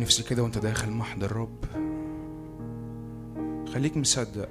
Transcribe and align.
نفسي 0.00 0.22
كده 0.22 0.42
وانت 0.42 0.58
داخل 0.58 0.90
محضر 0.90 1.26
الرب 1.26 1.64
خليك 3.74 3.96
مصدق 3.96 4.48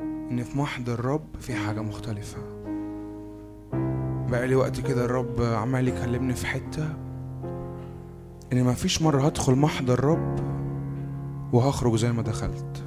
إن 0.00 0.42
في 0.44 0.58
محضر 0.58 0.94
الرب 0.94 1.26
في 1.40 1.54
حاجة 1.54 1.80
مختلفة. 1.80 2.38
بقالي 4.28 4.54
وقت 4.54 4.80
كده 4.80 5.04
الرب 5.04 5.40
عمال 5.40 5.88
يكلمني 5.88 6.34
في 6.34 6.46
حتة 6.46 6.94
إن 8.52 8.64
مفيش 8.64 9.02
مرة 9.02 9.22
هدخل 9.22 9.54
محضر 9.54 9.94
الرب 9.94 10.38
وهخرج 11.52 11.96
زي 11.96 12.12
ما 12.12 12.22
دخلت. 12.22 12.84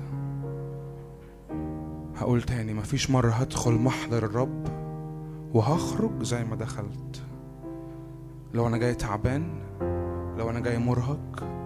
هقول 2.16 2.42
تاني 2.42 2.74
مفيش 2.74 3.10
مرة 3.10 3.32
هدخل 3.32 3.74
محضر 3.74 4.26
الرب 4.26 4.68
وهخرج 5.54 6.24
زي 6.24 6.44
ما 6.44 6.56
دخلت. 6.56 7.24
لو 8.54 8.68
أنا 8.68 8.78
جاي 8.78 8.96
تعبان 8.96 9.44
لو 10.38 10.50
أنا 10.50 10.60
جاي 10.60 10.78
مرهق 10.78 11.57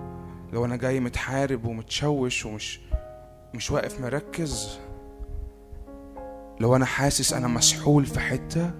لو 0.53 0.65
أنا 0.65 0.75
جاي 0.75 0.99
متحارب 0.99 1.65
ومتشوش 1.65 2.45
ومش 2.45 2.79
مش 3.53 3.71
واقف 3.71 4.01
مركز 4.01 4.79
لو 6.59 6.75
أنا 6.75 6.85
حاسس 6.85 7.33
أنا 7.33 7.47
مسحول 7.47 8.05
في 8.05 8.19
حتة 8.19 8.71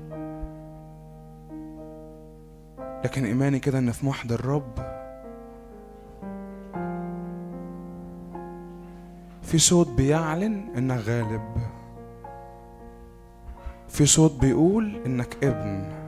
لكن 3.04 3.26
إيماني 3.26 3.60
كده 3.60 3.80
إن 3.80 3.92
في 3.92 4.06
محضر 4.06 4.36
الرب 4.40 5.02
في 9.42 9.58
صوت 9.58 9.88
بيعلن 9.88 10.70
إنك 10.78 11.00
غالب 11.00 11.42
في 13.88 14.06
صوت 14.06 14.40
بيقول 14.42 15.02
إنك 15.06 15.44
ابن. 15.44 16.01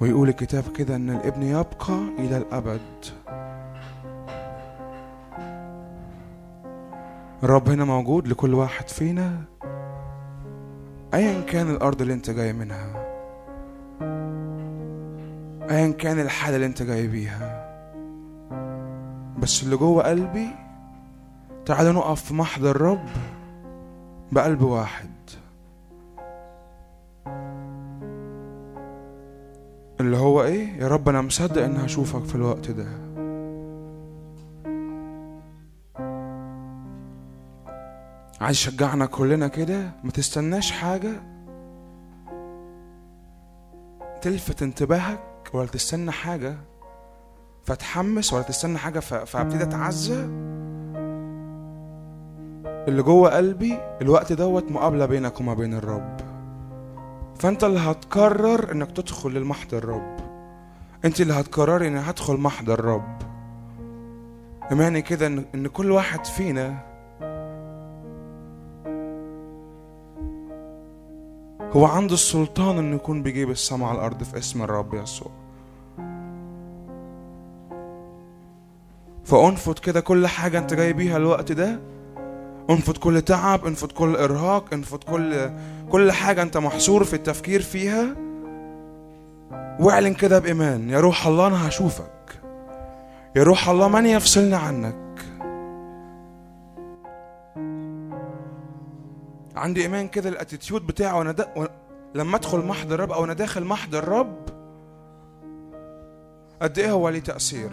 ويقول 0.00 0.28
الكتاب 0.28 0.64
كده 0.76 0.96
إن 0.96 1.10
الابن 1.10 1.42
يبقى 1.42 1.98
إلى 2.18 2.36
الأبد. 2.36 2.80
الرب 7.42 7.68
هنا 7.68 7.84
موجود 7.84 8.28
لكل 8.28 8.54
واحد 8.54 8.88
فينا 8.88 9.42
ايا 11.14 11.40
كان 11.40 11.70
الأرض 11.70 12.00
اللي 12.00 12.14
أنت 12.14 12.30
جاي 12.30 12.52
منها 12.52 13.04
ايا 15.70 15.90
كان 15.92 16.20
الحالة 16.20 16.56
اللي 16.56 16.66
أنت 16.66 16.82
جاي 16.82 17.06
بيها 17.06 17.68
بس 19.38 19.62
اللي 19.62 19.76
جوه 19.76 20.02
قلبي 20.02 20.48
تعالوا 21.66 21.92
نقف 21.92 22.22
في 22.24 22.34
محضر 22.34 22.70
الرب 22.70 23.04
بقلب 24.32 24.62
واحد. 24.62 25.10
اللي 30.00 30.16
هو 30.16 30.42
إيه؟ 30.42 30.68
يا 30.76 30.88
رب 30.88 31.08
أنا 31.08 31.20
مصدق 31.20 31.62
ان 31.64 31.76
هشوفك 31.76 32.24
في 32.24 32.34
الوقت 32.34 32.70
ده. 32.70 32.86
عايز 38.40 38.56
يشجعنا 38.56 39.06
كلنا 39.06 39.48
كده؟ 39.48 39.90
ما 40.04 40.10
تستناش 40.10 40.70
حاجة؟ 40.72 41.12
تلفت 44.22 44.62
انتباهك 44.62 45.50
ولا 45.54 45.66
تستنى 45.66 46.10
حاجة؟ 46.10 46.54
فتحمس 47.64 48.32
ولا 48.32 48.42
تستنى 48.42 48.78
حاجة 48.78 49.00
فأبتدي 49.00 49.62
أتعزى؟ 49.62 50.24
اللي 52.88 53.02
جوه 53.02 53.36
قلبي 53.36 53.78
الوقت 54.02 54.32
دوت 54.32 54.70
مقابلة 54.72 55.06
بينك 55.06 55.40
وما 55.40 55.54
بين 55.54 55.74
الرب. 55.74 56.27
فأنت 57.38 57.64
اللي 57.64 57.78
هتقرر 57.78 58.72
إنك 58.72 58.90
تدخل 58.92 59.30
للمحضر 59.30 59.78
الرب. 59.78 60.16
أنت 61.04 61.20
اللي 61.20 61.32
هتقرري 61.34 61.88
إني 61.88 61.98
هدخل 61.98 62.36
محضر 62.36 62.78
الرب. 62.78 63.18
إيماني 64.70 65.02
كده 65.02 65.26
ان 65.26 65.66
كل 65.66 65.90
واحد 65.90 66.24
فينا 66.26 66.88
هو 71.72 71.84
عنده 71.84 72.14
السلطان 72.14 72.78
إنه 72.78 72.96
يكون 72.96 73.22
بيجيب 73.22 73.50
السماء 73.50 73.88
على 73.88 73.98
الأرض 73.98 74.22
في 74.22 74.38
اسم 74.38 74.62
الرب 74.62 74.94
يسوع. 74.94 75.30
فأنفض 79.24 79.78
كده 79.78 80.00
كل 80.00 80.26
حاجة 80.26 80.58
أنت 80.58 80.74
جاي 80.74 80.92
بيها 80.92 81.16
الوقت 81.16 81.52
ده. 81.52 81.80
انفض 82.70 82.96
كل 82.96 83.22
تعب 83.22 83.66
انفض 83.66 83.92
كل 83.92 84.16
إرهاق 84.16 84.74
انفض 84.74 85.04
كل 85.04 85.50
كل 85.90 86.12
حاجة 86.12 86.42
انت 86.42 86.56
محصور 86.56 87.04
في 87.04 87.14
التفكير 87.14 87.62
فيها. 87.62 88.06
واعلن 89.80 90.14
كده 90.14 90.38
بإيمان 90.38 90.90
يا 90.90 91.00
روح 91.00 91.26
الله 91.26 91.46
أنا 91.46 91.68
هشوفك. 91.68 92.40
يا 93.36 93.42
روح 93.42 93.68
الله 93.68 93.88
من 93.88 94.06
يفصلني 94.06 94.54
عنك؟ 94.56 94.94
عندي 99.56 99.82
إيمان 99.82 100.08
كده 100.08 100.28
الأتيتيود 100.28 100.86
بتاعه 100.86 101.18
وأنا 101.18 101.32
دا. 101.32 101.68
لما 102.14 102.36
أدخل 102.36 102.58
محضر 102.58 102.94
الرب 102.94 103.12
أو 103.12 103.24
أنا 103.24 103.32
داخل 103.32 103.64
محضر 103.64 103.98
الرب 103.98 104.38
قد 106.62 106.78
إيه 106.78 106.90
هو 106.90 107.08
ليه 107.08 107.20
تأثير؟ 107.20 107.70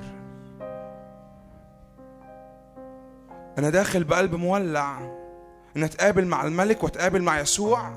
أنا 3.58 3.70
داخل 3.70 4.04
بقلب 4.04 4.36
مولع. 4.36 5.16
إن 5.78 5.84
أتقابل 5.84 6.26
مع 6.26 6.44
الملك 6.44 6.84
وأتقابل 6.84 7.22
مع 7.22 7.40
يسوع. 7.40 7.92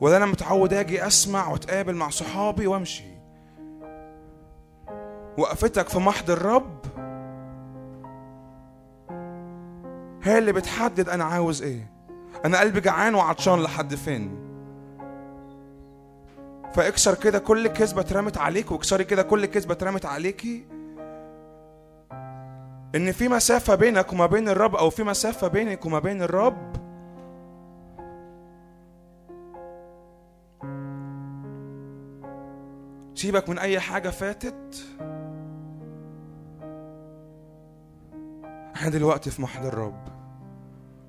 ولا 0.00 0.16
أنا 0.16 0.26
متعود 0.26 0.74
أجي 0.74 1.06
أسمع 1.06 1.48
وأتقابل 1.48 1.94
مع 1.94 2.10
صحابي 2.10 2.66
وأمشي. 2.66 3.04
وقفتك 5.38 5.88
في 5.88 5.98
محضر 5.98 6.32
الرب. 6.32 6.80
هي 10.22 10.38
اللي 10.38 10.52
بتحدد 10.52 11.08
أنا 11.08 11.24
عاوز 11.24 11.62
إيه. 11.62 11.90
أنا 12.44 12.60
قلبي 12.60 12.80
جعان 12.80 13.14
وعطشان 13.14 13.62
لحد 13.62 13.94
فين. 13.94 14.50
فاكسر 16.74 17.14
كده 17.14 17.38
كل 17.38 17.68
كذبة 17.68 18.00
اترمت 18.00 18.38
عليك 18.38 18.72
واكسري 18.72 19.04
كده 19.04 19.22
كل 19.22 19.46
كذبة 19.46 19.72
اترمت 19.72 20.06
عليكي. 20.06 20.79
إن 22.94 23.12
في 23.12 23.28
مسافة 23.28 23.74
بينك 23.74 24.12
وما 24.12 24.26
بين 24.26 24.48
الرب 24.48 24.76
أو 24.76 24.90
في 24.90 25.02
مسافة 25.02 25.48
بينك 25.48 25.86
وما 25.86 25.98
بين 25.98 26.22
الرب 26.22 26.72
سيبك 33.14 33.48
من 33.48 33.58
أي 33.58 33.80
حاجة 33.80 34.08
فاتت. 34.10 34.84
إحنا 38.74 38.90
دلوقتي 38.90 39.30
في 39.30 39.42
محضر 39.42 39.68
الرب. 39.68 40.08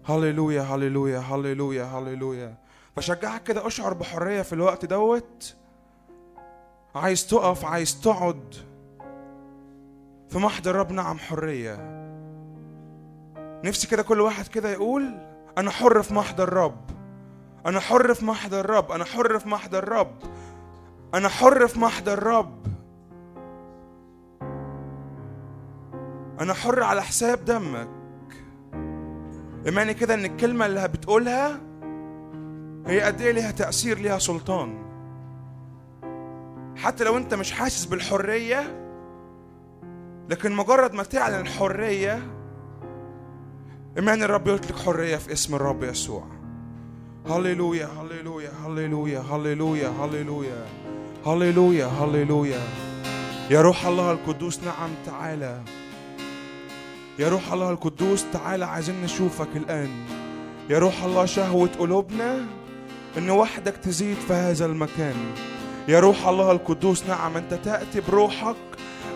هللويا 0.05 0.61
هللويا 0.61 1.19
هللويا 1.19 1.83
هللويا. 1.83 2.55
بشجعك 2.97 3.43
كده 3.43 3.67
أشعر 3.67 3.93
بحرية 3.93 4.41
في 4.41 4.53
الوقت 4.53 4.85
دوت. 4.85 5.55
عايز 6.95 7.27
تقف 7.27 7.65
عايز 7.65 8.01
تقعد. 8.01 8.70
في 10.31 10.37
محضر 10.37 10.71
الرب 10.71 10.91
نعم 10.91 11.17
حرية. 11.19 11.77
نفسي 13.65 13.87
كده 13.87 14.03
كل 14.03 14.21
واحد 14.21 14.47
كده 14.47 14.69
يقول 14.69 15.17
أنا 15.57 15.71
حر 15.71 16.01
في 16.01 16.13
محضر 16.13 16.43
الرب. 16.43 16.81
أنا 17.65 17.79
حر 17.79 18.13
في 18.13 18.25
محضر 18.25 18.59
الرب. 18.59 18.91
أنا 18.91 19.05
حر 19.05 19.39
في 19.39 19.49
محضر 19.49 19.83
الرب. 19.83 20.15
أنا 21.13 21.29
حر 21.29 21.67
في 21.67 21.79
محضر 21.79 22.13
الرب. 22.13 22.65
أنا 26.39 26.53
حر 26.53 26.83
على 26.83 27.01
حساب 27.01 27.45
دمك. 27.45 27.89
إيماني 29.65 29.93
كده 29.93 30.13
إن 30.13 30.25
الكلمة 30.25 30.65
اللي 30.65 30.87
بتقولها 30.87 31.59
هي 32.85 33.01
قد 33.01 33.21
إيه 33.21 33.31
ليها 33.31 33.51
تأثير 33.51 33.97
ليها 33.97 34.19
سلطان. 34.19 34.83
حتى 36.77 37.03
لو 37.03 37.17
أنت 37.17 37.33
مش 37.33 37.51
حاسس 37.51 37.85
بالحرية 37.85 38.80
لكن 40.31 40.51
مجرد 40.51 40.93
ما 40.93 41.03
تعلن 41.03 41.39
الحرية 41.39 42.19
إيمان 43.97 44.23
الرب 44.23 44.47
يطلق 44.47 44.79
حرية 44.79 45.15
في 45.15 45.33
اسم 45.33 45.55
الرب 45.55 45.83
يسوع. 45.83 46.23
هللويا 47.29 47.87
هللويا 48.01 48.51
هللويا 48.65 49.19
هللويا 49.19 49.89
هللويا 49.89 50.65
هللويا 51.25 51.85
هللويا. 51.85 52.59
يا 53.49 53.61
روح 53.61 53.85
الله 53.85 54.11
القدوس 54.11 54.59
نعم 54.59 54.89
تعالى. 55.05 55.61
يا 57.19 57.29
روح 57.29 57.53
الله 57.53 57.69
القدوس 57.69 58.25
تعالى 58.33 58.65
عايزين 58.65 59.01
نشوفك 59.01 59.55
الآن. 59.55 59.89
يا 60.69 60.79
روح 60.79 61.03
الله 61.03 61.25
شهوة 61.25 61.69
قلوبنا 61.79 62.45
إن 63.17 63.29
وحدك 63.29 63.77
تزيد 63.77 64.17
في 64.17 64.33
هذا 64.33 64.65
المكان. 64.65 65.15
يا 65.87 65.99
روح 65.99 66.27
الله 66.27 66.51
القدوس 66.51 67.05
نعم 67.05 67.37
أنت 67.37 67.53
تأتي 67.53 68.01
بروحك 68.01 68.55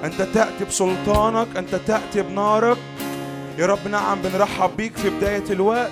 أنت 0.06 0.22
تأتي 0.22 0.66
بسلطانك 0.70 1.48
أنت 1.58 1.76
تأتي 1.76 2.22
بنارك. 2.22 2.78
يا 3.58 3.66
رب 3.66 3.88
نعم 3.88 4.22
بنرحب 4.22 4.78
بيك 4.78 4.98
في 4.98 5.10
بداية 5.10 5.44
الوقت. 5.50 5.92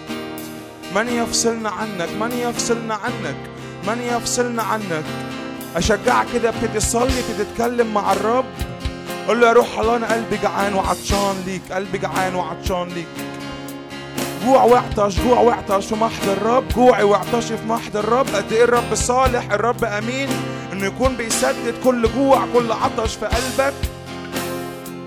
من 0.95 1.07
يفصلنا 1.07 1.69
عنك؟ 1.69 2.09
من 2.21 2.31
يفصلنا 2.31 2.93
عنك؟ 2.93 3.35
من 3.87 4.01
يفصلنا 4.01 4.63
عنك؟ 4.63 5.03
أشجعك 5.75 6.27
كده 6.33 6.49
ابتدي 6.49 6.79
تصلي 6.79 7.03
ابتدي 7.03 7.43
تتكلم 7.43 7.93
مع 7.93 8.13
الرب. 8.13 8.45
قول 9.27 9.41
له 9.41 9.47
يا 9.47 9.53
روح 9.53 9.79
الله 9.79 9.95
أنا 9.95 10.13
قلبي 10.13 10.37
جعان 10.37 10.73
وعطشان 10.73 11.43
ليك 11.45 11.61
قلبي 11.71 11.97
جعان 11.97 12.35
وعطشان 12.35 12.87
ليك. 12.89 13.07
جوع 14.45 14.63
وعطش 14.63 15.19
جوع 15.19 15.39
وعطش 15.39 15.85
في 15.85 15.95
محضر 15.95 16.33
الرب. 16.33 16.67
جوعي 16.75 17.03
وعطشي 17.03 17.57
في 17.57 17.65
محضر 17.67 17.99
الرب. 17.99 18.27
قد 18.35 18.53
إيه 18.53 18.63
الرب 18.63 18.95
صالح 18.95 19.51
الرب 19.51 19.83
أمين. 19.83 20.29
إنه 20.71 20.85
يكون 20.85 21.15
بيسدد 21.15 21.73
كل 21.83 22.09
جوع 22.15 22.45
كل 22.53 22.71
عطش 22.71 23.15
في 23.15 23.25
قلبك. 23.25 23.73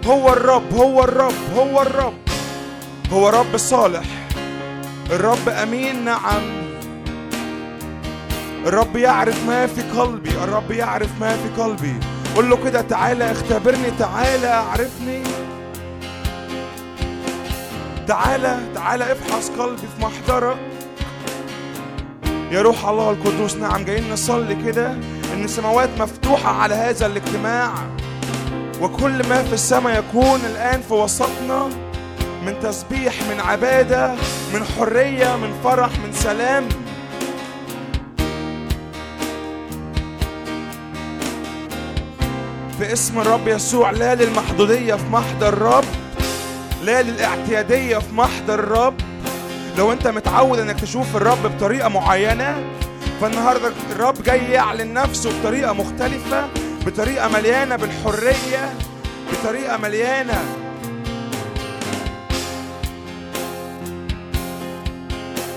هو 0.07 0.33
الرب 0.33 0.75
هو 0.75 1.05
الرب 1.05 1.35
هو 1.57 1.83
الرب. 1.83 2.15
هو 3.13 3.29
رب 3.29 3.57
صالح. 3.57 4.05
الرب 5.11 5.49
أمين 5.49 6.05
نعم. 6.05 6.43
الرب 8.67 8.97
يعرف 8.97 9.47
ما 9.47 9.67
في 9.67 9.83
قلبي 9.83 10.31
الرب 10.31 10.71
يعرف 10.71 11.11
ما 11.21 11.37
في 11.37 11.63
قلبي. 11.63 11.95
قل 12.37 12.51
له 12.51 12.57
كده 12.65 12.81
تعالى 12.81 13.33
اختبرني 13.33 13.91
تعالى 13.99 14.47
اعرفني. 14.47 15.23
تعالى 18.09 18.61
تعالى 18.75 19.13
افحص 19.13 19.51
قلبي 19.59 19.77
في 19.77 20.03
محضرك. 20.03 20.57
يا 22.51 22.63
روح 22.63 22.89
الله 22.89 23.11
القدوس 23.11 23.57
نعم 23.57 23.85
جايين 23.85 24.13
نصلي 24.13 24.55
كده. 24.55 24.91
إن 25.35 25.45
السماوات 25.45 25.89
مفتوحة 25.99 26.63
على 26.63 26.75
هذا 26.75 27.07
الاجتماع. 27.07 27.73
وكل 28.83 29.29
ما 29.29 29.43
في 29.43 29.53
السماء 29.53 29.99
يكون 29.99 30.41
الآن 30.51 30.81
في 30.81 30.95
وسطنا 30.95 31.69
من 32.47 32.55
تسبيح 32.63 33.15
من 33.31 33.41
عبادة 33.41 34.15
من 34.55 34.65
حرية 34.65 35.37
من 35.37 35.55
فرح 35.65 35.91
من 36.05 36.13
سلام. 36.13 36.69
في 42.79 42.93
اسم 42.93 43.19
الرب 43.19 43.49
يسوع 43.49 43.91
لا 43.91 44.15
للمحدودية 44.15 44.95
في 44.95 45.07
محضر 45.13 45.49
الرب 45.49 45.85
لا 46.83 47.03
للاعتيادية 47.03 47.99
في 47.99 48.15
محضر 48.15 48.55
الرب. 48.55 48.95
لو 49.79 49.93
أنت 49.93 50.09
متعود 50.09 50.59
إنك 50.59 50.81
تشوف 50.81 51.17
الرب 51.17 51.43
بطريقة 51.43 51.89
معينة 51.89 52.65
فالنهاردة 53.21 53.73
الرب 53.91 54.23
جاي 54.23 54.53
يعلن 54.53 54.93
نفسه 54.93 55.41
بطريقة 55.41 55.73
مختلفة. 55.73 56.49
بطريقة 56.87 57.29
مليانة 57.29 57.77
بالحرية 57.77 58.75
بطريقة 59.33 59.77
مليانة. 59.77 60.45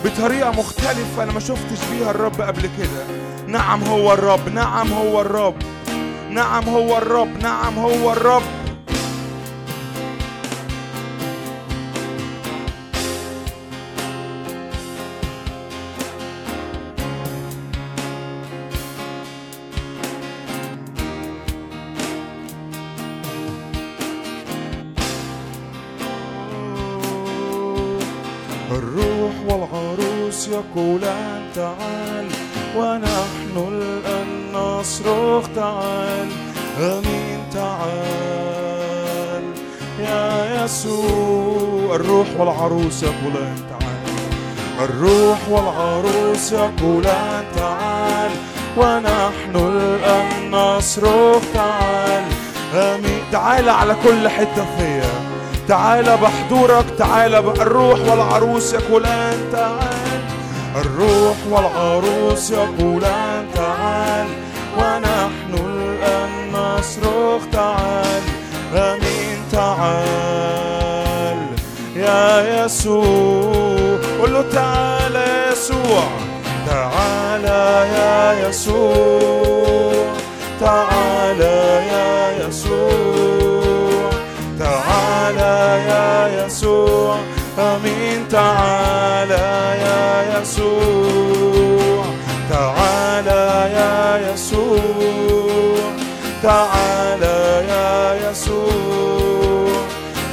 بطريقة 0.05 0.51
مختلفة 0.51 1.23
أنا 1.23 1.31
ما 1.31 1.39
شفتش 1.39 1.79
بيها 1.91 2.11
الرب 2.11 2.41
قبل 2.41 2.61
كده. 2.61 3.05
نعم 3.47 3.83
هو 3.83 4.13
الرب 4.13 4.49
نعم 4.53 4.93
هو 4.93 5.21
الرب. 5.21 5.55
نعم 6.29 6.69
هو 6.69 6.97
الرب 6.97 7.43
نعم 7.43 7.79
هو 7.79 8.11
الرب. 8.11 8.43
يقولان 30.79 31.43
تعال 31.55 32.27
ونحن 32.77 33.67
الآن 33.71 34.27
نصرخ 34.53 35.47
تعال. 35.55 36.27
آمين 36.79 37.39
تعال. 37.53 39.43
يا 39.99 40.63
يسوع 40.63 41.95
الروح 41.95 42.27
والعروس 42.37 43.03
يقولان 43.03 43.55
تعال. 43.69 43.99
الروح 44.89 45.49
والعروس 45.49 46.51
يقولان 46.51 47.43
تعال. 47.55 48.31
ونحن 48.77 49.55
الآن 49.55 50.51
نصرخ 50.51 51.41
تعال. 51.53 52.23
آمين. 52.73 53.21
تعال 53.31 53.69
على 53.69 53.95
كل 54.03 54.29
حتة 54.29 54.65
فيا 54.77 55.09
تعال 55.67 56.17
بحضورك 56.17 56.85
تعال 56.97 57.35
الروح 57.35 57.99
والعروس 57.99 58.73
يقولان 58.73 59.37
تعال. 59.51 60.08
الروح 60.75 61.35
والعروس 61.49 62.51
يقولان 62.51 63.45
تعال 63.55 64.27
ونحن 64.77 65.53
الآن 65.53 66.51
نصرخ 66.53 67.41
تعال 67.51 68.21
آمين 68.75 69.37
تعال. 69.51 71.37
يا 71.95 72.65
يسوع 72.65 73.97
قل 74.21 74.33
له 74.33 74.41
تعال 74.53 75.15
يا 75.15 75.51
يسوع. 75.51 76.03
تعال 76.67 77.45
يا 77.45 78.47
يسوع 78.47 80.13
تعال 80.59 81.41
يا 81.41 82.47
يسوع. 82.47 84.09
تعالى 84.59 85.83
يا 85.89 86.45
يسوع. 86.45 87.17
امين 87.59 88.27
تعالى 88.27 89.33
يا 89.85 90.41
يسوع. 90.41 92.05
تعالى 92.49 93.71
يا 93.79 94.31
يسوع. 94.33 95.79
تعالى 96.43 97.65
يا 97.69 98.29
يسوع. 98.31 99.83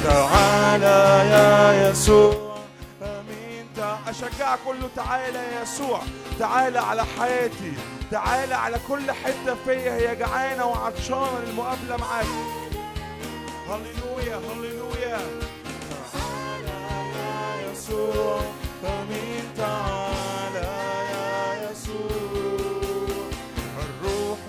تعالى 0.05 1.31
يا 1.31 1.91
يسوع. 1.91 2.57
امين 3.03 3.67
تع- 3.77 4.11
اشجعك 4.11 4.59
كله 4.67 4.89
تعالى 4.97 5.39
يا 5.39 5.63
يسوع. 5.63 6.01
تعالى 6.39 6.79
على 6.79 7.05
حياتي. 7.19 7.73
تعالى 8.11 8.55
على 8.55 8.77
كل 8.89 9.13
حتة 9.13 9.57
فيا. 9.65 9.93
هي 9.95 10.17
جعانة 10.17 10.67
وعطشانة 10.67 11.39
للمقابلة 11.47 11.97
معاك. 11.97 12.27
هللويا 13.69 14.37
هللويا. 14.37 15.19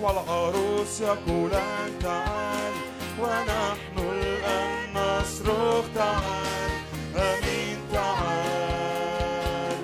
والعروس 0.01 1.01
يقولان 1.01 1.99
تعال 2.03 2.73
ونحن 3.19 3.97
الان 3.97 4.93
نصرخ 4.93 5.85
تعال 5.95 6.71
امين 7.15 7.77
تعال 7.93 9.77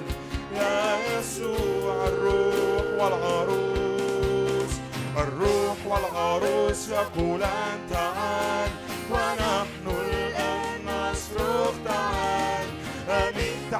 يا 0.55 0.97
يسوع 1.19 2.07
الروح 2.07 2.85
والعروس 3.03 4.73
الروح 5.17 5.77
والعروس 5.87 6.89
يقولان 6.89 7.79
تعال 7.89 8.69
ونحن 9.11 9.85
الآن 9.87 10.85
نصرخ 10.85 11.73
تعال 11.85 12.22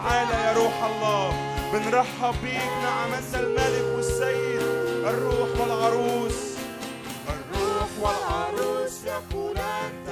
آمين 0.04 0.28
تعال 0.28 0.30
يا 0.46 0.54
روح 0.54 0.84
الله. 0.84 1.34
بنرحب 1.74 2.36
بيك 2.44 2.72
نعم 2.84 3.14
أنت 3.14 3.36
الملك 3.36 3.96
والسيد 3.96 4.62
الروح 5.06 5.50
والعروس. 5.60 6.40
الروح 7.30 7.90
والعروس 8.02 9.04
يقولان 9.06 10.03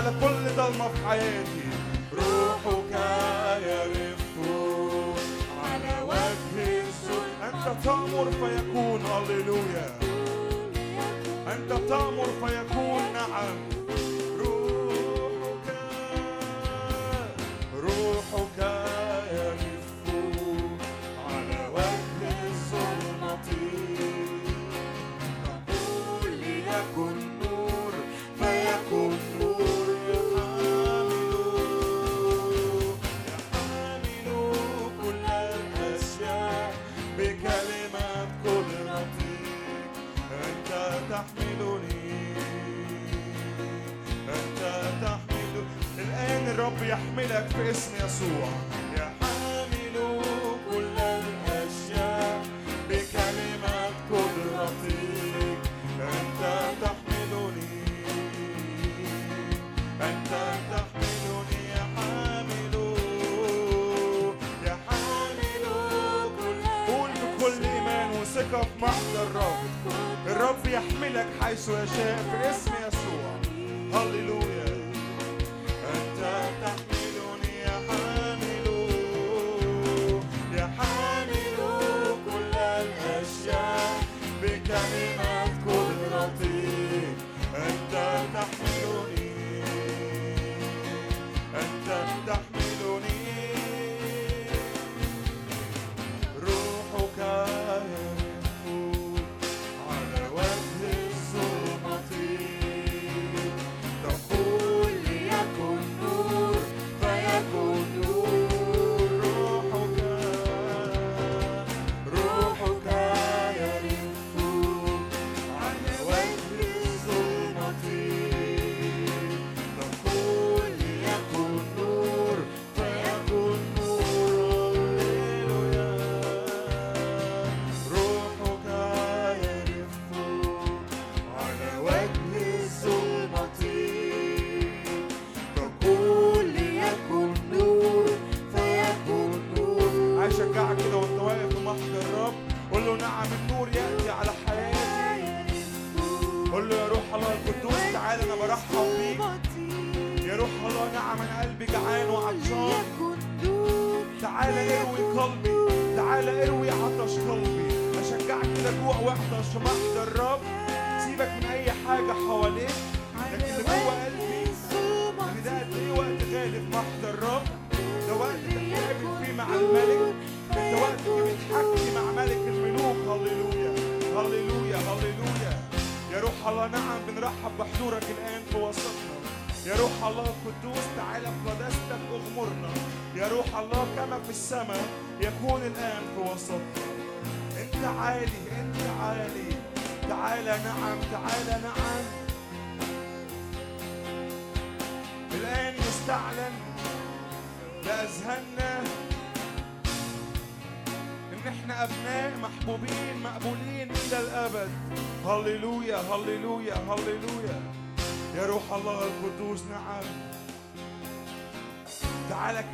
على 0.00 0.12
كل 0.20 0.56
ضلمة 0.56 0.88
في 0.88 1.06
حياتي. 1.08 1.59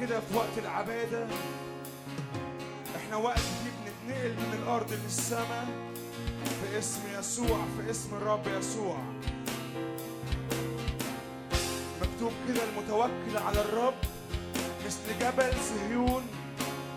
كده 0.07 0.21
في 0.21 0.37
وقت 0.37 0.59
العبادة. 0.59 1.27
إحنا 2.97 3.17
وقت 3.17 3.39
فيه 3.39 3.71
بنتنقل 3.71 4.31
من 4.31 4.59
الأرض 4.63 4.93
للسماء 4.93 5.67
في 6.45 6.79
اسم 6.79 7.01
يسوع 7.19 7.59
في 7.77 7.91
اسم 7.91 8.15
الرب 8.17 8.47
يسوع. 8.59 8.99
مكتوب 12.03 12.33
كده 12.49 12.63
المتوكل 12.65 13.37
على 13.47 13.61
الرب 13.61 13.95
مثل 14.87 15.19
جبل 15.21 15.53
صهيون 15.69 16.27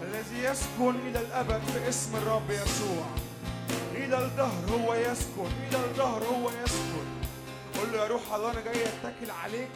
الذي 0.01 0.43
يسكن 0.43 0.95
إلى 1.07 1.19
الأبد 1.19 1.61
في 1.73 1.89
اسم 1.89 2.15
الرب 2.15 2.49
يسوع. 2.49 3.05
إلى 3.95 4.25
الدهر 4.25 4.71
هو 4.71 4.93
يسكن 4.93 5.49
إلى 5.69 5.85
الدهر 5.85 6.23
هو 6.23 6.49
يسكن. 6.49 7.07
قول 7.79 7.91
له 7.91 7.97
يا 7.97 8.07
روح 8.07 8.33
الله 8.33 8.51
أنا 8.51 8.61
جاي 8.61 8.83
أتكل 8.83 9.31
عليك. 9.31 9.69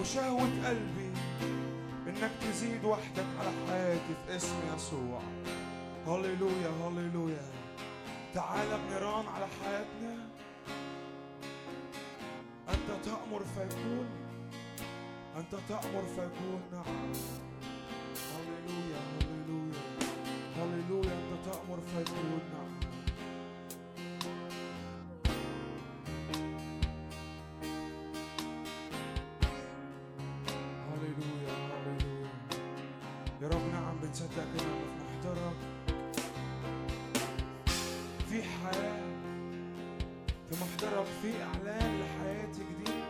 وشهوة 0.00 0.66
قلبي 0.66 1.10
إنك 2.06 2.30
تزيد 2.40 2.84
وحدك 2.84 3.26
على 3.40 3.50
حياتي 3.68 4.14
في 4.26 4.36
اسم 4.36 4.56
يسوع. 4.76 5.20
هللويا 6.06 6.70
هللويا. 6.82 7.42
تعالى 8.34 8.78
بنيران 8.88 9.26
على 9.26 9.46
حياتنا. 9.62 10.28
أنت 12.68 13.04
تأمر 13.04 13.42
فيكون 13.54 14.06
أنت 15.36 15.54
تأمر 15.68 16.04
فيكون. 16.16 16.62
نعم. 16.72 17.12
هللويا 18.34 19.00
هللويا. 19.20 19.82
هللويا 20.56 21.12
أنت 21.12 21.44
تأمر 21.44 21.80
فيكون. 21.80 22.40
نعم. 22.52 22.77
بنصدق 34.08 34.42
انك 34.42 34.62
محترم. 35.00 35.54
في 38.30 38.42
حياة 38.42 39.02
في 40.50 40.56
محترم 40.62 41.04
في 41.22 41.32
إعلان 41.42 42.00
لحياتي 42.00 42.60
جديد. 42.60 43.04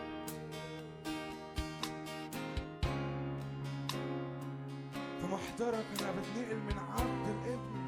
في 5.21 5.27
محترم 5.31 5.83
أنا 6.01 6.11
بتنقل 6.11 6.55
من 6.55 6.77
عبد 6.97 7.27
لابن 7.45 7.79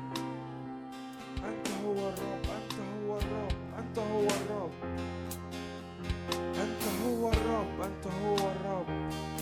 انت 1.46 1.68
هو 1.86 2.10
الرب 2.10 2.46
أنت 2.46 2.74
هو 2.80 3.18
الرب 3.18 3.56
أنت 3.80 4.00
هو 4.00 4.28
الرب 4.28 4.72
أنت 4.82 4.84
هو 4.84 4.88
الرب. 4.90 5.22
أنت 6.62 6.84
هو 7.06 7.32
الرب, 7.32 7.82
أنت 7.82 8.08
هو 8.08 8.36
الرب. 8.36 9.41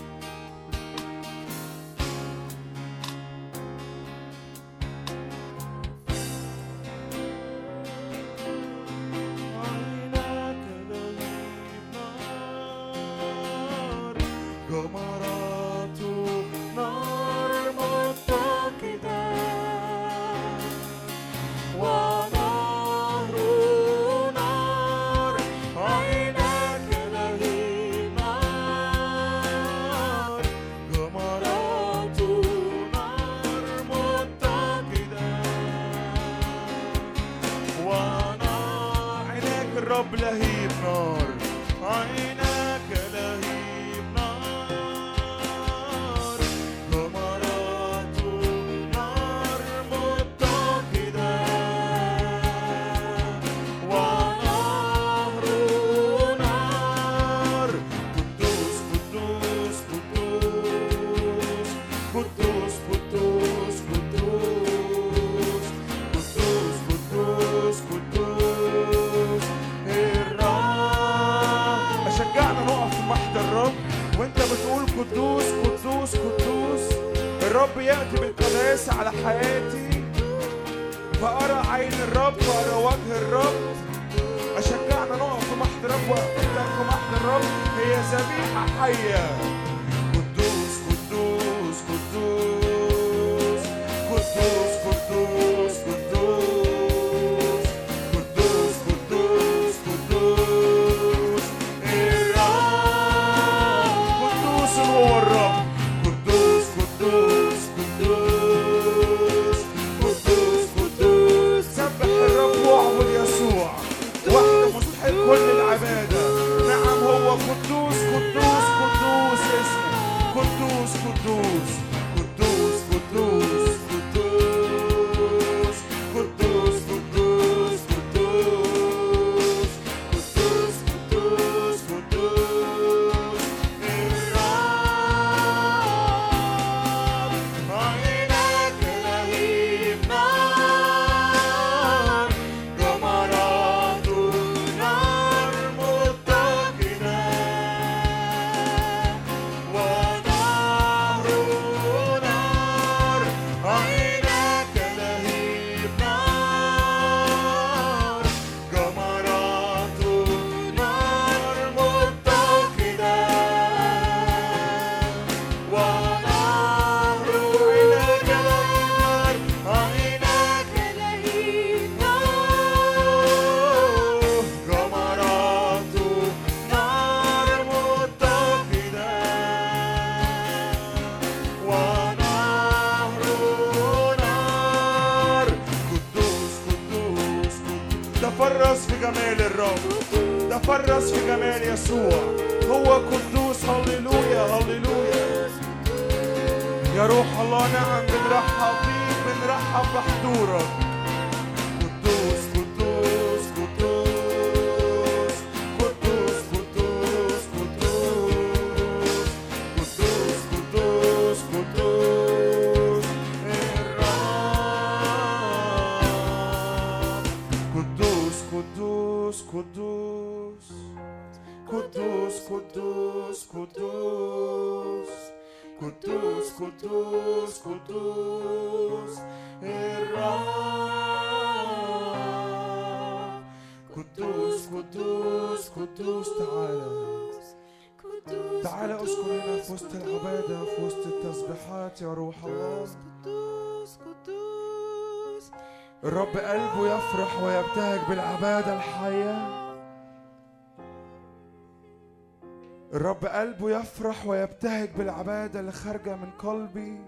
اللي 255.69 255.82
خارجة 255.82 256.15
من 256.15 256.32
قلبي. 256.32 257.01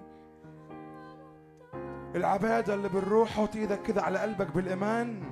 العبادة 2.16 2.74
اللي 2.74 2.90
بالروح 2.90 3.30
حط 3.30 3.56
إيدك 3.56 3.82
كده 3.82 4.02
على 4.02 4.20
قلبك 4.20 4.52
بالإيمان. 4.56 5.24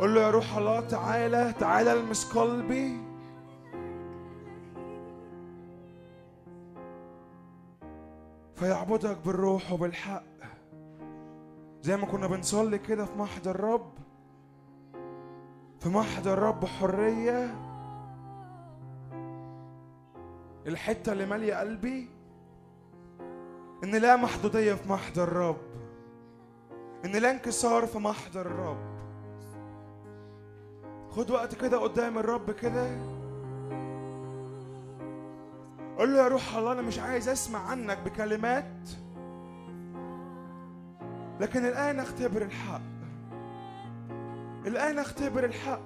قول 0.00 0.14
له 0.14 0.20
يا 0.20 0.30
روح 0.30 0.56
الله 0.56 0.80
تعالى 0.80 1.54
تعالى 1.60 1.92
ألمس 1.92 2.32
قلبي. 2.32 3.00
فيعبدك 8.54 9.18
بالروح 9.26 9.72
وبالحق. 9.72 10.24
زي 11.82 11.96
ما 11.96 12.06
كنا 12.06 12.26
بنصلي 12.26 12.78
كده 12.78 13.04
في 13.04 13.18
محضر 13.18 13.60
رب 13.60 13.92
في 15.80 15.88
محضر 15.88 16.38
رب 16.38 16.64
حرية. 16.64 17.54
الحتة 20.66 21.12
اللي 21.12 21.26
مالية 21.26 21.54
قلبي. 21.54 22.19
إن 23.84 23.94
لا 23.94 24.16
محدودية 24.16 24.74
في 24.74 24.88
محضر 24.88 25.22
الرب. 25.22 25.56
إن 27.04 27.16
لا 27.16 27.30
انكسار 27.30 27.86
في 27.86 27.98
محضر 27.98 28.40
الرب. 28.40 28.90
خد 31.10 31.30
وقت 31.30 31.54
كده 31.54 31.78
قدام 31.78 32.18
الرب 32.18 32.50
كده. 32.50 32.86
قول 35.98 36.12
له 36.12 36.18
يا 36.22 36.28
روح 36.28 36.56
الله 36.56 36.72
أنا 36.72 36.82
مش 36.82 36.98
عايز 36.98 37.28
أسمع 37.28 37.70
عنك 37.70 37.98
بكلمات. 37.98 38.88
لكن 41.40 41.64
الآن 41.66 42.00
أختبر 42.00 42.42
الحق. 42.42 42.80
الآن 44.66 44.98
أختبر 44.98 45.44
الحق. 45.44 45.80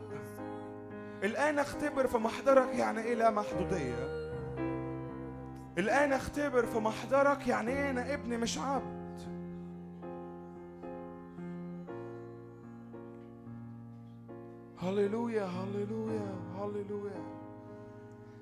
الآن 1.22 1.58
أختبر 1.58 2.06
في 2.06 2.18
محضرك 2.18 2.68
يعني 2.74 3.00
إيه 3.00 3.14
لا 3.14 3.30
محدودية. 3.30 4.13
الآن 5.78 6.12
اختبر 6.12 6.66
في 6.66 6.78
محضرك 6.78 7.48
يعني 7.48 7.90
أنا 7.90 8.14
ابني 8.14 8.36
مش 8.36 8.58
عبد. 8.58 9.04
هللويا 14.82 15.44
هللويا 15.44 16.34
هللويا. 16.58 17.24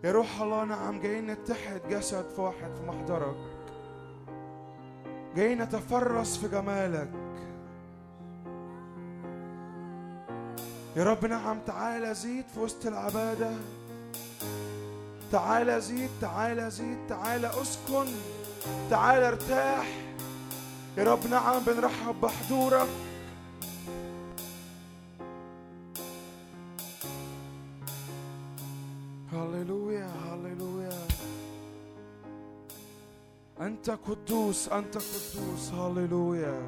يا 0.05 0.13
روح 0.13 0.41
الله 0.41 0.65
نعم 0.65 1.01
جايين 1.01 1.27
نتحد 1.27 1.81
جسد 1.91 2.29
في 2.29 2.41
واحد 2.41 2.75
في 2.75 2.83
محضرك. 2.87 3.37
جايين 5.37 5.63
نتفرس 5.63 6.37
في 6.37 6.49
جمالك. 6.49 7.11
يا 10.97 11.05
رب 11.05 11.25
نعم 11.27 11.59
تعالى 11.67 12.15
زيد 12.15 12.45
في 12.55 12.61
وسط 12.61 12.87
العبادة. 12.87 13.51
تعالى 15.33 15.81
زيد 15.81 16.11
تعالى 16.21 16.71
زيد 16.71 16.99
تعالى 17.09 17.51
اسكن 17.63 18.07
تعالى 18.91 19.29
ارتاح. 19.29 19.87
يا 20.99 21.05
رب 21.05 21.27
نعم 21.27 21.63
بنرحب 21.67 22.21
بحضورك. 22.21 22.89
هللويا 29.33 30.11
هللويا. 30.27 31.07
أنت 33.61 33.91
قدوس 33.91 34.69
أنت 34.69 34.95
قدوس 34.97 35.71
هللويا. 35.73 36.63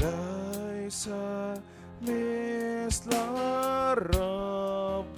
ليس 0.00 1.08
مثل 2.02 3.12
الرب. 3.92 5.13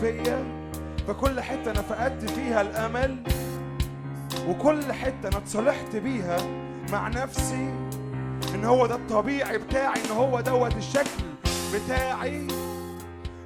فيا. 0.00 0.44
فكل 1.08 1.40
حتة 1.40 1.70
أنا 1.70 1.82
فقدت 1.82 2.30
فيها 2.30 2.60
الأمل 2.60 3.16
وكل 4.48 4.92
حتة 4.92 5.28
أنا 5.28 5.36
اتصالحت 5.36 5.96
بيها 5.96 6.36
مع 6.92 7.08
نفسي 7.08 7.70
إن 8.54 8.64
هو 8.64 8.86
ده 8.86 8.94
الطبيعي 8.94 9.58
بتاعي 9.58 10.00
إن 10.04 10.16
هو 10.16 10.40
دوت 10.40 10.76
الشكل 10.76 11.24
بتاعي. 11.74 12.46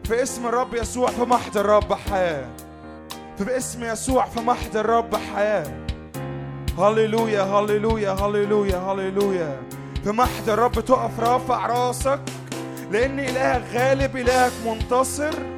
في 0.04 0.22
اسم 0.22 0.46
الرب 0.46 0.74
يسوع 0.74 1.11
في 1.11 1.22
محضر 1.22 1.61
الرب 1.61 1.94
حياة. 1.94 2.48
في 3.38 3.44
باسم 3.44 3.84
يسوع 3.84 4.26
في 4.26 4.40
محضر 4.40 4.80
الرب 4.80 5.16
حياة. 5.16 5.87
هللويا 6.78 7.42
هللويا 7.42 8.11
هللويا 8.11 8.76
هللويا. 8.78 9.61
في 10.04 10.11
محضر 10.11 10.54
الرب 10.54 10.72
تقف 10.72 11.20
رافع 11.20 11.66
راسك 11.66 12.20
لأن 12.92 13.20
إلهك 13.20 13.62
غالب 13.74 14.16
إلهك 14.16 14.52
منتصر. 14.66 15.58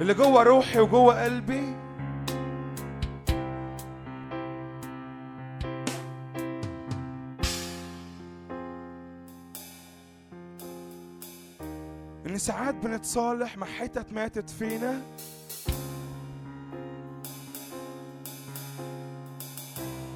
اللي 0.00 0.14
جوه 0.14 0.42
روحي 0.42 0.80
وجوه 0.80 1.24
قلبي. 1.24 1.76
إن 12.26 12.38
ساعات 12.38 12.74
بنتصالح 12.74 13.58
مع 13.58 13.66
حتت 13.66 14.12
ماتت 14.12 14.50
فينا. 14.50 15.00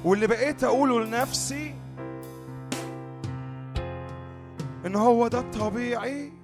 واللي 0.05 0.27
بقيت 0.27 0.63
أقوله 0.63 1.01
لنفسي 1.01 1.75
إن 4.85 4.95
هو 4.95 5.27
ده 5.27 5.39
الطبيعي. 5.39 6.38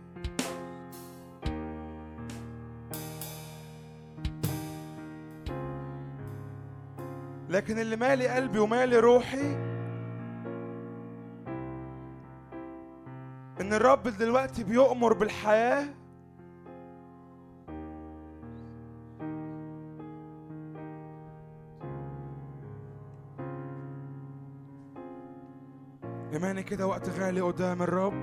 لكن 7.56 7.80
اللي 7.80 7.96
مالي 7.96 8.28
قلبي 8.28 8.60
ومالي 8.60 9.00
روحي 9.00 9.56
إن 13.62 13.74
الرب 13.74 14.04
دلوقتي 14.04 14.64
بيؤمر 14.64 15.14
بالحياة 15.14 15.86
إيماني 26.34 26.64
كده 26.64 26.88
وقت 26.88 27.10
غالي 27.10 27.42
قدام 27.42 27.82
الرب. 27.82 28.14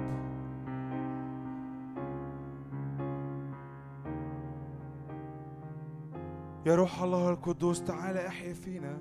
يا 6.66 6.74
روح 6.74 7.02
الله 7.02 7.30
القدوس 7.30 7.84
تعالى 7.84 8.26
احيا 8.26 8.52
فينا. 8.52 8.98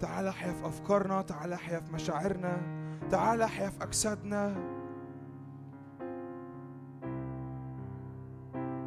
تعالى 0.00 0.28
احيا 0.28 0.52
في 0.52 0.66
أفكارنا 0.66 1.22
تعالى 1.22 1.54
احيا 1.54 1.80
في 1.80 1.92
مشاعرنا 1.92 2.56
تعالى 3.10 3.44
احيا 3.44 3.68
في 3.68 3.84
أجسادنا. 3.84 4.56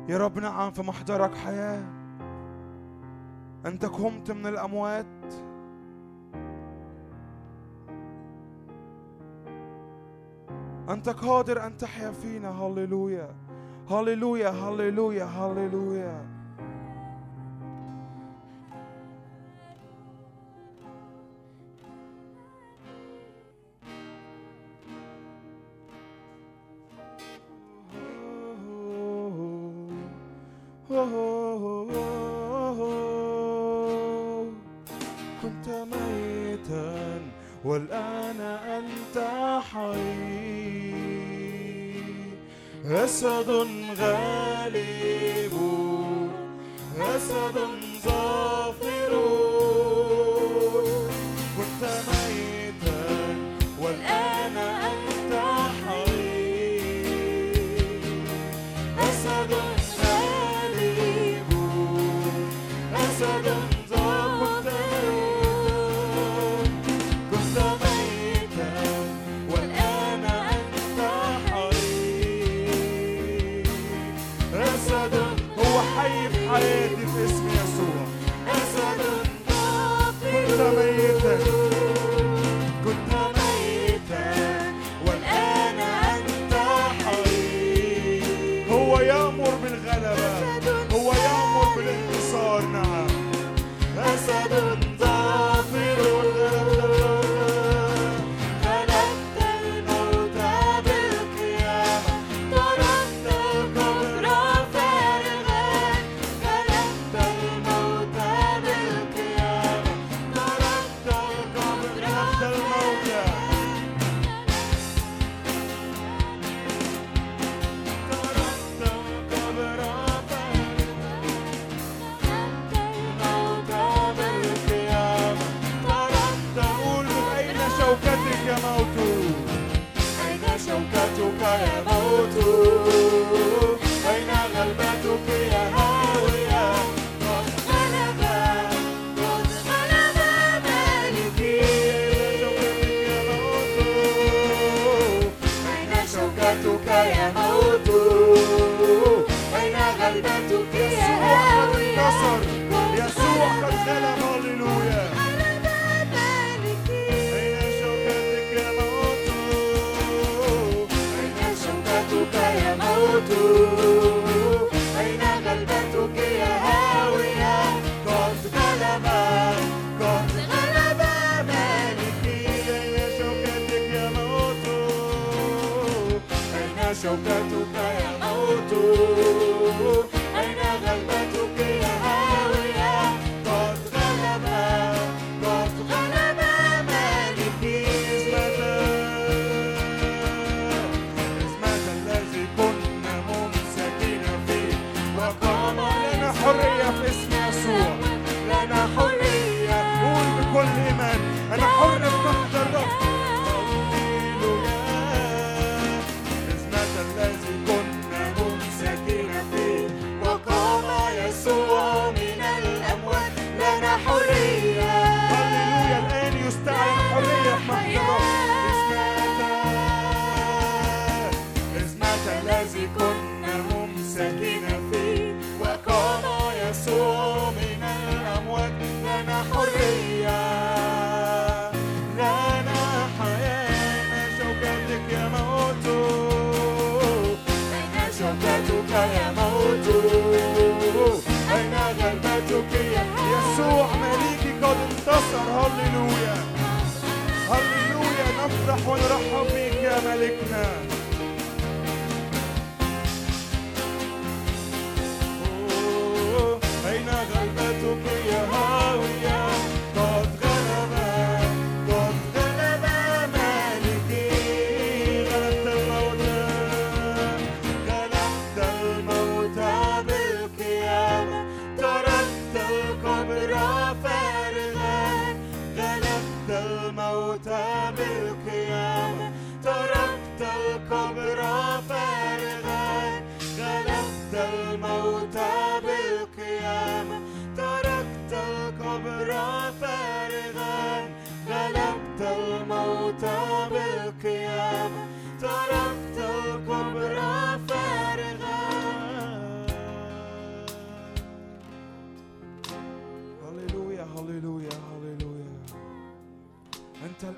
يا 0.10 0.18
رب 0.18 0.40
نعم 0.40 0.72
في 0.72 0.82
محضرك 0.82 1.36
حياة. 1.36 1.84
أنت 3.66 3.86
قمت 3.86 4.32
من 4.32 4.46
الأموات. 4.46 5.34
أنت 10.90 11.10
قادر 11.10 11.66
أن 11.66 11.78
تحيا 11.78 12.12
فينا. 12.12 12.50
هللويا. 12.50 13.36
هللويا. 13.90 14.50
هللويا. 14.50 15.26
هللويا. 15.26 16.37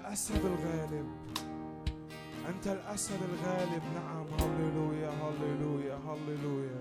الأسد 0.09 0.45
الغالب. 0.45 1.05
أنت 2.49 2.67
الأسد 2.67 3.19
الغالب. 3.23 3.83
نعم. 3.95 4.25
هللويا 4.39 5.09
هللويا 5.09 5.95
هللويا. 5.95 6.78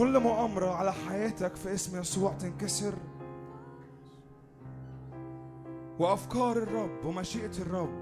كل 0.00 0.20
مؤامرة 0.20 0.74
على 0.74 0.92
حياتك 0.92 1.56
في 1.56 1.74
اسم 1.74 2.00
يسوع 2.00 2.32
تنكسر. 2.32 2.94
وأفكار 5.98 6.56
الرب 6.56 7.04
ومشيئة 7.04 7.58
الرب 7.58 8.00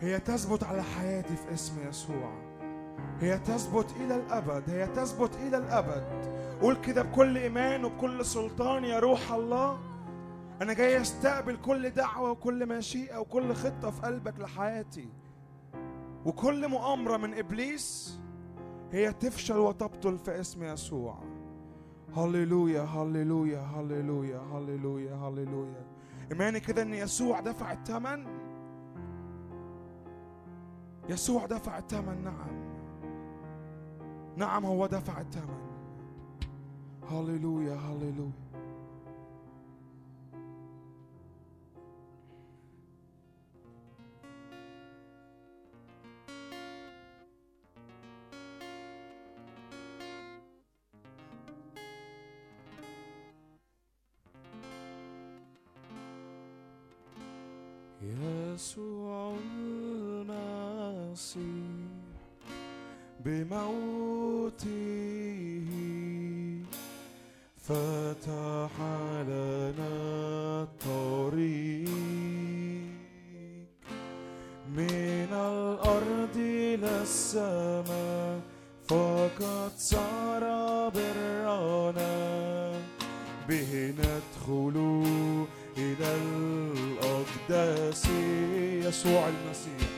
هي 0.00 0.20
تثبت 0.20 0.64
على 0.64 0.82
حياتي 0.82 1.36
في 1.36 1.54
اسم 1.54 1.88
يسوع. 1.88 2.32
هي 3.20 3.38
تثبت 3.38 3.86
إلى 4.00 4.16
الأبد 4.16 4.70
هي 4.70 4.86
تثبت 4.86 5.36
إلى 5.36 5.56
الأبد. 5.56 6.04
قول 6.62 6.76
كده 6.76 7.02
بكل 7.02 7.38
إيمان 7.38 7.84
وبكل 7.84 8.24
سلطان 8.24 8.84
يا 8.84 8.98
روح 8.98 9.32
الله. 9.32 9.78
أنا 10.62 10.72
جاي 10.72 11.00
أستقبل 11.00 11.56
كل 11.56 11.90
دعوة 11.90 12.30
وكل 12.30 12.66
مشيئة 12.66 13.18
وكل 13.18 13.54
خطة 13.54 13.90
في 13.90 14.02
قلبك 14.02 14.40
لحياتي. 14.40 15.08
وكل 16.24 16.68
مؤامرة 16.68 17.16
من 17.16 17.34
إبليس 17.34 18.18
هي 18.94 19.12
تفشل 19.12 19.56
وتبطل 19.56 20.18
في 20.18 20.40
اسم 20.40 20.64
يسوع. 20.64 21.18
هللويا 22.16 22.82
هللويا 22.82 23.60
هللويا 23.60 24.38
هللويا 24.38 25.14
هللويا. 25.14 25.86
إيماني 26.32 26.60
كده 26.60 26.82
إن 26.82 26.94
يسوع 26.94 27.40
دفع 27.40 27.72
الثمن 27.72 28.26
يسوع 31.08 31.46
دفع 31.46 31.78
الثمن 31.78 32.24
نعم. 32.24 32.74
نعم 34.36 34.66
هو 34.66 34.86
دفع 34.86 35.20
الثمن 35.20 35.64
هللويا 37.10 37.74
هللويا. 37.74 38.43
يسوع 58.54 59.34
المسيح 60.14 61.14
بموته 63.24 64.64
فتح 67.58 68.72
لنا 69.28 69.94
الطريق 70.62 71.88
من 74.76 75.28
الأرض 75.32 76.36
إلى 76.36 77.02
السماء 77.02 78.40
فقد 78.88 79.72
صار 79.78 80.44
برنا 80.94 82.14
به 83.48 83.94
ندخل 83.98 84.76
إلى 85.78 86.14
الأقداس 87.50 88.06
يسوع 88.88 89.28
المسيح. 89.28 89.93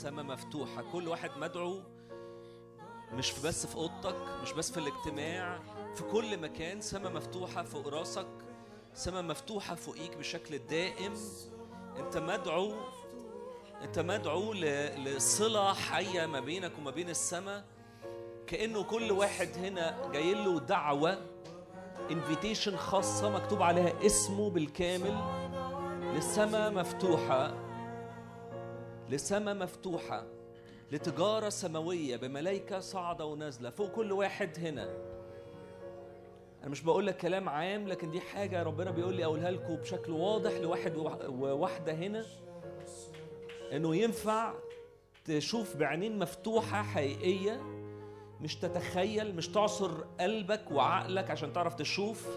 مفتوحة 0.00 0.10
سماء 0.10 0.24
مفتوحة. 0.24 0.82
كل 0.92 1.08
واحد 1.08 1.30
مدعو 1.38 1.80
مش 3.12 3.40
بس 3.40 3.66
في 3.66 3.76
أوضتك 3.76 4.16
مش 4.42 4.52
بس 4.52 4.72
في 4.72 4.80
الاجتماع 4.80 5.60
في 5.94 6.02
كل 6.02 6.38
مكان. 6.40 6.80
سماء 6.80 7.12
مفتوحة 7.12 7.62
فوق 7.62 7.88
راسك 7.88 8.26
سماء 8.94 9.22
مفتوحة 9.22 9.74
فوقيك 9.74 10.16
بشكل 10.16 10.58
دائم. 10.58 11.14
أنت 11.98 12.16
مدعو 12.16 12.72
أنت 13.82 13.98
مدعو 13.98 14.52
لصلة 14.52 15.72
حية 15.72 16.26
ما 16.26 16.40
بينك 16.40 16.72
وما 16.78 16.90
بين 16.90 17.08
السماء 17.10 17.64
كأنه 18.46 18.82
كل 18.82 19.12
واحد 19.12 19.48
هنا 19.56 20.10
جاي 20.12 20.34
له 20.34 20.60
دعوة 20.60 21.18
انفيتيشن 22.10 22.76
خاصة 22.76 23.30
مكتوب 23.30 23.62
عليها 23.62 24.06
اسمه 24.06 24.50
بالكامل. 24.50 25.18
لسماء 26.16 26.72
مفتوحة. 26.72 27.69
لسماء 29.10 29.54
مفتوحة 29.54 30.26
لتجارة 30.92 31.48
سماوية 31.48 32.16
بملايكة 32.16 32.80
صاعدة 32.80 33.24
ونازلة 33.24 33.70
فوق 33.70 33.90
كل 33.90 34.12
واحد 34.12 34.58
هنا. 34.58 34.88
أنا 36.62 36.70
مش 36.70 36.82
بقول 36.82 37.06
لك 37.06 37.16
كلام 37.16 37.48
عام 37.48 37.88
لكن 37.88 38.10
دي 38.10 38.20
حاجة 38.20 38.62
ربنا 38.62 38.90
بيقول 38.90 39.14
لي 39.14 39.24
أقولها 39.24 39.50
لكم 39.50 39.76
بشكل 39.76 40.12
واضح 40.12 40.52
لواحد 40.52 40.96
ووا- 40.96 41.26
وواحدة 41.26 41.92
هنا. 41.92 42.24
إنه 43.72 43.96
ينفع 43.96 44.54
تشوف 45.24 45.76
بعينين 45.76 46.18
مفتوحة 46.18 46.82
حقيقية 46.82 47.60
مش 48.40 48.56
تتخيل 48.56 49.36
مش 49.36 49.48
تعصر 49.48 49.90
قلبك 50.20 50.70
وعقلك 50.70 51.30
عشان 51.30 51.52
تعرف 51.52 51.74
تشوف. 51.74 52.28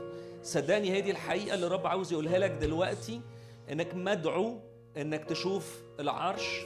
صدقني 0.44 0.92
هي 0.92 1.02
دي 1.02 1.12
الحقيقة 1.12 1.54
اللي 1.56 1.68
الرب 1.68 1.88
عاوز 1.88 2.12
يقولها 2.14 2.38
لك 2.40 2.52
دلوقتي 2.52 3.22
إنك 3.72 3.96
مدعو 3.96 4.60
إنك 4.98 5.26
تشوف 5.26 5.82
العرش 6.00 6.66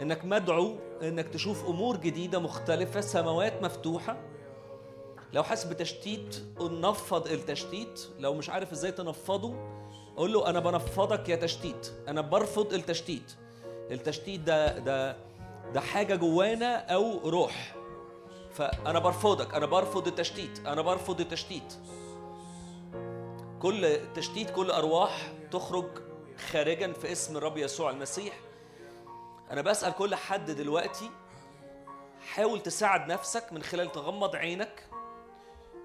إنك 0.00 0.24
مدعو 0.24 0.76
إنك 1.02 1.28
تشوف 1.28 1.66
أمور 1.66 1.96
جديدة 1.96 2.38
مختلفة 2.38 3.00
سماوات 3.00 3.62
مفتوحة. 3.62 4.16
لو 5.32 5.42
حاسس 5.42 5.64
بتشتيت 5.64 6.42
نفض 6.60 7.26
التشتيت. 7.26 8.00
لو 8.18 8.34
مش 8.34 8.50
عارف 8.50 8.72
إزاي 8.72 8.92
تنفضه 8.92 9.54
قول 10.16 10.32
له 10.32 10.50
أنا 10.50 10.60
بنفضك 10.60 11.28
يا 11.28 11.36
تشتيت. 11.36 11.92
أنا 12.08 12.20
برفض 12.20 12.72
التشتيت. 12.72 13.32
التشتيت 13.90 14.40
ده 14.40 14.78
ده 14.78 15.16
ده 15.74 15.80
حاجة 15.80 16.14
جوانا 16.14 16.76
أو 16.76 17.28
روح. 17.28 17.74
فأنا 18.52 18.98
برفضك 18.98 19.54
أنا 19.54 19.66
برفض 19.66 20.06
التشتيت 20.06 20.66
أنا 20.66 20.82
برفض 20.82 21.20
التشتيت. 21.20 21.74
كل 23.60 23.98
تشتيت 24.14 24.50
كل 24.50 24.70
أرواح 24.70 25.32
تخرج 25.50 25.86
خارجا 26.38 26.92
في 26.92 27.12
اسم 27.12 27.36
الرب 27.36 27.56
يسوع 27.56 27.90
المسيح. 27.90 28.34
أنا 29.50 29.62
بسأل 29.62 29.92
كل 29.92 30.14
حد 30.14 30.50
دلوقتي 30.50 31.10
حاول 32.34 32.62
تساعد 32.62 33.12
نفسك 33.12 33.52
من 33.52 33.62
خلال 33.62 33.92
تغمض 33.92 34.36
عينك 34.36 34.88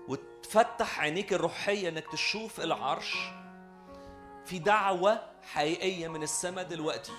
وتفتح 0.07 0.99
عينيك 0.99 1.33
الروحية 1.33 1.89
إنك 1.89 2.11
تشوف 2.11 2.61
العرش 2.61 3.17
في 4.45 4.59
دعوة 4.59 5.19
حقيقية 5.41 6.07
من 6.07 6.23
السماء 6.23 6.63
دلوقتي 6.65 7.11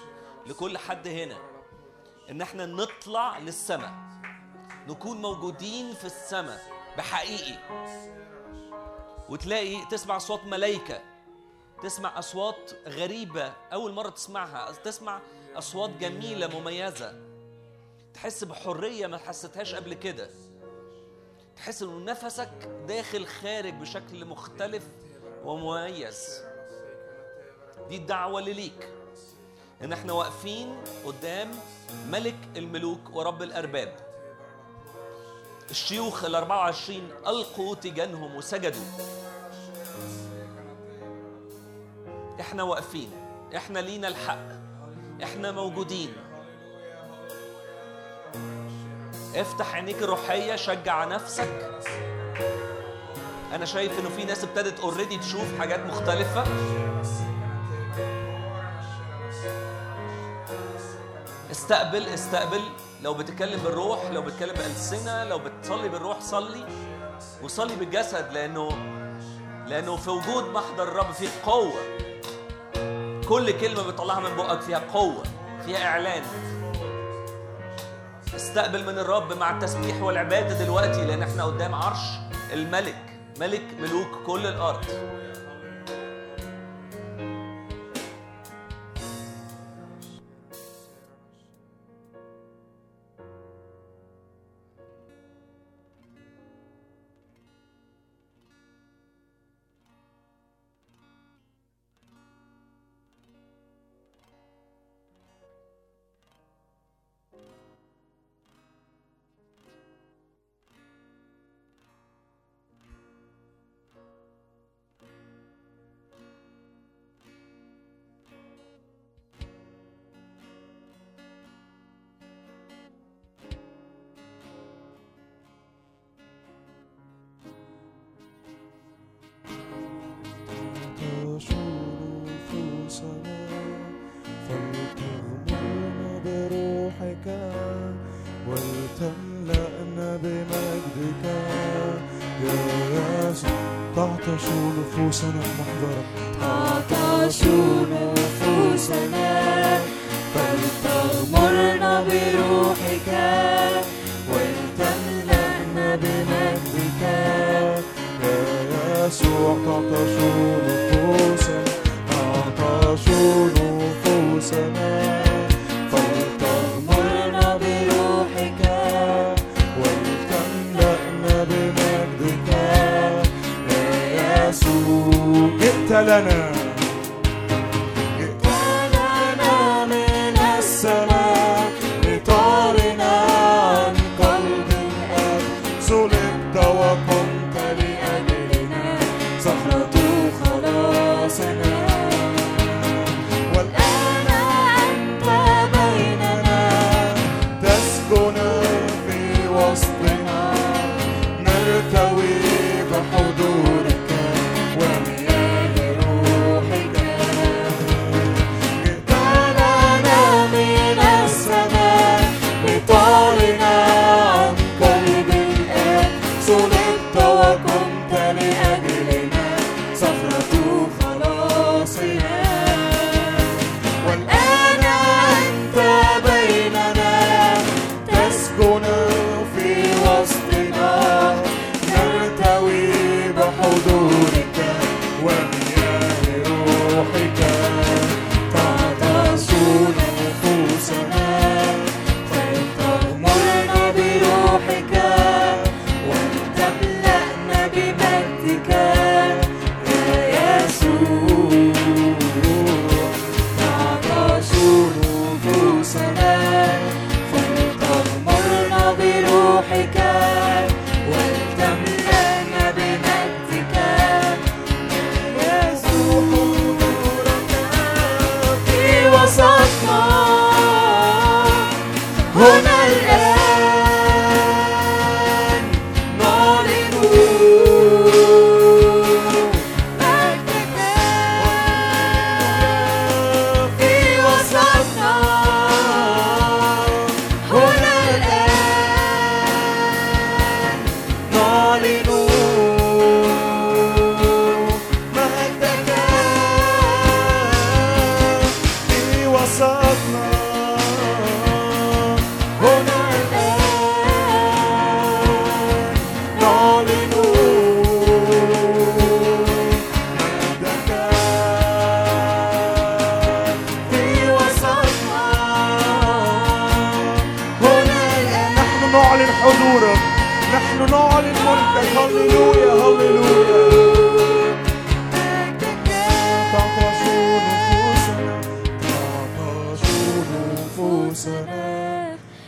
لكل 0.46 0.78
حد 0.78 1.08
هنا 1.08 1.38
إن 2.30 2.40
إحنا 2.40 2.66
نطلع 2.66 3.38
للسماء 3.38 3.92
نكون 4.88 5.22
موجودين 5.22 5.94
في 5.94 6.04
السماء 6.04 6.62
بحقيقي. 6.98 7.58
وتلاقي 9.28 9.84
تسمع 9.84 10.18
صوت 10.18 10.44
ملايكة 10.44 11.00
تسمع 11.84 12.18
أصوات 12.18 12.72
غريبة 12.86 13.52
أول 13.72 13.92
مرة 13.92 14.10
تسمعها 14.10 14.72
تسمع 14.72 15.20
أصوات 15.56 15.90
جميلة 15.90 16.60
مميزة. 16.60 17.14
تحس 18.14 18.44
بحرية 18.44 19.06
ما 19.06 19.18
حسيتهاش 19.18 19.74
قبل 19.74 19.94
كده. 19.94 20.30
تحس 21.56 21.82
إنه 21.82 21.98
نفسك 21.98 22.50
داخل 22.88 23.26
خارج 23.26 23.72
بشكل 23.74 24.24
مختلف 24.24 24.84
ومميز. 25.44 26.42
دي 27.88 27.96
الدعوة 27.96 28.40
اللي 28.40 28.52
ليك 28.52 28.88
إن 29.82 29.92
إحنا 29.92 30.12
واقفين 30.12 30.76
قدام 31.04 31.50
ملك 32.10 32.38
الملوك 32.56 33.16
ورب 33.16 33.42
الأرباب. 33.42 33.96
الشيوخ 35.70 36.24
ال 36.24 36.34
24 36.34 37.10
ألقوا 37.26 37.74
تيجانهم 37.74 38.36
وسجدوا. 38.36 39.23
إحنا 42.40 42.62
واقفين. 42.62 43.10
إحنا 43.56 43.78
لينا 43.78 44.08
الحق. 44.08 44.48
إحنا 45.22 45.52
موجودين. 45.52 46.12
افتح 49.34 49.74
عينيك 49.74 50.02
الروحية 50.02 50.56
شجع 50.56 51.04
نفسك. 51.04 51.70
أنا 53.54 53.64
شايف 53.64 54.00
إنه 54.00 54.08
في 54.08 54.24
ناس 54.24 54.44
ابتدت 54.44 54.80
اوريدي 54.80 55.18
تشوف 55.18 55.58
حاجات 55.58 55.80
مختلفة. 55.80 56.44
استقبل 61.50 62.06
استقبل. 62.06 62.62
لو 63.02 63.14
بتتكلم 63.14 63.60
بالروح 63.62 64.10
لو 64.10 64.22
بتتكلم 64.22 64.54
بألسنة 64.54 65.24
لو 65.24 65.38
بتصلي 65.38 65.88
بالروح 65.88 66.20
صلي. 66.20 66.66
وصلي 67.42 67.76
بالجسد 67.76 68.32
لأنه 68.32 68.68
لأنه 69.66 69.96
في 69.96 70.10
وجود 70.10 70.44
محضر 70.44 70.82
الرب 70.82 71.12
فيه 71.12 71.28
قوة. 71.46 72.03
كل 73.28 73.60
كلمة 73.60 73.82
بتطلعها 73.82 74.20
من 74.20 74.36
بقك 74.36 74.60
فيها 74.60 74.78
قوة 74.94 75.22
فيها 75.66 75.86
إعلان. 75.86 76.22
استقبل 78.36 78.82
من 78.82 78.98
الرب 78.98 79.32
مع 79.32 79.50
التسبيح 79.50 80.02
والعبادة 80.02 80.64
دلوقتي 80.64 81.04
لأن 81.04 81.22
إحنا 81.22 81.44
قدام 81.44 81.74
عرش 81.74 82.00
الملك 82.52 83.18
ملك 83.40 83.64
ملوك 83.80 84.08
كل 84.26 84.46
الأرض. 84.46 84.84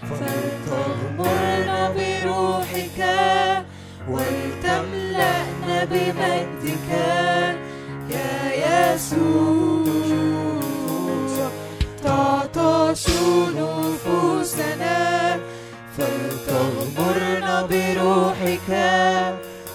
فلتغمرنا 0.08 1.80
بروحك 1.96 3.00
ولتملأنا 4.10 5.76
بمجدك 5.90 6.88
يا 8.10 8.32
يسوع. 8.94 9.86
تعطش 12.04 13.04
نفوسنا 13.58 14.98
فلتغمرنا 15.98 17.54
بروحك 17.70 18.70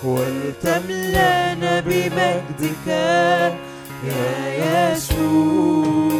ولتملأنا 0.03 1.73
بمجدك 1.79 2.87
يا 4.07 4.29
يسوع. 4.93 6.10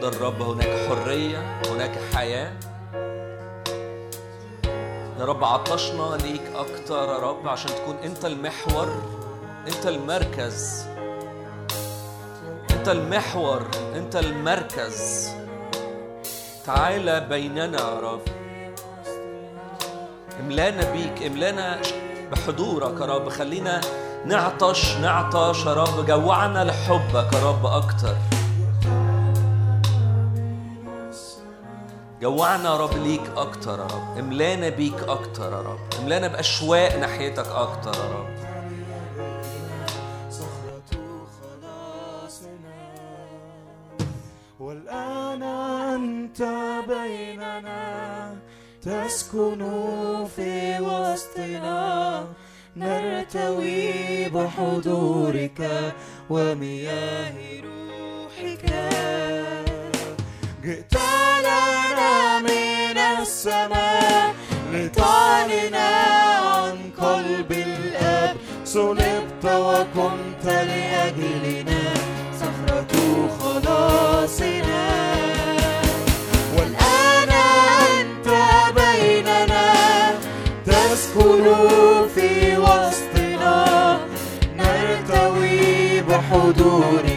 محضر 0.00 0.12
الرب 0.12 0.42
هناك 0.42 0.88
حرية 0.88 1.60
هناك 1.66 1.98
حياة. 2.14 2.52
يا 5.18 5.24
رب 5.24 5.44
عطشنا 5.44 6.18
ليك 6.22 6.42
أكتر 6.54 7.08
يا 7.08 7.18
رب 7.18 7.48
عشان 7.48 7.70
تكون 7.70 7.96
أنت 8.04 8.24
المحور 8.24 9.02
أنت 9.66 9.86
المركز. 9.86 10.86
أنت 12.70 12.88
المحور 12.88 13.66
أنت 13.94 14.16
المركز. 14.16 15.28
تعالى 16.66 17.20
بيننا 17.20 17.78
يا 17.80 18.00
رب. 18.00 18.22
املانا 20.40 20.92
بيك 20.92 21.22
املانا 21.26 21.80
بحضورك 22.32 23.00
يا 23.00 23.06
رب. 23.06 23.28
خلينا 23.28 23.80
نعطش 24.26 24.96
نعطش 24.96 25.66
يا 25.66 25.74
رب. 25.74 26.06
جوعنا 26.06 26.64
لحبك 26.64 27.32
يا 27.32 27.48
رب 27.48 27.66
أكتر. 27.66 28.16
جوعنا 32.20 32.64
يا 32.64 32.76
رب 32.76 32.96
ليك 32.96 33.30
أكتر 33.36 33.78
يا 33.78 33.84
رب. 33.84 34.18
املانا 34.18 34.68
بيك 34.68 35.02
أكتر 35.08 35.52
يا 35.52 35.60
رب. 35.60 35.78
املانا 36.00 36.28
بأشواق 36.28 36.96
ناحيتك 36.96 37.46
أكتر 37.46 37.92
يا 37.94 38.12
رب. 38.12 38.40
والآن 44.60 45.42
أنت 45.42 46.42
بيننا. 46.88 48.34
تسكن 48.82 49.58
في 50.36 50.80
وسطنا. 50.80 52.24
نرتوي 52.76 54.28
بحضورك 54.28 55.92
ومياه 56.30 57.60
روحك. 57.60 58.64
جئت 60.64 60.94
لنا 61.40 62.38
من 62.38 62.98
السماء 62.98 64.34
لتعلن 64.72 65.74
عن 65.74 66.76
قلب 66.98 67.52
الآب. 67.52 68.36
صلبت 68.64 69.44
وكنت 69.44 70.44
لأجلنا 70.44 71.82
صخرة 72.40 72.94
خلاصنا. 73.40 74.84
والآن 76.56 77.30
أنت 78.00 78.28
بيننا 78.76 79.68
تسكن 80.66 81.44
في 82.14 82.56
وسطنا. 82.58 83.56
نرتوي 84.56 86.00
بحضورك 86.00 87.09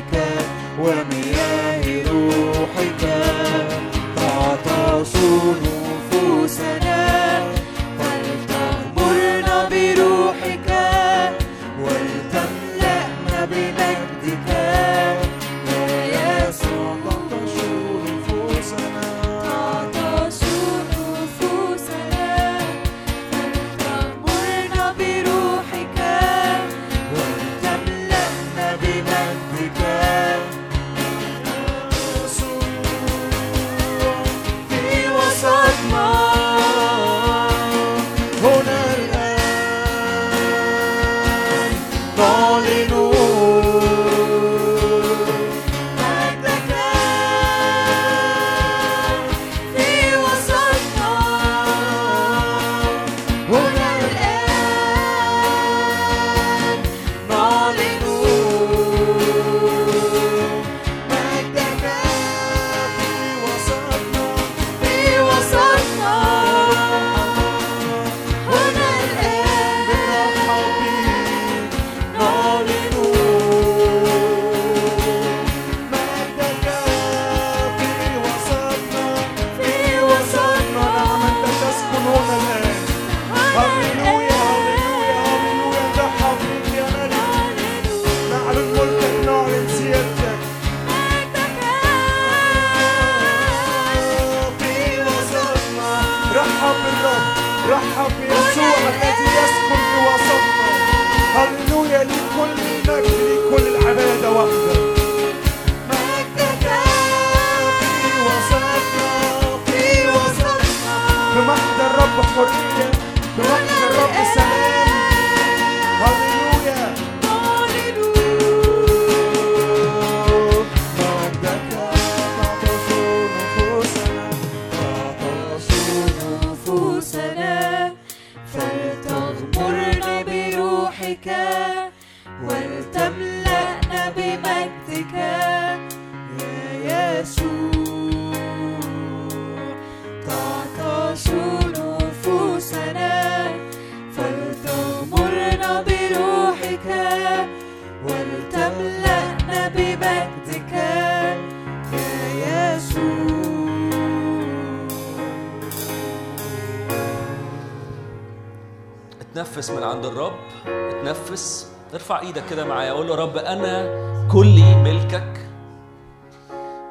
اتنفس 159.53 159.71
من 159.71 159.83
عند 159.83 160.05
الرب 160.05 160.33
اتنفس 160.67 161.71
ارفع 161.93 162.19
إيدك 162.19 162.43
كده 162.49 162.65
معايا 162.65 162.91
أقول 162.91 163.07
له 163.07 163.15
رب 163.15 163.37
أنا 163.37 163.87
كلي 164.31 164.75
ملكك 164.75 165.47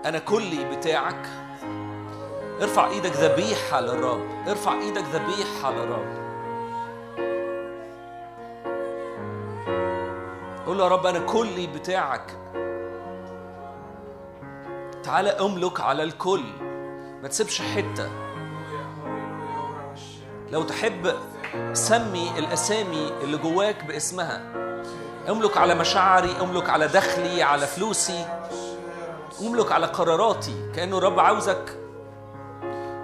أنا 0.04 0.18
كلي 0.18 0.76
بتاعك. 0.76 1.26
ارفع 2.62 2.88
إيدك 2.88 3.10
ذبيحة 3.10 3.80
للرب 3.80 4.20
ارفع 4.48 4.72
إيدك 4.80 5.04
ذبيحة 5.12 5.70
للرب. 5.72 6.22
قول 10.66 10.78
له 10.78 10.84
يا 10.84 10.88
رب 10.88 11.06
أنا 11.06 11.18
كلي 11.18 11.66
بتاعك. 11.66 12.36
تعالى 15.02 15.30
أملك 15.30 15.80
على 15.80 16.02
الكل 16.02 16.44
ما 17.22 17.28
تسيبش 17.28 17.62
حتة. 17.62 18.10
لو 20.50 20.62
تحب 20.62 21.14
سمي 21.72 22.38
الأسامي 22.38 23.12
اللي 23.22 23.36
جواك 23.36 23.84
باسمها. 23.84 24.42
املك 25.28 25.56
على 25.56 25.74
مشاعري 25.74 26.36
املك 26.40 26.70
على 26.70 26.88
دخلي 26.88 27.42
على 27.42 27.66
فلوسي 27.66 28.26
املك 29.40 29.72
على 29.72 29.86
قراراتي. 29.86 30.54
كأنه 30.74 30.98
الرب 30.98 31.20
عاوزك. 31.20 31.78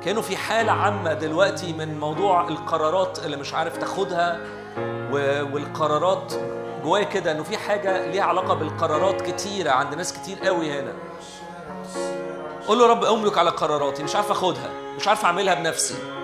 كأنه 0.05 0.21
في 0.21 0.37
حالة 0.37 0.73
عامة 0.73 1.13
دلوقتي 1.13 1.73
من 1.73 2.01
موضوع 2.01 2.49
القرارات 2.49 3.19
اللي 3.25 3.37
مش 3.37 3.55
عارف 3.55 3.77
تاخدها 3.77 4.41
والقرارات. 5.53 6.33
جوايا 6.85 7.05
كده 7.05 7.33
إنه 7.33 7.43
في 7.43 7.57
حاجة 7.57 8.07
ليها 8.11 8.25
علاقة 8.25 8.55
بالقرارات 8.55 9.23
كتيرة 9.23 9.71
عند 9.71 9.95
ناس 9.95 10.13
كتير 10.13 10.39
قوي 10.39 10.81
هنا. 10.81 10.93
قول 12.69 12.79
له 12.79 12.87
رب 12.87 13.05
املك 13.05 13.39
على 13.39 13.51
قراراتي 13.51 14.03
مش 14.03 14.17
عارف 14.17 14.31
اخدها 14.31 14.71
مش 14.97 15.09
عارف 15.09 15.25
اعملها 15.25 15.55
بنفسي. 15.55 16.18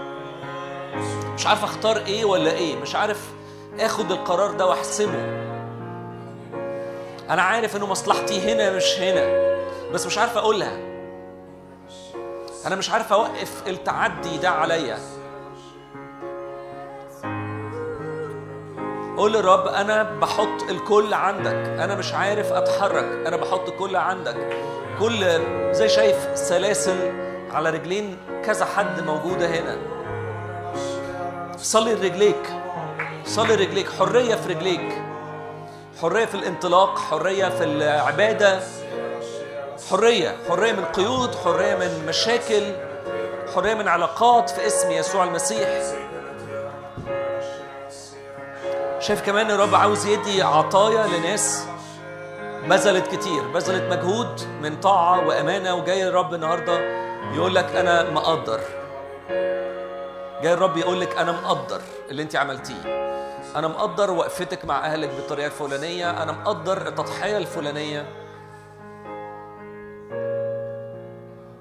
مش 1.35 1.47
عارف 1.47 1.65
اختار 1.65 1.97
إيه 1.97 2.25
ولا 2.25 2.51
إيه 2.53 2.77
مش 2.77 2.95
عارف 2.95 3.21
اخد 3.81 4.11
القرار 4.11 4.51
ده 4.51 4.67
واحسمه 4.67 5.45
أنا 7.31 7.43
عارف 7.43 7.77
انه 7.77 7.87
مصلحتي 7.87 8.53
هنا 8.53 8.77
مش 8.77 8.99
هنا 9.01 9.55
بس 9.93 10.07
مش 10.07 10.19
عارف 10.19 10.37
اقولها. 10.37 10.79
أنا 12.67 12.77
مش 12.77 12.91
عارف 12.91 13.13
اوقف 13.13 13.63
التعدي 13.67 14.39
ده 14.39 14.51
عليا. 14.51 14.99
قول 19.17 19.33
للرب 19.33 19.67
أنا 19.67 20.03
بحط 20.03 20.63
الكل 20.71 21.15
عندك. 21.15 21.55
أنا 21.81 21.95
مش 21.95 22.13
عارف 22.15 22.53
اتحرك 22.53 23.27
أنا 23.27 23.37
بحط 23.37 23.69
الكل 23.69 23.97
عندك. 23.97 24.37
كل 25.01 25.25
زي 25.75 25.89
شايف 25.89 26.29
سلاسل 26.35 27.13
على 27.53 27.71
رجلين 27.71 28.17
كذا 28.45 28.65
حد 28.65 29.01
موجودة 29.01 29.47
هنا. 29.47 29.94
صلي 31.65 31.95
لرجليك 31.95 32.53
صلي 33.25 33.57
لرجليك 33.57 33.91
حرية 33.99 34.35
في 34.35 34.49
رجليك. 34.49 35.03
حرية 36.03 36.25
في 36.25 36.35
الانطلاق. 36.35 36.99
حرية 36.99 37.49
في 37.49 37.65
العبادة. 37.65 38.61
حرية. 39.91 40.37
حرية 40.49 40.73
من 40.73 40.85
قيود. 40.85 41.35
حرية 41.35 41.75
من 41.75 42.07
مشاكل. 42.09 42.63
حرية 43.55 43.75
من 43.75 43.89
علاقات 43.89 44.51
في 44.51 44.67
اسم 44.67 44.91
يسوع 44.91 45.25
المسيح. 45.25 45.69
شايف 49.01 49.23
كمان 49.27 49.51
الرب 49.51 49.75
عاوز 49.75 50.07
يدي 50.07 50.43
عطايا 50.43 51.07
لناس 51.07 51.67
بذلت 52.69 53.07
كتير. 53.07 53.43
بذلت 53.55 53.93
مجهود 53.93 54.41
من 54.63 54.81
طاعة 54.81 55.27
وأمانة. 55.27 55.75
وجاي 55.75 56.09
الرب 56.09 56.35
النهاردة 56.35 56.79
يقول 57.35 57.55
لك 57.55 57.77
أنا 57.77 58.11
مقدر 58.11 58.61
جاي 60.45 60.53
الرب 60.53 60.77
يقول 60.77 61.01
لك 61.01 61.17
أنا 61.17 61.33
مقدر 61.33 61.81
اللي 62.11 62.23
أنت 62.23 62.37
عملتيه. 62.37 62.83
أنا 63.57 63.69
مقدر 63.69 64.11
وقفتك 64.11 64.65
مع 64.65 64.87
أهلك 64.87 65.09
بالطريقة 65.09 65.47
الفلانية. 65.47 66.23
أنا 66.23 66.33
مقدر 66.33 66.89
التضحية 66.89 67.39
الفلانية. 67.39 68.07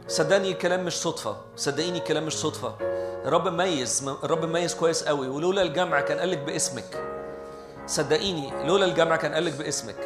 صدقني 0.08 0.52
الكلام 0.52 0.86
مش 0.86 0.94
صدفة. 0.94 1.38
صدقيني 1.56 1.98
الكلام 1.98 2.26
مش 2.26 2.34
صدفة. 2.34 2.76
الرب 3.26 3.48
مميز 3.48 4.10
الرب 4.24 4.46
مميز 4.46 4.76
كويس 4.76 5.04
قوي. 5.04 5.28
ولولا 5.28 5.62
الجمع 5.62 6.02
كان 6.02 6.20
قالك 6.20 6.38
باسمك. 6.38 7.04
صدقيني 7.86 8.68
لولا 8.68 8.86
الجمع 8.86 9.16
كان 9.16 9.34
قالك 9.34 9.54
باسمك. 9.54 9.98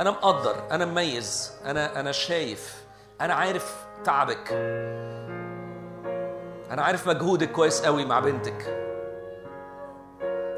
أنا 0.00 0.10
مقدر 0.10 0.56
أنا 0.70 0.84
مميز 0.84 1.52
أنا 1.64 2.00
أنا 2.00 2.12
شايف 2.12 2.74
أنا 3.20 3.34
عارف 3.34 3.74
تعبك. 4.04 4.52
أنا 6.70 6.82
عارف 6.82 7.08
مجهودك 7.08 7.52
كويس 7.52 7.82
قوي 7.84 8.04
مع 8.04 8.20
بنتك. 8.20 8.86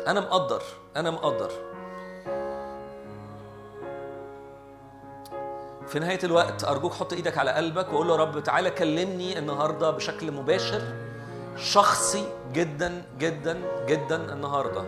أنا 0.06 0.20
مقدر 0.20 0.62
أنا 0.96 1.10
مقدر. 1.10 1.50
في 5.86 5.98
نهاية 5.98 6.18
الوقت 6.24 6.64
أرجوك 6.64 6.92
حط 6.92 7.12
إيدك 7.12 7.38
على 7.38 7.50
قلبك 7.50 7.92
وقول 7.92 8.08
له 8.08 8.16
رب 8.16 8.42
تعالى 8.42 8.70
كلمني 8.70 9.38
النهاردة 9.38 9.90
بشكل 9.90 10.32
مباشر 10.32 10.82
شخصي 11.56 12.24
جدا 12.52 13.02
جدا 13.18 13.60
جدا 13.86 14.32
النهارده. 14.32 14.82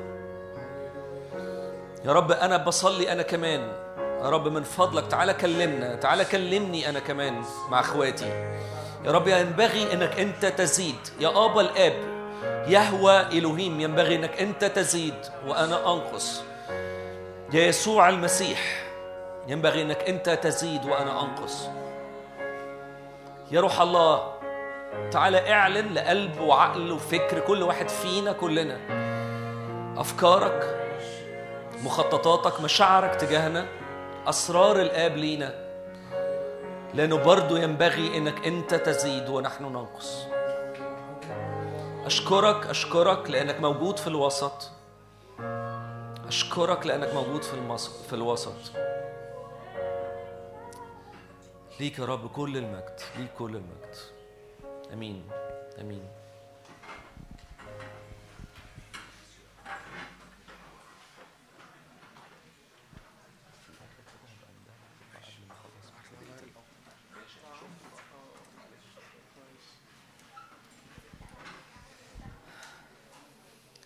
يا 2.05 2.13
رب 2.13 2.33
أنا 2.33 2.57
بصلي 2.57 3.13
أنا 3.13 3.23
كمان. 3.23 3.61
يا 3.99 4.31
رب 4.31 4.49
من 4.49 4.63
فضلك 4.63 5.07
تعالى 5.07 5.35
كلمنا 5.35 5.95
تعالى 5.95 6.25
كلمني 6.25 6.89
أنا 6.89 6.99
كمان 6.99 7.43
مع 7.71 7.81
أخواتي. 7.81 8.57
يا 9.05 9.11
رب 9.13 9.29
ينبغي 9.29 9.93
إنك 9.93 10.21
أنت 10.21 10.47
تزيد. 10.47 10.99
يا 11.21 11.29
ابا 11.29 11.61
الاب 11.61 11.95
يهوى 12.67 13.21
إلهيم 13.21 13.81
ينبغي 13.81 14.17
إنك 14.17 14.41
أنت 14.41 14.65
تزيد 14.65 15.15
وأنا 15.47 15.93
أنقص. 15.93 16.43
يا 17.53 17.67
يسوع 17.67 18.09
المسيح 18.09 18.87
ينبغي 19.49 19.83
إنك 19.83 19.99
أنت 20.09 20.31
تزيد 20.31 20.85
وأنا 20.85 21.23
أنقص. 21.23 21.69
يا 23.51 23.61
روح 23.61 23.81
الله 23.81 24.33
تعالى 25.11 25.53
اعلن 25.53 25.95
لقلب 25.95 26.41
وعقل 26.41 26.93
وفكر 26.93 27.41
كل 27.41 27.63
واحد 27.63 27.89
فينا 27.89 28.33
كلنا. 28.33 28.81
أفكارك 30.01 30.77
مخططاتك 31.85 32.61
مشاعرك 32.61 33.15
تجاهنا 33.15 33.67
أسرار 34.27 34.81
الآب 34.81 35.17
لينا. 35.17 35.70
لأنه 36.95 37.17
برضو 37.17 37.57
ينبغي 37.57 38.17
إنك 38.17 38.47
أنت 38.47 38.75
تزيد 38.75 39.29
ونحن 39.29 39.65
ننقص. 39.65 40.27
أشكرك 42.05 42.67
أشكرك 42.67 43.31
لأنك 43.31 43.61
موجود 43.61 43.99
في 43.99 44.07
الوسط. 44.07 44.71
أشكرك 46.29 46.87
لأنك 46.87 47.15
موجود 47.15 47.43
في. 47.43 47.79
في 48.09 48.13
الوسط. 48.13 48.73
ليك 51.81 51.99
يا 51.99 52.05
رب 52.05 52.27
كل 52.27 52.57
المجد 52.57 53.01
ليك 53.19 53.31
كل 53.39 53.57
المجد. 53.57 53.95
آمين 54.93 55.29
آمين. 55.81 56.20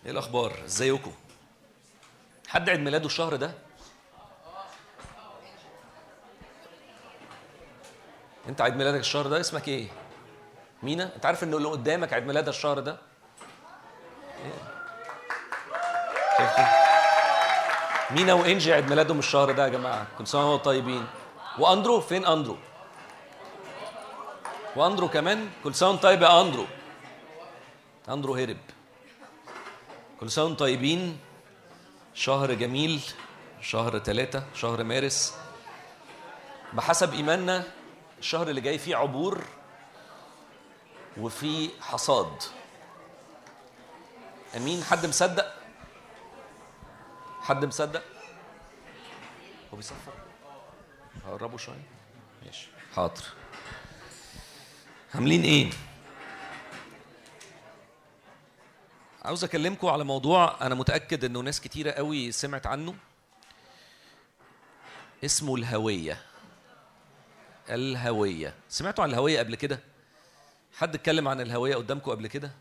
إيه 0.05 0.11
الاخبار؟ 0.11 0.53
ازيكم؟ 0.65 1.11
حد 2.47 2.69
عيد 2.69 2.79
ميلاده 2.79 3.05
الشهر 3.05 3.35
ده؟ 3.35 3.51
انت 8.49 8.61
عيد 8.61 8.75
ميلادك 8.75 8.99
الشهر 8.99 9.27
ده 9.27 9.39
اسمك 9.39 9.67
إيه؟ 9.67 9.87
مينا؟ 10.83 11.15
انت 11.15 11.25
عارف 11.25 11.43
ان 11.43 11.53
اللي 11.53 11.67
قدامك 11.67 12.13
عيد 12.13 12.25
ميلادها 12.25 12.49
الشهر 12.49 12.79
ده؟ 12.79 12.97
إيه؟ 14.45 14.75
مينا 18.11 18.33
وإنجي 18.33 18.73
عيد 18.73 18.89
ميلادهم 18.89 19.19
الشهر 19.19 19.51
ده 19.51 19.63
يا 19.63 19.69
جماعة 19.69 20.07
كل 20.17 20.27
سنه 20.27 20.51
وأنتم 20.51 20.63
طيبين. 20.63 21.07
وأندرو 21.59 22.01
فين 22.01 22.25
أندرو؟ 22.25 22.57
وأندرو 24.75 25.07
كمان؟ 25.09 25.49
كل 25.63 25.75
سنه 25.75 25.95
طيب 25.95 26.21
يا 26.21 26.41
أندرو. 26.41 26.65
أندرو 28.09 28.35
هرب. 28.35 28.57
كل 30.19 30.31
سنة 30.31 30.43
وأنتم 30.45 30.57
طيبين. 30.57 31.19
شهر 32.13 32.53
جميل 32.53 33.01
شهر 33.61 33.99
ثلاثة 33.99 34.45
شهر 34.55 34.83
مارس. 34.83 35.37
بحسب 36.73 37.13
إيماننا 37.13 37.63
الشهر 38.19 38.49
اللي 38.49 38.61
جاي 38.61 38.77
فيه 38.77 38.95
عبور 38.95 39.43
وفي 41.17 41.69
حصاد. 41.81 42.43
أمين 44.57 44.83
حد 44.83 45.05
مصدق؟ 45.05 45.53
حد 47.41 47.65
مصدق؟ 47.65 48.03
هو 49.73 49.77
بيصفر؟ 49.77 50.13
هقربه 51.25 51.57
شوية. 51.57 51.85
ماشي. 52.45 52.67
حاضر. 52.95 53.23
عاملين 55.15 55.43
إيه؟ 55.43 55.69
عاوز 59.25 59.43
أكلمكم 59.43 59.87
على 59.87 60.03
موضوع 60.03 60.57
أنا 60.61 60.75
متأكد 60.75 61.25
إنه 61.25 61.39
ناس 61.39 61.61
كتيرة 61.61 61.91
قوي 61.91 62.31
سمعت 62.31 62.67
عنه. 62.67 62.95
اسمه 65.25 65.55
الهوية. 65.55 66.21
الهوية. 67.69 68.53
سمعتوا 68.69 69.03
عن 69.03 69.09
الهوية 69.09 69.39
قبل 69.39 69.55
كده؟ 69.55 69.79
حد 70.77 70.95
اتكلم 70.95 71.27
عن 71.27 71.41
الهوية 71.41 71.75
قدامكم 71.75 72.11
قبل 72.11 72.27
كده؟ 72.27 72.51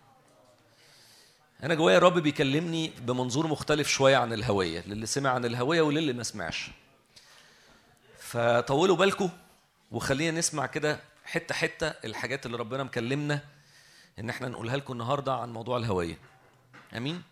أنا 1.63 1.75
جوايا 1.75 1.97
الرب 1.97 2.19
بيكلمني 2.19 2.93
بمنظور 2.99 3.47
مختلف 3.47 3.89
شوية 3.89 4.17
عن 4.17 4.33
الهوية 4.33 4.85
للي 4.87 5.07
سمع 5.07 5.31
عن 5.31 5.45
الهوية 5.45 5.83
وللي 5.83 6.13
ما 6.13 6.23
سمعش. 6.23 6.71
فطولوا 8.19 8.97
بالكم 8.97 9.31
وخلينا 9.91 10.39
نسمع 10.39 10.67
كده 10.67 11.01
حتة 11.25 11.55
حتة 11.55 11.87
الحاجات 11.87 12.47
اللي 12.47 12.57
ربنا 12.57 12.83
مكلمنا 12.83 13.41
إن 14.19 14.31
إحنا 14.31 14.49
نقولها 14.49 14.77
لكم 14.77 14.93
النهارده 14.93 15.35
عن 15.35 15.53
موضوع 15.53 15.77
الهوية. 15.77 16.19
آمين. 16.97 17.23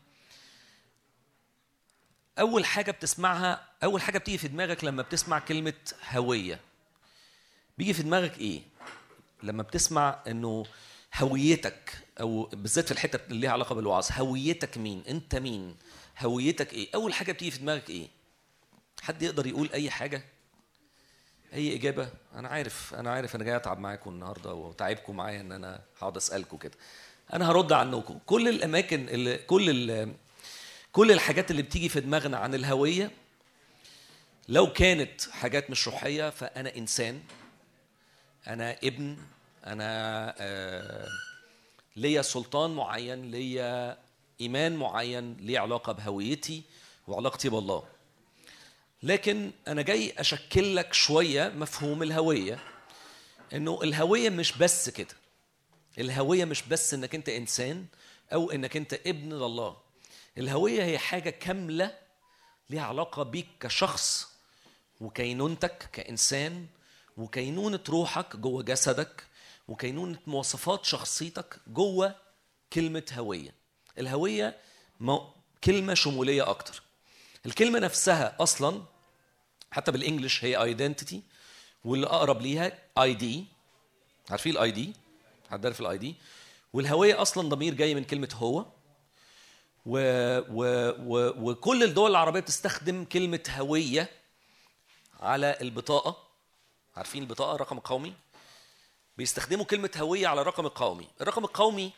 أول 2.38 2.64
حاجة 2.64 2.90
بتسمعها 2.90 3.68
أول 3.84 4.02
حاجة 4.02 4.18
بتيجي 4.18 4.38
في 4.38 4.48
دماغك 4.48 4.84
لما 4.84 5.02
بتسمع 5.02 5.38
كلمة 5.38 5.74
هوية. 6.12 6.60
بيجي 7.78 7.92
في 7.94 8.02
دماغك 8.02 8.38
إيه؟ 8.38 8.62
لما 9.42 9.62
بتسمع 9.62 10.22
إنه 10.26 10.64
هويتك 11.16 11.98
أو 12.20 12.42
بالذات 12.44 12.84
في 12.84 12.92
الحتة 12.92 13.20
اللي 13.26 13.40
ليها 13.40 13.50
علاقة 13.50 13.74
بالوعظ 13.74 14.08
هويتك 14.12 14.78
مين؟ 14.78 15.02
أنت 15.08 15.34
مين؟ 15.34 15.76
هويتك 16.18 16.72
إيه؟ 16.72 16.88
أول 16.94 17.14
حاجة 17.14 17.32
بتيجي 17.32 17.50
في 17.50 17.58
دماغك 17.58 17.90
إيه؟ 17.90 18.08
حد 19.02 19.22
يقدر 19.22 19.46
يقول 19.46 19.70
أي 19.72 19.90
حاجة؟ 19.90 20.24
أي 21.52 21.74
إجابة؟ 21.76 22.10
أنا 22.34 22.48
عارف 22.48 22.94
أنا 22.94 23.10
عارف 23.10 23.36
أنا 23.36 23.44
جاي 23.44 23.56
أتعب 23.56 23.78
معاكم 23.78 24.10
النهارده 24.10 24.54
وتعبكم 24.54 25.16
معايا 25.16 25.40
إن 25.40 25.52
أنا 25.52 25.80
هقعد 25.98 26.16
أسألكم 26.16 26.56
كده. 26.56 26.74
أنا 27.32 27.50
هرد 27.50 27.72
عنكم. 27.72 28.18
كل 28.26 28.48
الأماكن 28.48 29.08
اللي 29.08 29.36
كل 29.38 29.70
ال- 29.90 30.14
كل 30.92 31.12
الحاجات 31.12 31.50
اللي 31.50 31.62
بتيجي 31.62 31.88
في 31.88 32.00
دماغنا 32.00 32.36
عن 32.38 32.54
الهوية 32.54 33.10
لو 34.48 34.72
كانت 34.72 35.22
حاجات 35.30 35.70
مش 35.70 35.88
روحية 35.88 36.30
فأنا 36.30 36.76
إنسان 36.76 37.20
أنا 38.46 38.76
ابن 38.84 39.16
أنا 39.66 40.34
آه 40.38 41.08
ليا 41.96 42.22
سلطان 42.22 42.70
معين 42.70 43.30
ليا 43.30 43.98
إيمان 44.40 44.76
معين 44.76 45.36
ليه 45.40 45.58
علاقة 45.58 45.92
بهويتي 45.92 46.62
وعلاقتي 47.08 47.48
بالله. 47.48 47.84
لكن 49.02 49.50
أنا 49.68 49.82
جاي 49.82 50.12
أشكل 50.18 50.76
لك 50.76 50.94
شوية 50.94 51.48
مفهوم 51.48 52.02
الهوية 52.02 52.58
إنه 53.52 53.80
الهوية 53.82 54.30
مش 54.30 54.58
بس 54.58 54.90
كده. 54.90 55.14
الهوية 55.98 56.44
مش 56.44 56.62
بس 56.62 56.94
إنك 56.94 57.14
أنت 57.14 57.28
إنسان 57.28 57.86
أو 58.32 58.50
إنك 58.50 58.76
أنت 58.76 58.94
ابن 58.94 59.32
لله. 59.32 59.76
الهوية 60.38 60.84
هي 60.84 60.98
حاجة 60.98 61.30
كاملة 61.30 61.98
ليها 62.70 62.82
علاقة 62.82 63.22
بيك 63.22 63.46
كشخص 63.60 64.28
وكينونتك 65.00 65.88
كإنسان 65.92 66.66
وكينونة 67.16 67.80
روحك 67.88 68.36
جوه 68.36 68.62
جسدك 68.62 69.24
وكينونة 69.68 70.18
مواصفات 70.26 70.84
شخصيتك 70.84 71.56
جوه 71.66 72.14
كلمة 72.72 73.04
هوية. 73.12 73.54
الهوية 73.98 74.56
مو- 75.00 75.30
كلمة 75.64 75.94
شمولية 75.94 76.50
أكتر. 76.50 76.82
الكلمة 77.46 77.78
نفسها 77.78 78.36
أصلا 78.40 78.82
حتى 79.70 79.92
بال 79.92 80.04
English 80.04 80.44
هي 80.44 80.56
identity 80.62 81.22
واللي 81.84 82.06
أقرب 82.06 82.40
ليها 82.42 82.78
ID 82.98 83.44
عارفين 84.30 84.52
ال 84.52 84.70
ID 84.70 84.92
حد 85.52 85.66
عارف 85.66 85.80
ال 85.80 85.98
ID 85.98 86.16
والهوية 86.72 87.22
أصلا 87.22 87.48
ضمير 87.48 87.74
جاي 87.74 87.94
من 87.94 88.04
كلمة 88.04 88.28
هو. 88.34 88.66
و 89.86 89.98
و 90.50 90.64
و 90.98 91.50
وكل 91.50 91.82
الدول 91.82 92.10
العربية 92.10 92.40
بتستخدم 92.40 93.04
كلمة 93.04 93.42
هوية 93.50 94.10
على 95.20 95.58
البطاقة. 95.60 96.16
عارفين 96.96 97.22
البطاقة؟ 97.22 97.54
الرقم 97.54 97.78
القومي 97.78 98.14
بيستخدموا 99.18 99.64
كلمة 99.64 99.90
هوية 99.96 100.26
على 100.26 100.40
الرقم 100.40 100.66
القومي 100.66 101.08
الرقم 101.20 101.44
القومي 101.44 101.92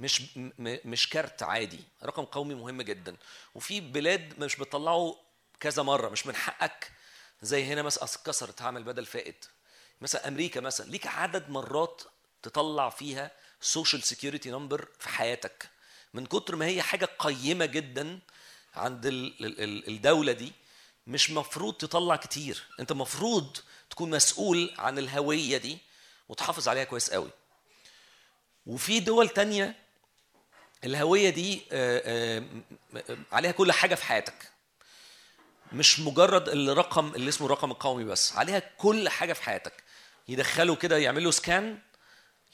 مش 0.00 0.22
مش 0.58 1.08
كارت 1.08 1.42
عادي. 1.42 1.80
رقم 2.04 2.24
قومي 2.24 2.54
مهم 2.54 2.82
جدا. 2.82 3.16
وفي 3.54 3.80
بلاد 3.80 4.34
مش 4.38 4.56
بتطلعه 4.56 5.16
كذا 5.60 5.82
مرة. 5.82 6.08
مش 6.08 6.26
من 6.26 6.34
حقك. 6.34 6.92
زي 7.42 7.64
هنا 7.64 7.82
مثلا 7.82 8.04
اتكسرت 8.04 8.62
هعمل 8.62 8.82
بدل 8.84 9.06
فاقد 9.06 9.44
مثلا 10.00 10.28
أمريكا 10.28 10.60
مثلا. 10.60 10.90
ليك 10.90 11.06
عدد 11.06 11.50
مرات 11.50 12.02
تطلع 12.48 12.90
فيها 12.90 13.30
social 13.60 14.02
security 14.02 14.50
number 14.50 14.88
في 14.98 15.08
حياتك. 15.08 15.68
من 16.14 16.26
كتر 16.26 16.56
ما 16.56 16.66
هي 16.66 16.82
حاجة 16.82 17.08
قيمة 17.18 17.66
جدا 17.66 18.18
عند 18.74 19.06
ال- 19.06 19.44
ال- 19.46 19.60
ال- 19.60 19.88
الدولة 19.88 20.32
دي 20.32 20.52
مش 21.06 21.30
مفروض 21.30 21.74
تطلع 21.74 22.16
كتير. 22.16 22.62
أنت 22.80 22.92
مفروض 22.92 23.56
تكون 23.90 24.10
مسؤول 24.10 24.74
عن 24.78 24.98
الهوية 24.98 25.56
دي 25.56 25.78
وتحافظ 26.28 26.68
عليها 26.68 26.84
كويس 26.84 27.10
قوي. 27.10 27.30
وفي 28.66 29.00
دول 29.00 29.28
تانية 29.28 29.76
الهوية 30.84 31.30
دي 31.30 31.62
آه، 31.72 32.02
آه، 32.04 33.16
عليها 33.32 33.52
كل 33.52 33.72
حاجة 33.72 33.94
في 33.94 34.04
حياتك. 34.04 34.50
مش 35.72 36.00
مجرد 36.00 36.48
الرقم 36.48 37.14
اللي 37.14 37.28
اسمه 37.28 37.46
الرقم 37.46 37.70
القومي 37.70 38.04
بس 38.04 38.32
عليها 38.36 38.58
كل 38.58 39.08
حاجة 39.08 39.32
في 39.32 39.42
حياتك. 39.42 39.72
يدخلوا 40.28 40.76
كده 40.76 40.96
يعملوا 40.98 41.30
سكان 41.30 41.78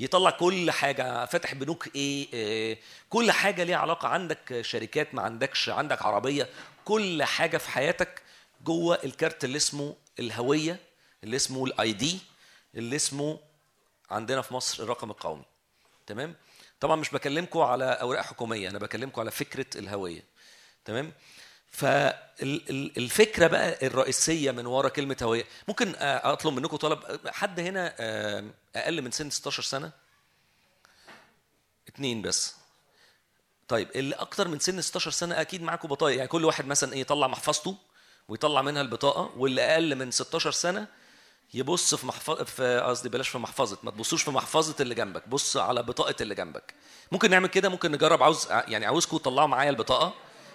يطلع 0.02 0.30
كل 0.30 0.70
حاجة. 0.70 1.24
فاتح 1.26 1.54
بنوك 1.54 1.88
إيه 1.96 2.28
آه، 2.34 2.76
كل 3.10 3.30
حاجة 3.32 3.64
ليها 3.64 3.76
علاقة. 3.76 4.08
عندك 4.08 4.60
شركات 4.60 5.14
ما 5.14 5.22
عندكش 5.22 5.68
عندك 5.68 6.02
عربية 6.02 6.48
كل 6.84 7.22
حاجة 7.24 7.58
في 7.58 7.70
حياتك 7.70 8.22
جوه 8.64 8.98
الكارت 9.04 9.44
اللي 9.44 9.56
اسمه 9.56 9.94
الهوية 10.18 10.78
اللي 11.24 11.36
اسمه 11.36 11.64
الاي 11.64 11.92
دي 11.92 12.18
اللي 12.74 12.96
اسمه 12.96 13.38
عندنا 14.10 14.42
في 14.42 14.54
مصر 14.54 14.82
الرقم 14.82 15.10
القومي. 15.10 15.42
تمام؟ 16.06 16.34
طبعا 16.80 16.96
مش 16.96 17.10
بكلمكم 17.10 17.60
على 17.60 17.84
أوراق 17.84 18.20
حكومية 18.24 18.68
أنا 18.70 18.78
بكلمكم 18.78 19.20
على 19.20 19.30
فكرة 19.30 19.66
الهوية. 19.78 20.24
تمام؟ 20.84 21.12
فالفكرة 21.70 23.46
بقى 23.46 23.86
الرئيسية 23.86 24.50
من 24.50 24.66
ورا 24.66 24.88
كلمة 24.88 25.16
هوية. 25.22 25.44
ممكن 25.68 25.94
آه، 25.96 26.32
أطلب 26.32 26.54
منكم 26.54 26.76
طلب. 26.76 27.20
حد 27.26 27.60
هنا 27.60 27.94
آه، 28.00 28.44
أقل 28.76 29.02
من 29.02 29.10
سن 29.10 29.30
16 29.30 29.62
سنة؟ 29.62 29.90
اتنين 31.88 32.22
بس. 32.22 32.54
طيب 33.68 33.88
اللي 33.94 34.14
أكتر 34.14 34.48
من 34.48 34.58
سن 34.58 34.80
16 34.80 35.10
سنة 35.10 35.40
أكيد 35.40 35.62
معاكم 35.62 35.88
بطايق. 35.88 36.16
يعني 36.16 36.28
كل 36.28 36.44
واحد 36.44 36.66
مثلا 36.66 36.92
إيه 36.92 37.00
يطلع 37.00 37.26
محفظته 37.26 37.76
ويطلع 38.28 38.62
منها 38.62 38.82
البطاقة 38.82 39.30
واللي 39.36 39.62
أقل 39.62 39.94
من 39.94 40.10
16 40.10 40.50
سنة 40.50 40.86
يبص 41.54 41.94
في 41.94 42.06
محفظه 42.06 42.44
في 42.44 42.80
قصدي 42.80 43.08
بلاش 43.08 43.28
في 43.28 43.38
محفظة 43.38 43.78
ما 43.82 43.90
تبصوش 43.90 44.22
في 44.22 44.30
محفظة 44.30 44.74
اللي 44.80 44.94
جنبك 44.94 45.28
بص 45.28 45.56
على 45.56 45.82
بطاقة 45.82 46.14
اللي 46.20 46.34
جنبك. 46.34 46.74
ممكن 47.12 47.30
نعمل 47.30 47.48
كده؟ 47.48 47.68
ممكن 47.68 47.92
نجرب. 47.92 48.22
عاوز 48.22 48.48
يعني 48.50 48.86
عاوزكم 48.86 49.16
تطلعوا 49.16 49.48
معايا 49.48 49.70
البطاقة. 49.70 50.14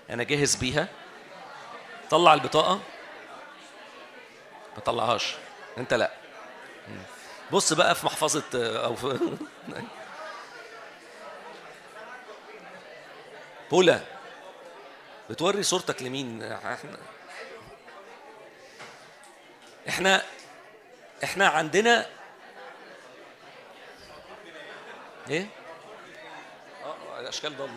أنا 0.09 0.23
جاهز 0.23 0.55
بيها. 0.55 0.89
طلع 2.09 2.33
البطاقة. 2.33 2.81
ما 4.75 4.79
طلعهاش. 4.85 5.35
أنت 5.77 5.93
لأ. 5.93 6.26
بص 7.51 7.73
بقى 7.73 7.95
في 7.95 8.05
محفظة 8.05 8.43
أو 8.55 8.95
في 8.95 9.37
بولا 13.71 13.99
بتوري 15.29 15.63
صورتك 15.63 16.03
لمين؟ 16.03 16.43
إحنا. 16.43 16.97
إحنا 19.89 20.23
إحنا 21.23 21.47
عندنا 21.47 22.05
إيه؟ 25.29 25.47
آه 26.85 27.19
الاشكال 27.19 27.57
ضل 27.57 27.69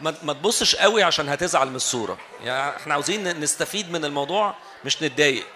ما, 0.00 0.14
ما 0.22 0.32
تبصش 0.32 0.76
قوي 0.76 1.02
عشان 1.02 1.28
هتزعل 1.28 1.68
من 1.68 1.76
الصورة. 1.76 2.18
يعني 2.44 2.76
إحنا 2.76 2.94
عاوزين 2.94 3.40
نستفيد 3.40 3.90
من 3.90 4.04
الموضوع 4.04 4.54
مش 4.84 5.02
نتضايق. 5.02 5.46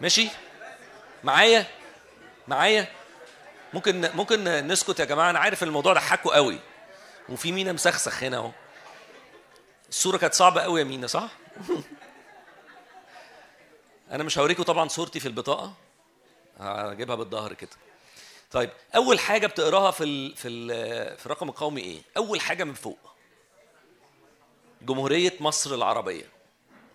ماشي؟ 0.00 0.28
معايا؟ 1.24 1.66
معايا؟ 2.50 2.88
ممكن 3.74 4.10
ممكن 4.14 4.44
نسكت 4.44 5.00
يا 5.00 5.04
جماعة. 5.04 5.30
أنا 5.30 5.38
عارف 5.38 5.62
الموضوع 5.62 5.92
ضحكوا 5.92 6.34
قوي. 6.34 6.58
وفي 7.28 7.52
مينا 7.52 7.72
مسخسخ 7.72 8.22
هنا 8.22 8.36
أهو. 8.36 8.50
الصورة 9.88 10.16
كانت 10.16 10.34
صعبة 10.34 10.60
قوي 10.60 10.80
يا 10.80 10.84
مينا 10.84 11.06
صح؟ 11.06 11.28
أنا 14.12 14.24
مش 14.24 14.38
هوريكم 14.38 14.62
طبعا 14.62 14.88
صورتي 14.88 15.20
في 15.20 15.28
البطاقة. 15.28 15.74
هجيبها 16.60 17.16
بالظهر 17.16 17.52
كده. 17.52 17.70
طيب 18.50 18.70
أول 18.96 19.18
حاجة 19.18 19.46
بتقراها 19.46 19.90
في 19.90 20.04
ال 20.04 20.36
في 20.36 20.48
ال 20.48 21.18
في 21.18 21.26
الرقم 21.26 21.48
القومي 21.48 21.80
إيه؟ 21.80 22.02
أول 22.16 22.40
حاجة 22.40 22.64
من 22.64 22.74
فوق. 22.74 22.98
جمهورية 24.82 25.32
مصر 25.40 25.74
العربية. 25.74 26.28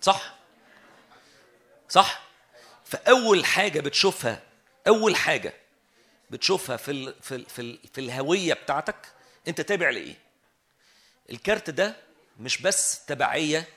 صح؟ 0.01 0.35
صح؟ 1.89 2.21
فأول 2.85 3.45
حاجة 3.45 3.79
بتشوفها 3.79 4.41
أول 4.87 5.15
حاجة 5.15 5.53
بتشوفها 6.29 6.77
في 6.77 6.91
ال 6.91 7.15
في 7.21 7.35
ال 7.35 7.45
في, 7.45 7.61
ال 7.61 7.79
في 7.93 8.01
الهوية 8.01 8.53
بتاعتك 8.53 8.95
أنت 9.47 9.61
تابع 9.61 9.89
لإيه؟ 9.89 10.15
الكارت 11.29 11.69
ده 11.69 11.95
مش 12.39 12.61
بس 12.61 13.05
تبعية 13.05 13.67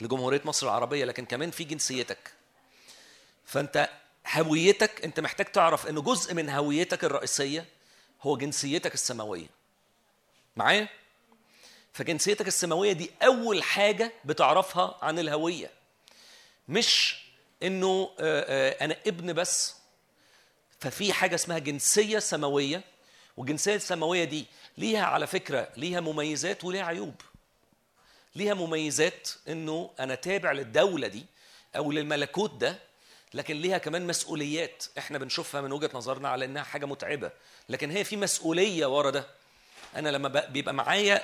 لجمهورية 0.00 0.40
مصر 0.44 0.66
العربية 0.66 1.04
لكن 1.04 1.24
كمان 1.24 1.50
في 1.50 1.64
جنسيتك. 1.64 2.32
فأنت 3.44 3.88
هويتك 4.34 5.04
أنت 5.04 5.20
محتاج 5.20 5.46
تعرف 5.46 5.86
انه 5.86 6.02
جزء 6.02 6.34
من 6.34 6.50
هويتك 6.50 7.04
الرئيسية 7.04 7.64
هو 8.22 8.36
جنسيتك 8.36 8.94
السماوية. 8.94 9.46
معايا؟ 10.56 10.88
فجنسيتك 11.92 12.48
السماوية 12.48 12.92
دي 12.92 13.10
أول 13.22 13.62
حاجة 13.62 14.12
بتعرفها 14.24 14.98
عن 15.02 15.18
الهوية. 15.18 15.70
مش 16.68 17.22
إنه 17.62 18.10
آه، 18.20 18.44
آه، 18.70 18.84
أنا 18.84 18.96
ابن 19.06 19.32
بس 19.32 19.74
ففي 20.80 21.12
حاجة 21.12 21.34
اسمها 21.34 21.58
جنسية 21.58 22.18
سماوية 22.18 22.82
والجنسيه 23.36 23.74
السماويه 23.74 24.24
دي 24.24 24.46
ليها 24.78 25.04
على 25.04 25.26
فكرة 25.26 25.68
ليها 25.76 26.00
مميزات 26.00 26.64
وليها 26.64 26.84
عيوب. 26.84 27.14
ليها 28.36 28.54
مميزات 28.54 29.28
إنه 29.48 29.90
أنا 30.00 30.14
تابع 30.14 30.52
للدولة 30.52 31.06
دي 31.08 31.26
أو 31.76 31.92
للملكوت 31.92 32.54
ده 32.54 32.78
لكن 33.34 33.56
ليها 33.56 33.78
كمان 33.78 34.06
مسؤوليات. 34.06 34.84
إحنا 34.98 35.18
بنشوفها 35.18 35.60
من 35.60 35.72
وجهة 35.72 35.90
نظرنا 35.94 36.28
على 36.28 36.44
إنها 36.44 36.62
حاجة 36.62 36.86
متعبة. 36.86 37.30
لكن 37.68 37.90
هي 37.90 38.04
في 38.04 38.16
مسؤولية 38.16 38.86
ورا 38.86 39.10
ده. 39.10 39.26
أنا 39.96 40.08
لما 40.08 40.28
بيبقى 40.28 40.74
معايا 40.74 41.22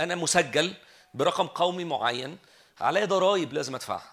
أنا 0.00 0.14
مسجل 0.14 0.74
برقم 1.14 1.46
قومي 1.46 1.84
معين 1.84 2.38
عليا 2.80 3.04
ضرائب 3.04 3.52
لازم 3.52 3.74
أدفعها. 3.74 4.12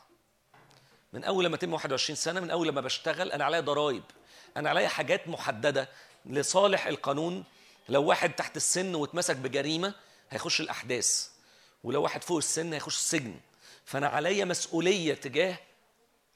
من 1.13 1.23
أول 1.23 1.45
لما 1.45 1.55
اتم 1.55 1.73
21 1.73 2.15
سنة 2.15 2.39
من 2.39 2.51
أول 2.51 2.67
لما 2.67 2.81
بشتغل 2.81 3.31
أنا 3.31 3.45
عليا 3.45 3.59
ضرائب 3.59 4.03
أنا 4.57 4.69
عليا 4.69 4.87
حاجات 4.87 5.27
محددة 5.27 5.89
لصالح 6.25 6.87
القانون. 6.87 7.43
لو 7.89 8.03
واحد 8.03 8.33
تحت 8.33 8.57
السن 8.57 8.95
واتمسك 8.95 9.35
بجريمة 9.35 9.93
هيخش 10.29 10.61
الأحداث 10.61 11.29
ولو 11.83 12.01
واحد 12.03 12.23
فوق 12.23 12.37
السن 12.37 12.73
هيخش 12.73 12.95
السجن. 12.97 13.39
فأنا 13.85 14.07
عليا 14.07 14.45
مسؤولية 14.45 15.13
تجاه 15.13 15.57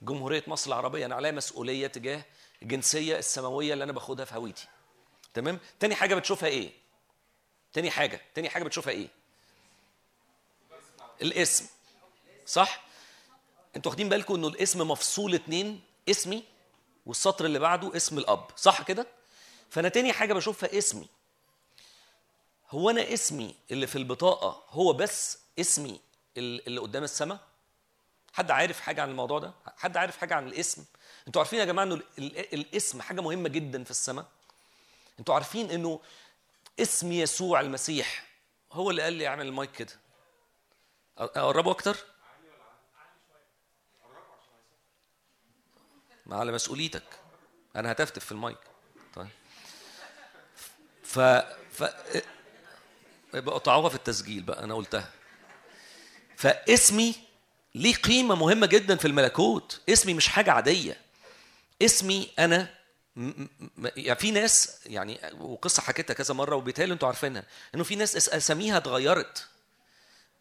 جمهورية 0.01 0.43
مصر 0.47 0.67
العربية 0.67 1.05
أنا 1.05 1.15
عليا 1.15 1.31
مسؤولية 1.31 1.87
تجاه 1.87 2.25
الجنسية 2.61 3.17
السماوية 3.17 3.73
اللي 3.73 3.83
أنا 3.83 3.91
باخدها 3.91 4.25
في 4.25 4.35
هويتي. 4.35 4.67
تمام؟ 5.33 5.59
تاني 5.79 5.95
حاجة 5.95 6.15
بتشوفها 6.15 6.49
إيه؟ 6.49 6.71
تاني 7.73 7.91
حاجة 7.91 8.21
تاني 8.35 8.49
حاجة 8.49 8.63
بتشوفها 8.63 8.93
إيه؟ 8.93 9.07
الاسم. 11.21 11.65
صح؟ 12.45 12.83
أنتوا 13.75 13.91
واخدين 13.91 14.09
بالكم 14.09 14.35
إنه 14.35 14.47
الاسم 14.47 14.87
مفصول 14.91 15.35
اتنين؟ 15.35 15.81
اسمي 16.09 16.43
والسطر 17.07 17.45
اللي 17.45 17.59
بعده 17.59 17.95
اسم 17.95 18.17
الأب 18.17 18.45
صح 18.55 18.81
كده؟ 18.81 19.07
فأنا 19.69 19.89
تاني 19.89 20.13
حاجة 20.13 20.33
بشوفها 20.33 20.77
اسمي. 20.77 21.07
هو 22.69 22.89
أنا 22.89 23.13
اسمي 23.13 23.55
اللي 23.71 23.87
في 23.87 23.95
البطاقة 23.97 24.63
هو 24.69 24.93
بس 24.93 25.39
اسمي 25.59 25.99
ال- 26.37 26.67
اللي 26.67 26.79
قدام 26.81 27.03
السماء 27.03 27.39
حد 28.33 28.51
عارف 28.51 28.79
حاجة 28.79 29.01
عن 29.01 29.09
الموضوع 29.09 29.39
ده؟ 29.39 29.53
حد 29.77 29.97
عارف 29.97 30.17
حاجة 30.17 30.33
عن 30.35 30.47
الاسم؟ 30.47 30.85
أنتوا 31.27 31.41
عارفين 31.41 31.59
يا 31.59 31.65
جماعة 31.65 31.85
إنه 31.85 31.95
ال- 31.95 32.03
ال- 32.17 32.53
الاسم 32.53 33.01
حاجة 33.01 33.21
مهمة 33.21 33.49
جدا 33.49 33.83
في 33.83 33.91
السماء 33.91 34.25
أنتوا 35.19 35.33
عارفين 35.35 35.71
إنه 35.71 35.99
اسم 36.79 37.11
يسوع 37.11 37.59
المسيح 37.61 38.25
هو 38.71 38.89
اللي 38.89 39.01
قال 39.01 39.13
لي 39.13 39.27
أعمل 39.27 39.45
المايك 39.47 39.71
كده؟ 39.71 39.93
أقربه 41.17 41.71
أكتر؟ 41.71 41.97
على 46.31 46.51
مسؤوليتك. 46.51 47.03
أنا 47.75 47.91
هتفتف 47.91 48.25
في 48.25 48.31
المايك. 48.31 48.57
طيب. 49.15 49.27
ف 51.03 51.19
ف 51.73 51.83
في 53.89 53.95
التسجيل 53.95 54.43
بقى 54.43 54.63
أنا 54.63 54.73
قلتها. 54.73 55.11
فاسمي 56.35 57.15
ليه 57.75 57.95
قيمة 57.95 58.35
مهمة 58.35 58.67
جدا 58.67 58.95
في 58.95 59.05
الملكوت. 59.07 59.81
اسمي 59.89 60.13
مش 60.13 60.27
حاجة 60.27 60.51
عادية. 60.51 61.01
اسمي 61.81 62.31
أنا 62.39 62.77
يعني 63.97 64.19
في 64.19 64.31
ناس 64.31 64.79
يعني 64.85 65.19
وقصة 65.39 65.81
حكيتها 65.81 66.13
كذا 66.13 66.33
مرة 66.33 66.55
وبيتهيألي 66.55 66.93
أنتوا 66.93 67.07
عارفينها 67.07 67.43
إنه 67.75 67.83
في 67.83 67.95
ناس 67.95 68.29
أس- 68.29 68.33
أساميها 68.33 68.77
اتغيرت. 68.77 69.47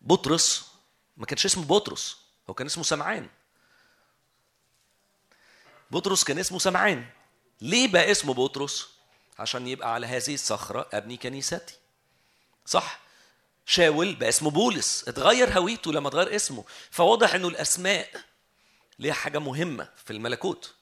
بطرس. 0.00 0.64
ما 1.16 1.26
كانش 1.26 1.44
اسمه 1.46 1.64
بطرس. 1.64 2.16
هو 2.50 2.54
كان 2.54 2.66
اسمه 2.66 2.84
سمعان. 2.84 3.28
بطرس 5.90 6.24
كان 6.24 6.38
اسمه 6.38 6.58
سمعان. 6.58 7.04
ليه 7.60 7.88
بقى 7.88 8.10
اسمه 8.10 8.34
بطرس؟ 8.34 8.88
عشان 9.38 9.68
يبقى 9.68 9.94
على 9.94 10.06
هذه 10.06 10.34
الصخرة 10.34 10.88
أبني 10.92 11.16
كنيستي. 11.16 11.74
صح؟ 12.66 13.00
شاول 13.66 14.14
بقى 14.14 14.28
اسمه 14.28 14.50
بولس. 14.50 15.04
اتغير 15.08 15.58
هويته 15.58 15.92
لما 15.92 16.08
اتغير 16.08 16.36
اسمه. 16.36 16.64
فواضح 16.90 17.34
إنه 17.34 17.48
الأسماء 17.48 18.10
ليها 18.98 19.12
حاجة 19.14 19.38
مهمة 19.38 19.88
في 20.04 20.12
الملكوت. 20.12 20.74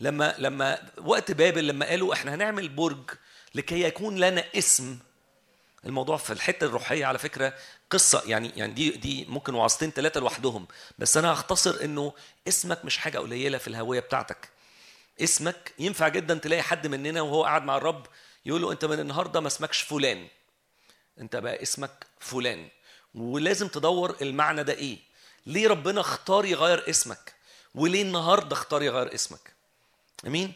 لما 0.00 0.34
لما 0.38 0.90
وقت 0.98 1.32
بابل 1.32 1.66
لما 1.66 1.86
قالوا 1.86 2.14
إحنا 2.14 2.34
هنعمل 2.34 2.68
برج 2.68 3.10
لكي 3.54 3.80
يكون 3.82 4.16
لنا 4.16 4.44
اسم 4.54 4.98
الموضوع 5.84 6.16
في 6.16 6.32
الحتة 6.32 6.64
الروحية 6.64 7.06
على 7.06 7.18
فكرة 7.18 7.54
قصة 7.90 8.22
يعني 8.26 8.52
يعني 8.56 8.72
دي 8.72 8.90
دي 8.90 9.24
ممكن 9.24 9.54
وعظتين 9.54 9.90
ثلاثة 9.90 10.20
لوحدهم. 10.20 10.66
بس 10.98 11.16
أنا 11.16 11.32
هختصر 11.32 11.84
إنه 11.84 12.12
اسمك 12.48 12.84
مش 12.84 12.98
حاجة 12.98 13.18
قليلة 13.18 13.58
في 13.58 13.68
الهوية 13.68 14.00
بتاعتك. 14.00 14.48
اسمك 15.20 15.72
ينفع 15.78 16.08
جدا 16.08 16.34
تلاقي 16.34 16.62
حد 16.62 16.86
مننا 16.86 17.20
وهو 17.22 17.44
قاعد 17.44 17.62
مع 17.62 17.76
الرب 17.76 18.06
يقول 18.46 18.62
له 18.62 18.72
أنت 18.72 18.84
من 18.84 19.00
النهارده 19.00 19.40
ما 19.40 19.46
اسمكش 19.46 19.80
فلان. 19.82 20.28
أنت 21.20 21.36
بقى 21.36 21.62
اسمك 21.62 22.06
فلان. 22.20 22.68
ولازم 23.14 23.68
تدور 23.68 24.16
المعنى 24.22 24.64
ده 24.64 24.72
إيه؟ 24.72 24.98
ليه 25.46 25.68
ربنا 25.68 26.00
اختار 26.00 26.44
يغير 26.44 26.90
اسمك؟ 26.90 27.34
وليه 27.74 28.02
النهارده 28.02 28.52
اختار 28.52 28.82
يغير 28.82 29.14
اسمك؟ 29.14 29.52
أمين؟ 30.26 30.52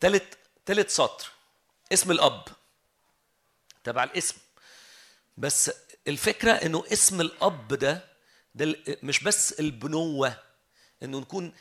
تالت 0.00 0.38
تالت 0.66 0.90
سطر 0.90 1.30
اسم 1.92 2.10
الأب. 2.10 2.44
تبع 3.84 4.04
الاسم. 4.04 4.36
بس 5.36 5.70
الفكرة 6.08 6.52
إنه 6.52 6.84
اسم 6.92 7.20
الأب 7.20 7.74
ده 7.74 8.04
ده 8.54 8.76
مش 9.02 9.20
بس 9.22 9.52
البنوة 9.60 10.36
إنه 11.02 11.18
نكون 11.18 11.52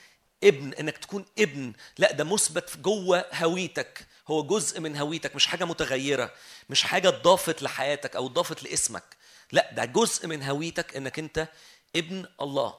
ابن 0.43 0.73
إنك 0.73 0.97
تكون 0.97 1.25
ابن. 1.39 1.73
لا 1.97 2.11
ده 2.11 2.23
مثبت 2.23 2.77
جوه 2.77 3.25
هويتك. 3.33 4.07
هو 4.27 4.43
جزء 4.43 4.79
من 4.79 4.97
هويتك 4.97 5.35
مش 5.35 5.45
حاجة 5.47 5.65
متغيرة 5.65 6.33
مش 6.69 6.83
حاجة 6.83 7.09
اتضافت 7.09 7.61
لحياتك 7.61 8.15
أو 8.15 8.27
اتضافت 8.27 8.63
لاسمك. 8.63 9.03
لا 9.51 9.71
ده 9.73 9.85
جزء 9.85 10.27
من 10.27 10.43
هويتك 10.43 10.95
إنك 10.97 11.19
أنت 11.19 11.47
ابن 11.95 12.25
الله. 12.41 12.75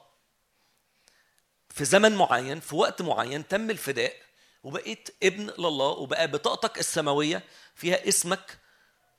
في 1.71 1.85
زمن 1.85 2.13
معين 2.17 2.61
في 2.61 2.77
وقت 2.77 3.03
معين 3.03 3.49
تم 3.49 3.71
الفداء 3.71 4.17
وبقيت 4.65 5.09
ابن 5.23 5.51
لله 5.59 5.87
وبقى 5.89 6.29
بطاقتك 6.29 6.79
السماوية 6.79 7.43
فيها 7.75 8.09
اسمك 8.09 8.59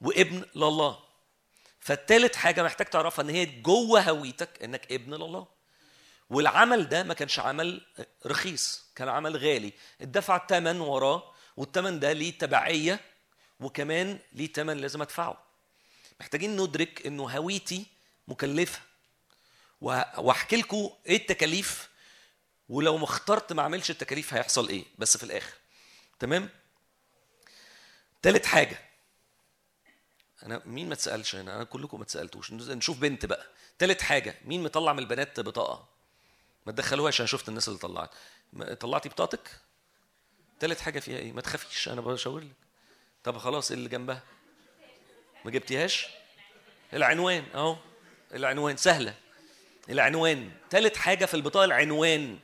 وابن 0.02 0.46
لله. 0.56 1.00
فالتالت 1.80 2.36
حاجة 2.36 2.64
محتاج 2.64 2.88
تعرفها 2.88 3.24
إن 3.26 3.30
هي 3.30 3.46
جوه 3.46 4.02
هويتك 4.02 4.64
إنك 4.64 4.92
ابن 4.92 5.14
لله. 5.14 5.48
والعمل 6.30 6.90
ده 6.90 7.04
ما 7.04 7.14
كانش 7.14 7.40
عمل 7.40 7.86
رخيص 8.26 8.86
كان 8.96 9.10
عمل 9.10 9.38
غالي. 9.38 9.74
اتدفع 10.02 10.48
ثمن 10.48 10.80
وراه 10.80 11.34
والثمن 11.58 12.00
ده 12.00 12.14
ليه 12.14 12.38
تبعية 12.38 13.00
وكمان 13.60 14.20
ليه 14.34 14.54
ثمن 14.54 14.78
لازم 14.78 15.02
أدفعه. 15.02 15.44
محتاجين 16.20 16.62
ندرك 16.62 17.06
إنه 17.06 17.30
هويتي 17.30 17.86
مكلفة. 18.28 18.80
وه- 19.82 20.20
واحكي 20.20 20.56
لكم 20.56 20.90
إيه 21.08 21.16
التكاليف 21.18 21.90
ولو 22.70 22.98
ما 22.98 23.04
اخترت 23.04 23.54
ما 23.54 23.62
اعملش 23.62 23.92
التكاليف 23.92 24.34
هيحصل 24.34 24.70
إيه. 24.70 24.86
بس 24.98 25.18
في 25.18 25.24
الآخر. 25.24 25.54
تمام؟ 26.20 26.50
تالت 28.22 28.46
حاجة. 28.46 28.80
أنا 30.46 30.62
مين 30.66 30.90
ما 30.90 30.96
تسألش 30.96 31.36
هنا؟ 31.36 31.56
أنا 31.56 31.64
كلكم 31.64 32.00
ما 32.00 32.06
تسألتوش. 32.06 32.52
نشوف 32.52 33.00
بنت 33.00 33.26
بقى. 33.26 33.46
تالت 33.80 34.02
حاجة 34.02 34.36
مين 34.46 34.64
مطلع 34.64 34.94
من 34.94 35.00
البنات 35.00 35.40
بطاقة؟ 35.40 35.88
ما 36.66 36.72
تدخلوهاش 36.72 37.20
أنا 37.20 37.28
شفت 37.28 37.50
الناس 37.50 37.68
اللي 37.68 37.80
طلعت. 37.80 38.10
طلعتي 38.80 39.10
بطاقتك؟ 39.10 39.50
تالت 40.60 40.80
حاجة 40.80 41.00
فيها 41.00 41.18
إيه؟ 41.18 41.32
ما 41.32 41.42
تخافيش 41.42 41.90
أنا 41.90 42.02
بشاور 42.02 42.42
لك. 42.42 42.52
طب 43.24 43.38
خلاص 43.38 43.72
إيه 43.72 43.78
اللي 43.78 43.90
جنبها؟ 43.90 44.24
ما 45.46 45.52
جبتيهاش؟ 45.52 46.08
العنوان 46.94 47.44
أهو. 47.56 47.78
العنوان 48.34 48.78
سهلة. 48.78 49.16
العنوان. 49.90 50.52
تالت 50.70 50.98
حاجة 50.98 51.26
في 51.26 51.34
البطاقة 51.34 51.66
العنوان. 51.66 52.40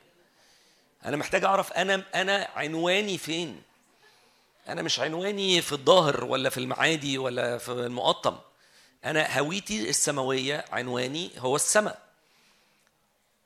أنا 1.04 1.16
محتاج 1.16 1.44
أعرف 1.44 1.72
أنا 1.72 2.04
أنا 2.14 2.48
عنواني 2.54 3.18
فين؟ 3.18 3.62
أنا 4.68 4.82
مش 4.82 5.00
عنواني 5.00 5.62
في 5.62 5.72
الظاهر 5.72 6.24
ولا 6.24 6.50
في 6.50 6.58
المعادي 6.58 7.18
ولا 7.18 7.58
في 7.58 7.72
المقطم. 7.72 8.38
أنا 9.04 9.38
هويتي 9.38 9.88
السماوية 9.90 10.64
عنواني 10.72 11.30
هو 11.38 11.56
السماء. 11.56 12.02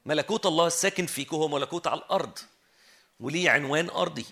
ملكوت 0.07 0.47
الله 0.47 0.66
الساكن 0.66 1.07
فيكم 1.07 1.36
هو 1.36 1.49
ملكوت 1.49 1.86
على 1.86 2.01
الأرض. 2.01 2.39
وليه 3.20 3.51
عنوان 3.51 3.90
أرضي. 3.90 4.27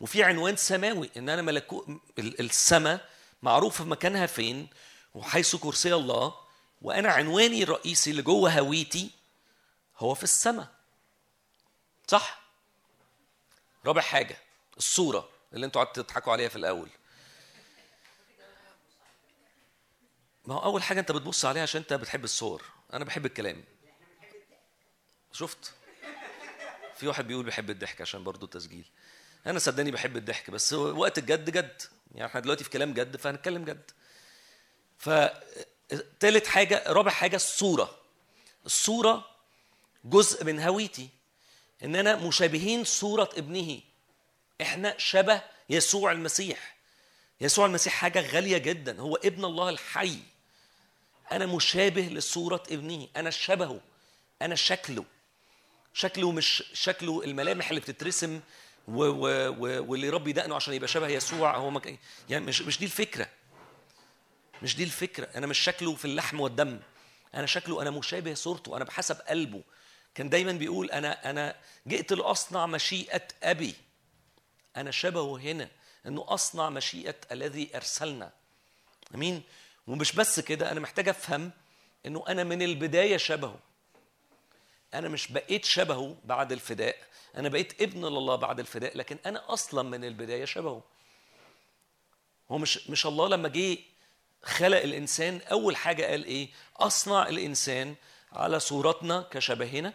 وفي 0.00 0.22
عنوان 0.22 0.56
سماوي 0.56 1.10
إن 1.16 1.28
أنا 1.28 1.42
ملكوت 1.42 1.86
السماء 2.18 3.08
معروفة 3.42 3.84
مكانها 3.84 4.26
فين؟ 4.26 4.68
وحيث 5.14 5.56
كرسي 5.56 5.94
الله. 5.94 6.34
وأنا 6.82 7.12
عنواني 7.12 7.62
الرئيسي 7.62 8.10
اللي 8.10 8.22
جوه 8.22 8.58
هويتي 8.58 9.10
هو 9.98 10.14
في 10.14 10.24
السماء. 10.24 10.68
صح؟ 12.08 12.42
رابع 13.86 14.02
حاجة 14.02 14.38
الصورة. 14.76 15.33
اللي 15.54 15.66
أنتوا 15.66 15.84
قعدتوا 15.84 16.02
تضحكوا 16.02 16.32
عليها 16.32 16.48
في 16.48 16.56
الأول. 16.56 16.88
ما 20.44 20.54
هو 20.54 20.62
أول 20.64 20.82
حاجة 20.82 21.00
أنت 21.00 21.12
بتبص 21.12 21.44
عليها 21.44 21.62
عشان 21.62 21.80
أنت 21.80 21.92
بتحب 21.92 22.24
الصور. 22.24 22.64
أنا 22.92 23.04
بحب 23.04 23.26
الكلام. 23.26 23.64
شفت؟ 25.32 25.72
في 26.94 27.08
واحد 27.08 27.26
بيقول 27.26 27.44
بيحب 27.44 27.70
الضحك 27.70 28.00
عشان 28.00 28.24
برضو 28.24 28.44
التسجيل. 28.44 28.84
أنا 29.46 29.58
صدقني 29.58 29.90
بحب 29.90 30.16
الضحك 30.16 30.50
بس 30.50 30.72
وقت 30.72 31.18
الجد 31.18 31.50
جد. 31.50 31.82
يعني 32.14 32.26
إحنا 32.26 32.40
دلوقتي 32.40 32.64
في 32.64 32.70
كلام 32.70 32.94
جد 32.94 33.16
فهنتكلم 33.16 33.64
جد. 33.64 33.90
ف 34.98 35.10
تالت 36.20 36.46
حاجة 36.46 36.84
رابع 36.86 37.10
حاجة 37.10 37.36
الصورة. 37.36 38.00
الصورة 38.66 39.30
جزء 40.04 40.44
من 40.44 40.60
هويتي. 40.60 41.08
اننا 41.84 42.16
مشابهين 42.16 42.84
صورة 42.84 43.28
ابنه. 43.36 43.80
إحنا 44.60 44.94
شبه 44.98 45.42
يسوع 45.70 46.12
المسيح. 46.12 46.74
يسوع 47.40 47.66
المسيح 47.66 47.92
حاجة 47.92 48.20
غالية 48.20 48.58
جدا. 48.58 49.00
هو 49.00 49.16
ابن 49.16 49.44
الله 49.44 49.68
الحي. 49.68 50.18
أنا 51.32 51.46
مشابه 51.46 52.02
لصورة 52.02 52.62
ابنه. 52.70 53.08
أنا 53.16 53.30
شبهه. 53.30 53.80
أنا 54.42 54.54
شكله. 54.54 55.04
شكله 55.94 56.32
مش 56.32 56.64
شكله 56.72 57.24
الملامح 57.24 57.68
اللي 57.68 57.80
بتترسم 57.80 58.40
و 58.88 59.04
و 59.04 59.26
و 59.48 59.84
واللي 59.90 60.06
يربي 60.06 60.32
دقنه 60.32 60.54
عشان 60.54 60.74
يبقى 60.74 60.88
شبه 60.88 61.08
يسوع. 61.08 61.56
هو 61.56 61.70
مك... 61.70 61.98
يعني 62.28 62.44
مش 62.44 62.62
مش 62.62 62.78
دي 62.78 62.84
الفكرة. 62.84 63.28
مش 64.62 64.76
دي 64.76 64.84
الفكرة. 64.84 65.28
أنا 65.34 65.46
مش 65.46 65.58
شكله 65.58 65.94
في 65.94 66.04
اللحم 66.04 66.40
والدم. 66.40 66.80
أنا 67.34 67.46
شكله 67.46 67.82
أنا 67.82 67.90
مشابه 67.90 68.34
صورته. 68.34 68.76
أنا 68.76 68.84
بحسب 68.84 69.16
قلبه. 69.16 69.62
كان 70.14 70.28
دايما 70.28 70.52
بيقول 70.52 70.90
أنا 70.90 71.30
أنا 71.30 71.56
جئت 71.88 72.12
لأصنع 72.12 72.66
مشيئة 72.66 73.22
أبي. 73.42 73.74
أنا 74.76 74.90
شبهه 74.90 75.38
هنا 75.38 75.68
إنه 76.06 76.24
أصنع 76.28 76.70
مشيئة 76.70 77.14
الذي 77.32 77.76
أرسلنا. 77.76 78.32
أمين؟ 79.14 79.42
ومش 79.86 80.12
بس 80.12 80.40
كده 80.40 80.72
أنا 80.72 80.80
محتاج 80.80 81.08
أفهم 81.08 81.50
إنه 82.06 82.24
أنا 82.28 82.44
من 82.44 82.62
البداية 82.62 83.16
شبهه. 83.16 83.58
أنا 84.94 85.08
مش 85.08 85.32
بقيت 85.32 85.64
شبهه 85.64 86.16
بعد 86.24 86.52
الفداء 86.52 86.96
أنا 87.36 87.48
بقيت 87.48 87.82
ابن 87.82 88.04
لله 88.04 88.36
بعد 88.36 88.60
الفداء 88.60 88.96
لكن 88.96 89.18
أنا 89.26 89.52
أصلا 89.52 89.82
من 89.82 90.04
البداية 90.04 90.44
شبهه. 90.44 90.82
هو 92.50 92.58
مش 92.58 92.90
مش 92.90 93.06
الله 93.06 93.28
لما 93.28 93.48
جه 93.48 93.78
خلق 94.42 94.78
الإنسان 94.82 95.40
أول 95.50 95.76
حاجة 95.76 96.06
قال 96.06 96.24
إيه؟ 96.24 96.48
أصنع 96.76 97.28
الإنسان 97.28 97.94
على 98.32 98.60
صورتنا 98.60 99.28
كشبهنا. 99.30 99.92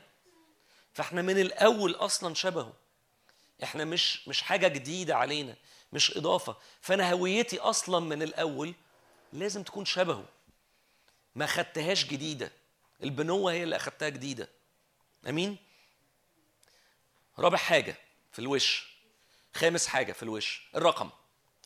فإحنا 0.94 1.22
من 1.22 1.40
الأول 1.40 1.96
أصلا 1.96 2.34
شبهه. 2.36 2.74
إحنا 3.64 3.86
مش 3.86 4.28
مش 4.28 4.42
حاجة 4.42 4.68
جديدة 4.68 5.16
علينا 5.16 5.56
مش 5.94 6.18
إضافة. 6.18 6.56
فأنا 6.82 7.12
هويتي 7.12 7.60
أصلا 7.60 8.00
من 8.00 8.22
الأول 8.24 8.74
لازم 9.34 9.64
تكون 9.64 9.86
شبهه. 9.86 10.26
ما 11.36 11.46
خدتهاش 11.46 12.06
جديدة. 12.06 12.52
البنوة 13.04 13.52
هي 13.52 13.64
اللي 13.64 13.76
أخدتها 13.76 14.10
جديدة. 14.10 14.50
أمين؟ 15.30 15.58
رابع 17.40 17.58
حاجة 17.58 17.98
في 18.32 18.40
الوش. 18.40 18.88
خامس 19.54 19.88
حاجة 19.88 20.12
في 20.14 20.24
الوش. 20.24 20.62
الرقم. 20.76 21.10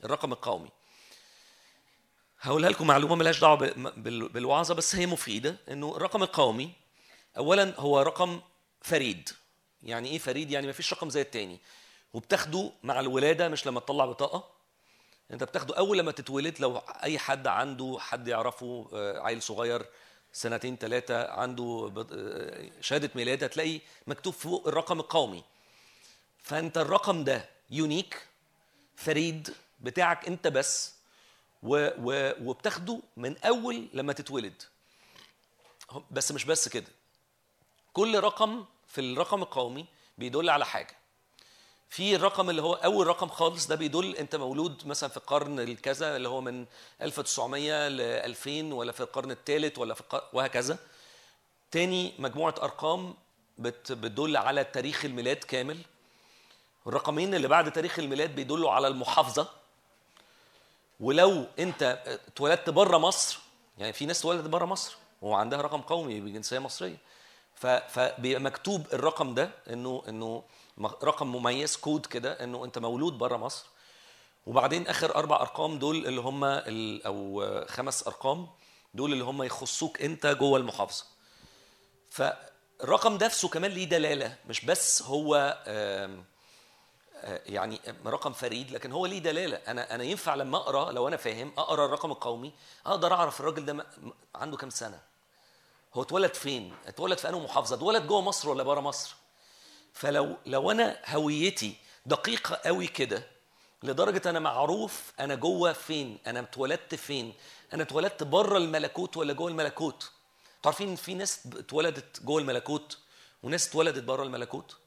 الرقم 0.03 0.31
القومي. 0.33 0.69
هقولها 2.39 2.69
لكم 2.69 2.87
معلومة 2.87 3.15
ملهاش 3.15 3.39
دعوة 3.39 3.55
بالوعظة 4.27 4.73
بس 4.73 4.95
هي 4.95 5.05
مفيدة. 5.05 5.57
إنه 5.69 5.97
الرقم 5.97 6.23
القومي 6.23 6.71
اولا 7.37 7.79
هو 7.79 8.01
رقم 8.01 8.41
فريد. 8.81 9.29
يعني 9.83 10.09
إيه 10.09 10.17
فريد؟ 10.17 10.51
يعني 10.51 10.67
ما 10.67 10.73
فيش 10.73 10.93
رقم 10.93 11.09
زي 11.09 11.21
التاني. 11.21 11.59
وبتاخده 12.13 12.71
مع 12.83 12.99
الولادة 12.99 13.49
مش 13.49 13.67
لما 13.67 13.79
تطلع 13.79 14.05
بطاقة. 14.05 14.49
انت 15.31 15.43
بتاخده 15.43 15.77
أول 15.77 15.97
لما 15.97 16.11
تتولد 16.11 16.59
لو 16.59 16.77
أي 16.77 17.19
حد 17.19 17.47
عنده 17.47 17.97
حد 17.99 18.27
يعرفه 18.27 18.89
آه، 18.93 19.19
عيل 19.19 19.41
صغير 19.41 19.85
سنتين 20.33 20.77
ثلاثة 20.77 21.31
عنده 21.31 21.91
آه، 22.11 22.69
شهادة 22.81 23.09
ميلاد 23.15 23.43
هتلاقي 23.43 23.79
مكتوب 24.07 24.33
فوق 24.33 24.67
الرقم 24.67 24.99
القومي. 24.99 25.43
فانت 26.43 26.77
الرقم 26.77 27.23
ده 27.23 27.49
يونيك 27.69 28.27
فريد 28.95 29.53
بتاعك 29.79 30.27
انت 30.27 30.47
بس 30.47 30.93
و 31.63 31.89
و 31.97 32.33
وبتاخده 32.49 32.99
من 33.17 33.37
أول 33.37 33.87
لما 33.93 34.13
تتولد. 34.13 34.63
بس 36.11 36.31
مش 36.31 36.45
بس 36.45 36.67
كده. 36.69 36.87
كل 37.93 38.19
رقم 38.19 38.65
في 38.87 39.01
الرقم 39.01 39.41
القومي 39.41 39.85
بيدل 40.17 40.49
على 40.49 40.65
حاجة. 40.65 40.95
في 41.93 42.15
الرقم 42.15 42.49
اللي 42.49 42.61
هو 42.61 42.73
أول 42.73 43.07
رقم 43.07 43.27
خالص 43.27 43.67
ده 43.67 43.75
بيدل 43.75 44.15
أنت 44.15 44.35
مولود 44.35 44.87
مثلا 44.87 45.09
في 45.09 45.17
القرن 45.17 45.59
الكذا 45.59 46.15
اللي 46.15 46.29
هو 46.29 46.41
من 46.41 46.65
1900 47.01 47.87
ل 47.89 48.01
2000 48.01 48.73
ولا 48.73 48.91
في 48.91 48.99
القرن 49.01 49.31
الثالث 49.31 49.77
ولا 49.77 49.93
في 49.93 50.01
القرن 50.01 50.21
وهكذا. 50.33 50.77
تاني 51.71 52.13
مجموعة 52.19 52.55
أرقام 52.61 53.13
بت 53.57 53.91
بتدل 53.91 54.37
على 54.37 54.63
تاريخ 54.63 55.05
الميلاد 55.05 55.35
كامل. 55.37 55.77
الرقمين 56.87 57.35
اللي 57.35 57.47
بعد 57.47 57.71
تاريخ 57.71 57.99
الميلاد 57.99 58.35
بيدلوا 58.35 58.71
على 58.71 58.87
المحافظة. 58.87 59.47
ولو 60.99 61.45
أنت 61.59 62.03
اتولدت 62.27 62.69
بره 62.69 62.97
مصر 62.97 63.39
يعني 63.77 63.93
في 63.93 64.05
ناس 64.05 64.19
اتولدت 64.19 64.47
بره 64.47 64.65
مصر 64.65 64.95
وعندها 65.21 65.61
رقم 65.61 65.81
قومي 65.81 66.21
بجنسيه 66.21 66.59
مصرية. 66.59 66.97
فبيبقى 67.87 68.41
مكتوب 68.41 68.87
الرقم 68.93 69.33
ده 69.33 69.49
انه 69.69 70.03
إنه 70.09 70.43
رقم 70.81 71.27
مميز 71.27 71.75
كود 71.75 72.05
كده 72.05 72.43
إنه 72.43 72.65
أنت 72.65 72.77
مولود 72.77 73.17
بره 73.17 73.37
مصر. 73.37 73.65
وبعدين 74.45 74.87
آخر 74.87 75.15
أربع 75.15 75.35
أرقام 75.35 75.79
دول 75.79 76.07
اللي 76.07 76.21
هم 76.21 76.43
أو 77.05 77.45
خمس 77.69 78.07
أرقام 78.07 78.47
دول 78.93 79.13
اللي 79.13 79.23
هم 79.23 79.43
يخصوك 79.43 80.01
أنت 80.01 80.25
جوه 80.27 80.59
المحافظة. 80.59 81.05
فالرقم 82.09 83.13
نفسه 83.13 83.47
كمان 83.49 83.71
ليه 83.71 83.85
دلالة 83.85 84.35
مش 84.49 84.65
بس 84.65 85.01
هو 85.01 85.63
آه، 85.67 86.23
يعني 87.45 87.79
رقم 88.05 88.33
فريد 88.33 88.71
لكن 88.71 88.91
هو 88.91 89.05
ليه 89.05 89.19
دلالة. 89.19 89.57
أنا 89.67 89.95
أنا 89.95 90.03
ينفع 90.03 90.35
لما 90.35 90.57
أقرأ 90.57 90.91
لو 90.91 91.07
أنا 91.07 91.17
فاهم 91.17 91.53
أقرأ 91.57 91.85
الرقم 91.85 92.11
القومي 92.11 92.53
أقدر 92.85 93.13
أعرف 93.13 93.39
الراجل 93.39 93.65
ده 93.65 93.85
عنده 94.35 94.57
كام 94.57 94.69
سنة؟ 94.69 94.99
هو 95.93 96.01
اتولد 96.01 96.33
فين؟ 96.33 96.73
اتولد 96.87 97.17
في 97.17 97.29
أنهي 97.29 97.39
محافظة؟ 97.39 97.75
اتولد 97.75 98.07
جوه 98.07 98.21
مصر 98.21 98.49
ولا 98.49 98.63
بره 98.63 98.79
مصر؟ 98.79 99.15
فلو 99.93 100.37
لو 100.45 100.71
أنا 100.71 100.99
هويتي 101.07 101.75
دقيقة 102.05 102.55
قوي 102.55 102.87
كده 102.87 103.27
لدرجة 103.83 104.29
أنا 104.29 104.39
معروف 104.39 105.13
أنا 105.19 105.35
جوه 105.35 105.73
فين 105.73 106.17
أنا 106.27 106.39
اتولدت 106.39 106.95
فين 106.95 107.33
أنا 107.73 107.83
اتولدت 107.83 108.23
بره 108.23 108.57
الملكوت 108.57 109.17
ولا 109.17 109.33
جوه 109.33 109.47
الملكوت؟ 109.47 110.11
إن 110.81 110.95
في 110.95 111.13
ناس 111.13 111.39
اتولدت 111.55 112.23
جوه 112.23 112.41
الملكوت 112.41 112.97
وناس 113.43 113.67
اتولدت 113.67 114.03
بره 114.03 114.23
الملكوت؟ 114.23 114.77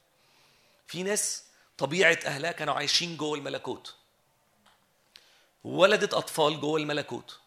في 0.87 1.03
ناس 1.03 1.45
طبيعة 1.79 2.19
أهلها 2.27 2.53
كانوا 2.53 2.75
عايشين 2.75 3.17
جوه 3.17 3.39
الملكوت. 3.39 3.95
وولدت 5.65 6.15
أطفال 6.15 6.61
جوه 6.61 6.81
الملكوت. 6.81 7.39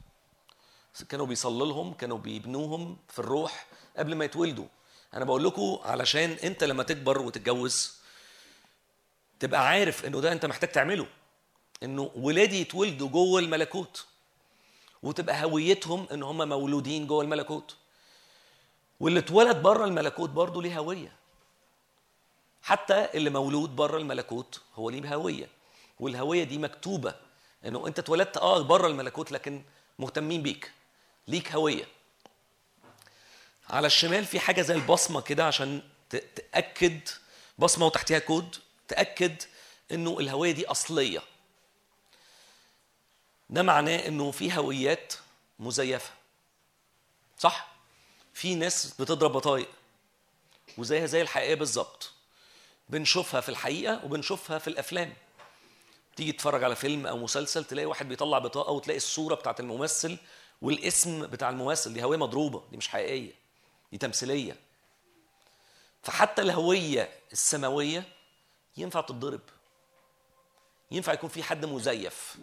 كانوا 1.10 1.26
بيصلوا 1.26 1.68
لهم 1.68 1.94
كانوا 1.94 2.18
بيبنوهم 2.18 2.98
في 3.08 3.20
الروح 3.20 3.66
قبل 3.98 4.16
ما 4.16 4.26
يتولدوا. 4.26 4.68
أنا 5.14 5.26
بقول 5.26 5.44
لكم 5.44 5.80
علشان 5.84 6.32
أنت 6.32 6.64
لما 6.64 6.84
تكبر 6.84 7.22
وتتجوز 7.22 8.00
تبقى 9.40 9.68
عارف 9.68 10.06
إنه 10.06 10.22
ده 10.22 10.32
أنت 10.32 10.46
محتاج 10.46 10.72
تعمله. 10.72 11.08
إنه 11.84 12.12
ولادي 12.16 12.62
يتولدوا 12.62 13.10
جوه 13.10 13.40
الملكوت. 13.40 14.06
وتبقى 15.04 15.44
هويتهم 15.44 16.08
إن 16.12 16.24
هم 16.24 16.50
مولودين 16.50 17.08
جوه 17.08 17.24
الملكوت. 17.24 17.76
واللي 19.00 19.20
اتولد 19.20 19.62
بره 19.62 19.86
الملكوت 19.86 20.30
برضه 20.30 20.62
ليه 20.62 20.80
هوية. 20.80 21.12
حتى 22.62 23.08
اللي 23.14 23.30
مولود 23.30 23.76
بره 23.76 23.98
الملكوت 23.98 24.62
هو 24.76 24.90
ليه 24.90 25.16
هوية. 25.16 25.48
والهوية 26.00 26.44
دي 26.44 26.58
مكتوبة 26.58 27.16
إنه 27.66 27.88
أنت 27.88 28.00
اتولدت 28.00 28.38
آه 28.38 28.62
بره 28.62 28.88
الملكوت 28.88 29.32
لكن 29.32 29.64
مهتمين 30.00 30.42
بيك. 30.42 30.72
ليك 31.28 31.52
هوية. 31.52 31.86
على 33.70 33.88
الشمال 33.88 34.26
في 34.26 34.40
حاجة 34.40 34.62
زي 34.62 34.74
البصمة 34.76 35.22
كده 35.22 35.46
عشان 35.46 35.82
تأكد 36.36 37.00
بصمة 37.60 37.86
وتحتها 37.86 38.20
كود 38.20 38.56
تأكد 38.88 39.42
إنه 39.92 40.20
الهوية 40.20 40.52
دي 40.52 40.68
أصلية. 40.68 41.22
ده 43.50 43.64
معناه 43.64 44.08
إنه 44.08 44.32
في 44.32 44.58
هويات 44.58 45.14
مزيفة. 45.60 46.12
صح؟ 47.40 47.68
في 48.34 48.56
ناس 48.56 48.94
بتضرب 49.02 49.32
بطايق. 49.32 49.70
وزيها 50.78 51.06
زي 51.06 51.22
الحقيقة 51.22 51.56
بالظبط. 51.56 52.12
بنشوفها 52.90 53.42
في 53.42 53.50
الحقيقة 53.50 54.06
وبنشوفها 54.06 54.60
في 54.60 54.68
الأفلام. 54.68 55.14
تيجي 56.16 56.32
تتفرج 56.32 56.64
على 56.64 56.76
فيلم 56.76 57.08
أو 57.08 57.18
مسلسل 57.18 57.64
تلاقي 57.66 57.86
واحد 57.86 58.10
بيطلع 58.10 58.40
بطاقة 58.40 58.72
وتلاقي 58.72 58.98
الصورة 58.98 59.36
بتاعت 59.36 59.60
الممثل 59.60 60.18
والاسم 60.62 61.28
بتاع 61.28 61.50
الممثل 61.50 61.94
دي 61.94 62.04
هوية 62.04 62.18
مضروبة 62.18 62.64
دي 62.72 62.78
مش 62.78 62.88
حقيقية. 62.88 63.39
دي 63.92 63.98
تمثيلية. 63.98 64.56
فحتى 66.04 66.42
الهوية 66.42 67.10
السماوية 67.32 68.04
ينفع 68.78 69.02
تتضرب. 69.02 69.42
ينفع 70.92 71.14
يكون 71.14 71.30
في 71.30 71.44
حد 71.44 71.66
مزيف. 71.66 72.36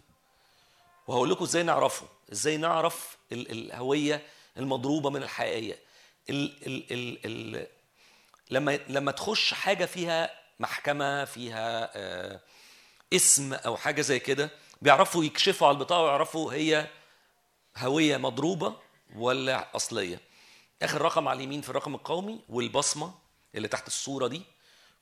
وهقول 1.07 1.31
لكم 1.31 1.45
إزاي 1.45 1.63
نعرفه. 1.63 2.07
إزاي 2.33 2.57
نعرف 2.57 3.17
ال- 3.33 3.51
الهوية 3.51 4.27
المضروبة 4.57 5.11
من 5.11 5.23
الحقيقية. 5.23 5.79
ال 6.31 6.67
ال 6.67 6.93
ال 6.93 7.27
ال 7.57 7.67
لما 8.51 8.77
لما 8.89 9.13
تخش 9.13 9.55
حاجة 9.55 9.85
فيها 9.85 10.31
محكمة 10.61 11.25
فيها 11.25 11.91
آه 11.97 12.41
اسم 13.13 13.55
أو 13.55 13.77
حاجة 13.77 14.01
زي 14.03 14.19
كده 14.19 14.51
بيعرفوا 14.83 15.25
يكشفوا 15.25 15.67
على 15.69 15.75
البطاقة 15.75 16.03
ويعرفوا 16.03 16.53
هي 16.53 16.87
هوية 17.77 18.17
مضروبة 18.17 18.77
ولا 19.17 19.77
أصلية. 19.77 20.21
آخر 20.83 21.03
رقم 21.03 21.29
على 21.29 21.37
اليمين 21.37 21.61
في 21.61 21.69
الرقم 21.71 21.95
القومي 21.95 22.41
والبصمة 22.49 23.15
اللي 23.55 23.69
تحت 23.69 23.87
الصورة 23.87 24.27
دي 24.27 24.43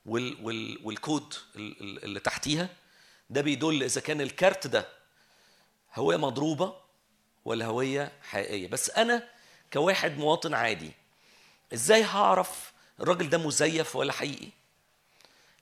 وال 0.05 0.37
وال 0.45 0.79
والكود 0.83 1.33
ال- 1.55 1.81
ال- 1.81 2.03
اللي 2.03 2.19
تحتيها. 2.19 2.69
ده 3.29 3.41
بيدل 3.41 3.83
إذا 3.83 4.01
كان 4.01 4.21
الكارت 4.21 4.67
ده 4.67 4.87
هوية 5.95 6.17
مضروبة 6.17 6.75
ولا 7.45 7.65
هوية 7.65 8.11
حقيقية. 8.21 8.67
بس 8.67 8.89
أنا 8.89 9.29
كواحد 9.73 10.17
مواطن 10.17 10.53
عادي 10.53 10.91
إزاي 11.73 12.03
هعرف 12.03 12.73
الراجل 12.99 13.29
ده 13.29 13.37
مزيف 13.37 13.95
ولا 13.95 14.13
حقيقي؟ 14.13 14.49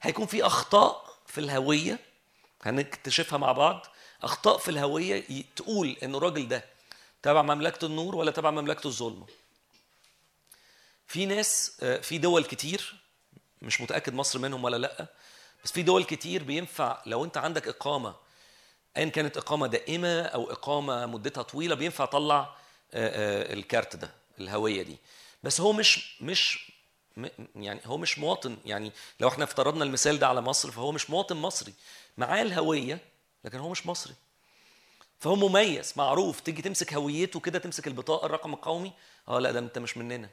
هيكون 0.01 0.25
في 0.25 0.43
أخطاء 0.45 1.15
في 1.27 1.37
الهوية 1.37 1.99
هنكتشفها 2.61 3.37
مع 3.37 3.51
بعض. 3.51 3.87
أخطاء 4.23 4.57
في 4.57 4.71
الهوية 4.71 5.43
تقول 5.55 5.97
إن 6.03 6.15
الراجل 6.15 6.47
ده 6.47 6.65
تبع 7.23 7.41
مملكة 7.41 7.85
النور 7.85 8.15
ولا 8.15 8.31
تبع 8.31 8.51
مملكة 8.51 8.87
الظلمة. 8.87 9.25
في 11.13 11.25
ناس 11.25 11.77
آه، 11.83 11.97
في 11.97 12.17
دول 12.17 12.43
كتير 12.43 12.95
مش 13.61 13.81
متأكد 13.81 14.13
مصر 14.13 14.39
منهم 14.39 14.63
ولا 14.63 14.77
لأ 14.77 15.07
بس 15.63 15.71
في 15.71 15.83
دول 15.83 16.03
كتير 16.03 16.43
بينفع 16.43 17.01
لو 17.05 17.25
انت 17.25 17.37
عندك 17.37 17.67
إقامة 17.67 18.15
ايا 18.97 19.09
كانت 19.09 19.37
إقامة 19.37 19.67
دائمة 19.67 20.21
أو 20.21 20.51
إقامة 20.51 21.05
مدتها 21.05 21.41
طويلة 21.43 21.75
بينفع 21.75 22.03
اطلع 22.03 22.39
آه، 22.39 22.49
آه، 22.93 23.53
الكارت 23.53 23.95
ده 23.95 24.09
الهوية 24.39 24.81
دي. 24.81 24.97
بس 25.43 25.61
هو 25.61 25.73
مش 25.73 26.21
مش 26.21 26.71
يعني 27.55 27.79
هو 27.85 27.97
مش 27.97 28.19
مواطن 28.19 28.57
يعني 28.65 28.91
لو 29.19 29.27
إحنا 29.27 29.43
افترضنا 29.43 29.83
المثال 29.83 30.19
ده 30.19 30.27
على 30.27 30.41
مصر 30.41 30.71
فهو 30.71 30.91
مش 30.91 31.09
مواطن 31.09 31.35
مصري. 31.35 31.73
معاه 32.17 32.41
الهوية 32.41 32.99
لكن 33.45 33.57
هو 33.57 33.69
مش 33.69 33.87
مصري. 33.87 34.13
فهو 35.19 35.35
مميز 35.35 35.93
معروف 35.97 36.39
تيجي 36.39 36.61
تمسك 36.61 36.93
هويته 36.93 37.39
كده 37.39 37.59
تمسك 37.59 37.87
البطاقة 37.87 38.25
الرقم 38.25 38.53
القومي 38.53 38.91
آه 39.27 39.39
لأ 39.39 39.51
ده 39.51 39.59
أنت 39.59 39.77
مش 39.77 39.97
مننا. 39.97 40.29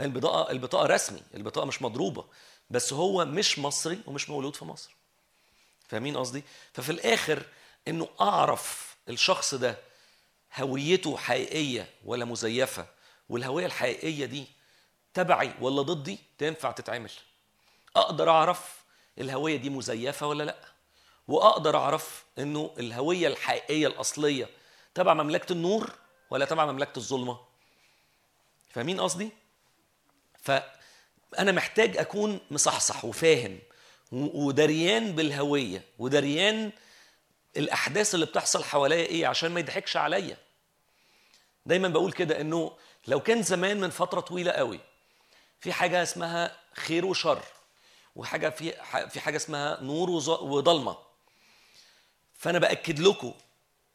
هي 0.00 0.04
البطاقة 0.04 0.50
البطاقة 0.50 0.86
رسمي 0.86 1.22
البطاقة 1.34 1.66
مش 1.66 1.82
مضروبة 1.82 2.24
بس 2.70 2.92
هو 2.92 3.24
مش 3.24 3.58
مصري 3.58 4.00
ومش 4.06 4.30
مولود 4.30 4.56
في 4.56 4.64
مصر. 4.64 4.90
فاهمين 5.88 6.16
قصدي؟ 6.16 6.42
ففي 6.72 6.92
الآخر 6.92 7.42
إنه 7.88 8.08
أعرف 8.20 8.96
الشخص 9.08 9.54
ده 9.54 9.78
هويته 10.56 11.16
حقيقية 11.16 11.90
ولا 12.04 12.24
مزيفة 12.24 12.86
والهوية 13.28 13.66
الحقيقية 13.66 14.24
دي 14.26 14.46
تبعي 15.14 15.54
ولا 15.60 15.82
ضدي 15.82 16.18
تنفع 16.38 16.70
تتعمل. 16.70 17.10
أقدر 17.96 18.30
أعرف 18.30 18.84
الهوية 19.18 19.56
دي 19.56 19.70
مزيفة 19.70 20.26
ولا 20.26 20.44
لأ 20.44 20.58
وأقدر 21.28 21.76
أعرف 21.76 22.24
إنه 22.38 22.74
الهوية 22.78 23.28
الحقيقية 23.28 23.86
الأصلية 23.86 24.48
تبع 24.94 25.14
مملكة 25.14 25.52
النور 25.52 25.90
ولا 26.30 26.44
تبع 26.44 26.66
مملكة 26.72 26.96
الظلمة. 26.96 27.38
فاهمين 28.70 29.00
قصدي؟ 29.00 29.30
فأنا 30.42 31.52
محتاج 31.52 31.96
أكون 31.96 32.40
مصحصح 32.50 33.04
وفاهم 33.04 33.58
ودريان 34.12 35.12
بالهوية 35.12 35.84
ودريان 35.98 36.72
الأحداث 37.56 38.14
اللي 38.14 38.26
بتحصل 38.26 38.64
حواليا 38.64 39.06
إيه 39.06 39.26
عشان 39.26 39.50
ما 39.52 39.60
يضحكش 39.60 39.96
عليا. 39.96 40.36
دايما 41.66 41.88
بقول 41.88 42.12
كده 42.12 42.40
إنه 42.40 42.72
لو 43.08 43.20
كان 43.20 43.42
زمان 43.42 43.80
من 43.80 43.90
فترة 43.90 44.20
طويلة 44.20 44.52
قوي 44.52 44.80
في 45.60 45.72
حاجة 45.72 46.02
اسمها 46.02 46.56
خير 46.74 47.06
وشر 47.06 47.42
وحاجة 48.16 48.48
في 48.48 48.72
في 49.10 49.20
حاجة 49.20 49.36
اسمها 49.36 49.78
نور 49.82 50.10
وظ- 50.20 50.42
وضلمة. 50.42 50.96
فأنا 52.34 52.58
بأكد 52.58 52.98
لكم 52.98 53.34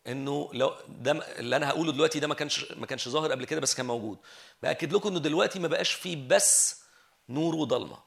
انه 0.07 0.49
لو 0.53 0.75
ده 0.87 1.11
اللي 1.11 1.55
أنا 1.55 1.69
هقوله 1.69 1.91
دلوقتي 1.91 2.19
ده 2.19 2.27
ما 2.27 2.35
كانش 2.35 2.71
ما 2.71 2.85
كانش 2.85 3.09
ظاهر 3.09 3.31
قبل 3.31 3.45
كده 3.45 3.59
بس 3.61 3.75
كان 3.75 3.85
موجود. 3.85 4.17
بأكد 4.63 4.93
لكم 4.93 5.09
إنه 5.09 5.19
دلوقتي 5.19 5.59
ما 5.59 5.67
بقاش 5.67 5.91
فيه 5.91 6.27
بس 6.27 6.81
نور 7.29 7.55
وضلمة. 7.55 7.97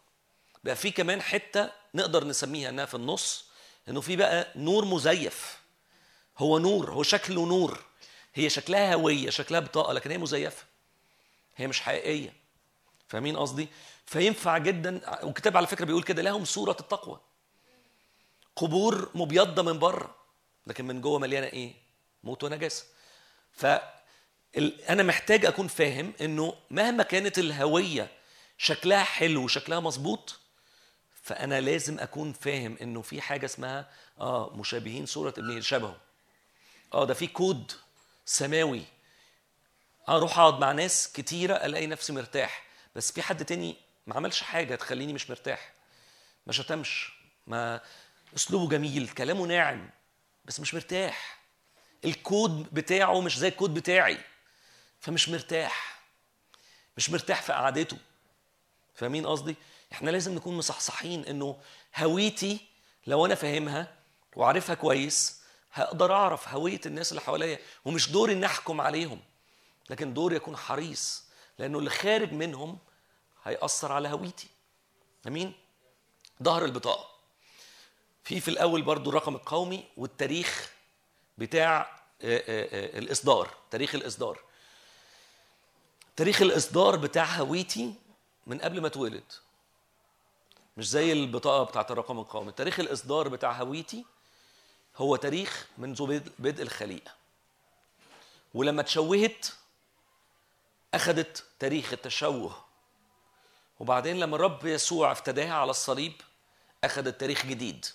بقى 0.65 0.77
في 0.77 0.91
كمان 0.91 1.23
حتة 1.23 1.71
نقدر 1.95 2.25
نسميها 2.25 2.69
إنها 2.69 2.85
في 2.85 2.95
النص 2.95 3.45
إنه 3.89 4.01
في 4.01 4.17
بقى 4.17 4.53
نور 4.57 4.85
مزيف. 4.85 5.59
هو 6.39 6.59
نور 6.59 6.91
هو 6.91 7.03
شكله 7.03 7.47
نور. 7.47 7.83
هي 8.35 8.51
شكلها 8.51 8.95
هوية 8.95 9.31
شكلها 9.31 9.61
بطاقة 9.61 9.93
لكن 9.93 10.11
هي 10.11 10.19
مزيفة. 10.19 10.65
هي 11.57 11.67
مش 11.67 11.81
حقيقية. 11.81 12.33
فاهمين 13.09 13.37
قصدي؟ 13.37 13.69
فينفع 14.07 14.59
جدا 14.59 15.25
والكتاب 15.25 15.57
على 15.57 15.67
فكرة 15.67 15.85
بيقول 15.85 16.03
كده 16.03 16.23
لهم 16.23 16.45
صورة 16.45 16.77
التقوى. 16.81 17.21
قبور 18.57 19.11
مبيضة 19.15 19.63
من 19.63 19.79
بره 19.79 20.15
لكن 20.67 20.87
من 20.87 21.01
جوه 21.01 21.19
مليانة 21.19 21.47
إيه؟ 21.47 21.88
موت 22.25 22.45
ونجاسه 22.45 22.85
ف 23.53 23.67
أنا 24.89 25.03
محتاج 25.03 25.47
أكون 25.47 25.69
فاهم 25.69 26.13
إنه 26.21 26.55
مهما 26.71 27.03
كانت 27.03 27.39
الهوية 27.39 28.09
شكلها 28.59 29.05
حلو 29.05 29.45
وشكلها 29.45 29.81
مظبوط 29.81 30.41
فأنا 31.23 31.61
لازم 31.61 31.99
أكون 31.99 32.33
فاهم 32.33 32.77
إنه 32.83 33.03
في 33.03 33.21
حاجة 33.21 33.47
اسمها 33.47 33.91
آه 34.21 34.57
مشابهين 34.57 35.07
صورة 35.07 35.35
ابن 35.39 35.61
شبهه. 35.61 35.97
آه 36.95 37.05
ده 37.05 37.15
في 37.15 37.27
كود 37.27 37.73
سماوي. 38.25 38.83
أروح 40.09 40.39
أقعد 40.39 40.59
مع 40.59 40.73
ناس 40.73 41.13
كتيرة 41.13 41.55
ألاقي 41.55 41.87
نفسي 41.87 42.13
مرتاح. 42.13 42.65
بس 42.97 43.13
في 43.13 43.23
حد 43.23 43.45
تاني 43.45 43.77
ما 44.07 44.17
عملش 44.17 44.43
حاجة 44.43 44.75
تخليني 44.75 45.13
مش 45.13 45.31
مرتاح. 45.31 45.73
ما 46.47 46.53
شتمش. 46.53 47.13
ما 47.47 47.81
أسلوبه 48.37 48.69
جميل 48.69 49.09
كلامه 49.09 49.47
ناعم 49.47 49.91
بس 50.45 50.61
مش 50.61 50.75
مرتاح. 50.75 51.38
الكود 52.05 52.75
بتاعه 52.75 53.21
مش 53.21 53.39
زي 53.39 53.49
الكود 53.49 53.75
بتاعي 53.75 54.19
فمش 55.01 55.29
مرتاح 55.29 56.03
مش 56.97 57.11
مرتاح 57.11 57.43
في 57.43 57.53
قعدته. 57.53 57.97
فاهمين 58.95 59.27
قصدي؟ 59.27 59.57
إحنا 59.93 60.11
لازم 60.11 60.35
نكون 60.35 60.57
مصحصحين 60.57 61.25
انه 61.25 61.61
هويتي 61.97 62.61
لو 63.07 63.27
أنا 63.27 63.35
فاهمها 63.35 63.95
وعارفها 64.37 64.75
كويس 64.75 65.41
هقدر 65.73 66.15
أعرف 66.15 66.49
هوية 66.49 66.81
الناس 66.87 67.13
اللي 67.13 67.21
حواليا 67.21 67.59
ومش 67.85 68.11
دوري 68.11 68.33
ان 68.33 68.45
أحكم 68.45 68.81
عليهم 68.81 69.21
لكن 69.91 70.15
دوري 70.15 70.37
اكون 70.37 70.57
حريص 70.57 71.25
لأنه 71.59 71.79
اللي 71.79 71.91
خارج 71.91 72.33
منهم 72.33 72.79
هيأثر 73.45 73.93
على 73.93 74.09
هويتي. 74.09 74.49
امين 75.27 75.53
ظهر 76.43 76.65
البطاقة. 76.65 77.09
في 78.25 78.41
في 78.41 78.49
الأول 78.49 78.83
برضو 78.83 79.11
الرقم 79.11 79.35
القومي 79.35 79.85
والتاريخ 79.97 80.68
بتاع 81.39 81.99
آه، 82.23 82.39
آه، 82.39 82.69
آه، 82.97 82.99
الإصدار 82.99 83.55
تاريخ 83.71 83.95
الإصدار. 83.95 84.41
تاريخ 86.17 86.43
الإصدار 86.43 86.97
بتاع 86.97 87.25
هويتي 87.25 87.95
من 88.47 88.59
قبل 88.59 88.81
ما 88.81 88.87
اتولد. 88.87 89.33
مش 90.77 90.89
زي 90.89 91.13
البطاقة 91.13 91.65
بتاعت 91.65 91.91
الرقم 91.91 92.19
القومي. 92.19 92.53
تاريخ 92.53 92.81
الإصدار 92.81 93.29
بتاع 93.29 93.53
هويتي 93.53 94.05
هو 94.97 95.17
تاريخ 95.17 95.67
منذ 95.79 96.21
بدء 96.39 96.63
الخليقة. 96.63 97.15
ولما 98.55 98.81
اتشوهت 98.81 99.47
أخذت 100.95 101.45
تاريخ 101.59 101.93
التشوه. 101.93 102.65
وبعدين 103.81 104.21
لما 104.21 104.37
الرب 104.37 104.67
يسوع 104.67 105.13
افتداها 105.13 105.55
على 105.55 105.71
الصليب 105.71 106.13
أخذت 106.85 107.21
تاريخ 107.21 107.47
جديد. 107.47 107.87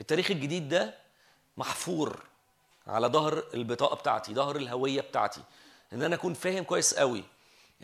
التاريخ 0.00 0.30
الجديد 0.30 0.68
ده 0.68 0.94
محفور 1.56 2.27
على 2.88 3.06
ظهر 3.06 3.44
البطاقة 3.54 3.96
بتاعتي 3.96 4.34
ظهر 4.34 4.56
الهوية 4.56 5.00
بتاعتي. 5.00 5.40
إن 5.92 6.02
أنا 6.02 6.14
أكون 6.14 6.34
فاهم 6.34 6.64
كويس 6.64 6.94
قوي 6.94 7.24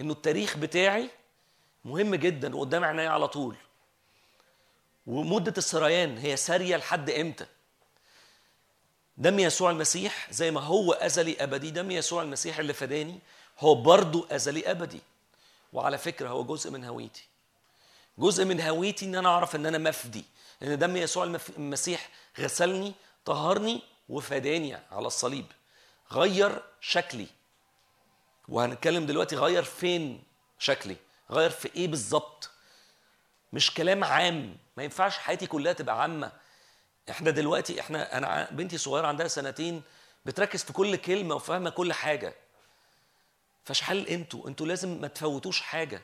إنه 0.01 0.12
التاريخ 0.12 0.56
بتاعي 0.56 1.10
مهم 1.85 2.14
جدا 2.14 2.56
وقدام 2.56 2.85
عينيا 2.85 3.09
على 3.09 3.28
طول. 3.28 3.56
ومدة 5.06 5.55
السريان 5.59 6.18
هي 6.18 6.36
سارية 6.36 6.76
لحد 6.76 7.10
إمتى؟ 7.10 7.47
دم 9.16 9.39
يسوع 9.39 9.70
المسيح 9.70 10.32
زي 10.32 10.51
ما 10.51 10.60
هو 10.60 10.93
أزلي 10.93 11.36
أبدي 11.40 11.70
دم 11.70 11.90
يسوع 11.90 12.22
المسيح 12.22 12.59
اللي 12.59 12.72
فداني 12.72 13.18
هو 13.60 13.74
برضه 13.74 14.26
أزلي 14.31 14.70
أبدي. 14.70 15.01
وعلى 15.72 15.98
فكرة 15.98 16.28
هو 16.28 16.44
جزء 16.44 16.70
من 16.70 16.85
هويتي. 16.85 17.24
جزء 18.18 18.44
من 18.44 18.60
هويتي 18.60 19.05
إن 19.05 19.14
أنا 19.14 19.28
أعرف 19.28 19.56
إن 19.56 19.66
أنا 19.66 19.78
مفدي 19.78 20.24
إن 20.62 20.78
دم 20.78 20.97
يسوع 20.97 21.24
المسيح 21.59 22.09
غسلني 22.40 22.93
طهرني 23.24 23.82
وفداني 24.09 24.74
على 24.74 25.06
الصليب. 25.06 25.47
غير 26.12 26.62
شكلي. 26.81 27.26
وهنتكلم 28.48 29.06
دلوقتي 29.06 29.36
غير 29.36 29.62
فين 29.62 30.22
شكلي. 30.59 30.97
غير 31.31 31.51
في 31.51 31.70
إيه 31.76 31.89
بالظبط. 31.89 32.51
مش 33.52 33.74
كلام 33.74 34.05
عام. 34.05 34.56
ما 34.76 34.82
ينفعش 34.82 35.18
حياتي 35.18 35.47
كلها 35.47 35.72
تبقى 35.72 36.02
عامة. 36.02 36.32
إحنا 37.10 37.31
دلوقتي 37.31 37.81
إحنا 37.81 38.18
أنا 38.18 38.48
بنتي 38.51 38.78
صغيرة 38.78 39.06
عندها 39.06 39.28
سنتين 39.28 39.82
بتركز 40.26 40.64
في 40.64 40.72
كل 40.72 40.97
كلمة 40.97 41.35
وفاهمة 41.35 41.70
كل 41.70 41.93
حاجة. 41.93 42.35
فشحال 43.64 44.09
أنتوا؟ 44.09 44.48
أنتوا 44.48 44.66
لازم 44.66 45.01
ما 45.01 45.09
تفوتوش 45.09 45.60
حاجة. 45.60 46.02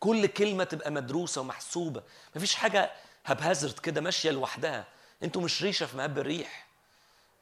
كل 0.00 0.26
كلمة 0.26 0.64
تبقى 0.64 0.90
مدروسة 0.90 1.40
ومحسوبة. 1.40 2.02
مفيش 2.36 2.54
حاجة 2.54 2.92
هبهزرت 3.24 3.78
كده 3.80 4.00
ماشية 4.00 4.30
لوحدها. 4.30 4.86
أنتوا 5.22 5.42
مش 5.42 5.62
ريشة 5.62 5.86
في 5.86 5.96
مهب 5.96 6.18
الريح. 6.18 6.66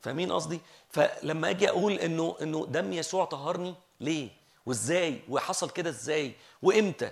فاهمين 0.02 0.32
قصدي؟ 0.32 0.60
فلما 0.90 1.50
أجي 1.50 1.68
أقول 1.68 1.92
انه 1.92 2.36
انه 2.42 2.66
دم 2.66 2.92
يسوع 2.92 3.24
طهرني 3.24 3.74
ليه؟ 4.00 4.28
وازاي؟ 4.66 5.20
وحصل 5.28 5.70
كده 5.70 5.90
إزاي؟ 5.90 6.32
وامتى؟ 6.62 7.10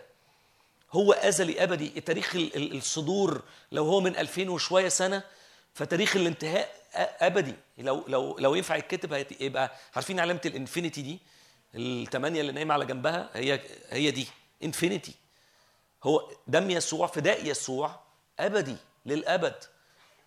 هو 0.92 1.12
ازلي 1.12 1.62
ابدي. 1.62 1.88
تاريخ 1.88 2.34
ال- 2.36 2.56
ال- 2.56 2.76
الصدور 2.76 3.42
لو 3.72 3.84
هو 3.84 4.00
من 4.00 4.16
2000 4.16 4.48
وشوية 4.48 4.88
سنة 4.88 5.22
فتاريخ 5.74 6.16
الانتهاء 6.16 6.68
أبدي. 7.20 7.54
لو 7.78 8.04
لو 8.08 8.38
لو 8.38 8.54
ينفع 8.54 8.76
يتكتب 8.76 9.26
يبقى 9.40 9.72
عارفين 9.94 10.20
علامة 10.20 10.40
الإنفينيتي 10.46 11.02
دي؟ 11.02 11.18
الثمانيه 11.74 12.40
اللي 12.40 12.52
نايمة 12.52 12.74
على 12.74 12.86
جنبها 12.86 13.30
هي 13.34 13.60
هي 13.90 14.10
دي. 14.10 14.26
infinity. 14.64 15.14
هو 16.04 16.30
دم 16.46 16.70
يسوع 16.70 17.06
فداء 17.06 17.46
يسوع 17.46 18.00
أبدي 18.40 18.76
للأبد. 19.06 19.54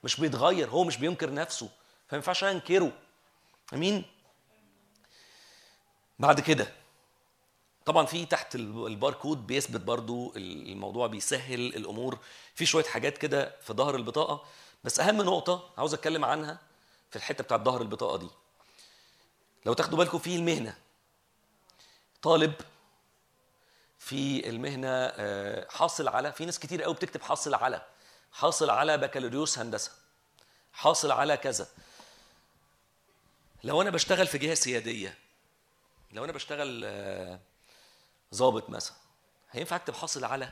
مش 0.03 0.19
بيتغير 0.19 0.69
هو 0.69 0.83
مش 0.83 0.97
بينكر 0.97 1.33
نفسه. 1.33 1.69
فما 2.09 2.17
ينفعش 2.17 2.43
انكره. 2.43 2.91
امين؟ 3.73 4.05
بعد 6.19 6.39
كده 6.39 6.71
طبعا 7.85 8.05
في 8.05 8.25
تحت 8.25 8.55
ال- 8.55 8.87
الباركود 8.87 9.47
بيثبت 9.47 9.81
برضو 9.81 10.33
الموضوع 10.35 11.07
بيسهل 11.07 11.59
الأمور. 11.75 12.19
في 12.55 12.65
شوية 12.65 12.83
حاجات 12.83 13.17
كده 13.17 13.55
في 13.61 13.73
ظهر 13.73 13.95
البطاقة 13.95 14.45
بس 14.83 14.99
أهم 14.99 15.21
نقطة 15.21 15.69
عاوز 15.77 15.93
أتكلم 15.93 16.25
عنها 16.25 16.59
في 17.09 17.15
الحتة 17.15 17.43
بتاعت 17.43 17.61
ظهر 17.61 17.81
البطاقة 17.81 18.17
دي. 18.17 18.29
لو 19.65 19.73
تاخدوا 19.73 19.97
بالكم 19.97 20.17
في 20.19 20.35
المهنة. 20.35 20.77
طالب 22.21 22.53
في 23.99 24.49
المهنة 24.49 24.87
آه، 24.91 25.67
حاصل 25.69 26.07
على 26.07 26.31
في 26.31 26.45
ناس 26.45 26.59
كتير 26.59 26.83
قوي 26.83 26.93
بتكتب 26.93 27.21
حاصل 27.21 27.53
على. 27.53 27.85
حاصل 28.31 28.69
على 28.69 28.97
بكالوريوس 28.97 29.59
هندسة. 29.59 29.91
حاصل 30.73 31.11
على 31.11 31.37
كذا. 31.37 31.67
لو 33.63 33.81
أنا 33.81 33.89
بشتغل 33.89 34.27
في 34.27 34.37
جهة 34.37 34.53
سيادية 34.53 35.17
لو 36.11 36.23
أنا 36.23 36.31
بشتغل 36.31 36.81
آه، 36.85 37.39
ضابط 38.35 38.69
مثلا 38.69 38.95
هينفع 39.51 39.75
أكتب 39.75 39.93
حاصل 39.95 40.23
على؟ 40.23 40.49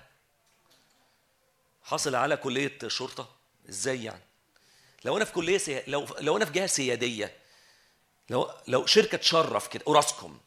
حاصل 1.84 2.16
على 2.16 2.38
كلية 2.38 2.78
شرطة؟ 2.88 3.30
إزاي 3.70 4.04
يعني؟ 4.04 4.24
لو 5.06 5.18
أنا 5.18 5.26
في 5.26 5.34
كلية 5.34 5.58
سي... 5.58 5.84
لو 5.88 6.08
لو 6.20 6.38
أنا 6.38 6.46
في 6.46 6.52
جهة 6.52 6.68
سيادية 6.68 7.38
لو 8.30 8.52
لو 8.68 8.86
شركة 8.86 9.18
تشرف 9.18 9.68
كده 9.68 9.84
أوراسكوم 9.88 10.40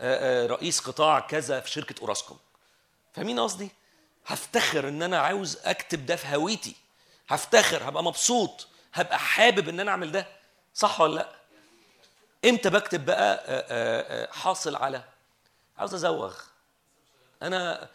آه، 0.00 0.44
آه، 0.44 0.46
رئيس 0.46 0.80
قطاع 0.80 1.20
كذا 1.20 1.60
في 1.60 1.70
شركة 1.70 2.00
أوراسكوم 2.00 2.38
فاهمين 3.12 3.40
قصدي؟ 3.40 3.70
هفتخر 4.26 4.88
إن 4.88 5.02
أنا 5.02 5.18
عاوز 5.18 5.56
أكتب 5.56 6.06
ده 6.06 6.16
في 6.16 6.36
هويتي 6.36 6.74
هفتخر 7.28 7.88
هبقى 7.88 8.04
مبسوط 8.04 8.68
هبقى 8.94 9.18
حابب 9.18 9.68
إن 9.68 9.80
أنا 9.80 9.90
أعمل 9.90 10.12
ده 10.12 10.26
صح 10.74 11.00
ولا 11.00 11.14
لأ؟ 11.14 11.41
إمتى 12.44 12.70
بكتب 12.70 13.04
بقى 13.04 13.34
آه، 13.34 13.44
آه، 13.46 14.24
آه، 14.24 14.32
حاصل 14.32 14.76
على؟ 14.76 15.04
عاوز 15.78 15.94
أزوغ. 15.94 16.34
أنا 17.42 17.88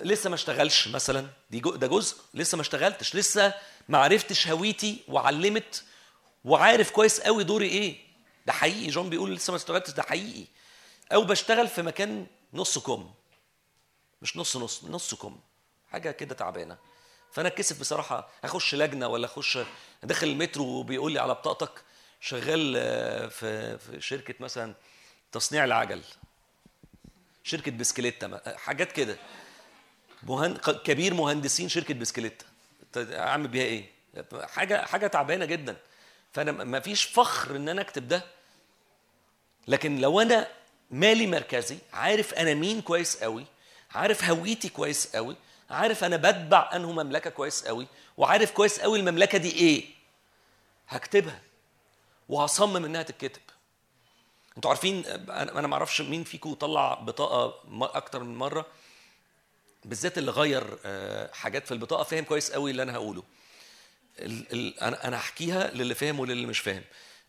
لسه 0.00 0.28
ما 0.30 0.34
اشتغلش 0.34 0.88
مثلا. 0.88 1.26
دي 1.50 1.60
ده 1.60 1.86
جزء. 1.86 2.16
لسه 2.34 2.56
ما 2.56 2.62
اشتغلتش. 2.62 3.16
لسه 3.16 3.54
ما 3.88 3.98
عرفتش 3.98 4.48
هويتي 4.48 5.02
وعلمت 5.08 5.84
وعارف 6.44 6.90
كويس 6.90 7.20
قوي 7.20 7.44
دوري 7.44 7.68
إيه. 7.68 7.98
ده 8.46 8.52
حقيقي. 8.52 8.86
جون 8.90 9.10
بيقول 9.10 9.34
لسه 9.34 9.50
ما 9.50 9.56
اشتغلتش. 9.56 9.90
ده 9.90 10.02
حقيقي. 10.02 10.46
أو 11.12 11.24
بشتغل 11.24 11.68
في 11.68 11.82
مكان 11.82 12.26
نص 12.54 12.78
كم. 12.78 13.10
مش 14.22 14.36
نص 14.36 14.56
نص 14.56 14.84
نص 14.84 15.14
كم. 15.14 15.40
حاجة 15.90 16.10
كده 16.10 16.34
تعبانة. 16.34 16.76
فأنا 17.32 17.48
اتكسف 17.48 17.80
بصراحة. 17.80 18.28
أخش 18.44 18.74
لجنة 18.74 19.08
ولا 19.08 19.26
أخش 19.26 19.58
داخل 20.02 20.26
المترو 20.26 20.64
وبيقول 20.64 21.12
لي 21.12 21.18
على 21.18 21.34
بطاقتك؟ 21.34 21.82
شغال 22.20 22.74
آه، 22.76 23.26
في 23.26 23.78
في 23.78 24.00
شركة 24.00 24.34
مثلا 24.40 24.74
تصنيع 25.32 25.64
العجل 25.64 26.02
شركة 27.44 27.70
بسكليتة 27.70 28.26
ما- 28.26 28.56
حاجات 28.56 28.92
كده. 28.92 29.16
مهن... 30.22 30.56
كبير 30.56 31.14
مهندسين 31.14 31.68
شركة 31.68 31.94
بسكليتة 31.94 32.44
أعمل 32.96 33.48
بيها 33.48 33.64
إيه؟ 33.64 33.84
حاجة 34.42 34.84
حاجة 34.86 35.06
تعبانة 35.06 35.44
جدا. 35.44 35.76
فأنا 36.32 36.52
ما 36.52 36.80
فيش 36.80 37.04
فخر 37.04 37.56
إن 37.56 37.68
أنا 37.68 37.80
أكتب 37.80 38.08
ده. 38.08 38.24
لكن 39.68 39.98
لو 39.98 40.20
أنا 40.20 40.48
مالي 40.90 41.26
مركزي 41.26 41.78
عارف 41.92 42.34
أنا 42.34 42.54
مين 42.54 42.80
كويس 42.80 43.16
قوي 43.22 43.44
عارف 43.90 44.24
هويتي 44.24 44.68
كويس 44.68 45.16
قوي 45.16 45.36
عارف 45.70 46.04
أنا 46.04 46.16
بتبع 46.16 46.70
انه 46.74 46.92
مملكة 46.92 47.30
كويس 47.30 47.64
قوي 47.66 47.86
وعارف 48.16 48.50
كويس 48.50 48.80
قوي 48.80 49.00
المملكة 49.00 49.38
دي 49.38 49.52
إيه 49.52 49.84
هكتبها. 50.88 51.40
وهصمم 52.30 52.84
إنها 52.84 53.02
تتكتب. 53.02 53.42
أنتوا 54.56 54.70
عارفين 54.70 55.06
أنا 55.30 55.66
ما 55.66 55.74
أعرفش 55.74 56.00
مين 56.00 56.24
فيكم 56.24 56.54
طلع 56.54 56.94
بطاقة 56.94 57.54
أكتر 57.82 58.22
من 58.22 58.36
مرة 58.36 58.66
بالذات 59.84 60.18
اللي 60.18 60.30
غير 60.30 60.78
آه، 60.84 61.32
حاجات 61.32 61.66
في 61.66 61.74
البطاقة 61.74 62.02
فاهم 62.02 62.24
كويس 62.24 62.52
قوي 62.52 62.70
اللي 62.70 62.82
أنا 62.82 62.94
هقوله. 62.94 63.22
أنا 64.82 65.16
هحكيها 65.16 65.70
للي 65.70 65.94
فاهم 65.94 66.20
وللي 66.20 66.46
مش 66.46 66.58
فاهم. 66.58 66.82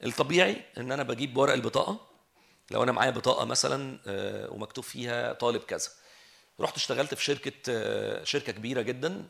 الطبيعي 0.03 0.61
إن 0.77 0.91
أنا 0.91 1.03
بجيب 1.03 1.37
ورق 1.37 1.53
البطاقة 1.53 2.07
لو 2.71 2.83
أنا 2.83 2.91
معايا 2.91 3.11
بطاقة 3.11 3.45
مثلا 3.45 3.99
آه، 4.07 4.51
ومكتوب 4.53 4.83
فيها 4.83 5.33
طالب 5.33 5.61
كذا. 5.61 5.89
رحت 6.59 6.75
اشتغلت 6.75 7.13
في 7.13 7.23
شركة 7.23 7.53
آه، 7.69 8.23
شركة 8.23 8.51
كبيرة 8.51 8.81
جدا 8.81 9.25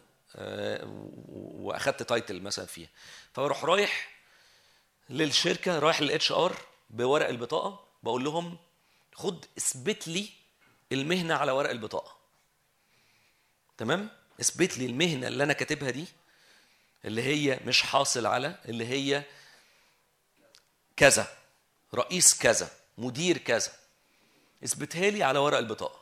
وأخدت 1.27 2.03
title 2.03 2.41
مثلا 2.41 2.65
فيها. 2.65 2.89
فبروح 3.33 3.65
رايح 3.65 4.20
للشركة 5.09 5.79
رايح 5.79 6.01
لل 6.01 6.31
HR 6.31 6.57
بورق 6.89 7.27
البطاقة 7.27 7.87
بقول 8.03 8.23
لهم 8.23 8.57
خد 9.15 9.45
اثبت 9.57 10.07
لي 10.07 10.29
المهنة 10.91 11.33
على 11.35 11.51
ورق 11.51 11.69
البطاقة. 11.69 12.17
تمام؟ 13.77 14.09
اثبت 14.41 14.77
لي 14.77 14.85
المهنة 14.85 15.27
اللي 15.27 15.43
أنا 15.43 15.53
كاتبها 15.53 15.89
دي 15.89 16.05
اللي 17.05 17.21
هي 17.21 17.59
مش 17.65 17.81
حاصل 17.81 18.25
على 18.25 18.55
اللي 18.65 18.87
هي 18.87 19.23
كذا 20.97 21.37
رئيس 21.95 22.39
كذا 22.39 22.69
مدير 22.97 23.37
كذا. 23.37 23.71
اثبتها 24.63 25.09
لي 25.09 25.23
على 25.23 25.39
ورق 25.39 25.57
البطاقة. 25.57 26.01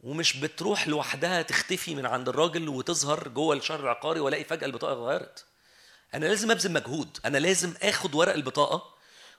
ومش 0.00 0.36
بتروح 0.36 0.88
لوحدها 0.88 1.42
تختفي 1.42 1.94
من 1.94 2.06
عند 2.06 2.28
الراجل 2.28 2.68
وتظهر 2.68 3.28
جوه 3.28 3.56
الشهر 3.56 3.80
العقاري 3.80 4.20
وألاقي 4.20 4.44
فجأة 4.44 4.66
البطاقة 4.66 4.92
اتغيرت. 4.92 5.44
أنا 6.14 6.26
لازم 6.26 6.50
أبذل 6.50 6.72
مجهود. 6.72 7.18
أنا 7.24 7.38
لازم 7.38 7.74
آخد 7.82 8.14
ورق 8.14 8.32
البطاقة 8.34 8.94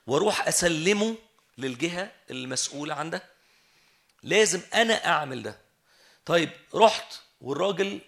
وأروح 0.08 0.48
أسلمه 0.48 1.16
للجهة 1.58 2.12
المسؤولة 2.30 2.94
عن 2.94 3.10
ده 3.10 3.24
لازم 4.24 4.62
أنا 4.74 5.06
أعمل 5.08 5.44
ده. 5.44 5.58
طيب 6.26 6.50
رحت 6.76 7.14
والراجل 7.42 8.02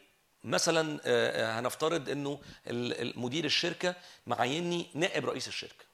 مثلا 0.43 0.99
آه، 1.05 1.55
آه، 1.55 1.59
هنفترض 1.59 2.09
إنه 2.09 2.39
مدير 3.15 3.45
الشركة 3.45 3.95
معيني 4.27 4.87
نائب 4.93 5.25
رئيس 5.25 5.47
الشركة. 5.47 5.85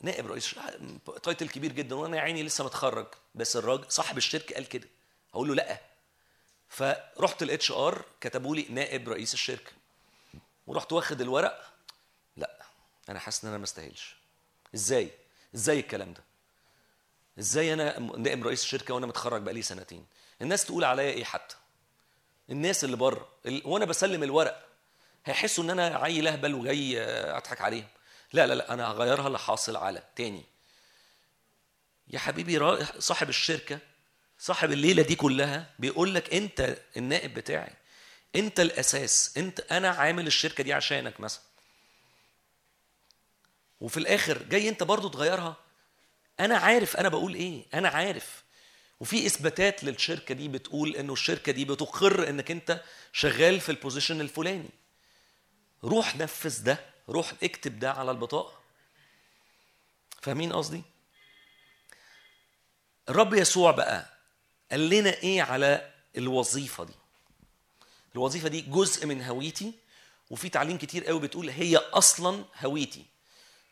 نائب 0.00 0.26
رئيس 0.26 0.54
title 1.22 1.48
كبير 1.48 1.72
جدا 1.72 1.94
وأنا 1.94 2.16
يا 2.16 2.22
عيني 2.22 2.42
لسه 2.42 2.64
متخرج. 2.64 3.06
بس 3.34 3.56
الراجل 3.56 3.84
صاحب 3.88 4.16
الشركة 4.16 4.54
قال 4.54 4.68
كده. 4.68 4.88
أقول 5.34 5.48
له 5.48 5.54
لأ. 5.54 5.80
فرحت 6.68 7.42
ال 7.42 7.70
HR 7.72 8.04
كتبوا 8.20 8.56
لي 8.56 8.66
نائب 8.70 9.08
رئيس 9.08 9.34
الشركة. 9.34 9.72
ورحت 10.66 10.92
واخد 10.92 11.20
الورق. 11.20 11.72
لا 12.36 12.56
أنا 13.08 13.18
حاسس 13.18 13.44
إن 13.44 13.48
أنا 13.50 13.58
ما 13.58 13.64
استاهلش. 13.64 14.16
إزاي؟ 14.74 15.10
إزاي 15.54 15.80
الكلام 15.80 16.12
ده؟ 16.12 16.22
إزاي 17.38 17.72
أنا 17.72 17.98
نائب 17.98 18.46
رئيس 18.46 18.62
الشركة 18.62 18.94
وأنا 18.94 19.06
متخرج 19.06 19.42
بقالي 19.42 19.62
سنتين؟ 19.62 20.06
الناس 20.42 20.64
تقول 20.64 20.84
عليا 20.84 21.10
إيه 21.10 21.24
حتى؟ 21.24 21.56
الناس 22.50 22.84
اللي 22.84 22.96
بره 22.96 23.28
ال- 23.46 23.62
وأنا 23.64 23.84
بسلم 23.84 24.22
الورق 24.22 24.68
هيحسوا 25.24 25.64
إن 25.64 25.70
أنا 25.70 25.96
عيل 25.96 26.28
أهبل 26.28 26.54
وجاي 26.54 27.00
آه، 27.02 27.36
أضحك 27.36 27.60
عليهم؟ 27.60 27.86
لا 28.32 28.46
لا 28.46 28.54
لا 28.54 28.72
أنا 28.72 28.90
هغيرها 28.90 29.28
لحاصل 29.28 29.76
على 29.76 30.02
تاني. 30.16 30.44
يا 32.08 32.18
حبيبي 32.18 32.84
صاحب 32.98 33.28
الشركة 33.28 33.78
صاحب 34.38 34.72
الليلة 34.72 35.02
دي 35.02 35.14
كلها 35.14 35.70
بيقول 35.78 36.14
لك 36.14 36.34
أنت 36.34 36.78
النائب 36.96 37.34
بتاعي. 37.34 37.72
انت 38.36 38.60
الاساس 38.60 39.36
انت 39.36 39.60
أنا 39.60 39.88
عامل 39.88 40.26
الشركة 40.26 40.64
دي 40.64 40.72
عشانك 40.72 41.20
مثلا. 41.20 41.42
وفي 43.80 43.96
الآخر 43.96 44.42
جاي 44.42 44.68
انت 44.68 44.82
برضو 44.82 45.08
تغيرها. 45.08 45.56
أنا 46.40 46.58
عارف 46.58 46.96
أنا 46.96 47.08
بقول 47.08 47.34
إيه 47.34 47.64
أنا 47.74 47.88
عارف. 47.88 48.44
وفي 49.00 49.26
اثباتات 49.26 49.84
للشركة 49.84 50.34
دي 50.34 50.48
بتقول 50.48 50.96
إنه 50.96 51.12
الشركة 51.12 51.52
دي 51.52 51.64
بتقر 51.64 52.28
إنك 52.28 52.50
أنت 52.50 52.82
شغال 53.12 53.60
في 53.60 53.68
البوزيشن 53.68 54.20
الفلاني. 54.20 54.70
روح 55.84 56.16
نفذ 56.16 56.62
ده 56.64 56.78
روح 57.08 57.32
اكتب 57.42 57.78
ده 57.78 57.92
على 57.92 58.10
البطاقة. 58.10 58.60
فاهمين 60.22 60.52
قصدي؟ 60.52 60.82
الرب 63.08 63.34
يسوع 63.34 63.70
بقى 63.70 64.06
قال 64.70 64.90
لنا 64.90 65.10
إيه 65.10 65.42
على 65.42 65.92
الوظيفة 66.16 66.84
دي؟ 66.84 66.94
الوظيفة 68.16 68.48
دي 68.48 68.60
جزء 68.60 69.06
من 69.06 69.22
هويتي 69.22 69.72
وفي 70.30 70.48
تعليم 70.48 70.78
كتير 70.78 71.04
قوي 71.04 71.20
بتقول 71.20 71.48
هي 71.50 71.76
أصلا 71.76 72.44
هويتي. 72.64 73.04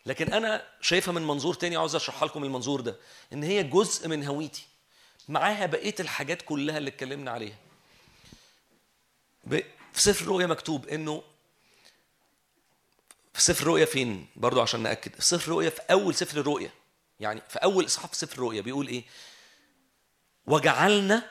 لكن 0.07 0.33
أنا 0.33 0.66
شايفها 0.81 1.12
من 1.12 1.23
منظور 1.27 1.55
تاني 1.55 1.77
عاوز 1.77 1.95
أشرحها 1.95 2.29
لكم 2.29 2.45
المنظور 2.45 2.81
ده 2.81 2.97
إن 3.33 3.43
هي 3.43 3.62
جزء 3.62 4.09
من 4.09 4.25
هويتي. 4.25 4.66
معاها 5.29 5.66
بقية 5.66 5.95
الحاجات 6.01 6.43
كلها 6.43 6.79
اللي 6.79 6.91
اتكلمنا 6.91 7.31
عليها. 7.31 7.57
في 9.93 10.03
سفر 10.03 10.23
الرؤيا 10.25 10.47
مكتوب 10.47 10.89
إنه 10.89 11.23
في 13.35 13.43
سفر 13.43 13.62
الرؤيا 13.62 13.85
فين؟ 13.85 14.27
برضو 14.37 14.61
عشان 14.61 14.81
نأكد. 14.81 15.15
في 15.15 15.25
سفر 15.25 15.45
الرؤيا 15.45 15.71
في 15.71 15.81
أول 15.81 16.15
سفر 16.15 16.41
الرؤيا 16.41 16.71
يعني 17.21 17.43
في 17.49 17.59
أول 17.59 17.85
إصحاح 17.85 18.07
في 18.11 18.16
سفر 18.16 18.33
الرؤيا 18.35 18.61
بيقول 18.61 18.89
إيه؟ 18.89 19.05
وجعلنا 20.47 21.31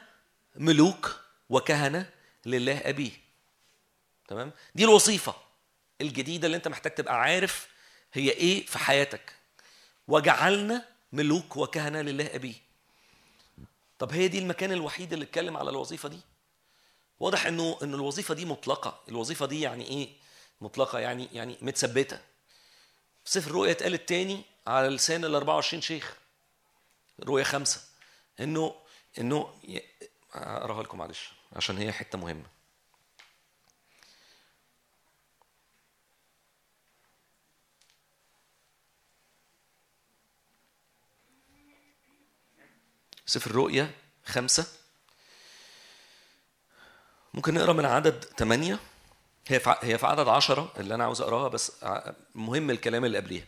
ملوك 0.56 1.20
وكهنة 1.50 2.10
لله 2.46 2.78
أبيه. 2.90 3.12
تمام؟ 4.28 4.52
دي 4.76 4.84
الوظيفة 4.84 5.36
الجديدة 6.02 6.46
اللي 6.46 6.58
أنت 6.58 6.68
محتاج 6.68 6.94
تبقى 6.96 7.22
عارف 7.22 7.68
هي 8.14 8.30
إيه 8.30 8.66
في 8.66 8.80
حياتك. 8.80 9.34
وجعلنا 10.08 10.86
ملوك 11.14 11.58
وكهنة 11.58 12.02
لله 12.02 12.36
أبيه. 12.36 12.56
طب 14.00 14.12
هي 14.12 14.28
دي 14.28 14.40
المكان 14.40 14.72
الوحيد 14.72 15.14
اللي 15.14 15.26
اتكلم 15.26 15.58
على 15.58 15.70
الوظيفة 15.70 16.10
دي؟ 16.10 16.20
واضح 17.20 17.46
انه 17.46 17.78
إن 17.84 17.94
الوظيفة 17.94 18.34
دي 18.34 18.46
مطلقة. 18.46 19.00
الوظيفة 19.10 19.46
دي 19.46 19.62
يعني 19.62 19.88
إيه؟ 19.88 20.10
مطلقة 20.62 21.00
يعني 21.00 21.30
يعني 21.34 21.58
متثبتة. 21.62 22.18
في 23.26 23.32
سفر 23.32 23.50
الرؤيا 23.50 23.72
اتقال 23.72 23.94
التاني 23.94 24.42
على 24.68 24.88
لسان 24.88 25.26
ال 25.26 25.36
24 25.36 25.82
شيخ. 25.82 26.18
رؤيا 27.24 27.44
خمسة. 27.44 27.82
انه 28.40 28.76
إنه 29.20 29.54
أقراها 30.34 30.84
لكم 30.84 30.98
معلش. 30.98 31.32
عشان 31.56 31.78
هي 31.78 31.92
حتة 31.92 32.18
مهمة. 32.18 32.46
سفر 43.26 43.52
الرؤيا 43.52 43.92
خمسة. 44.26 44.68
ممكن 47.34 47.54
نقرأ 47.54 47.74
من 47.74 47.86
عدد 47.86 48.24
ثمانية 48.24 48.80
هي 49.48 49.62
هي 49.82 49.98
في 49.98 50.06
عدد 50.06 50.28
عشرة 50.28 50.74
اللي 50.78 50.96
أنا 50.96 51.04
عاوز 51.04 51.22
أقراها 51.22 51.48
بس 51.48 51.72
مهم 52.36 52.70
الكلام 52.72 53.06
اللي 53.06 53.18
قبليها. 53.18 53.46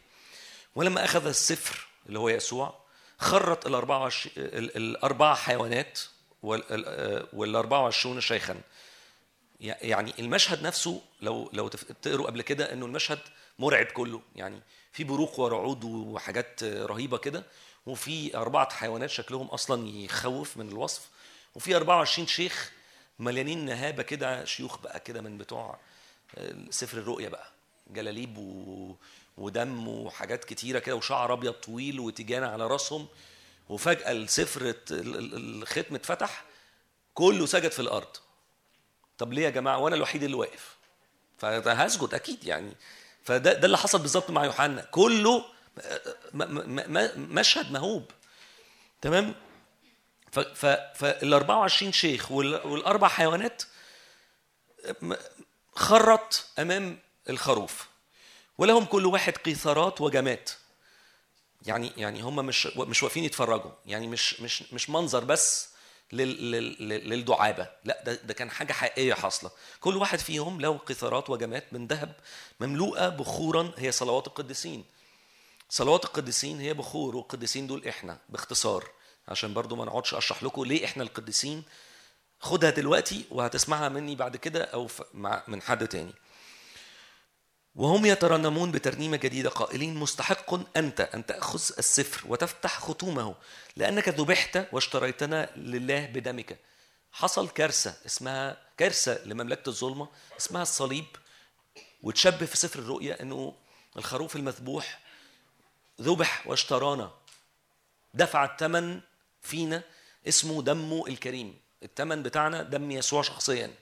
ولما 0.76 1.06
أخذ 1.06 1.28
السفر 1.28 1.88
اللي 2.06 2.20
هو 2.20 2.30
يسوع 2.30 2.80
خرت 3.18 3.66
الأربعة 3.66 4.12
الأربع 4.38 5.36
حيوانات 5.36 6.00
وال- 6.46 7.28
والأربعة 7.34 7.82
وعشرون 7.82 8.22
شيخا. 8.22 8.62
يع- 9.62 9.78
يعني 9.82 10.14
المشهد 10.20 10.64
نفسه 10.64 11.02
لو 11.22 11.50
لو 11.54 11.68
تقروا 12.02 12.28
قبل 12.28 12.42
كده 12.42 12.74
إنه 12.74 12.86
المشهد 12.86 13.20
مرعب 13.60 13.86
كله. 13.86 14.22
يعني 14.36 14.60
في 14.92 15.04
بروق 15.04 15.40
ورعود 15.40 15.84
وحاجات 15.84 16.64
رهيبة 16.64 17.18
كده 17.18 17.44
وفي 17.86 18.38
أربعة 18.38 18.74
حيوانات 18.74 19.10
شكلهم 19.10 19.48
أصلا 19.48 19.88
يخوف 19.90 20.58
من 20.58 20.70
الوصف 20.70 21.10
وفي 21.56 21.76
24 21.76 22.28
شيخ 22.28 22.72
مليانين 23.20 23.66
نهابة 23.66 24.04
كده 24.04 24.46
شيوخ 24.46 24.78
بقى 24.80 25.00
كده 25.00 25.22
من 25.22 25.38
بتوع 25.38 25.78
سفر 26.70 26.98
الرؤيا 26.98 27.30
بقى. 27.30 27.48
جلاليب. 27.92 28.38
ودم 29.38 29.88
وحاجات 29.88 30.44
كتيرة 30.46 30.80
كده 30.80 30.96
وشعر 30.96 31.34
أبيض 31.34 31.54
طويل 31.54 32.00
وتيجانه 32.00 32.48
على 32.48 32.68
رأسهم. 32.68 33.08
وفجأة 33.70 34.12
السفر 34.12 34.74
الختم 34.92 35.96
اتفتح 35.96 36.44
كله 37.14 37.46
سجد 37.46 37.72
في 37.72 37.80
الأرض. 37.80 38.18
طب 39.18 39.34
ليه 39.34 39.44
يا 39.44 39.50
جماعة؟ 39.50 39.78
وأنا 39.78 39.96
الوحيد 39.96 40.24
اللي 40.24 40.36
واقف. 40.36 40.76
فهسجد 41.38 42.14
أكيد 42.14 42.44
يعني. 42.44 42.76
فده 43.24 43.54
ده 43.54 43.66
اللي 43.66 43.78
حصل 43.78 44.00
بالظبط 44.00 44.30
مع 44.30 44.46
يوحنا. 44.46 44.82
كله 44.82 45.46
مشهد 47.18 47.72
مهوب. 47.72 48.12
تمام؟ 49.02 49.36
فال 50.96 51.34
24 51.34 51.92
شيخ 51.92 52.32
وال- 52.32 52.68
والأربع 52.68 53.08
حيوانات 53.08 53.64
خرت 55.76 56.46
أمام 56.60 57.00
الخروف. 57.30 57.88
ولهم 58.58 58.86
كل 58.86 59.06
واحد 59.06 59.34
قيثارات 59.38 60.02
وجمات 60.02 60.52
يعني 61.66 61.92
يعني 61.98 62.22
هم 62.22 62.36
مش 62.36 62.68
مش 62.78 63.04
واقفين 63.04 63.24
يتفرجوا. 63.24 63.72
يعني 63.86 64.08
مش 64.08 64.42
مش 64.42 64.74
مش 64.74 64.90
منظر 64.90 65.24
بس 65.24 65.70
لل 66.12 66.52
لل 66.52 66.90
لل- 66.90 67.10
للدعابة. 67.10 67.70
لا 67.84 68.04
ده 68.06 68.14
ده 68.14 68.34
كان 68.34 68.50
حاجة 68.52 68.74
حقيقية 68.74 69.14
حاصلة. 69.14 69.52
كل 69.80 69.98
واحد 69.98 70.20
فيهم 70.20 70.62
له 70.62 70.78
قيثارات 70.78 71.30
وجمات 71.30 71.74
من 71.74 71.88
ذهب 71.88 72.16
مملوءة 72.60 73.10
بخورا 73.10 73.72
هي 73.78 73.92
صلوات 73.92 74.28
القديسين. 74.28 74.86
صلوات 75.70 76.06
القديسين 76.06 76.60
هي 76.60 76.74
بخور 76.74 77.16
والقديسين 77.16 77.68
دول 77.68 77.88
إحنا 77.88 78.18
باختصار. 78.30 78.88
عشان 79.28 79.54
برضو 79.54 79.76
ما 79.76 79.86
نقعدش 79.86 80.14
أشرح 80.14 80.44
لكم 80.44 80.64
ليه 80.66 80.86
إحنا 80.86 81.04
القديسين. 81.04 81.64
خدها 82.40 82.70
دلوقتي 82.70 83.26
وهتسمعها 83.32 83.90
مني 83.90 84.16
بعد 84.16 84.38
كده 84.38 84.64
أو 84.64 84.88
مع 85.14 85.44
من 85.48 85.62
حد 85.62 85.88
تاني. 85.88 86.14
وهم 87.76 88.06
يترنمون 88.06 88.72
بترنيمة 88.72 89.18
جديدة 89.18 89.50
قائلين 89.50 89.96
مستحق 89.96 90.78
أنت 90.78 91.02
أن 91.02 91.26
تأخذ 91.26 91.60
السفر 91.78 92.32
وتفتح 92.32 92.80
ختومه 92.80 93.36
لأنك 93.76 94.10
ذبحت 94.10 94.68
واشتريتنا 94.72 95.50
لله 95.56 96.06
بدمك. 96.06 96.60
حصل 97.12 97.50
كارثة 97.50 97.96
اسمها 98.06 98.58
كارثة 98.78 99.26
لمملكة 99.26 99.70
الظلمة 99.70 100.10
اسمها 100.40 100.62
الصليب 100.62 101.06
وتشبه 102.04 102.46
في 102.46 102.58
سفر 102.58 102.80
الرؤيا 102.80 103.22
أنه 103.22 103.56
الخروف 103.98 104.36
المذبوح 104.36 105.00
ذبح 106.02 106.48
واشترانا. 106.48 107.12
دفع 108.14 108.46
الثمن 108.46 109.02
فينا 109.42 109.84
اسمه 110.28 110.64
دمه 110.64 111.08
الكريم. 111.08 111.60
الثمن 111.84 112.24
بتاعنا 112.24 112.64
دم 112.64 112.92
يسوع 112.92 113.22
شخصيا. 113.22 113.74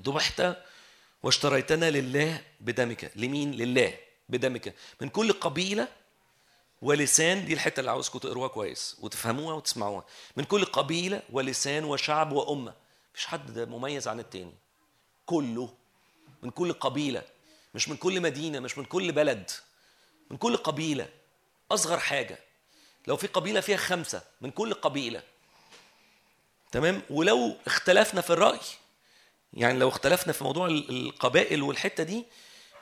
ذبحت 0.00 0.56
واشتريتنا 1.22 1.90
لله 1.90 2.42
بدمك. 2.60 3.12
لمين؟ 3.16 3.52
لله 3.52 3.94
بدمك. 4.28 4.74
من 5.00 5.08
كل 5.08 5.32
قبيلة 5.32 5.88
ولسان 6.82 7.44
دي 7.44 7.52
الحتة 7.52 7.80
اللي 7.80 7.90
عاوزكم 7.90 8.18
تقروها 8.18 8.48
كويس 8.48 8.96
وتفهموها 9.00 9.54
وتسمعوها. 9.54 10.04
من 10.36 10.44
كل 10.44 10.64
قبيلة 10.64 11.22
ولسان 11.32 11.84
وشعب 11.84 12.32
وأمة. 12.32 12.74
مفيش 13.14 13.26
حد 13.26 13.58
مميز 13.58 14.08
عن 14.08 14.20
التاني. 14.20 14.54
كله. 15.26 15.74
من 16.42 16.50
كل 16.50 16.72
قبيلة. 16.72 17.22
مش 17.74 17.88
من 17.88 17.96
كل 17.96 18.20
مدينة 18.20 18.60
مش 18.60 18.78
من 18.78 18.84
كل 18.84 19.12
بلد. 19.12 19.50
من 20.30 20.36
كل 20.36 20.56
قبيلة. 20.56 21.08
أصغر 21.70 21.98
حاجة. 21.98 22.38
لو 23.06 23.16
في 23.16 23.26
قبيلة 23.26 23.60
فيها 23.60 23.76
خمسة 23.76 24.22
من 24.40 24.50
كل 24.50 24.74
قبيلة. 24.74 25.22
تمام؟ 26.72 27.02
ولو 27.10 27.56
اختلفنا 27.66 28.20
في 28.20 28.30
الرأي 28.30 28.60
يعني 29.54 29.78
لو 29.78 29.88
اختلفنا 29.88 30.32
في 30.32 30.44
موضوع 30.44 30.66
ال- 30.66 30.90
القبائل 31.06 31.62
والحتة 31.62 32.04
دي 32.04 32.24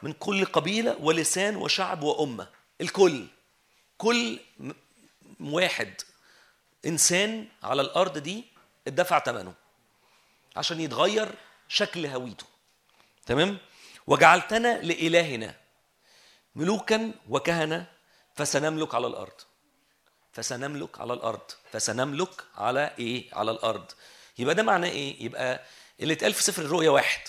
من 0.02 0.12
كل 0.12 0.44
قبيلة 0.44 0.96
ولسان 1.00 1.56
وشعب 1.56 2.02
وأمة 2.02 2.48
الكل 2.80 3.26
كل 3.98 4.38
واحد 5.40 5.94
إنسان 6.86 7.48
على 7.62 7.82
الأرض 7.82 8.18
دي 8.18 8.44
اتدفع 8.86 9.18
ثمنه 9.20 9.54
عشان 10.56 10.80
يتغير 10.80 11.28
شكل 11.68 12.06
هويته. 12.06 12.44
تمام؟ 13.26 13.58
وجعلتنا 14.06 14.80
لإلهنا 14.82 15.54
ملوكا 16.54 17.12
وكهنة 17.28 17.86
فسنملك 18.34 18.94
على 18.94 19.06
الأرض. 19.06 19.32
فسنملك 20.32 21.00
على 21.00 21.12
الأرض. 21.12 21.40
فسنملك 21.72 22.44
على 22.56 22.94
إيه؟ 22.98 23.34
على 23.34 23.50
الأرض. 23.50 23.92
يبقى 24.38 24.54
ده 24.54 24.62
معناه 24.62 24.88
إيه؟ 24.88 25.22
يبقى 25.24 25.64
اللي 26.00 26.14
اتقال 26.14 26.34
في 26.34 26.42
سفر 26.42 26.62
الرؤيا 26.62 26.90
واحد 26.90 27.20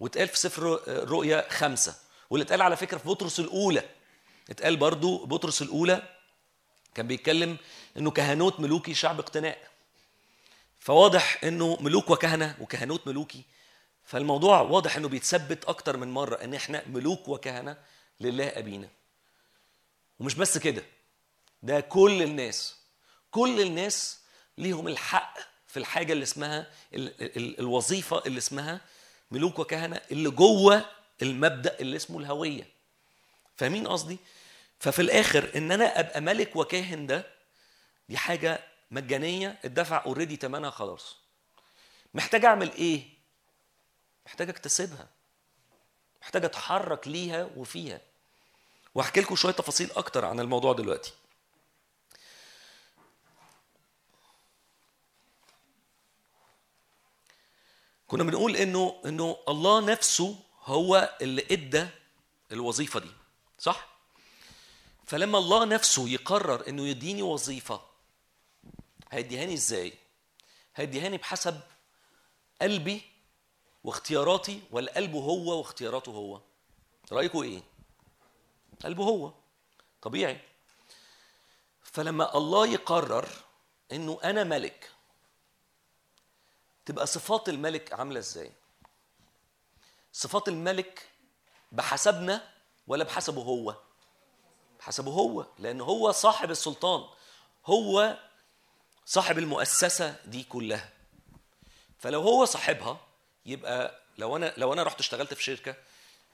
واتقال 0.00 0.28
في 0.28 0.38
سفر 0.38 0.80
الرؤيا 0.88 1.46
خمسة 1.50 1.96
واللي 2.30 2.44
اتقال 2.44 2.62
على 2.62 2.76
فكرة 2.76 2.98
في 2.98 3.08
بطرس 3.08 3.40
الأولى 3.40 3.82
اتقال 4.50 4.76
برضو 4.76 5.26
بطرس 5.26 5.62
الأولى 5.62 6.02
كان 6.94 7.06
بيتكلم 7.06 7.56
إنه 7.96 8.10
كهنوت 8.10 8.60
ملوكي 8.60 8.94
شعب 8.94 9.18
اقتناء 9.20 9.68
فواضح 10.80 11.44
إنه 11.44 11.76
ملوك 11.80 12.10
وكهنة 12.10 12.56
وكهنوت 12.60 13.06
ملوكي. 13.06 13.42
فالموضوع 14.04 14.60
واضح 14.60 14.96
إنه 14.96 15.08
بيتثبت 15.08 15.64
أكتر 15.64 15.96
من 15.96 16.08
مرة 16.10 16.34
إن 16.34 16.54
إحنا 16.54 16.82
ملوك 16.86 17.28
وكهنة 17.28 17.76
لله 18.20 18.46
أبينا. 18.46 18.88
ومش 20.20 20.34
بس 20.34 20.58
كده 20.58 20.82
ده 21.62 21.80
كل 21.80 22.22
الناس 22.22 22.76
كل 23.30 23.60
الناس 23.60 24.18
ليهم 24.58 24.88
الحق 24.88 25.38
في 25.78 25.82
الحاجة 25.82 26.12
اللي 26.12 26.22
اسمها 26.22 26.66
ال 26.94 27.22
ال 27.36 27.58
الوظيفة 27.58 28.22
اللي 28.26 28.38
اسمها 28.38 28.80
ملوك 29.30 29.58
وكهنة 29.58 30.00
اللي 30.10 30.30
جوه 30.30 30.84
المبدأ 31.22 31.76
اللي 31.80 31.96
اسمه 31.96 32.18
الهوية. 32.18 32.66
فاهمين 33.56 33.86
قصدي؟ 33.88 34.18
ففي 34.80 35.02
الآخر 35.02 35.50
إن 35.56 35.72
أنا 35.72 36.00
أبقى 36.00 36.20
ملك 36.20 36.56
وكاهن 36.56 37.06
ده 37.06 37.26
دي 38.08 38.16
حاجة 38.16 38.60
مجانية 38.90 39.58
اتدفع 39.64 40.02
اوريدي 40.06 40.36
ثمنها 40.36 40.70
خلاص. 40.70 41.16
محتاج 42.14 42.44
أعمل 42.44 42.72
إيه؟ 42.72 43.02
محتاج 44.26 44.48
أكتسبها. 44.48 45.08
محتاج 46.22 46.44
أتحرك 46.44 47.08
ليها 47.08 47.50
وفيها. 47.56 48.00
واحكي 48.94 49.20
لكم 49.20 49.36
شوية 49.36 49.52
تفاصيل 49.52 49.90
أكتر 49.96 50.24
عن 50.24 50.40
الموضوع 50.40 50.72
دلوقتي. 50.72 51.12
كنا 58.08 58.24
بنقول 58.24 58.56
إنه 58.56 59.02
إنه 59.06 59.36
الله 59.48 59.80
نفسه 59.80 60.36
هو 60.64 61.16
اللي 61.22 61.46
إدى 61.50 61.86
الوظيفة 62.52 63.00
دي 63.00 63.10
صح؟ 63.58 63.88
فلما 65.06 65.38
الله 65.38 65.64
نفسه 65.64 66.08
يقرر 66.08 66.68
إنه 66.68 66.86
يديني 66.88 67.22
وظيفة 67.22 67.80
هيديهاني 69.10 69.54
إزاي؟ 69.54 69.92
هيديهاني 70.76 71.16
بحسب 71.16 71.60
قلبي 72.62 73.02
واختياراتي 73.84 74.62
ولا 74.70 74.94
قلبه 74.94 75.18
هو 75.18 75.58
واختياراته 75.58 76.10
هو؟ 76.12 76.40
رايكم 77.12 77.42
إيه؟ 77.42 77.62
قلبه 78.84 79.04
هو. 79.04 79.32
طبيعي. 80.02 80.40
فلما 81.82 82.36
الله 82.36 82.66
يقرر 82.66 83.28
إنه 83.92 84.18
أنا 84.24 84.44
ملك 84.44 84.90
تبقى 86.88 87.06
صفات 87.06 87.48
الملك 87.48 87.92
عاملة 87.92 88.18
إزاي؟ 88.18 88.52
صفات 90.12 90.48
الملك 90.48 91.08
بحسبنا 91.72 92.48
ولا 92.86 93.04
بحسبه 93.04 93.42
هو؟ 93.42 93.74
بحسبه 94.80 95.10
هو 95.10 95.46
لأن 95.58 95.80
هو 95.80 96.12
صاحب 96.12 96.50
السلطان 96.50 97.04
هو 97.66 98.18
صاحب 99.06 99.38
المؤسسة 99.38 100.16
دي 100.26 100.42
كلها. 100.42 100.90
فلو 101.98 102.20
هو 102.20 102.44
صاحبها 102.44 103.00
يبقى 103.46 104.00
لو 104.18 104.36
أنا 104.36 104.54
لو 104.56 104.72
أنا 104.72 104.82
رحت 104.82 105.00
اشتغلت 105.00 105.34
في 105.34 105.42
شركة 105.42 105.74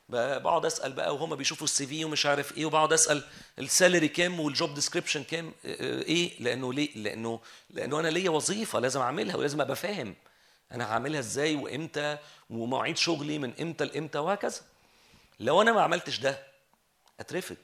بقعد 0.09 0.67
أسأل 0.67 0.93
بقى 0.93 1.15
وهم 1.15 1.35
بيشوفوا 1.37 1.65
السي 1.67 1.87
في 1.87 2.05
ومش 2.05 2.27
عارف 2.27 2.57
إيه 2.57 2.67
وبقعد 2.67 2.93
أسأل 2.93 3.25
ال 3.59 3.66
salary 3.66 4.09
كام 4.09 4.41
وال 4.41 4.54
job 4.54 4.75
description 4.75 5.25
كام 5.25 5.53
إيه؟ 5.65 6.43
لأنه 6.43 6.73
ليه؟ 6.73 6.95
لأنه 6.97 7.41
لأنه 7.71 8.01
أنا 8.01 8.09
ليا 8.09 8.31
وظيفة 8.31 8.79
لازم 8.79 9.01
أعملها 9.01 9.37
ولازم 9.37 9.61
أبقى 9.61 9.77
فاهم. 9.77 10.15
أنا 10.75 10.93
هعملها 10.93 11.21
إزاي 11.21 11.55
وامتى 11.57 12.19
ومواعيد 12.51 12.97
شغلي 12.97 13.39
من 13.39 13.61
إمتى 13.61 13.85
لامتى 13.85 14.19
وهكذا. 14.19 14.61
لو 15.41 15.63
أنا 15.63 15.73
ما 15.73 15.83
عملتش 15.83 16.19
ده 16.19 16.47
اترفد. 17.21 17.57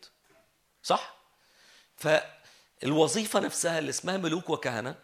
صح؟ 0.82 1.14
فالوظيفة 1.96 3.40
نفسها 3.40 3.78
اللي 3.78 3.90
اسمها 3.90 4.16
ملوك 4.16 4.50
وكهنة 4.50 4.94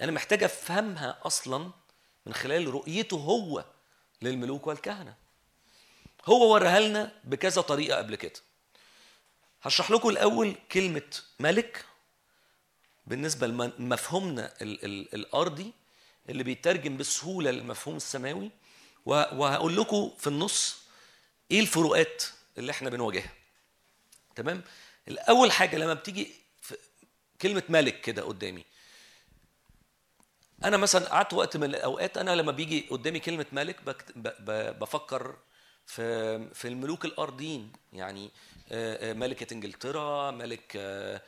أنا 0.00 0.12
محتاج 0.12 0.42
أفهمها 0.44 1.18
أصلا 1.22 1.70
من 2.26 2.34
خلال 2.34 2.68
رؤيته 2.74 3.16
هو 3.16 3.64
للملوك 4.22 4.66
والكهنة. 4.66 5.14
هو 6.26 6.52
وريها 6.52 6.80
لنا 6.80 7.12
بكذا 7.24 7.62
طريقة 7.62 7.98
قبل 7.98 8.14
كده. 8.14 8.40
هشرح 9.62 9.90
لكم 9.90 10.08
الأول 10.08 10.56
كلمة 10.72 11.10
ملك 11.40 11.84
بالنسبة 13.06 13.46
لمفهومنا 13.46 14.52
ال- 14.62 14.84
ال- 14.84 15.14
الأرضي. 15.14 15.72
اللي 16.28 16.42
بيترجم 16.44 16.96
بسهولة 16.96 17.50
للمفهوم 17.50 17.96
السماوي. 17.96 18.50
وه- 19.06 19.34
وهقول 19.34 19.76
لكم 19.76 20.10
في 20.18 20.26
النص 20.26 20.76
إيه 21.50 21.60
الفروقات 21.60 22.24
اللي 22.58 22.72
إحنا 22.72 22.90
بنواجهها. 22.90 23.32
تمام؟ 24.36 24.62
الأول 25.08 25.52
حاجة 25.52 25.76
لما 25.76 25.94
بتيجي 25.94 26.28
كلمة 27.42 27.62
ملك 27.68 28.00
كده 28.00 28.22
قدامي. 28.22 28.64
أنا 30.64 30.76
مثلا 30.76 31.08
قعدت 31.08 31.32
وقت 31.34 31.56
من 31.56 31.64
الأوقات 31.64 32.18
أنا 32.18 32.36
لما 32.36 32.52
بيجي 32.52 32.86
قدامي 32.90 33.20
كلمة 33.20 33.46
ملك 33.52 33.76
بفكر 34.80 35.36
في 35.86 36.48
في 36.54 36.68
الملوك 36.68 37.04
الارضيين 37.04 37.72
يعني 37.92 38.30
آه، 38.72 39.10
آه، 39.10 39.12
ملكة 39.12 39.54
إنجلترا 39.54 40.30
ملك 40.30 40.72
آه، 40.76 41.22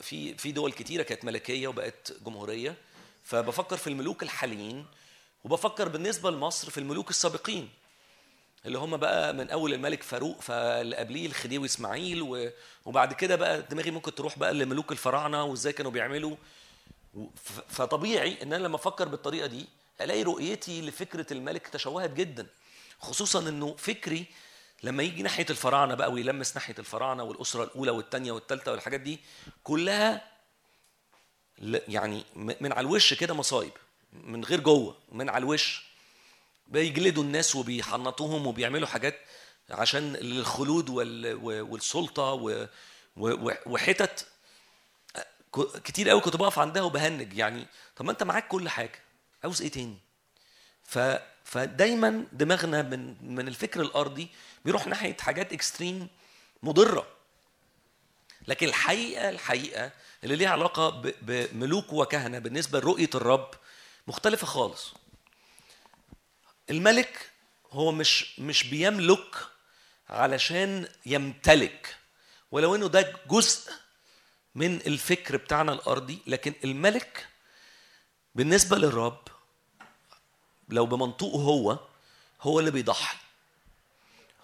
في 0.00 0.34
في 0.38 0.52
دول 0.52 0.72
كتيرة 0.72 1.02
كانت 1.02 1.24
ملكية 1.24 1.68
وبقت 1.68 2.12
جمهورية. 2.24 2.76
فبفكر 3.26 3.76
في 3.76 3.86
الملوك 3.86 4.22
الحاليين 4.22 4.86
وبفكر 5.44 5.88
بالنسبة 5.88 6.30
لمصر 6.30 6.70
في 6.70 6.78
الملوك 6.78 7.10
السابقين 7.10 7.68
اللي 8.66 8.78
هم 8.78 8.96
بقى 8.96 9.34
من 9.34 9.50
أول 9.50 9.74
الملك 9.74 10.02
فاروق 10.02 10.40
فاللي 10.40 10.96
قبليه 10.96 11.26
الخديوي 11.26 11.66
إسماعيل 11.66 12.50
وبعد 12.84 13.12
كده 13.12 13.36
بقى 13.36 13.62
دماغي 13.62 13.90
ممكن 13.90 14.14
تروح 14.14 14.38
بقى 14.38 14.54
لملوك 14.54 14.92
الفراعنة 14.92 15.44
وإزاي 15.44 15.72
كانوا 15.72 15.90
بيعملوا. 15.90 16.36
فطبيعي 17.68 18.42
إن 18.42 18.52
أنا 18.52 18.62
لما 18.62 18.76
أفكر 18.76 19.08
بالطريقة 19.08 19.46
دي 19.46 19.66
ألاقي 20.00 20.22
رؤيتي 20.22 20.82
لفكرة 20.82 21.26
الملك 21.32 21.66
تشوهت 21.68 22.10
جدا 22.10 22.46
خصوصا 23.00 23.48
إنه 23.48 23.74
فكري 23.78 24.26
لما 24.82 25.02
يجي 25.02 25.22
ناحية 25.22 25.46
الفراعنة 25.50 25.94
بقى 25.94 26.12
ويلمس 26.12 26.54
ناحية 26.54 26.74
الفراعنة 26.78 27.22
والأسرة 27.22 27.64
الأولى 27.64 27.90
والثانيه 27.90 28.32
والثالثه 28.32 28.72
والحاجات 28.72 29.00
دي 29.00 29.20
كلها 29.64 30.35
يعني 31.88 32.24
من 32.36 32.72
على 32.72 32.80
الوش 32.80 33.14
كده 33.14 33.34
مصايب 33.34 33.72
من 34.12 34.44
غير 34.44 34.60
جوة 34.60 34.96
من 35.12 35.28
على 35.28 35.38
الوش. 35.38 35.86
بيجلدوا 36.68 37.22
الناس 37.22 37.56
وبيحنطوهم 37.56 38.46
وبيعملوا 38.46 38.86
حاجات 38.88 39.20
عشان 39.70 40.16
الخلود 40.16 40.90
والسلطة 41.40 42.68
وحتت. 43.66 44.26
كتير 45.84 46.08
قوي 46.08 46.20
كنت 46.20 46.36
بقف 46.36 46.58
عندها 46.58 46.82
وبهنج 46.82 47.38
يعني 47.38 47.66
طب 47.96 48.04
ما 48.04 48.12
انت 48.12 48.22
معاك 48.22 48.48
كل 48.48 48.68
حاجة 48.68 48.98
عاوز 49.44 49.62
إيه 49.62 49.70
تاني؟ 49.70 49.96
ف 50.84 50.98
فدايما 51.44 52.26
دماغنا 52.32 52.82
من 52.82 53.16
من 53.34 53.48
الفكر 53.48 53.80
الأرضي 53.80 54.28
بيروح 54.64 54.86
ناحية 54.86 55.16
حاجات 55.20 55.52
اكستريم 55.52 56.08
مضرة. 56.62 57.06
لكن 58.48 58.68
الحقيقة 58.68 59.28
الحقيقة 59.30 59.90
اللي 60.26 60.36
ليها 60.36 60.48
علاقة 60.50 60.90
بملوك 61.22 61.92
وكهنة 61.92 62.38
بالنسبة 62.38 62.80
لرؤية 62.80 63.10
الرب 63.14 63.50
مختلفة 64.06 64.46
خالص. 64.46 64.94
الملك 66.70 67.30
هو 67.72 67.92
مش 67.92 68.38
مش 68.40 68.64
بيملك 68.66 69.36
علشان 70.08 70.88
يمتلك 71.06 71.96
ولو 72.50 72.74
إنه 72.74 72.86
ده 72.88 73.12
جزء 73.30 73.72
من 74.54 74.76
الفكر 74.76 75.36
بتاعنا 75.36 75.72
الأرضي 75.72 76.18
لكن 76.26 76.54
الملك 76.64 77.28
بالنسبة 78.34 78.76
للرب 78.76 79.28
لو 80.68 80.86
بمنطوقه 80.86 81.38
هو 81.40 81.78
هو 82.42 82.60
اللي 82.60 82.70
بيضحي 82.70 83.16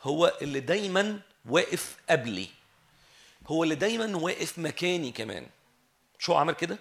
هو 0.02 0.38
اللي 0.42 0.60
دايما 0.60 1.20
واقف 1.44 1.96
قبلي 2.10 2.48
هو 3.46 3.64
اللي 3.64 3.74
دايما 3.74 4.16
واقف 4.16 4.58
مكاني 4.58 5.12
كمان. 5.12 5.46
شو 6.22 6.34
عمل 6.34 6.54
كده؟ 6.54 6.78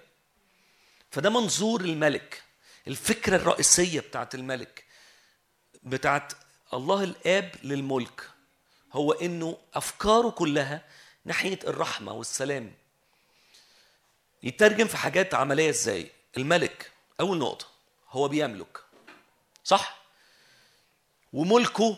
فده 1.11 1.30
منظور 1.30 1.81
الملك 1.81 2.43
الفكرة 2.88 3.35
الرئيسية 3.35 3.99
بتاعت 3.99 4.35
الملك 4.35 4.85
بتاعت 5.84 6.34
الله 6.73 7.03
الآب 7.03 7.55
للملك 7.63 8.30
هو 8.93 9.11
إنه 9.11 9.57
أفكاره 9.73 10.30
كلها 10.30 10.85
ناحية 11.26 11.59
الرحمة 11.68 12.13
والسلام. 12.13 12.73
يترجم 14.43 14.88
في 14.88 14.97
حاجات 14.97 15.34
عملية 15.34 15.69
إزاي؟ 15.69 16.11
الملك 16.38 16.91
أول 17.19 17.38
نقطة 17.38 17.65
هو 18.09 18.27
بيملك 18.27 18.77
صح؟ 19.63 19.97
وملكه 21.34 21.97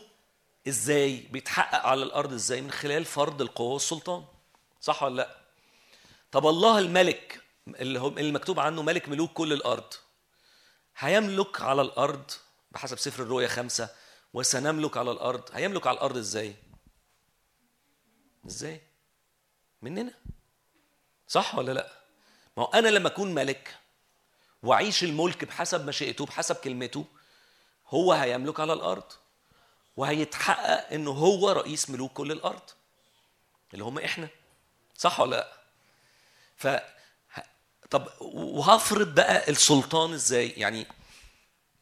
إزاي؟ 0.68 1.18
بيتحقق 1.32 1.86
على 1.86 2.04
الأرض 2.04 2.34
إزاي؟ 2.34 2.62
من 2.62 2.72
خلال 2.72 3.06
فرض 3.06 3.42
القوة 3.42 3.74
والسلطان 3.74 4.26
صح 4.82 5.04
ولا 5.04 5.16
لأ؟ 5.16 5.43
طب 6.34 6.48
الله 6.48 6.80
الملك 6.80 7.42
اللي 7.68 8.00
هو 8.00 8.08
اللي 8.08 8.32
مكتوب 8.32 8.60
عنه 8.60 8.82
ملك 8.82 9.10
ملوك 9.10 9.34
كل 9.34 9.54
الأرض 9.54 9.94
هيملك 10.98 11.62
على 11.62 11.82
الأرض 11.82 12.32
بحسب 12.72 12.98
سفر 12.98 13.24
الرؤيا 13.24 13.48
خمسة 13.48 13.90
وسنملك 14.34 14.98
على 14.98 15.12
الأرض 15.12 15.50
هيملك 15.54 15.88
على 15.88 15.96
الأرض 15.98 16.18
إزاي؟ 16.18 16.56
إزاي؟ 18.48 18.82
مننا؟ 19.82 20.14
صح 21.28 21.56
ولا 21.56 21.72
لأ؟ 21.72 21.92
ما 22.58 22.64
هو 22.64 22.68
أنا 22.68 22.88
لما 22.88 23.08
أكون 23.08 23.34
ملك 23.34 23.76
وأعيش 24.64 25.04
الملك 25.04 25.46
بحسب 25.46 25.88
مشيئته 25.88 26.26
بحسب 26.26 26.56
كلمته 26.56 27.06
هو 27.88 28.14
هيملك 28.14 28.60
على 28.60 28.74
الأرض 28.74 29.12
وهيتحقق 29.98 30.94
إنه 30.94 31.12
هو 31.12 31.52
رئيس 31.52 31.90
ملوك 31.90 32.14
كل 32.14 32.32
الأرض 32.32 32.70
اللي 33.74 33.84
هم 33.84 34.00
إحنا 34.00 34.28
صح 34.96 35.20
ولا 35.20 35.36
لأ؟ 35.36 35.63
ف 36.64 36.68
طب 37.90 38.08
وهفرض 38.22 39.16
بقى 39.16 39.50
السلطان 39.52 40.14
إزاي؟ 40.14 40.50
يعني 40.50 40.88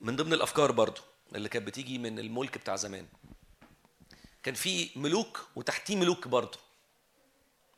من 0.01 0.15
ضمن 0.15 0.33
الأفكار 0.33 0.71
برضو 0.71 1.01
اللي 1.35 1.49
كانت 1.49 1.67
بتيجي 1.67 1.97
من 1.97 2.19
الملك 2.19 2.57
بتاع 2.57 2.75
زمان 2.75 3.07
كان 4.43 4.53
في 4.53 4.89
ملوك 4.95 5.47
وتحتيه 5.55 5.95
ملوك 5.95 6.27
برضو. 6.27 6.57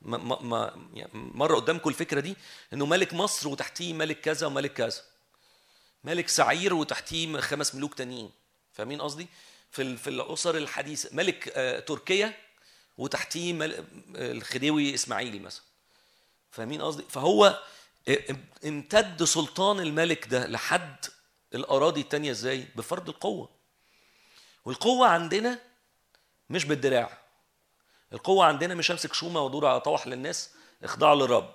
ما 0.02 0.18
ما 0.42 0.88
يعني 0.94 1.12
مرة 1.14 1.56
قدامكم 1.56 1.90
الفكرة 1.90 2.20
دي 2.20 2.36
إنه 2.74 2.86
ملك 2.86 3.14
مصر 3.14 3.48
وتحتيه 3.48 3.94
ملك 3.94 4.22
كذا 4.22 4.48
وملك 4.48 4.74
كذا. 4.74 5.02
ملك 6.04 6.30
سعير 6.30 6.74
وتحتيه 6.74 7.38
خمس 7.40 7.76
ملوك 7.76 7.94
تانيين. 7.94 8.32
فاهمين 8.74 9.02
قصدي؟ 9.02 9.28
في 9.72 9.98
في 9.98 10.10
الأسر 10.10 10.58
الحديثة 10.58 11.10
ملك 11.16 11.52
آه، 11.56 11.80
تركيا 11.80 12.34
وتحتيه 12.98 13.64
آه، 13.64 13.84
الخديوي 14.16 14.94
اسماعيل 14.94 15.42
مثلا. 15.42 15.64
فاهمين 16.54 16.82
قصدي؟ 16.82 17.04
فهو 17.10 17.60
إم- 18.10 18.36
امتد 18.66 19.24
سلطان 19.24 19.80
الملك 19.80 20.28
ده 20.28 20.48
لحد 20.48 21.06
الأراضي 21.56 22.02
التانية 22.02 22.32
إزاي؟ 22.32 22.68
بفرض 22.76 23.10
القوة. 23.10 23.50
والقوة 24.66 25.08
عندنا 25.08 25.60
مش 26.50 26.66
بالدراع. 26.66 27.18
القوة 28.14 28.46
عندنا 28.46 28.76
مش 28.76 28.92
أمسك 28.92 29.14
شومة 29.14 29.42
وأدور 29.42 29.66
على 29.66 29.80
طوح 29.82 30.08
للناس 30.08 30.50
اخضعوا 30.84 31.16
للرب. 31.16 31.54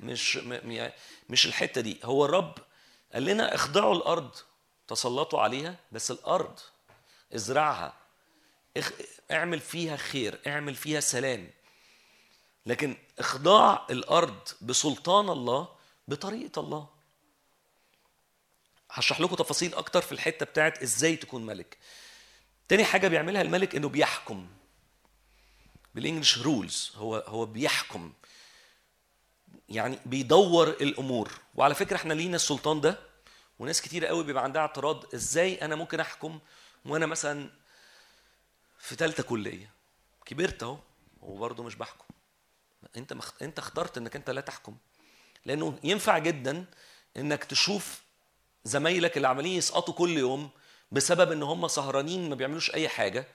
مش 0.00 0.36
يعني 0.36 0.92
مش 1.28 1.46
الحتة 1.46 1.80
دي. 1.80 2.00
هو 2.04 2.24
الرب 2.24 2.54
قال 3.14 3.24
لنا 3.24 3.54
اخضعوا 3.54 3.94
الأرض. 3.94 4.30
تسلطوا 4.88 5.40
عليها 5.40 5.76
بس 5.92 6.10
الأرض 6.10 6.60
ازرعها. 7.34 7.92
اعمل 9.30 9.60
فيها 9.60 9.96
خير 9.96 10.40
اعمل 10.46 10.74
فيها 10.74 11.00
سلام. 11.00 11.50
لكن 12.66 12.96
إخضاع 13.18 13.86
الأرض 13.90 14.48
بسلطان 14.60 15.30
الله 15.30 15.68
بطريقة 16.08 16.60
الله. 16.60 16.88
هشرح 18.90 19.20
لكم 19.20 19.34
تفاصيل 19.34 19.74
أكتر 19.74 20.02
في 20.02 20.12
الحتة 20.12 20.46
بتاعت 20.46 20.82
إزاي 20.82 21.16
تكون 21.16 21.46
ملك. 21.46 21.78
تاني 22.68 22.84
حاجة 22.84 23.08
بيعملها 23.08 23.42
الملك 23.42 23.74
إنه 23.74 23.88
بيحكم. 23.88 24.46
بالإنجلش 25.94 26.38
رولز 26.38 26.92
هو 26.96 27.16
هو 27.16 27.46
بيحكم. 27.46 28.12
يعني 29.68 29.98
بيدور 30.06 30.68
الأمور. 30.68 31.32
وعلى 31.54 31.74
فكرة 31.74 31.96
إحنا 31.96 32.14
لينا 32.14 32.36
السلطان 32.36 32.80
ده 32.80 32.98
وناس 33.58 33.82
كتير 33.82 34.06
قوي 34.06 34.24
بيبقى 34.24 34.44
عندها 34.44 34.62
اعتراض 34.62 35.14
إزاي 35.14 35.54
أنا 35.54 35.76
ممكن 35.76 36.00
أحكم 36.00 36.38
وأنا 36.84 37.06
مثلا 37.06 37.50
في 38.78 38.94
ثالثه 38.94 39.22
كلية. 39.22 39.70
كبرت 40.26 40.62
أهو 40.62 40.78
وبرضه 41.22 41.62
مش 41.62 41.74
بحكم. 41.74 42.04
انت 42.96 43.12
مخ... 43.12 43.32
انت 43.42 43.58
اخترت 43.58 43.98
انك 43.98 44.16
انت 44.16 44.30
لا 44.30 44.40
تحكم. 44.40 44.76
لأنه 45.46 45.78
ينفع 45.84 46.18
جدا 46.18 46.64
إنك 47.16 47.44
تشوف 47.44 48.02
زمايلك 48.64 49.16
اللي 49.16 49.28
عمالين 49.28 49.52
يسقطوا 49.52 49.94
كل 49.94 50.18
يوم 50.18 50.50
بسبب 50.92 51.32
إن 51.32 51.42
هم 51.42 51.68
سهرانين 51.68 52.28
ما 52.28 52.34
بيعملوش 52.34 52.74
أي 52.74 52.88
حاجة 52.88 53.26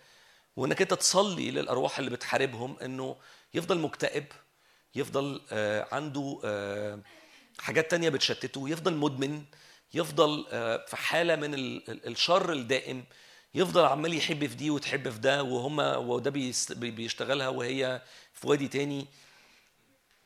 وإنك 0.55 0.81
أنت 0.81 0.93
تصلي 0.93 1.51
للأرواح 1.51 1.99
اللي 1.99 2.11
بتحاربهم 2.11 2.77
إنه 2.79 3.15
يفضل 3.53 3.79
مكتئب 3.79 4.25
يفضل 4.95 5.41
آه 5.51 5.87
عنده 5.91 6.39
آه 6.45 6.99
حاجات 7.59 7.91
تانية 7.91 8.09
بتشتته 8.09 8.69
يفضل 8.69 8.93
مدمن 8.93 9.43
يفضل 9.93 10.45
آه 10.51 10.85
في 10.85 10.95
حالة 10.97 11.35
من 11.35 11.53
ال- 11.53 11.89
ال- 11.91 12.07
الشر 12.07 12.51
الدائم 12.53 13.03
يفضل 13.55 13.85
عمال 13.85 14.13
يحب 14.13 14.47
في 14.47 14.55
دي 14.55 14.69
وتحب 14.69 15.09
في 15.09 15.19
ده 15.19 15.43
وهم 15.43 15.79
وده 15.79 16.31
بيشتغلها 16.75 17.47
وهي 17.47 18.01
في 18.33 18.47
وادي 18.47 18.67
تاني. 18.67 19.07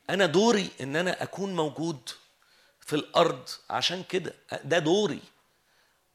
أنا 0.09 0.25
دوري 0.25 0.69
إن 0.81 0.95
أنا 0.95 1.23
أكون 1.23 1.55
موجود 1.55 2.09
في 2.79 2.95
الأرض 2.95 3.49
عشان 3.69 4.03
كده. 4.03 4.33
ده 4.63 4.79
دوري. 4.79 5.19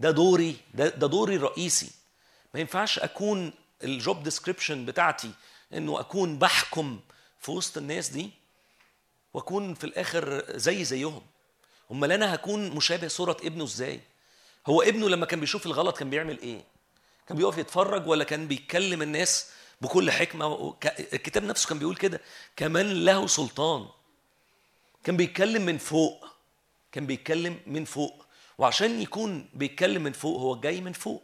ده 0.01 0.11
دوري. 0.11 0.57
ده, 0.75 0.89
ده 0.89 1.07
دوري 1.07 1.37
الرئيسي 1.37 1.91
ما 2.55 2.61
ينفعش 2.61 2.99
أكون 2.99 3.53
الجوب 3.85 4.23
ديسكريبشن 4.23 4.85
بتاعتي 4.85 5.31
إنه 5.73 6.01
أكون 6.01 6.39
بحكم 6.39 7.01
في 7.41 7.51
وسط 7.51 7.77
الناس 7.77 8.09
دي 8.09 8.31
وأكون 9.35 9.75
في 9.75 9.85
الآخر 9.85 10.45
زي 10.59 10.85
زيهم. 10.85 11.23
أمال 11.91 12.13
أنا 12.13 12.35
هكون 12.35 12.71
مشابه 12.71 13.09
صورة 13.09 13.37
ابنه 13.43 13.65
إزاي؟ 13.65 14.01
هو 14.67 14.83
ابنه 14.83 15.09
لما 15.09 15.27
كان 15.27 15.41
بيشوف 15.41 15.67
الغلط 15.67 15.99
كان 15.99 16.11
بيعمل 16.11 16.39
إيه؟ 16.41 16.65
كان 17.29 17.37
بيقف 17.37 17.59
يتفرج 17.59 18.07
ولا 18.07 18.25
كان 18.25 18.49
بيتكلم 18.49 19.03
الناس 19.03 19.51
بكل 19.81 20.11
حكمة 20.11 20.75
الكتاب 21.13 21.45
نفسه 21.45 21.69
كان 21.69 21.79
بيقول 21.79 21.97
كده 21.97 22.21
كمان 22.57 23.05
له 23.05 23.27
سلطان. 23.27 23.89
كان 25.05 25.17
بيتكلم 25.17 25.63
من 25.63 25.79
فوق 25.79 26.27
كان 26.93 27.07
بيتكلم 27.07 27.61
من 27.67 27.85
فوق. 27.85 28.27
وعشان 28.59 29.01
يكون 29.01 29.49
بيتكلم 29.55 30.03
من 30.03 30.13
فوق 30.13 30.41
هو 30.41 30.61
جاي 30.61 30.81
من 30.81 30.93
فوق. 30.93 31.23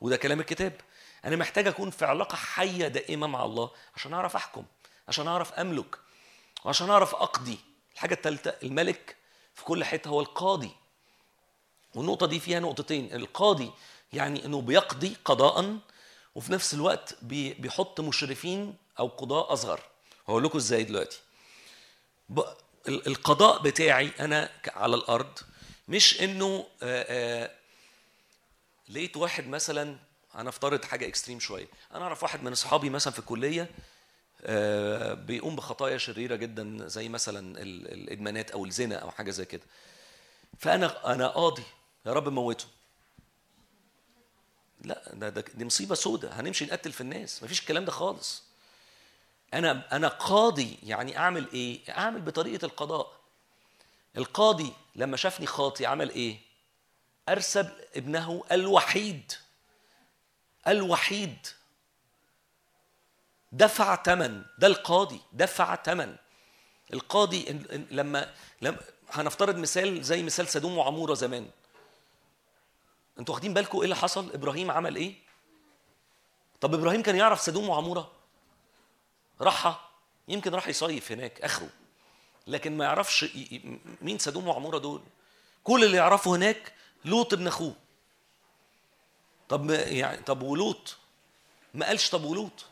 وده 0.00 0.16
كلام 0.16 0.40
الكتاب. 0.40 0.80
أنا 1.24 1.36
محتاج 1.36 1.66
أكون 1.66 1.90
في 1.90 2.04
علاقة 2.04 2.36
حية 2.36 2.88
دائمة 2.88 3.26
مع 3.26 3.44
الله 3.44 3.70
عشان 3.96 4.14
أعرف 4.14 4.36
أحكم 4.36 4.64
عشان 5.08 5.28
أعرف 5.28 5.52
أملك 5.52 5.98
وعشان 6.64 6.90
أعرف 6.90 7.14
أقضي. 7.14 7.58
الحاجة 7.94 8.14
الثالثه 8.14 8.54
الملك 8.62 9.16
في 9.54 9.64
كل 9.64 9.84
حتة 9.84 10.08
هو 10.08 10.20
القاضي. 10.20 10.70
والنقطة 11.94 12.26
دي 12.26 12.40
فيها 12.40 12.60
نقطتين. 12.60 13.14
القاضي 13.14 13.70
يعني 14.12 14.44
إنه 14.44 14.60
بيقضي 14.60 15.16
قضاء 15.24 15.78
وفي 16.34 16.52
نفس 16.52 16.74
الوقت 16.74 17.16
بي- 17.22 17.54
بيحط 17.54 18.00
مشرفين 18.00 18.76
أو 18.98 19.08
قضاء 19.08 19.52
أصغر. 19.52 19.80
هقول 20.28 20.44
لكم 20.44 20.58
إزاي 20.58 20.84
دلوقتي. 20.84 21.18
القضاء 22.88 23.62
بتاعي 23.62 24.10
أنا 24.20 24.50
على 24.66 24.96
الأرض 24.96 25.38
مش 25.88 26.20
إنه 26.22 26.66
آه، 26.82 27.44
آه، 27.44 27.50
لقيت 28.88 29.16
واحد 29.16 29.46
مثلا 29.48 29.96
أنا 30.34 30.48
افترض 30.48 30.84
حاجة 30.84 31.08
إكستريم 31.08 31.40
شوية. 31.40 31.66
أنا 31.94 32.04
أعرف 32.04 32.22
واحد 32.22 32.42
من 32.42 32.52
أصحابي 32.52 32.90
مثلا 32.90 33.12
في 33.12 33.18
الكلية 33.18 33.70
بيقوم 35.14 35.56
بخطايا 35.56 35.98
شريرة 35.98 36.36
جدا 36.36 36.88
زي 36.88 37.08
مثلا 37.08 37.62
ال- 37.62 37.92
الإدمانات 37.92 38.50
أو 38.50 38.64
الزنا 38.64 38.96
أو 38.96 39.10
حاجة 39.10 39.30
زي 39.30 39.44
كده. 39.44 39.62
فأنا 40.58 41.12
أنا 41.14 41.28
قاضي. 41.28 41.62
يا 42.06 42.12
رب 42.12 42.28
موته. 42.28 42.64
لا 44.84 45.02
ده, 45.14 45.28
ده 45.28 45.44
دي 45.54 45.64
مصيبة 45.64 45.94
سودة 45.94 46.32
هنمشي 46.40 46.64
نقتل 46.64 46.92
في 46.92 47.00
الناس 47.00 47.42
مفيش 47.42 47.60
الكلام 47.60 47.84
ده 47.84 47.92
خالص. 47.92 48.42
أنا 49.54 49.96
أنا 49.96 50.08
قاضي 50.08 50.78
يعني 50.82 51.18
أعمل 51.18 51.48
إيه؟ 51.54 51.80
أعمل 51.98 52.20
بطريقة 52.20 52.64
القضاء. 52.64 53.12
القاضي 54.16 54.72
لما 54.96 55.16
شافني 55.16 55.46
خاطي 55.46 55.86
عمل 55.86 56.10
إيه؟ 56.10 56.38
أرسل 57.28 57.68
ابنه 57.96 58.44
الوحيد 58.52 59.32
الوحيد. 60.68 61.46
دفع 63.52 64.02
ثمن 64.02 64.44
ده 64.58 64.66
القاضي 64.66 65.20
دفع 65.32 65.76
ثمن 65.76 66.16
القاضي 66.92 67.44
لما 67.90 68.34
لما 68.62 68.78
هنفترض 69.10 69.56
مثال 69.56 70.02
زي 70.04 70.22
مثال 70.22 70.48
سدوم 70.48 70.78
وعمورة 70.78 71.14
زمان. 71.14 71.50
أنتوا 73.18 73.34
واخدين 73.34 73.54
بالكم 73.54 73.78
إيه 73.78 73.84
اللي 73.84 73.96
حصل؟ 73.96 74.32
إبراهيم 74.32 74.70
عمل 74.70 74.96
إيه؟ 74.96 75.14
طب 76.60 76.74
إبراهيم 76.74 77.02
كان 77.02 77.16
يعرف 77.16 77.40
سدوم 77.40 77.68
وعموره؟ 77.68 78.10
راحها. 79.40 79.80
يمكن 80.28 80.54
راح 80.54 80.68
يصيف 80.68 81.12
هناك 81.12 81.40
اخره. 81.40 81.68
لكن 82.46 82.76
ما 82.76 82.84
يعرفش 82.84 83.36
مين 84.02 84.18
سدوم 84.18 84.48
وعموره 84.48 84.78
دول. 84.78 85.02
كل 85.64 85.84
اللي 85.84 85.96
يعرفه 85.96 86.30
هناك 86.36 86.72
لوط 87.04 87.32
ابن 87.32 87.46
اخوه. 87.46 87.74
طب 89.48 89.70
يعني 89.70 90.22
طب 90.22 90.42
ولوط؟ 90.42 90.96
ما 91.74 91.86
قالش 91.86 92.10
طب 92.10 92.24
ولوط؟ 92.24 92.64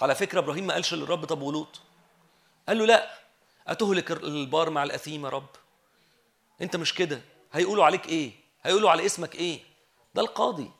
على 0.00 0.14
فكرة 0.14 0.38
إبراهيم 0.38 0.66
ما 0.66 0.74
قالش 0.74 0.94
للرب 0.94 1.24
طب 1.24 1.42
ولوط. 1.42 1.80
قال 2.68 2.78
له 2.78 2.86
لا 2.86 3.18
أتهلك 3.66 4.10
البار 4.10 4.70
مع 4.70 4.82
الأثيم 4.82 5.24
يا 5.24 5.30
رب؟ 5.30 5.46
أنت 6.62 6.76
مش 6.76 6.94
كده. 6.94 7.20
هيقولوا 7.52 7.84
عليك 7.84 8.08
إيه؟ 8.08 8.32
هيقولوا 8.64 8.90
على 8.90 9.06
اسمك 9.06 9.34
إيه؟ 9.34 9.60
ده 10.14 10.22
القاضي. 10.22 10.70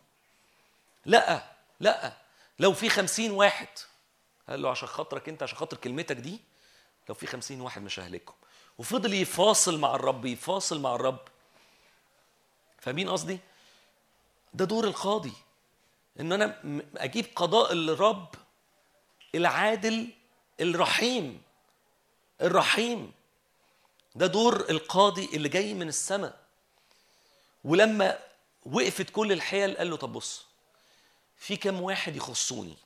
لأ 1.06 1.42
لأ. 1.80 2.12
لو 2.58 2.72
في 2.72 2.88
خمسين 2.88 3.30
واحد 3.30 3.68
قال 4.48 4.62
له 4.62 4.70
عشان 4.70 4.88
خاطرك 4.88 5.28
أنت 5.28 5.42
عشان 5.42 5.58
خاطر 5.58 5.76
كلمتك 5.76 6.16
دي 6.16 6.40
لو 7.08 7.14
في 7.14 7.26
خمسين 7.26 7.60
واحد 7.60 7.82
مش 7.82 8.00
ههلكهم 8.00 8.36
وفضل 8.78 9.14
يفاصل 9.14 9.78
مع 9.78 9.94
الرب 9.94 10.24
يفاصل 10.24 10.80
مع 10.80 10.94
الرب. 10.94 11.20
فاهمين 12.80 13.08
قصدي؟ 13.08 13.38
ده 14.54 14.64
دور 14.64 14.84
القاضي. 14.84 15.32
إن 16.20 16.32
أنا 16.32 16.60
أجيب 16.96 17.26
قضاء 17.36 17.72
الرب 17.72 18.34
العادل 19.34 20.08
الرحيم. 20.60 21.42
الرحيم. 22.40 23.12
ده 24.14 24.26
دور 24.26 24.70
القاضي 24.70 25.24
اللي 25.24 25.48
جاي 25.48 25.74
من 25.74 25.88
السماء. 25.88 26.43
ولما 27.64 28.18
وقفت 28.66 29.10
كل 29.10 29.32
الحيل 29.32 29.76
قال 29.76 29.90
له 29.90 29.96
طب 29.96 30.12
بص 30.12 30.44
في 31.36 31.56
كم 31.56 31.80
واحد 31.80 32.16
يخصوني؟ 32.16 32.76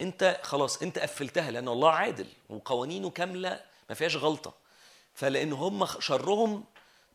انت 0.00 0.40
خلاص 0.42 0.82
انت 0.82 0.98
قفلتها 0.98 1.50
لأن 1.50 1.68
الله 1.68 1.90
عادل 1.90 2.26
وقوانينه 2.48 3.10
كاملة 3.10 3.60
ما 3.88 3.94
فيهاش 3.94 4.16
غلطة. 4.16 4.54
فلأن 5.14 5.52
هم 5.52 5.86
شرهم 6.00 6.64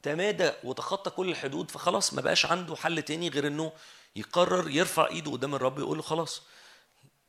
تمادى 0.03 0.51
وتخطى 0.63 1.09
كل 1.09 1.29
الحدود 1.29 1.71
فخلاص 1.71 2.13
ما 2.13 2.21
بقاش 2.21 2.45
عنده 2.45 2.75
حل 2.75 3.01
تاني 3.01 3.29
غير 3.29 3.47
إنه 3.47 3.71
يقرر 4.15 4.69
يرفع 4.69 5.07
إيده 5.07 5.31
قدام 5.31 5.55
الرب 5.55 5.79
يقول 5.79 5.97
له 5.97 6.03
خلاص 6.03 6.41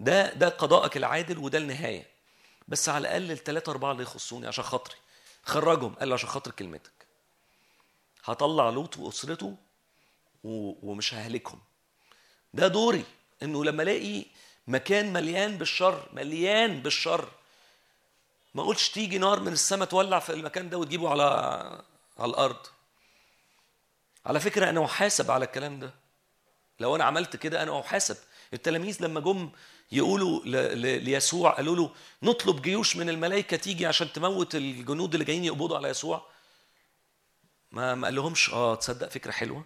ده 0.00 0.32
ده 0.34 0.48
قضاءك 0.48 0.96
العادل 0.96 1.38
وده 1.38 1.58
النهاية. 1.58 2.06
بس 2.68 2.88
على 2.88 3.08
الأقل 3.08 3.30
الثلاثه 3.30 3.72
أربعة 3.72 3.92
اللي 3.92 4.02
يخصوني 4.02 4.46
عشان 4.46 4.64
خاطري 4.64 4.96
خرجهم 5.44 5.94
قال 5.94 6.08
له 6.08 6.14
عشان 6.14 6.28
خاطر 6.28 6.50
كلمتك. 6.50 6.95
هطلع 8.27 8.70
لوط 8.70 8.98
وأسرته 8.98 9.57
ومش 10.44 11.15
ههلكهم. 11.15 11.61
ده 12.55 12.69
دوري 12.69 13.05
إنه 13.43 13.65
لما 13.65 13.82
ألاقي 13.82 14.24
مكان 14.66 15.12
مليان 15.12 15.59
بالشر 15.59 16.09
مليان 16.12 16.82
بالشر 16.82 17.28
ما 18.55 18.62
اقولش 18.62 18.89
تيجي 18.89 19.19
نار 19.19 19.40
من 19.40 19.53
السماء 19.53 19.89
تولع 19.89 20.19
في 20.19 20.32
المكان 20.32 20.70
ده 20.70 20.78
وتجيبه 20.78 21.11
على 21.11 21.23
على 22.19 22.31
الأرض. 22.31 22.66
على 24.27 24.40
فكرة 24.40 24.70
أنا 24.70 24.81
محاسب 24.81 25.31
على 25.31 25.44
الكلام 25.44 25.81
ده. 25.81 25.94
لو 26.81 26.97
أنا 26.97 27.05
عملت 27.05 27.36
كده 27.36 27.62
أنا 27.62 27.81
أحاسب. 27.81 28.16
التلاميذ 28.53 29.03
لما 29.03 29.20
جم 29.20 29.51
يقولوا 29.93 30.40
ليسوع 30.98 31.51
قالوا 31.51 31.77
له 31.77 31.90
نطلب 32.23 32.62
جيوش 32.62 32.97
من 32.97 33.09
الملائكة 33.09 33.57
تيجي 33.57 33.86
عشان 33.86 34.12
تموت 34.12 34.55
الجنود 34.55 35.15
اللي 35.15 35.24
جايين 35.24 35.44
يقبضوا 35.44 35.77
على 35.77 35.89
يسوع. 35.89 36.27
ما 37.72 37.94
ما 37.94 38.06
قال 38.06 38.14
لهمش 38.14 38.51
آه 38.51 38.74
تصدق 38.74 39.09
فكرة 39.09 39.30
حلوة. 39.30 39.64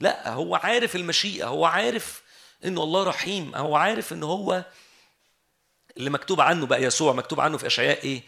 لا 0.00 0.32
هو 0.32 0.54
عارف 0.56 0.96
المشيئة 0.96 1.46
هو 1.46 1.64
عارف 1.64 2.22
إنه 2.64 2.82
الله 2.82 3.04
رحيم 3.04 3.54
هو 3.54 3.76
عارف 3.76 4.12
إن 4.12 4.22
هو 4.22 4.64
اللي 5.96 6.10
مكتوب 6.10 6.40
عنه 6.40 6.66
بقى 6.66 6.82
يسوع 6.82 7.12
مكتوب 7.12 7.40
عنه 7.40 7.58
في 7.58 7.66
أشعياء 7.66 8.04
إيه؟ 8.04 8.22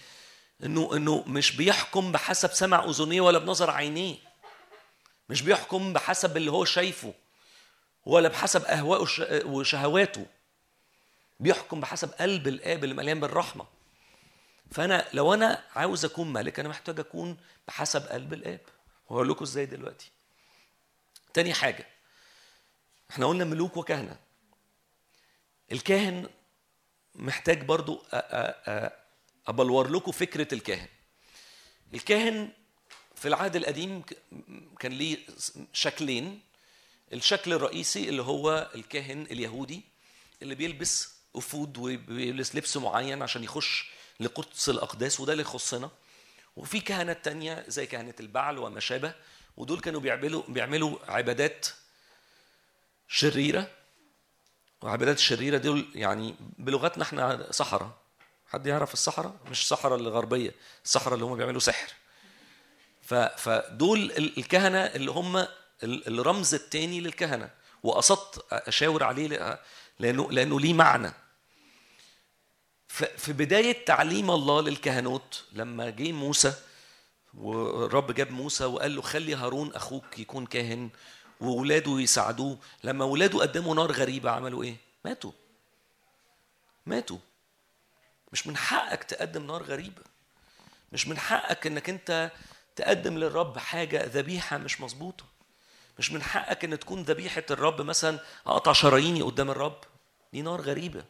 إنه 0.64 0.90
إنه 0.96 1.24
مش 1.26 1.56
بيحكم 1.56 2.12
بحسب 2.12 2.52
سمع 2.52 2.84
أذنيه 2.84 3.20
ولا 3.20 3.38
بنظر 3.38 3.70
عينيه. 3.70 4.16
مش 5.28 5.42
بيحكم 5.42 5.92
بحسب 5.92 6.36
اللي 6.36 6.50
هو 6.50 6.64
شايفه 6.64 7.14
ولا 8.06 8.28
بحسب 8.28 8.64
أهوائه 8.64 9.00
وش- 9.00 9.22
وشهواته. 9.44 10.26
بيحكم 11.40 11.80
بحسب 11.80 12.10
قلب 12.12 12.48
الآب 12.48 12.84
اللي 12.84 12.94
مليان 12.94 13.20
بالرحمة. 13.20 13.64
فأنا 14.70 15.08
لو 15.12 15.34
أنا 15.34 15.64
عاوز 15.76 16.04
أكون 16.04 16.32
ملك 16.32 16.60
أنا 16.60 16.68
محتاج 16.68 17.00
أكون 17.00 17.36
بحسب 17.68 18.02
قلب 18.02 18.32
الآب. 18.32 18.60
وهقول 19.08 19.28
لكم 19.28 19.44
إزاي 19.44 19.66
دلوقتي. 19.66 20.10
تاني 21.34 21.54
حاجة 21.54 21.86
إحنا 23.10 23.26
قلنا 23.26 23.44
ملوك 23.44 23.76
وكهنة. 23.76 24.16
الكاهن 25.72 26.28
محتاج 27.14 27.64
برضو 27.64 28.04
أبلور 29.48 29.88
لكم 29.88 30.12
فكرة 30.12 30.54
الكاهن. 30.54 30.88
الكاهن 31.94 32.52
في 33.14 33.28
العهد 33.28 33.56
القديم 33.56 34.02
كان 34.80 34.92
ليه 34.92 35.18
شكلين. 35.72 36.40
الشكل 37.12 37.52
الرئيسي 37.52 38.08
اللي 38.08 38.22
هو 38.22 38.70
الكاهن 38.74 39.22
اليهودي 39.22 39.82
اللي 40.42 40.54
بيلبس 40.54 41.14
أفود 41.36 41.78
وبيلبس 41.78 42.56
لبس 42.56 42.76
معين 42.76 43.22
عشان 43.22 43.44
يخش 43.44 43.90
لقدس 44.20 44.68
الأقداس 44.68 45.20
وده 45.20 45.32
اللي 45.32 45.42
يخصنا. 45.42 45.90
وفي 46.56 46.80
كهنه 46.80 47.12
تانية 47.12 47.64
زي 47.68 47.86
كهنة 47.86 48.14
البعل 48.20 48.58
وما 48.58 48.80
شابه 48.80 49.14
ودول 49.56 49.80
كانوا 49.80 50.00
بيعملوا 50.00 50.42
بيعملوا 50.48 50.98
عبادات 51.08 51.66
شريرة. 53.08 53.70
وعبادات 54.82 55.16
الشريره 55.16 55.58
دول 55.58 55.86
يعني 55.94 56.34
بلغتنا 56.58 57.02
إحنا 57.04 57.46
صحراء 57.52 57.90
حد 58.48 58.66
يعرف 58.66 58.92
الصحراء 58.92 59.36
مش 59.50 59.60
الصحراء 59.62 59.98
الغربية 59.98 60.54
الصحراء 60.84 61.14
اللي 61.14 61.24
هم 61.24 61.36
بيعملوا 61.36 61.60
سحر. 61.60 61.88
فدول 63.36 63.98
ال- 63.98 64.38
الكهنة 64.38 64.78
اللي 64.78 65.10
هم 65.10 65.36
ال- 65.36 66.20
الرمز 66.20 66.54
الثاني 66.54 67.00
للكهنة. 67.00 67.50
وقصدت 67.82 68.44
أشاور 68.52 69.04
عليه 69.04 69.28
لأ- 69.28 69.58
لأنه 69.98 70.32
لأنه 70.32 70.60
ليه 70.60 70.74
معنى. 70.74 71.12
في 72.88 73.32
بداية 73.32 73.84
تعليم 73.84 74.30
الله 74.30 74.62
للكهنوت 74.62 75.44
لما 75.52 75.90
جه 75.90 76.12
موسى 76.12 76.54
والرب 77.34 78.12
جاب 78.12 78.30
موسى 78.30 78.64
وقال 78.64 78.96
له 78.96 79.02
خلي 79.02 79.34
هارون 79.34 79.74
أخوك 79.74 80.18
يكون 80.18 80.46
كاهن 80.46 80.90
وولاده 81.40 82.00
يساعدوه. 82.00 82.58
لما 82.84 83.04
ولاده 83.04 83.38
قدموا 83.38 83.74
نار 83.74 83.92
غريبة 83.92 84.30
عملوا 84.30 84.62
إيه؟ 84.62 84.76
ماتوا. 85.04 85.32
ماتوا. 86.86 87.18
مش 88.32 88.46
من 88.46 88.56
حقك 88.56 89.04
تقدم 89.04 89.46
نار 89.46 89.62
غريبة. 89.62 90.02
مش 90.92 91.08
من 91.08 91.18
حقك 91.18 91.66
إنك 91.66 91.88
أنت 91.88 92.30
تقدم 92.76 93.18
للرب 93.18 93.58
حاجة 93.58 94.04
ذبيحة 94.06 94.58
مش 94.58 94.80
مظبوطة. 94.80 95.24
مش 95.98 96.12
من 96.12 96.22
حقك 96.22 96.64
إن 96.64 96.78
تكون 96.78 97.02
ذبيحة 97.02 97.44
الرب 97.50 97.82
مثلا 97.82 98.18
أقطع 98.46 98.72
شراييني 98.72 99.22
قدام 99.22 99.50
الرب. 99.50 99.80
دي 100.32 100.42
نار 100.42 100.60
غريبة. 100.60 101.04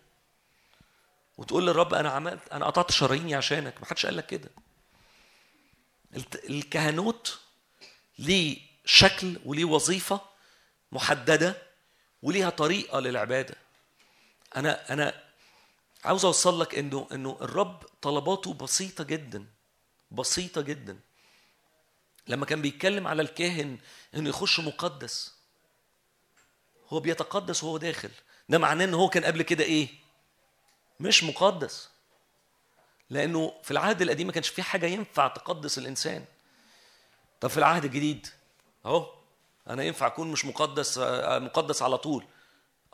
وتقول 1.39 1.67
للرب 1.67 1.95
أنا 1.95 2.11
عملت 2.11 2.49
أنا 2.53 2.67
قطعت 2.67 2.91
شراييني 2.91 3.35
عشانك. 3.35 3.75
ما 3.81 3.87
حدش 3.87 4.07
قال 4.07 4.17
لك 4.17 4.27
كده 4.27 4.49
الكهنوت 6.49 7.39
ليه 8.19 8.59
شكل 8.85 9.39
وليه 9.45 9.65
وظيفة 9.65 10.21
محددة 10.93 11.63
وليها 12.23 12.51
طريقة 12.51 13.01
للعبادة. 13.01 13.55
أنا 14.57 14.93
أنا 14.93 15.25
عاوز 16.05 16.25
أوصل 16.25 16.61
لك 16.61 16.79
إنه 16.79 17.09
إنه 17.13 17.39
الرب 17.41 17.83
طلباته 18.03 18.55
بسيطة 18.55 19.05
جدا 19.05 19.47
بسيطة 20.11 20.61
جدا. 20.61 20.99
لما 22.27 22.47
كان 22.47 22.63
بيتكلم 22.63 23.07
على 23.07 23.23
الكاهن 23.23 23.79
إنه 24.15 24.29
يخش 24.29 24.61
مقدس 24.61 25.35
هو 26.89 27.01
بيتقدس 27.01 27.65
وهو 27.65 27.79
داخل. 27.79 28.11
ده 28.49 28.59
معناه 28.59 28.85
إن 28.85 28.95
هو 28.95 29.09
كان 29.09 29.25
قبل 29.25 29.43
كده 29.43 29.65
إيه؟ 29.65 29.89
مش 31.01 31.25
مقدس. 31.25 31.89
لأنه 33.11 33.53
في 33.63 33.71
العهد 33.71 34.03
القديم 34.03 34.27
ما 34.27 34.33
كانش 34.33 34.49
في 34.49 34.63
حاجة 34.63 34.87
ينفع 34.87 35.29
تقدس 35.29 35.79
الإنسان. 35.79 36.25
طب 37.41 37.49
في 37.49 37.59
العهد 37.59 37.85
الجديد؟ 37.85 38.27
أهو 38.87 39.13
أنا 39.69 39.83
ينفع 39.83 40.07
أكون 40.07 40.31
مش 40.31 40.45
مقدس 40.45 40.99
آه، 40.99 41.39
مقدس 41.39 41.83
على 41.83 41.99
طول. 41.99 42.25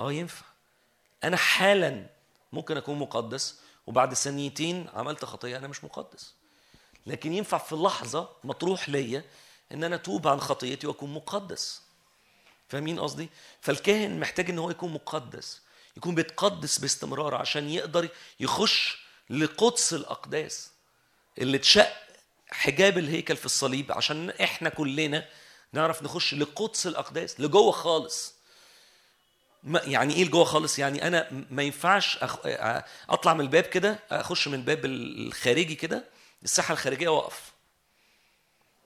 أه 0.01 0.13
ينفع. 0.13 0.47
أنا 1.25 1.37
حالا 1.37 2.07
ممكن 2.53 2.77
أكون 2.77 2.99
مقدس 2.99 3.61
وبعد 3.87 4.15
ثانيتين 4.15 4.89
عملت 4.95 5.25
خطية 5.25 5.57
أنا 5.57 5.69
مش 5.69 5.85
مقدس. 5.85 6.35
لكن 7.07 7.33
ينفع 7.33 7.59
في 7.59 7.75
لحظة 7.75 8.29
مطروح 8.45 8.89
ليا 8.89 9.25
إن 9.73 9.85
أنا 9.85 9.95
أتوب 9.97 10.29
عن 10.29 10.41
خطيتي 10.41 10.87
وأكون 10.87 11.15
مقدس. 11.15 11.83
فاهمين 12.69 13.01
قصدي؟ 13.01 13.29
فالكاهن 13.61 14.21
محتاج 14.21 14.51
إن 14.51 14.59
هو 14.59 14.71
يكون 14.71 14.93
مقدس. 14.93 15.63
يكون 15.97 16.15
بيتقدس 16.15 16.79
باستمرار 16.79 17.35
عشان 17.35 17.71
يقدر 17.71 18.09
يخش 18.41 18.99
لقدس 19.31 19.95
الأقداس 19.95 20.71
اللي 21.39 21.57
اتشق 21.57 21.93
حجاب 22.51 22.99
الهيكل 22.99 23.37
في 23.37 23.47
الصليب 23.47 23.93
عشان 23.93 24.31
إحنا 24.31 24.69
كلنا 24.69 25.29
نعرف 25.73 26.03
نخش 26.03 26.35
لقدس 26.35 26.87
الأقداس 26.87 27.41
لجوه 27.41 27.73
خالص. 27.73 28.35
يعني 29.65 30.15
إيه 30.15 30.25
لجوه 30.25 30.45
خالص؟ 30.45 30.79
يعني 30.79 31.07
أنا 31.07 31.45
ما 31.51 31.63
ينفعش 31.63 32.17
أخ... 32.19 32.37
أطلع 33.11 33.35
من 33.35 33.41
الباب 33.41 33.63
كده 33.65 33.99
أخش 34.11 34.49
من 34.49 34.55
الباب 34.55 34.85
الخارجي 34.85 35.75
كده 35.75 36.05
الساحة 36.43 36.73
الخارجية 36.73 37.09
وأقف. 37.09 37.53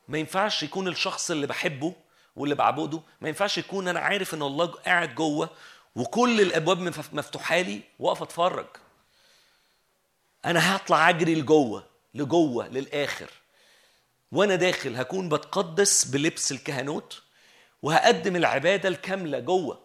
ما 0.08 0.18
ينفعش 0.18 0.62
يكون 0.62 0.88
الشخص 0.88 1.30
اللي 1.30 1.46
بحبه 1.46 1.94
واللي 2.36 2.54
بعبده 2.54 3.02
ما 3.20 3.28
ينفعش 3.28 3.58
يكون 3.58 3.88
أنا 3.88 4.00
عارف 4.00 4.34
إن 4.34 4.42
الله 4.42 4.66
قاعد 4.66 5.14
جوه 5.14 5.50
وكل 5.98 6.40
الأبواب 6.40 6.80
مف- 6.80 7.14
مفتوحة 7.14 7.60
لي 7.60 7.80
واقف 7.98 8.22
أتفرج. 8.22 8.66
أنا 10.44 10.76
هطلع 10.76 11.08
أجري 11.08 11.34
لجوه 11.34 11.84
لجوه 12.14 12.68
للآخر. 12.68 13.30
وأنا 14.32 14.54
داخل 14.54 14.96
هكون 14.96 15.28
بتقدس 15.28 16.04
بلبس 16.04 16.52
الكهنوت 16.52 17.22
وهقدم 17.82 18.36
العبادة 18.36 18.88
الكاملة 18.88 19.38
جوه. 19.38 19.80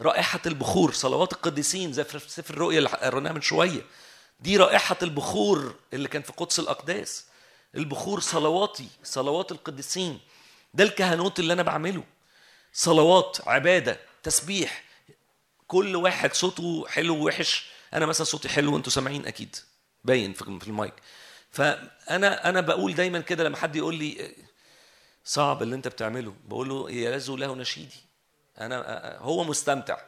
رائحة 0.00 0.40
البخور 0.46 0.92
صلوات 0.92 1.32
القديسين 1.32 1.92
زي 1.92 2.04
في 2.04 2.18
سفر 2.18 2.54
الرؤيا 2.54 2.78
اللي 2.78 2.88
قريناها 2.88 3.32
من 3.32 3.40
شوية. 3.40 3.82
دي 4.40 4.56
رائحة 4.56 4.96
البخور 5.02 5.74
اللي 5.92 6.08
كان 6.08 6.22
في 6.22 6.32
قدس 6.32 6.58
الأقداس. 6.58 7.24
البخور 7.74 8.20
صلواتي 8.20 8.88
صلوات 9.02 9.52
القديسين. 9.52 10.20
ده 10.74 10.84
الكهنوت 10.84 11.38
اللي 11.38 11.52
أنا 11.52 11.62
بعمله. 11.62 12.04
صلوات 12.72 13.38
عبادة 13.48 14.00
تسبيح 14.22 14.84
كل 15.72 15.96
واحد 15.96 16.34
صوته 16.34 16.86
حلو 16.88 17.16
ووحش 17.16 17.66
أنا 17.94 18.06
مثلا 18.06 18.24
صوتي 18.24 18.48
حلو 18.48 18.74
وأنتوا 18.74 18.92
سامعين 18.92 19.26
أكيد 19.26 19.56
باين 20.04 20.32
في 20.32 20.68
المايك. 20.68 20.94
فأنا 21.50 22.48
أنا 22.48 22.60
بقول 22.60 22.94
دايما 22.94 23.20
كده 23.20 23.44
لما 23.44 23.56
حد 23.56 23.76
يقول 23.76 23.94
لي 23.94 24.34
صعب 25.24 25.62
اللي 25.62 25.76
أنت 25.76 25.88
بتعمله. 25.88 26.34
بقول 26.44 26.68
له 26.68 26.90
يلذ 26.90 27.30
له 27.30 27.54
نشيدي. 27.54 28.00
أنا 28.58 29.18
هو 29.18 29.44
مستمتع. 29.44 29.98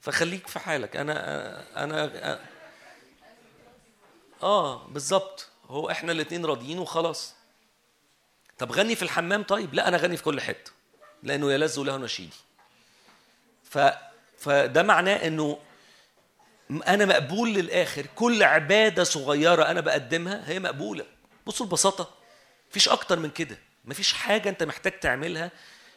فخليك 0.00 0.46
في 0.46 0.58
حالك. 0.58 0.96
أنا 0.96 1.84
أنا 1.84 2.40
آه 4.42 4.86
بالظبط 4.86 5.48
هو 5.66 5.90
إحنا 5.90 6.12
الاثنين 6.12 6.46
راضيين 6.46 6.78
وخلاص. 6.78 7.34
طب 8.58 8.72
غني 8.72 8.96
في 8.96 9.02
الحمام 9.02 9.42
طيب؟ 9.42 9.74
لا 9.74 9.88
أنا 9.88 9.96
غني 9.96 10.16
في 10.16 10.22
كل 10.22 10.40
حتة. 10.40 10.72
لأنه 11.22 11.52
يلذ 11.52 11.80
له 11.80 11.96
نشيدي. 11.96 12.36
فده 14.38 14.82
معناه 14.82 15.26
إنه 15.26 15.58
أنا 16.70 17.04
مقبول 17.04 17.54
للآخر. 17.54 18.06
كل 18.14 18.42
عبادة 18.42 19.04
صغيرة 19.04 19.62
أنا 19.64 19.80
بقدمها 19.80 20.48
هي 20.50 20.58
مقبولة. 20.58 21.06
بصوا 21.46 21.66
البساطة 21.66 22.10
مفيش 22.70 22.88
أكتر 22.88 23.18
من 23.18 23.30
كده. 23.30 23.58
مفيش 23.84 24.12
حاجة 24.12 24.48
أنت 24.48 24.62
محتاج 24.62 25.00
تعملها. 25.00 25.50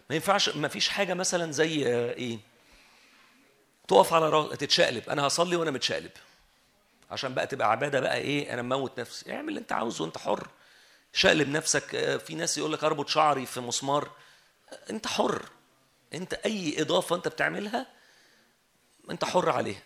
ما 0.10 0.16
ينفعش 0.16 0.50
مفيش 0.50 0.90
حاجة 0.90 1.14
مثلا 1.14 1.52
زي 1.52 1.86
إيه؟ 2.12 2.40
تقف 3.88 4.14
على 4.14 4.30
رأس 4.30 4.58
تتشقلب. 4.58 5.10
أنا 5.10 5.28
هصلي 5.28 5.56
وأنا 5.56 5.72
متشقلب. 5.72 6.12
عشان 7.12 7.34
بقى 7.34 7.48
تبقى 7.48 7.72
عبادة 7.72 8.00
بقى 8.00 8.18
إيه؟ 8.18 8.54
أنا 8.54 8.62
مموت 8.62 9.00
نفسي. 9.00 9.34
اعمل 9.34 9.50
اللي 9.50 9.60
أنت 9.60 9.72
عاوزه 9.72 10.04
وانت 10.04 10.18
حر. 10.18 10.48
شقلب 11.14 11.50
نفسك. 11.50 11.96
آه، 11.96 12.18
في 12.18 12.36
ناس 12.36 12.58
يقول 12.58 12.74
لك 12.74 12.84
أربط 12.84 13.10
شعري 13.10 13.46
في 13.46 13.60
مسمار. 13.60 14.12
أنت 14.90 15.08
حر. 15.08 15.42
أنت 16.14 16.34
أي 16.34 16.82
إضافة 16.82 17.16
أنت 17.16 17.28
بتعملها 17.28 17.88
انت 19.12 19.26
حر 19.26 19.50
عليها. 19.50 19.84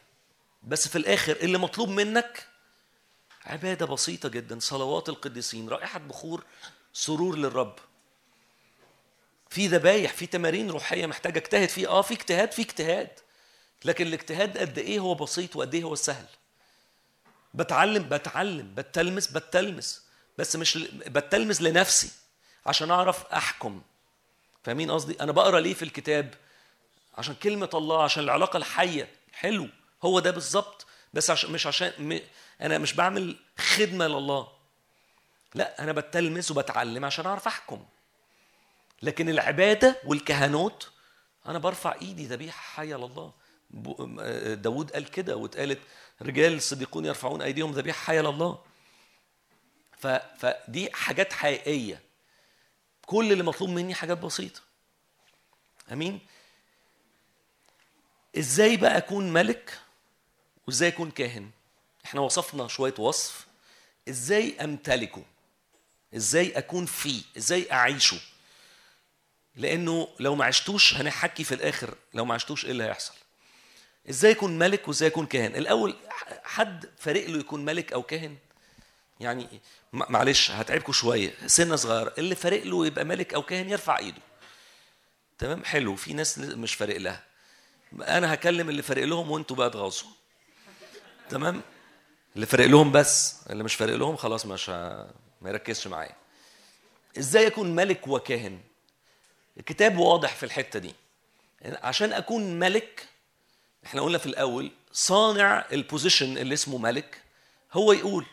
بس 0.63 0.87
في 0.87 0.97
الآخر 0.97 1.35
اللي 1.35 1.57
مطلوب 1.57 1.89
منك 1.89 2.47
عبادة 3.45 3.85
بسيطة 3.85 4.29
جدا 4.29 4.59
صلوات 4.59 5.09
القديسين 5.09 5.69
رائحة 5.69 5.99
بخور 5.99 6.43
سرور 6.93 7.37
للرب. 7.37 7.75
في 9.49 9.67
ذبايح 9.67 10.13
في 10.13 10.25
تمارين 10.25 10.69
روحية 10.71 11.05
محتاجة 11.05 11.39
اجتهد 11.39 11.69
فيه 11.69 11.87
آه 11.87 12.01
في 12.01 12.13
اجتهاد 12.13 12.51
في 12.51 12.61
اجتهاد. 12.61 13.09
لكن 13.85 14.07
الاجتهاد 14.07 14.57
قد 14.57 14.77
إيه 14.77 14.99
هو 14.99 15.13
بسيط 15.15 15.55
وقد 15.55 15.75
إيه 15.75 15.83
هو 15.83 15.95
سهل. 15.95 16.25
بتعلم 17.53 18.09
بتعلم 18.09 18.75
بتلمس 18.75 19.27
بتلمس. 19.27 20.05
بس 20.37 20.55
مش 20.55 20.77
بتلمس 21.07 21.61
لنفسي 21.61 22.11
عشان 22.65 22.91
أعرف 22.91 23.25
أحكم. 23.25 23.81
فاهمين 24.63 24.91
قصدي؟ 24.91 25.21
أنا 25.21 25.31
بقرأ 25.31 25.59
ليه 25.59 25.73
في 25.73 25.83
الكتاب؟ 25.83 26.33
عشان 27.17 27.35
كلمة 27.35 27.69
الله 27.73 28.03
عشان 28.03 28.23
العلاقة 28.23 28.57
الحية. 28.57 29.14
حلو. 29.35 29.69
هو 30.03 30.19
ده 30.19 30.31
بالظبط. 30.31 30.85
بس 31.13 31.29
عشان 31.29 31.51
مش 31.51 31.67
عشان 31.67 31.93
م... 31.99 32.19
أنا 32.61 32.77
مش 32.77 32.93
بعمل 32.93 33.37
خدمة 33.57 34.07
لله. 34.07 34.47
لا 35.55 35.83
أنا 35.83 35.91
بتلمس 35.91 36.51
وبتعلم 36.51 37.05
عشان 37.05 37.25
أعرف 37.25 37.47
أحكم. 37.47 37.85
لكن 39.01 39.29
العبادة 39.29 40.01
والكهنوت 40.05 40.91
أنا 41.45 41.59
برفع 41.59 41.95
إيدي 42.01 42.25
ذبيحة 42.25 42.61
حية 42.61 42.95
لله. 42.95 43.33
آه، 44.19 44.53
داود 44.53 44.91
قال 44.91 45.11
كده 45.11 45.35
واتقالت 45.35 45.79
رجال 46.21 46.61
صديقون 46.61 47.05
يرفعون 47.05 47.41
أيديهم 47.41 47.71
ذبيحة 47.71 48.05
حية 48.05 48.21
لله. 48.21 48.63
ف... 49.97 50.07
فدي 50.07 50.93
حاجات 50.93 51.33
حقيقية. 51.33 52.01
كل 53.05 53.31
اللي 53.31 53.43
مطلوب 53.43 53.69
مني 53.69 53.93
حاجات 53.93 54.17
بسيطة. 54.17 54.61
أمين؟ 55.91 56.19
إزاي 58.37 58.77
بقى 58.77 58.97
أكون 58.97 59.33
ملك 59.33 59.79
وإزاي 60.67 60.89
أكون 60.89 61.11
كاهن؟ 61.11 61.49
إحنا 62.05 62.21
وصفنا 62.21 62.67
شوية 62.67 62.93
وصف. 62.99 63.45
إزاي 64.09 64.55
أمتلكه؟ 64.63 65.23
إزاي 66.15 66.57
أكون 66.57 66.85
فيه؟ 66.85 67.21
إزاي 67.37 67.71
أعيشه؟ 67.71 68.17
لأنه 69.55 70.07
لو 70.19 70.35
ما 70.35 70.45
عشتوش 70.45 70.93
هنحكي 70.93 71.43
في 71.43 71.55
الآخر 71.55 71.95
لو 72.13 72.25
ما 72.25 72.33
عشتوش 72.33 72.65
إيه 72.65 72.71
اللي 72.71 72.83
هيحصل؟ 72.83 73.13
إزاي 74.09 74.31
يكون 74.31 74.57
ملك 74.57 74.87
وإزاي 74.87 75.07
يكون 75.07 75.25
كاهن؟ 75.25 75.55
الأول 75.55 75.95
حد 76.43 76.89
فارق 76.97 77.29
له 77.29 77.39
يكون 77.39 77.65
ملك 77.65 77.93
أو 77.93 78.03
كاهن؟ 78.03 78.37
يعني 79.19 79.47
معلش 79.93 80.51
هتعبكم 80.51 80.91
شوية 80.91 81.33
سنة 81.47 81.75
صغيرة 81.75 82.13
اللي 82.17 82.35
فارق 82.35 82.63
له 82.63 82.87
يبقى 82.87 83.05
ملك 83.05 83.33
أو 83.33 83.41
كاهن 83.41 83.69
يرفع 83.69 83.97
إيده. 83.97 84.21
تمام؟ 85.37 85.65
حلو 85.65 85.95
في 85.95 86.13
ناس 86.13 86.37
مش 86.39 86.73
فارق 86.75 86.97
لها. 86.97 87.23
أنا 87.93 88.33
هكلم 88.33 88.69
اللي 88.69 88.81
فارق 88.81 89.03
لهم 89.03 89.31
وانتوا 89.31 89.55
بقى 89.55 89.69
تغاظوا 89.69 90.09
تمام؟ 91.29 91.61
اللي 92.35 92.45
فارق 92.45 92.65
لهم 92.65 92.91
بس 92.91 93.35
اللي 93.49 93.63
مش 93.63 93.75
فارق 93.75 93.95
لهم 93.95 94.15
خلاص 94.15 94.45
مش. 94.45 94.69
ما 94.69 95.49
يركزش 95.49 95.87
معايا. 95.87 96.15
إزاي 97.17 97.47
اكون 97.47 97.75
ملك 97.75 98.07
وكاهن؟ 98.07 98.59
الكتاب 99.57 99.97
واضح 99.97 100.35
في 100.35 100.43
الحتة 100.43 100.79
دي. 100.79 100.93
عشان 101.65 102.13
اكون 102.13 102.59
ملك 102.59 103.07
إحنا 103.85 104.01
قلنا 104.01 104.17
في 104.17 104.25
الأول 104.25 104.71
صانع 104.91 105.65
البوزيشن 105.71 106.37
اللي 106.37 106.53
اسمه 106.53 106.77
ملك 106.77 107.21
هو 107.73 107.91
يقول. 107.91 108.25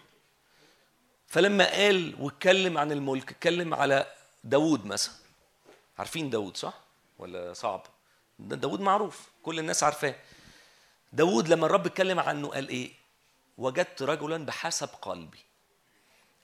فلما 1.28 1.70
قال 1.72 2.16
واتكلم 2.18 2.78
عن 2.78 2.92
الملك 2.92 3.30
اتكلم 3.30 3.74
على 3.74 4.06
داوود 4.44 4.86
مثلا. 4.86 5.14
عارفين 5.98 6.30
داوود 6.30 6.56
صح؟ 6.56 6.74
ولا 7.18 7.52
صعب؟ 7.52 7.86
داوود 8.38 8.80
معروف. 8.80 9.31
كل 9.42 9.58
الناس 9.58 9.82
عارفاه. 9.82 10.14
داوود 11.12 11.48
لما 11.48 11.66
الرب 11.66 11.86
اتكلم 11.86 12.20
عنه 12.20 12.48
قال 12.48 12.68
إيه؟ 12.68 12.92
وجدت 13.58 14.02
رجلا 14.02 14.44
بحسب 14.46 14.88
قلبي. 14.88 15.38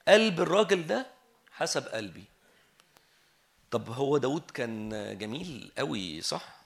قلب 0.08 0.40
الراجل 0.40 0.86
ده 0.86 1.06
حسب 1.52 1.86
قلبي. 1.88 2.24
طب 3.70 3.90
هو 3.90 4.18
داود 4.18 4.50
كان 4.50 4.88
جميل 5.18 5.72
قوي 5.78 6.20
صح؟ 6.20 6.60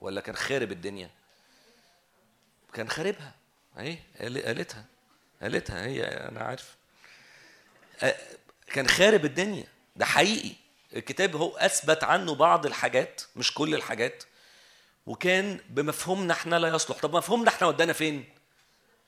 ولا 0.00 0.20
كان 0.20 0.36
خارب 0.36 0.72
الدنيا؟ 0.72 1.10
كان 2.72 2.88
خاربها. 2.88 3.34
اهي 3.78 3.98
قال- 4.20 4.42
قالتها. 4.44 4.84
قالتها. 5.42 5.84
هي 5.86 6.04
أنا 6.04 6.40
عارف. 6.40 6.76
كان 8.66 8.88
خارب 8.88 9.24
الدنيا. 9.24 9.64
ده 9.96 10.04
حقيقي. 10.04 10.54
الكتاب 10.96 11.36
هو 11.36 11.56
أثبت 11.56 12.04
عنه 12.04 12.34
بعض 12.34 12.66
الحاجات 12.66 13.22
مش 13.36 13.54
كل 13.54 13.74
الحاجات. 13.74 14.24
وكان 15.08 15.60
بمفهومنا 15.68 16.32
إحنا 16.32 16.58
لا 16.58 16.68
يصلح. 16.68 16.98
طب 16.98 17.16
مفهومنا 17.16 17.48
إحنا 17.48 17.66
ودانا 17.66 17.92
فين؟ 17.92 18.24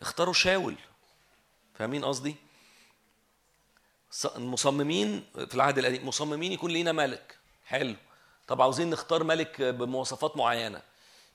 اختاروا 0.03 0.35
شاول. 0.35 0.77
فاهمين 1.75 2.05
قصدي؟ 2.05 2.37
المصممين 4.37 5.25
في 5.35 5.55
العهد 5.55 5.79
القديم 5.79 6.09
مصممين 6.09 6.53
يكون 6.53 6.71
لينا 6.71 6.93
ملك. 6.93 7.39
حلو. 7.67 7.95
طب 8.47 8.63
عاوزين 8.63 8.91
نختار 8.91 9.25
ملك 9.25 9.63
بمواصفات 9.63 10.37
معينة. 10.37 10.83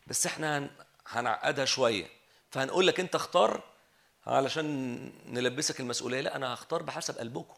بس 0.07 0.25
إحنا 0.25 0.57
هن- 0.57 0.69
هنعقدها 1.07 1.65
شوية. 1.65 2.07
فهنقول 2.51 2.87
لك 2.87 2.99
انت 2.99 3.15
اختار 3.15 3.63
علشان 4.27 4.97
نلبسك 5.25 5.79
المسؤولية. 5.79 6.21
لا 6.21 6.35
أنا 6.35 6.53
هختار 6.53 6.83
بحسب 6.83 7.17
قلبكم. 7.17 7.55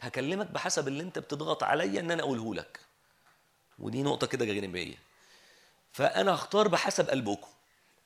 هكلمك 0.00 0.46
بحسب 0.46 0.88
اللي 0.88 1.02
انت 1.02 1.18
بتضغط 1.18 1.62
عليا 1.62 2.00
إن 2.00 2.10
أنا 2.10 2.22
أقوله 2.22 2.54
لك. 2.54 2.80
ودي 3.78 4.02
نقطة 4.02 4.26
كده 4.26 4.44
جانبية. 4.44 5.07
فأنا 5.92 6.34
هختار 6.34 6.68
بحسب 6.68 7.10
قلبكم. 7.10 7.48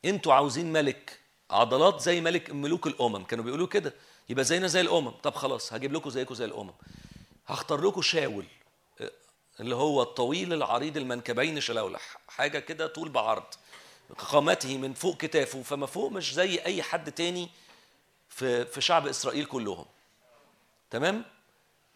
أنتوا 0.04 0.34
عاوزين 0.34 0.72
ملك 0.72 1.20
عضلات 1.50 2.00
زي 2.00 2.20
ملك 2.20 2.50
ملوك 2.50 2.86
الأمم 2.86 3.24
كانوا 3.24 3.44
بيقولوا 3.44 3.66
كده. 3.66 3.94
يبقى 4.28 4.44
زينا 4.44 4.66
زي 4.66 4.80
الأمم. 4.80 5.10
طب 5.10 5.34
خلاص 5.34 5.72
هجيب 5.72 5.92
لكم 5.92 6.10
زيكم 6.10 6.34
زي 6.34 6.44
الأمم. 6.44 6.72
هختار 7.46 7.80
لكم 7.80 8.02
شاول 8.02 8.44
اللي 9.60 9.74
هو 9.74 10.02
الطويل 10.02 10.52
العريض 10.52 10.96
المنكبين 10.96 11.60
شلولح 11.60 12.16
حاجة 12.28 12.58
كده 12.58 12.86
طول 12.86 13.08
بعرض. 13.08 13.44
قامته 14.18 14.78
من 14.78 14.94
فوق 14.94 15.16
كتافه 15.16 15.62
فما 15.62 15.86
فوق 15.86 16.12
مش 16.12 16.34
زي 16.34 16.58
أي 16.58 16.82
حد 16.82 17.12
تاني 17.12 17.48
في 18.28 18.64
في 18.66 18.80
شعب 18.80 19.06
إسرائيل 19.06 19.44
كلهم. 19.44 19.84
تمام؟ 20.90 21.24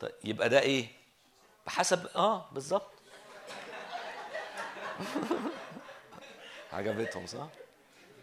طيب 0.00 0.12
يبقى 0.24 0.48
ده 0.48 0.60
إيه؟ 0.60 0.88
بحسب 1.66 2.06
آه 2.16 2.48
بالظبط. 2.52 2.90
عجبتهم 6.76 7.26
صح؟ 7.26 7.48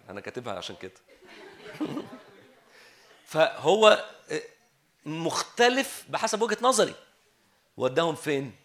أنا 0.09 0.21
كاتبها 0.21 0.53
عشان 0.53 0.75
كده. 0.75 0.91
فهو 3.25 4.05
مختلف 5.05 6.05
بحسب 6.09 6.41
وجهة 6.41 6.57
نظري. 6.61 6.95
وداهم 7.77 8.15
فين؟ 8.15 8.55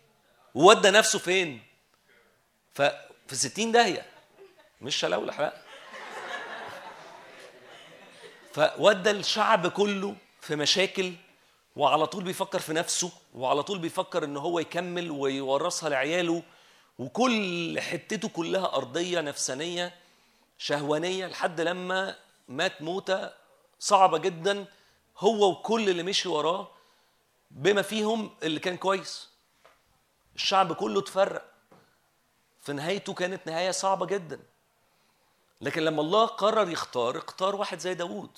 وودى 0.54 0.90
نفسه 0.90 1.18
فين؟ 1.18 1.62
ففي 2.74 3.34
60 3.34 3.72
داهيه 3.72 4.06
مش 4.80 4.96
شلولح 4.96 5.40
لا 5.40 5.52
فودى 8.54 9.10
الشعب 9.10 9.66
كله 9.66 10.16
في 10.40 10.56
مشاكل 10.56 11.12
وعلى 11.76 12.06
طول 12.06 12.24
بيفكر 12.24 12.58
في 12.58 12.72
نفسه 12.72 13.12
وعلى 13.34 13.62
طول 13.62 13.78
بيفكر 13.78 14.24
إن 14.24 14.36
هو 14.36 14.58
يكمل 14.58 15.10
ويورثها 15.10 15.88
لعياله. 15.88 16.42
وكل 16.98 17.80
حتته 17.80 18.28
كلها 18.28 18.74
أرضية 18.76 19.20
نفسانية 19.20 19.94
شهوانية 20.58 21.26
لحد 21.26 21.60
لما 21.60 22.16
مات 22.48 22.82
موتة 22.82 23.30
صعبة 23.80 24.18
جدا 24.18 24.66
هو 25.18 25.50
وكل 25.50 25.88
اللي 25.88 26.02
مشي 26.02 26.28
وراه 26.28 26.68
بما 27.50 27.82
فيهم 27.82 28.30
اللي 28.42 28.60
كان 28.60 28.76
كويس. 28.76 29.28
الشعب 30.34 30.72
كله 30.72 31.00
اتفرق. 31.00 31.44
في 32.62 32.72
نهايته 32.72 33.14
كانت 33.14 33.46
نهاية 33.46 33.70
صعبة 33.70 34.06
جدا. 34.06 34.40
لكن 35.60 35.82
لما 35.82 36.02
الله 36.02 36.26
قرر 36.26 36.70
يختار 36.70 37.18
اختار 37.18 37.56
واحد 37.56 37.78
زي 37.78 37.94
داوود. 37.94 38.30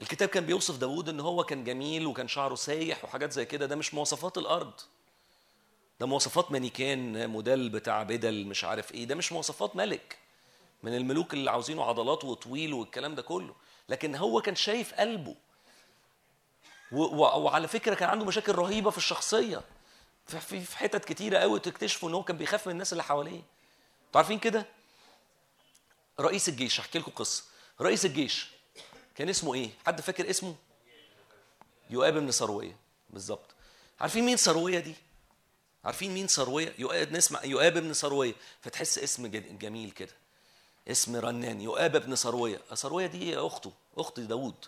الكتاب 0.00 0.28
كان 0.28 0.46
بيوصف 0.46 0.76
داوود 0.78 1.08
إن 1.08 1.20
هو 1.20 1.44
كان 1.44 1.64
جميل 1.64 2.06
وكان 2.06 2.28
شعره 2.28 2.54
سايح 2.54 3.04
وحاجات 3.04 3.32
زي 3.32 3.44
كده. 3.44 3.66
ده 3.66 3.76
مش 3.76 3.94
مواصفات 3.94 4.38
الأرض. 4.38 4.80
ده 6.00 6.06
مواصفات 6.06 6.52
مانيكان 6.52 7.30
موديل 7.30 7.68
بتاع 7.68 8.02
بدل 8.02 8.46
مش 8.46 8.64
عارف 8.64 8.94
إيه. 8.94 9.04
ده 9.04 9.14
مش 9.14 9.32
مواصفات 9.32 9.76
ملك. 9.76 10.18
من 10.82 10.96
الملوك 10.96 11.34
اللي 11.34 11.50
عاوزينه 11.50 11.84
عضلات 11.84 12.24
وطويل 12.24 12.72
والكلام 12.74 13.14
ده 13.14 13.22
كله. 13.22 13.54
لكن 13.88 14.14
هو 14.16 14.40
كان 14.40 14.56
شايف 14.56 14.94
قلبه. 14.94 15.34
وعلى 16.92 17.68
فكرة 17.68 17.94
كان 17.94 18.08
عنده 18.08 18.24
مشاكل 18.24 18.52
رهيبة 18.54 18.90
في 18.90 18.98
الشخصية. 18.98 19.62
في- 20.26 20.76
حتت 20.76 21.04
كتيرة 21.04 21.38
قوي 21.38 21.60
تكتشفوا 21.60 22.08
إن 22.08 22.14
هو 22.14 22.22
كان 22.22 22.36
بيخاف 22.36 22.66
من 22.66 22.72
الناس 22.72 22.92
اللي 22.92 23.02
حواليه. 23.04 23.36
أنتوا 24.06 24.20
عارفين 24.20 24.38
كده؟ 24.38 24.66
رئيس 26.20 26.48
الجيش 26.48 26.80
احكي 26.80 26.98
لكم 26.98 27.10
قصة. 27.12 27.44
رئيس 27.80 28.04
الجيش 28.04 28.48
كان 29.14 29.28
اسمه 29.28 29.54
إيه؟ 29.54 29.70
حد 29.86 30.00
فاكر 30.00 30.30
اسمه؟ 30.30 30.54
يؤاب 31.90 32.14
بن 32.14 32.30
سرويه 32.30 32.76
بالظبط. 33.10 33.50
عارفين 34.00 34.24
مين 34.24 34.36
سرويه 34.36 34.78
دي؟ 34.78 34.94
عارفين 35.84 36.14
مين 36.14 36.28
سرويه 36.28 36.74
يؤاب 36.78 37.12
نسمع 37.12 37.44
يؤاب 37.44 37.76
ابن 37.76 37.92
سرويه 37.92 38.34
فتحس 38.60 38.98
اسم 38.98 39.26
جميل 39.58 39.90
كده. 39.90 40.12
اسم 40.88 41.16
رنان 41.16 41.60
يؤاب 41.60 41.96
ابن 41.96 42.16
سرويه 42.16 42.60
سرويه 42.74 43.06
دي 43.06 43.38
أخته 43.38 43.72
أخت 43.98 44.20
داوود. 44.20 44.64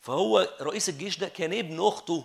فهو 0.00 0.48
رئيس 0.60 0.88
الجيش 0.88 1.18
ده 1.18 1.28
كان 1.28 1.52
ابن 1.52 1.86
أخته 1.86 2.24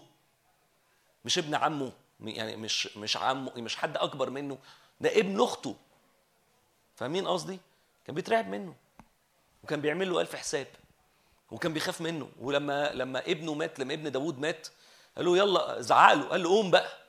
مش 1.25 1.37
ابن 1.37 1.55
عمه. 1.55 1.91
يعني 2.19 2.55
مش 2.55 2.97
مش 2.97 3.17
عمه 3.17 3.51
مش 3.57 3.75
حد 3.75 3.97
أكبر 3.97 4.29
منه. 4.29 4.57
ده 5.01 5.19
ابن 5.19 5.41
أخته. 5.41 5.75
فاهمين 6.95 7.27
قصدي؟ 7.27 7.59
كان 8.05 8.15
بيترعب 8.15 8.47
منه. 8.49 8.75
وكان 9.63 9.81
بيعمل 9.81 10.09
له 10.09 10.21
ألف 10.21 10.35
حساب. 10.35 10.67
وكان 11.51 11.73
بيخاف 11.73 12.01
منه. 12.01 12.29
ولما 12.39 12.91
لما 12.93 13.19
ابنه 13.19 13.53
مات 13.53 13.79
لما 13.79 13.93
ابن 13.93 14.11
داوود 14.11 14.39
مات 14.39 14.67
قال 15.17 15.25
له 15.25 15.37
يلا 15.37 15.81
زعق 15.81 16.13
له. 16.13 16.23
قال 16.23 16.43
له 16.43 16.49
قوم 16.49 16.71
بقى. 16.71 17.00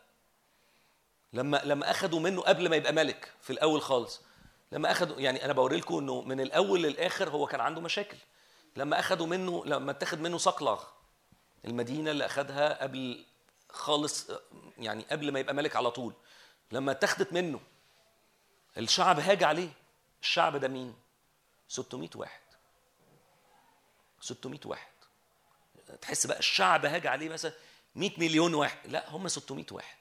لما 1.33 1.61
لما 1.65 1.91
أخدوا 1.91 2.21
منه 2.21 2.43
قبل 2.43 2.69
ما 2.69 2.77
يبقى 2.77 2.93
ملك 2.93 3.33
في 3.41 3.51
الأول 3.53 3.83
خالص 3.83 4.21
لما 4.73 4.91
أخدوا 4.91 5.21
يعني 5.21 5.45
أنا 5.45 5.53
بوري 5.53 5.77
لكم 5.77 5.99
إنه 5.99 6.21
من 6.21 6.41
الأول 6.41 6.83
للآخر 6.83 7.31
هو 7.31 7.47
كان 7.47 7.61
عنده 7.61 7.81
مشاكل. 7.81 8.17
لما 8.77 8.99
أخدوا 9.01 9.27
منه 9.27 9.65
لما 9.67 9.91
اتخذ 9.91 10.19
منه 10.19 10.39
صقلغ 10.39 10.85
المدينة 11.65 12.11
اللي 12.11 12.27
أخدها 12.27 12.83
قبل 12.83 13.25
خالص 13.71 14.31
يعني 14.79 15.05
قبل 15.11 15.33
ما 15.33 15.41
يبقى 15.41 15.55
ملك 15.55 15.77
على 15.77 15.91
طول. 15.91 16.15
لما 16.73 16.93
اتخذت 16.93 17.33
منه 17.33 17.61
الشعب 18.79 19.21
هاج 19.21 19.45
عليه. 19.45 19.69
الشعب 20.23 20.57
ده 20.57 20.69
مين؟ 20.69 20.95
600 21.69 22.11
واحد. 22.15 22.41
600 24.21 24.61
واحد. 24.65 24.93
تحس 26.01 26.27
بقى 26.27 26.39
الشعب 26.39 26.87
هاج 26.87 27.07
عليه 27.07 27.29
مثلا 27.29 27.53
100 27.95 28.11
مليون 28.19 28.55
واحد. 28.55 28.79
لا 28.91 29.11
هم 29.11 29.29
600 29.29 29.65
واحد. 29.71 29.97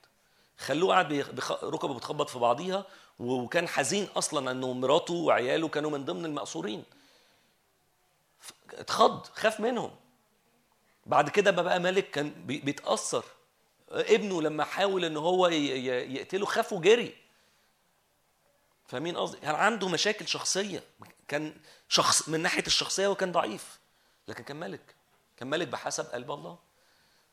خلوه 0.62 0.94
قاعد 0.94 1.14
ركبه 1.64 1.94
بتخبط 1.94 2.30
في 2.30 2.40
بعضيها 2.40 2.86
وكان 3.20 3.68
حزين 3.68 4.08
أصلا 4.16 4.52
إنه 4.52 4.74
مراته 4.74 5.14
وعياله 5.14 5.68
كانوا 5.68 5.92
من 5.92 6.06
ضمن 6.06 6.26
المأسورين 6.26 6.84
اتخض 8.74 9.26
خاف 9.26 9.60
منهم. 9.60 9.92
بعد 11.06 11.30
كده 11.30 11.52
بقى 11.52 11.80
ملك 11.80 12.12
كان 12.12 12.30
بي- 12.46 12.60
بيتأثر. 12.60 13.24
ابنه 13.90 14.42
لما 14.42 14.64
حاول 14.64 15.06
إن 15.06 15.18
هو 15.18 15.48
يقتله 15.48 16.46
خاف 16.46 16.74
وجري 16.74 17.16
فاهمين 18.88 19.18
قصدي؟ 19.18 19.38
كان 19.38 19.56
عنده 19.56 19.88
مشاكل 19.90 20.28
شخصية. 20.28 20.84
كان 21.28 21.54
شخص 21.90 22.30
من 22.30 22.40
ناحية 22.40 22.64
الشخصية 22.68 23.08
وكان 23.08 23.32
ضعيف. 23.32 23.80
لكن 24.28 24.44
كان 24.44 24.58
ملك 24.58 24.96
كان 25.38 25.50
ملك 25.50 25.68
بحسب 25.68 26.06
قلب 26.06 26.32
الله. 26.32 26.58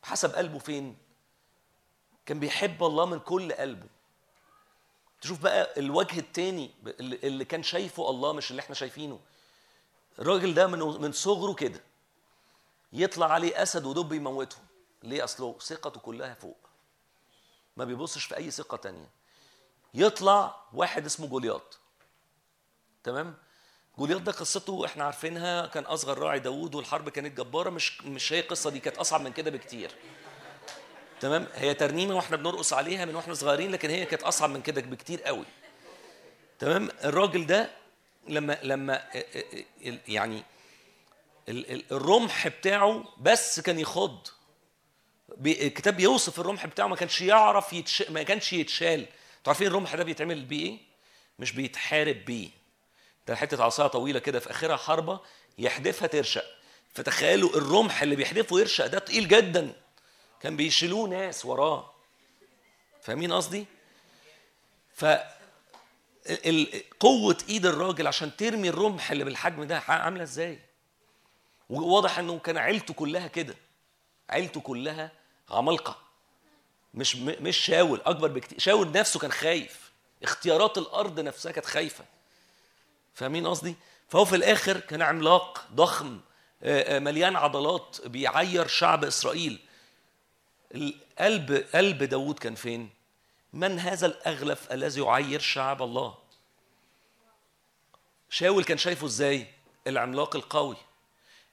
بحسب 0.03 0.35
قلبه 0.35 0.59
فين؟ 0.59 0.97
كان 2.29 2.39
بيحب 2.39 2.83
الله 2.83 3.05
من 3.05 3.19
كل 3.19 3.53
قلبه. 3.53 3.87
تشوف 5.21 5.39
بقى 5.39 5.79
الوجه 5.79 6.19
التاني 6.19 6.71
اللي 6.99 7.45
كان 7.45 7.63
شايفه 7.63 8.09
الله 8.09 8.33
مش 8.33 8.51
اللي 8.51 8.59
إحنا 8.59 8.75
شايفينه. 8.75 9.19
الراجل 10.19 10.53
ده 10.53 10.67
من 10.67 10.79
من 11.01 11.11
صغره 11.11 11.53
كده 11.53 11.81
يطلع 12.93 13.31
عليه 13.31 13.63
أسد 13.63 13.85
ودب 13.85 14.13
يموته. 14.13 14.57
ليه؟ 15.03 15.23
اصله 15.23 15.55
ثقته 15.59 15.99
كلها 15.99 16.33
فوق. 16.33 16.57
ما 17.77 17.85
بيبصش 17.85 18.23
في 18.25 18.37
أي 18.37 18.51
ثقة 18.51 18.77
تانية. 18.77 19.09
يطلع 19.93 20.55
واحد 20.73 21.05
اسمه 21.05 21.27
جولياط. 21.27 21.79
تمام؟ 23.03 23.35
جولياط 23.97 24.21
ده 24.21 24.31
قصته 24.31 24.85
إحنا 24.85 25.03
عارفينها 25.03 25.65
كان 25.65 25.83
أصغر 25.83 26.17
راعي 26.17 26.39
داوود 26.39 26.75
والحرب 26.75 27.09
كانت 27.09 27.37
جبارة. 27.37 27.69
مش 27.69 28.01
مش 28.01 28.33
هي 28.33 28.39
القصة 28.39 28.69
دي 28.69 28.79
كانت 28.79 28.97
أصعب 28.97 29.21
من 29.21 29.33
كده 29.33 29.51
بكتير. 29.51 29.95
تمام؟ 31.21 31.47
هي 31.55 31.73
ترنيمة 31.73 32.15
وإحنا 32.15 32.37
بنرقص 32.37 32.73
عليها 32.73 33.05
من 33.05 33.15
وإحنا 33.15 33.33
صغيرين 33.33 33.71
لكن 33.71 33.89
هي 33.89 34.05
كانت 34.05 34.23
أصعب 34.23 34.49
من 34.49 34.61
كده 34.61 34.81
بكتير 34.81 35.23
قوي. 35.23 35.45
تمام؟ 36.59 36.89
الراجل 37.03 37.45
ده 37.45 37.69
لما 38.27 38.57
لما 38.63 39.03
يعني 40.07 40.43
ال- 41.49 41.71
ال- 41.71 41.85
الرمح 41.91 42.47
بتاعه 42.47 43.03
بس 43.21 43.59
كان 43.59 43.79
يخض. 43.79 44.27
الكتاب 45.45 45.97
بيوصف 45.97 46.39
الرمح 46.39 46.65
بتاعه 46.65 46.87
ما 46.87 46.95
كانش 46.95 47.21
يعرف 47.21 47.73
يتش... 47.73 48.01
ما 48.09 48.23
كانش 48.23 48.53
يتشال. 48.53 48.99
أنتوا 48.99 49.07
عارفين 49.47 49.67
الرمح 49.67 49.95
ده 49.95 50.03
بيتعمل 50.03 50.45
بيه 50.45 50.65
إيه؟ 50.69 50.77
مش 51.39 51.51
بيتحارب 51.51 52.25
بيه. 52.25 52.49
ده 53.27 53.35
حتة 53.35 53.63
عصاية 53.63 53.87
طويلة 53.87 54.19
كده 54.19 54.39
في 54.39 54.51
آخرها 54.51 54.75
حربة 54.77 55.19
يحدفها 55.57 56.07
ترشق. 56.07 56.45
فتخيلوا 56.93 57.49
الرمح 57.49 58.01
اللي 58.01 58.15
بيحدفه 58.15 58.59
يرشق 58.59 58.85
ده 58.87 58.99
تقيل 58.99 59.27
جدا. 59.27 59.73
كان 60.41 60.55
بيشيلوه 60.55 61.09
ناس 61.09 61.45
وراه. 61.45 61.93
فاهمين 63.01 63.33
قصدي؟ 63.33 63.65
ف 64.93 65.05
قوة 66.99 67.37
إيد 67.49 67.65
الراجل 67.65 68.07
عشان 68.07 68.35
ترمي 68.35 68.69
الرمح 68.69 69.11
اللي 69.11 69.23
بالحجم 69.23 69.63
ده 69.63 69.83
عاملة 69.87 70.23
إزاي؟ 70.23 70.59
وواضح 71.69 72.19
إنه 72.19 72.39
كان 72.39 72.57
عيلته 72.57 72.93
كلها 72.93 73.27
كده. 73.27 73.55
عيلته 74.29 74.61
كلها 74.61 75.11
عمالقة. 75.49 75.97
مش 76.93 77.15
مش 77.15 77.57
شاول 77.57 78.01
أكبر 78.05 78.27
بكتير 78.27 78.59
شاول 78.59 78.91
نفسه 78.91 79.19
كان 79.19 79.31
خايف. 79.31 79.91
اختيارات 80.23 80.77
الأرض 80.77 81.19
نفسها 81.19 81.51
كانت 81.51 81.65
خايفة. 81.65 82.05
فاهمين 83.13 83.47
قصدي؟ 83.47 83.75
فهو 84.09 84.25
في 84.25 84.35
الآخر 84.35 84.79
كان 84.79 85.01
عملاق 85.01 85.67
ضخم 85.73 86.19
مليان 86.91 87.35
عضلات 87.35 87.97
بيعير 88.05 88.67
شعب 88.67 89.05
إسرائيل. 89.05 89.59
القلب 90.75 91.65
قلب 91.75 92.03
داوود 92.03 92.39
كان 92.39 92.55
فين؟ 92.55 92.89
من 93.53 93.79
هذا 93.79 94.07
الأغلف 94.07 94.71
الذي 94.71 95.01
يعير 95.01 95.39
شعب 95.39 95.81
الله؟ 95.81 96.17
شاول 98.29 98.63
كان 98.63 98.77
شايفه 98.77 99.05
إزاي؟ 99.07 99.47
العملاق 99.87 100.35
القوي 100.35 100.77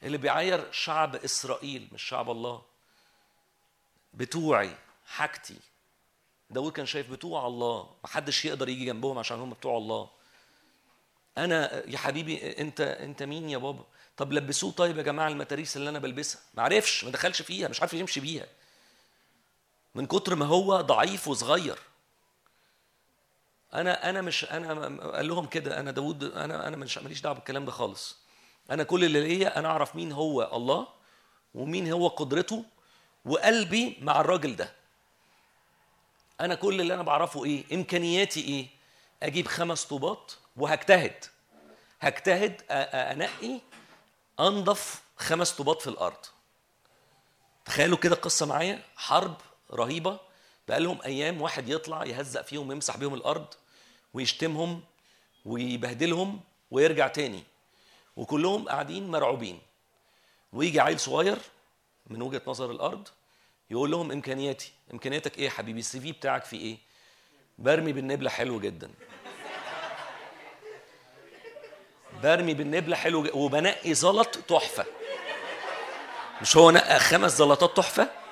اللي 0.03 0.19
بيعير 0.19 0.73
شعب 0.73 1.17
إسرائيل 1.17 1.89
مش 1.93 2.03
شعب 2.03 2.31
الله. 2.31 2.63
بتوعي 4.15 4.77
حاجتي. 5.07 5.57
داود 6.51 6.73
كان 6.73 6.87
شايف 6.87 7.11
بتوع 7.11 7.47
الله 7.47 7.91
محدش 8.05 8.45
يقدر 8.45 8.69
يجي 8.69 8.85
جنبهم 8.85 9.19
عشان 9.19 9.41
هم 9.41 9.51
بتوع 9.51 9.79
الله. 9.79 10.11
أنا 11.39 11.83
يا 11.87 11.99
حبيبي 11.99 12.59
أنت 12.59 12.81
أنت 12.81 13.23
مين 13.23 13.51
يا 13.51 13.59
بابا؟ 13.59 13.85
طب 14.17 14.33
لبسوه 14.33 14.73
طيب 14.73 14.99
يا 14.99 15.03
جماعة 15.03 15.29
المتاريس 15.29 15.77
اللي 15.77 15.91
أنا 15.91 15.99
بلبسها. 15.99 16.41
ما 16.55 16.63
عرفش 16.63 17.05
ما 17.05 17.11
دخلش 17.11 17.43
فيها 17.43 17.69
مش 17.69 17.81
عارف 17.81 17.95
يمشي 17.95 18.21
بيها. 18.21 18.47
من 19.97 20.07
كتر 20.07 20.35
ما 20.35 20.47
هو 20.47 20.81
ضعيف 20.81 21.29
وصغير. 21.29 21.79
أنا 23.75 24.11
أنا 24.11 24.21
مش 24.21 24.45
أنا 24.45 24.73
قال 25.13 25.29
لهم 25.29 25.47
كده 25.47 25.81
أنا 25.81 25.91
داود 25.91 26.25
أنا 26.25 26.69
أنا 26.69 26.77
مش 26.77 26.99
ماليش 26.99 27.21
دعوة 27.21 27.35
بالكلام 27.35 27.65
ده 27.65 27.73
خالص. 27.73 28.17
أنا 28.71 28.83
كل 28.83 29.05
اللي 29.05 29.21
ليا 29.21 29.59
أنا 29.59 29.69
أعرف 29.69 29.97
مين 29.97 30.13
هو 30.13 30.51
الله 30.57 30.89
ومين 31.55 31.93
هو 31.93 32.09
قدرته 32.09 32.65
وقلبي 33.25 33.99
مع 34.01 34.21
الراجل 34.21 34.57
ده. 34.57 34.73
أنا 36.41 36.55
كل 36.55 36.81
اللي 36.81 36.95
أنا 36.95 37.03
بعرفه 37.03 37.45
إيه؟ 37.45 37.65
إمكانياتي 37.73 38.41
إيه؟ 38.41 38.67
أجيب 39.23 39.47
خمس 39.49 39.85
طوبات 39.85 40.33
وهجتهد. 40.57 41.25
هجتهد 42.01 42.63
أنقي 42.71 43.61
أنضف 44.41 45.03
خمس 45.17 45.53
طوبات 45.53 45.83
في 45.83 45.91
الأرض. 45.91 46.27
تخيلوا 47.65 47.99
كده 47.99 48.17
قصه 48.17 48.47
معايا؟ 48.47 48.83
حرب 48.97 49.37
رهيبة. 49.73 50.19
بقالهم 50.69 50.99
أيام 51.05 51.43
واحد 51.43 51.69
يطلع 51.69 52.05
يهزق 52.05 52.43
فيهم 52.43 52.69
ويمسح 52.69 52.97
بيهم 52.97 53.15
الأرض 53.15 53.47
ويشتمهم 54.15 54.83
ويبهدلهم 55.45 56.41
ويرجع 56.71 57.09
تاني. 57.09 57.45
وكلهم 58.17 58.69
قاعدين 58.69 59.11
مرعوبين. 59.11 59.61
ويجي 60.53 60.81
عيل 60.81 61.01
صغير 61.01 61.39
من 62.07 62.23
وجهة 62.23 62.43
نظر 62.47 62.71
الأرض 62.71 63.09
يقول 63.71 63.91
لهم 63.91 64.13
إمكانياتي. 64.13 64.73
إمكانياتك 64.93 65.39
إيه 65.39 65.45
يا 65.45 65.51
حبيبي؟ 65.51 65.81
السي 65.81 66.01
في 66.01 66.13
بتاعك 66.13 66.45
فيه 66.45 66.61
إيه؟ 66.61 66.79
برمي 67.59 67.93
بالنبلة 67.93 68.31
حلو 68.31 68.61
جدا. 68.61 68.91
برمي 72.23 72.55
بالنبلة 72.55 72.97
حلو 72.97 73.23
جدا. 73.23 73.37
وبنقي 73.37 73.95
زلط 73.95 74.39
تحفة. 74.39 74.87
مش 76.43 76.57
هو 76.57 76.71
نقى 76.71 76.99
خمس 76.99 77.37
زلطات 77.37 77.77
تحفة؟ 77.77 78.26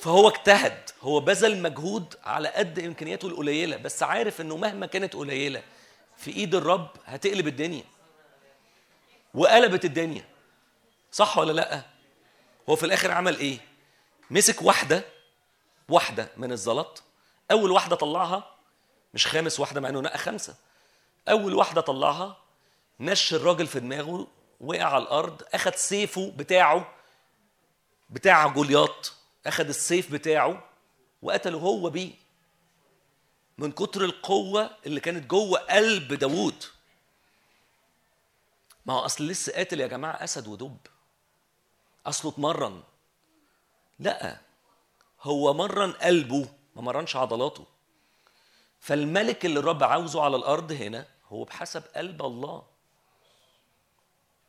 فهو 0.00 0.28
اجتهد. 0.28 0.90
هو 1.02 1.20
بذل 1.20 1.62
مجهود 1.62 2.14
على 2.24 2.48
قد 2.48 2.78
إمكانياته 2.78 3.28
القليلة 3.28 3.76
بس 3.76 4.02
عارف 4.02 4.40
إنه 4.40 4.56
مهما 4.56 4.86
كانت 4.86 5.14
قليلة 5.14 5.62
في 6.16 6.30
إيد 6.30 6.54
الرب 6.54 6.90
هتقلب 7.04 7.48
الدنيا. 7.48 7.84
وقلبت 9.34 9.84
الدنيا. 9.84 10.24
صح 11.12 11.38
ولا 11.38 11.52
لأ؟ 11.52 11.82
هو 12.68 12.76
في 12.76 12.86
الآخر 12.86 13.10
عمل 13.10 13.38
إيه؟ 13.38 13.58
مسك 14.30 14.62
واحدة 14.62 15.04
واحدة 15.88 16.28
من 16.36 16.52
الزلط. 16.52 17.02
أول 17.50 17.70
واحدة 17.70 17.96
طلعها 17.96 18.54
مش 19.14 19.26
خامس 19.26 19.60
واحدة 19.60 19.80
مع 19.80 19.88
إنه 19.88 20.00
نقى 20.00 20.18
خمسة. 20.18 20.54
أول 21.28 21.54
واحدة 21.54 21.80
طلعها 21.80 22.36
نش 23.00 23.34
الراجل 23.34 23.66
في 23.66 23.80
دماغه 23.80 24.26
وقع 24.60 24.82
على 24.84 25.02
الأرض 25.02 25.42
أخد 25.54 25.74
سيفه 25.74 26.32
بتاعه 26.36 26.94
بتاع 28.10 28.46
جولياط. 28.46 29.12
اخد 29.48 29.68
السيف 29.68 30.12
بتاعه 30.12 30.64
وقتله 31.22 31.58
هو 31.58 31.90
بيه. 31.90 32.12
من 33.58 33.72
كتر 33.72 34.04
القوة 34.04 34.70
اللي 34.86 35.00
كانت 35.00 35.26
جوه 35.30 35.58
قلب 35.58 36.14
داوود. 36.14 36.64
ما 38.86 38.94
هو 38.94 38.98
أصل 38.98 39.26
لسه 39.26 39.52
قاتل 39.52 39.80
يا 39.80 39.86
جماعة 39.86 40.24
أسد 40.24 40.48
ودب. 40.48 40.76
أصله 42.06 42.30
اتمرن. 42.30 42.82
لا 43.98 44.40
هو 45.22 45.54
مرن 45.54 45.92
قلبه 45.92 46.48
ما 46.76 46.82
مرنش 46.82 47.16
عضلاته. 47.16 47.66
فالملك 48.80 49.44
اللي 49.44 49.58
الرب 49.58 49.84
عاوزه 49.84 50.22
على 50.22 50.36
الأرض 50.36 50.72
هنا 50.72 51.06
هو 51.28 51.44
بحسب 51.44 51.82
قلب 51.96 52.22
الله. 52.22 52.62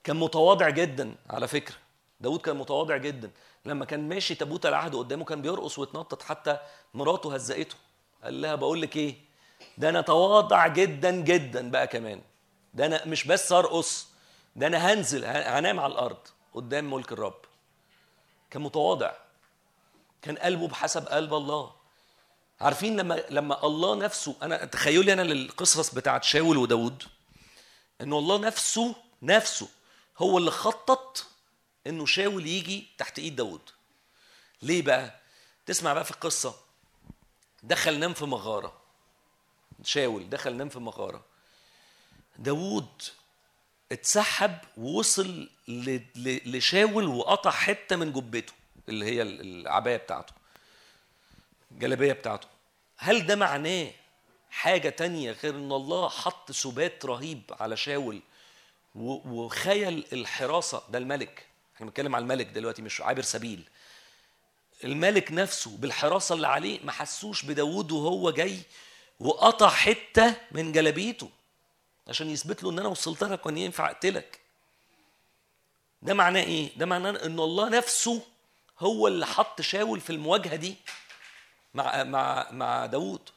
كان 0.04 0.16
متواضع 0.16 0.70
جدا 0.70 1.16
على 1.30 1.48
فكرة. 1.48 1.76
داود 2.20 2.42
كان 2.42 2.56
متواضع 2.58 2.98
جدا. 2.98 3.32
لما 3.70 3.86
كان 3.86 4.10
ماشي 4.10 4.36
تابوت 4.36 4.66
العهد 4.66 4.96
قدامه 4.96 5.26
كان 5.26 5.42
بيرقص 5.42 5.80
ويتنطط 5.80 6.22
حتى 6.24 6.58
مراته 6.94 7.34
هزقته. 7.34 7.76
قال 8.24 8.42
لها 8.42 8.56
بقول 8.56 8.82
لك 8.82 8.96
إيه؟ 8.96 9.16
ده 9.78 9.90
أنا 9.90 10.02
تواضع 10.02 10.68
جدا 10.68 11.12
جدا 11.12 11.72
بقى 11.72 11.88
كمان. 11.88 12.22
ده 12.74 12.86
أنا 12.86 13.06
مش 13.06 13.28
بس 13.28 13.52
ارقص 13.52 14.08
ده 14.56 14.68
أنا 14.68 14.94
هنزل 14.94 15.26
هنام 15.26 15.80
على 15.80 15.94
الأرض 15.94 16.18
قدام 16.54 16.94
ملك 16.94 17.12
الرب. 17.12 17.40
كان 18.52 18.62
متواضع. 18.62 19.12
كان 20.22 20.38
قلبه 20.38 20.68
بحسب 20.68 21.08
قلب 21.08 21.34
الله. 21.34 21.72
عارفين 22.62 23.00
لما 23.00 23.24
لما 23.30 23.66
الله 23.66 23.96
نفسه 23.96 24.36
أنا 24.42 24.66
تخيلي 24.66 25.14
أنا 25.14 25.22
للقصص 25.22 25.94
بتاعت 25.96 26.24
شاول 26.24 26.58
وداود 26.58 27.04
انه 28.02 28.18
الله 28.20 28.38
نفسه 28.38 28.96
نفسه 29.22 29.68
هو 30.18 30.38
اللي 30.38 30.52
خطط 30.52 31.26
إنه 31.88 32.06
شاول 32.06 32.48
يجي 32.48 32.88
تحت 32.98 33.20
إيد 33.20 33.36
داود 33.36 33.62
ليه 34.62 34.82
بقى؟ 34.82 35.20
تسمع 35.66 35.94
بقى 35.94 36.06
في 36.06 36.12
القصة. 36.12 36.56
دخل 37.64 38.00
نام 38.00 38.14
في 38.14 38.26
مغارة. 38.26 38.82
شاول 39.84 40.30
دخل 40.30 40.56
نام 40.56 40.70
في 40.70 40.80
مغارة. 40.80 41.26
داود 42.38 43.02
اتسحب 43.92 44.58
ووصل 44.78 45.50
لشاول 46.46 47.08
وقطع 47.08 47.52
حتة 47.52 47.96
من 47.96 48.14
جبته 48.14 48.54
اللي 48.90 49.06
هي 49.06 49.22
العباية 49.22 49.98
بتاعته 49.98 50.34
الجلابيه 51.72 52.14
بتاعته. 52.14 52.48
هل 52.98 53.26
ده 53.26 53.36
معناه 53.36 53.92
حاجة 54.50 54.90
تانية 54.90 55.32
غير 55.32 55.56
إن 55.56 55.72
الله 55.72 56.10
حط 56.10 56.52
سبات 56.52 57.06
رهيب 57.06 57.42
على 57.60 57.78
شاول 57.78 58.22
وخيل 58.96 60.06
الحراسة؟ 60.14 60.84
ده 60.90 60.98
الملك. 60.98 61.46
إحنا 61.80 61.88
بنتكلم 61.88 62.16
على 62.16 62.24
الملك 62.24 62.46
دلوقتي 62.46 62.82
مش 62.82 63.02
عابر 63.02 63.22
سبيل. 63.22 63.64
الملك 64.84 65.32
نفسه 65.32 65.78
بالحراسة 65.78 66.36
اللي 66.36 66.48
عليه 66.48 66.80
ما 66.84 66.92
حسوش 66.92 67.44
بداود 67.46 67.92
وهو 67.92 68.32
جاي 68.32 68.60
وقطع 69.20 69.70
حتة 69.70 70.36
من 70.52 70.72
جلابيته 70.72 71.30
عشان 72.08 72.30
يثبت 72.30 72.64
له 72.64 72.70
إن 72.70 72.80
أنا 72.80 72.88
وصلت 72.88 73.24
لك 73.24 73.46
وإن 73.46 73.58
ينفع 73.58 73.92
أقتلك. 73.92 74.40
ده 76.02 76.14
معناه 76.14 76.44
إيه؟ 76.44 76.78
ده 76.78 76.86
معناه 76.86 77.10
إن 77.10 77.40
الله 77.40 77.70
نفسه 77.70 78.22
هو 78.80 79.08
اللي 79.08 79.26
حط 79.26 79.62
شاول 79.62 80.02
في 80.02 80.10
المواجهة 80.10 80.56
دي 80.56 80.76
مع 81.74 82.04
مع 82.04 82.52
مع 82.52 82.86
داوود. 82.86 83.30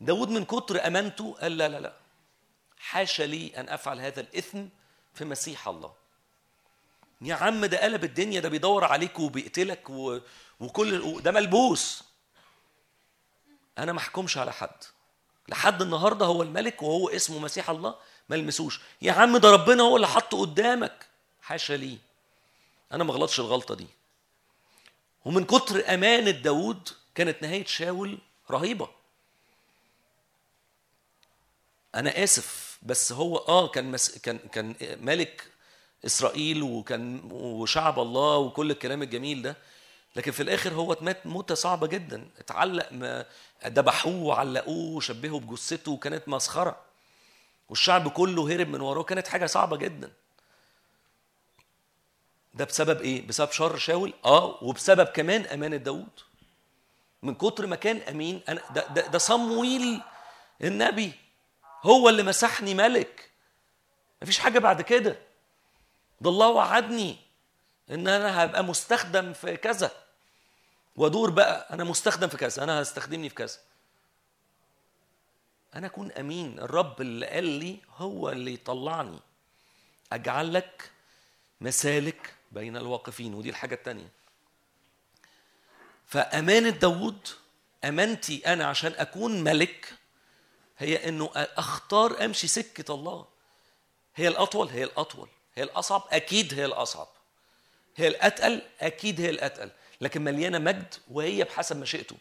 داود 0.00 0.28
من 0.28 0.44
كتر 0.44 0.86
أمانته 0.86 1.36
قال 1.40 1.56
لا 1.56 1.68
لا 1.68 1.80
لا 1.80 1.92
حاشا 2.78 3.22
لي 3.22 3.52
أن 3.56 3.68
أفعل 3.68 4.00
هذا 4.00 4.20
الإثم 4.20 4.64
في 5.14 5.24
مسيح 5.24 5.68
الله. 5.68 5.92
يا 7.20 7.34
عم 7.34 7.64
ده 7.64 7.82
قلب 7.82 8.04
الدنيا 8.04 8.40
ده 8.40 8.48
بيدور 8.48 8.84
عليك 8.84 9.18
وبيقتلك 9.18 9.90
و... 9.90 10.18
وكل 10.60 11.22
ده 11.22 11.32
ملبوس. 11.32 12.04
أنا 13.78 13.92
ما 13.92 13.98
أحكمش 13.98 14.38
على 14.38 14.52
حد. 14.52 14.84
لحد 15.48 15.82
النهارده 15.82 16.26
هو 16.26 16.42
الملك 16.42 16.82
وهو 16.82 17.08
اسمه 17.08 17.38
مسيح 17.38 17.70
الله 17.70 17.94
ما 18.28 18.36
لمسوش 18.36 18.80
يا 19.02 19.12
عم 19.12 19.36
ده 19.36 19.50
ربنا 19.50 19.82
هو 19.82 19.96
اللي 19.96 20.06
حطه 20.08 20.40
قدامك. 20.40 21.06
حاشا 21.42 21.72
لي 21.72 21.98
أنا 22.92 23.04
ما 23.04 23.12
غلطش 23.14 23.40
الغلطة 23.40 23.74
دي. 23.74 23.86
ومن 25.24 25.44
كتر 25.44 25.94
امانه 25.94 26.30
داود 26.30 26.88
كانت 27.14 27.42
نهاية 27.42 27.64
شاول 27.64 28.18
رهيبة. 28.50 28.88
أنا 31.94 32.24
آسف 32.24 32.78
بس 32.82 33.12
هو 33.12 33.36
آه 33.36 33.68
كان 33.68 33.90
مس... 33.90 34.18
كان 34.18 34.38
كان 34.38 34.74
ملك 35.00 35.50
إسرائيل 36.06 36.62
وكان 36.62 37.20
وشعب 37.32 37.98
الله 37.98 38.36
وكل 38.36 38.70
الكلام 38.70 39.02
الجميل 39.02 39.42
ده 39.42 39.56
لكن 40.16 40.30
في 40.30 40.42
الآخر 40.42 40.74
هو 40.74 40.96
مات 41.00 41.26
موتة 41.26 41.54
صعبة 41.54 41.86
جدا. 41.86 42.28
اتعلق 42.38 42.92
ما 42.92 43.26
ذبحوه 43.66 44.22
وعلقوه 44.22 44.96
وشبهوا 44.96 45.40
بجثته 45.40 45.92
وكانت 45.92 46.28
مسخرة. 46.28 46.80
والشعب 47.68 48.08
كله 48.08 48.54
هرب 48.54 48.68
من 48.68 48.80
وراه 48.80 49.02
كانت 49.02 49.28
حاجة 49.28 49.46
صعبة 49.46 49.76
جدا. 49.76 50.12
ده 52.54 52.64
بسبب 52.64 53.00
إيه؟ 53.00 53.26
بسبب 53.26 53.50
شر 53.50 53.76
شاول؟ 53.76 54.14
آه 54.24 54.58
وبسبب 54.64 55.06
كمان 55.06 55.46
امانه 55.46 55.76
داود 55.76 56.08
من 57.22 57.34
كتر 57.34 57.66
ما 57.66 57.76
كان 57.76 57.96
أمين 57.96 58.40
أنا 58.48 58.60
ده, 58.74 58.86
ده, 58.86 59.06
ده 59.06 59.18
صمويل 59.18 60.00
النبي. 60.62 61.12
هو 61.82 62.08
اللي 62.08 62.22
مسحني 62.22 62.74
ملك. 62.74 63.30
مفيش 64.22 64.38
حاجة 64.38 64.58
بعد 64.58 64.82
كده. 64.82 65.18
ده 66.20 66.30
الله 66.30 66.48
وعدني 66.48 67.16
إن 67.90 68.08
أنا 68.08 68.44
هبقى 68.44 68.64
مستخدم 68.64 69.32
في 69.32 69.56
كذا. 69.56 69.90
وأدور 70.96 71.30
بقى 71.30 71.74
أنا 71.74 71.84
مستخدم 71.84 72.28
في 72.28 72.36
كذا 72.36 72.64
أنا 72.64 72.82
هستخدمني 72.82 73.28
في 73.28 73.34
كذا. 73.34 73.58
أنا 75.74 75.86
أكون 75.86 76.12
أمين 76.12 76.58
الرب 76.58 77.00
اللي 77.00 77.26
قال 77.26 77.44
لي 77.44 77.78
هو 77.96 78.30
اللي 78.30 78.54
يطلعني. 78.54 79.18
أجعل 80.12 80.54
لك 80.54 80.90
مسالك 81.60 82.34
بين 82.52 82.76
الواقفين 82.76 83.34
ودي 83.34 83.50
الحاجة 83.50 83.74
الثانية 83.74 84.08
فامانه 86.06 86.70
داوود 86.70 87.28
أمانتي 87.84 88.52
أنا 88.52 88.66
عشان 88.66 88.92
أكون 88.96 89.44
ملك 89.44 89.94
هي 90.78 91.08
إنه 91.08 91.30
أختار 91.34 92.24
أمشي 92.24 92.46
سكة 92.46 92.94
الله. 92.94 93.26
هي 94.14 94.28
الأطول 94.28 94.68
هي 94.68 94.84
الأطول. 94.84 95.28
هي 95.58 95.62
الأصعب 95.62 96.02
أكيد 96.10 96.54
هي 96.54 96.64
الأصعب. 96.64 97.08
هي 97.96 98.08
الأتقل 98.08 98.62
أكيد 98.80 99.20
هي 99.20 99.30
الأتقل. 99.30 99.70
لكن 100.00 100.24
مليانة 100.24 100.58
مجد 100.58 100.94
وهي 101.10 101.44
بحسب 101.44 101.76
مشيئته 101.76 102.16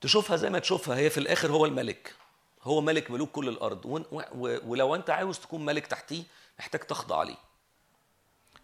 تشوفها 0.00 0.36
زي 0.36 0.50
ما 0.50 0.58
تشوفها 0.58 0.96
هي 0.96 1.10
في 1.10 1.18
الآخر 1.18 1.52
هو 1.52 1.66
الملك. 1.66 2.14
هو 2.62 2.80
ملك 2.80 3.10
ملوك 3.10 3.30
كل 3.30 3.48
الأرض. 3.48 4.06
ولو 4.42 4.94
أنت 4.94 5.10
عاوز 5.10 5.38
تكون 5.38 5.64
ملك 5.64 5.86
تحتيه 5.86 6.22
محتاج 6.58 6.80
تخضع 6.80 7.18
عليه 7.18 7.36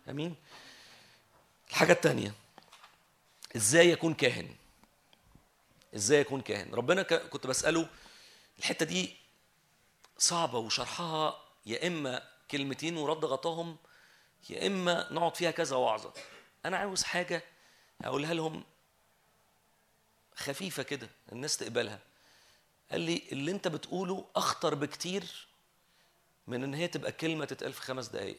آمين؟ 0.09 0.37
الحاجة 1.71 1.93
الثانية 1.93 2.35
إزاي 3.57 3.91
يكون 3.91 4.15
كاهن؟ 4.15 4.55
إزاي 5.95 6.21
يكون 6.21 6.41
كاهن؟ 6.41 6.75
ربنا 6.75 7.03
كنت 7.03 7.47
بسأله 7.47 7.89
الحتة 8.59 8.87
دي 8.87 9.17
صعبة 10.19 10.59
وشرحها 10.59 11.41
يا 11.67 11.87
إما 11.87 12.31
كلمتين 12.51 12.97
ورد 12.97 13.25
غطاهم 13.25 13.77
يا 14.51 14.67
إما 14.67 15.13
نقعد 15.13 15.37
فيها 15.37 15.51
كذا 15.51 15.77
وعظة. 15.77 16.13
أنا 16.65 16.77
عاوز 16.77 17.03
حاجة 17.03 17.43
أقولها 18.05 18.35
لهم 18.35 18.65
خفيفة 20.37 20.83
كده 20.83 21.09
الناس 21.33 21.57
تقبلها. 21.57 21.99
قال 22.91 23.01
لي 23.01 23.23
اللي 23.33 23.51
أنت 23.51 23.69
بتقوله 23.69 24.25
أخطر 24.37 24.75
بكتير 24.75 25.47
من 26.47 26.65
إن 26.65 26.75
هي 26.75 26.89
تبقى 26.89 27.13
كلمة 27.13 27.45
تتقال 27.45 27.73
في 27.73 27.81
خمس 27.81 28.07
دقائق 28.07 28.39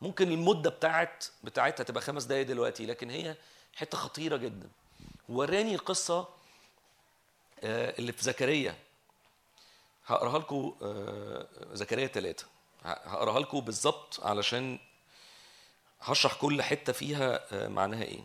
ممكن 0.00 0.32
المدة 0.32 0.70
بتاعت 0.70 1.24
بتاعتها 1.44 1.84
تبقى 1.84 2.02
خمس 2.02 2.24
دقائق 2.24 2.46
دلوقتي 2.46 2.86
لكن 2.86 3.10
هي 3.10 3.36
حتة 3.74 3.98
خطيرة 3.98 4.36
جدا. 4.36 4.68
وراني 5.28 5.74
القصة 5.74 6.28
آه، 7.64 7.94
اللي 7.98 8.12
في 8.12 8.22
زكريا. 8.24 8.74
هقراها 10.06 10.38
لكم 10.38 10.76
آه، 10.82 11.46
زكريا 11.72 12.06
ثلاثة 12.06 12.46
هقراها 12.84 13.40
لكم 13.40 13.60
بالظبط 13.60 14.20
علشان 14.24 14.78
هشرح 16.00 16.34
كل 16.34 16.62
حتة 16.62 16.92
فيها 16.92 17.54
آه، 17.54 17.68
معناها 17.68 18.02
إيه. 18.02 18.24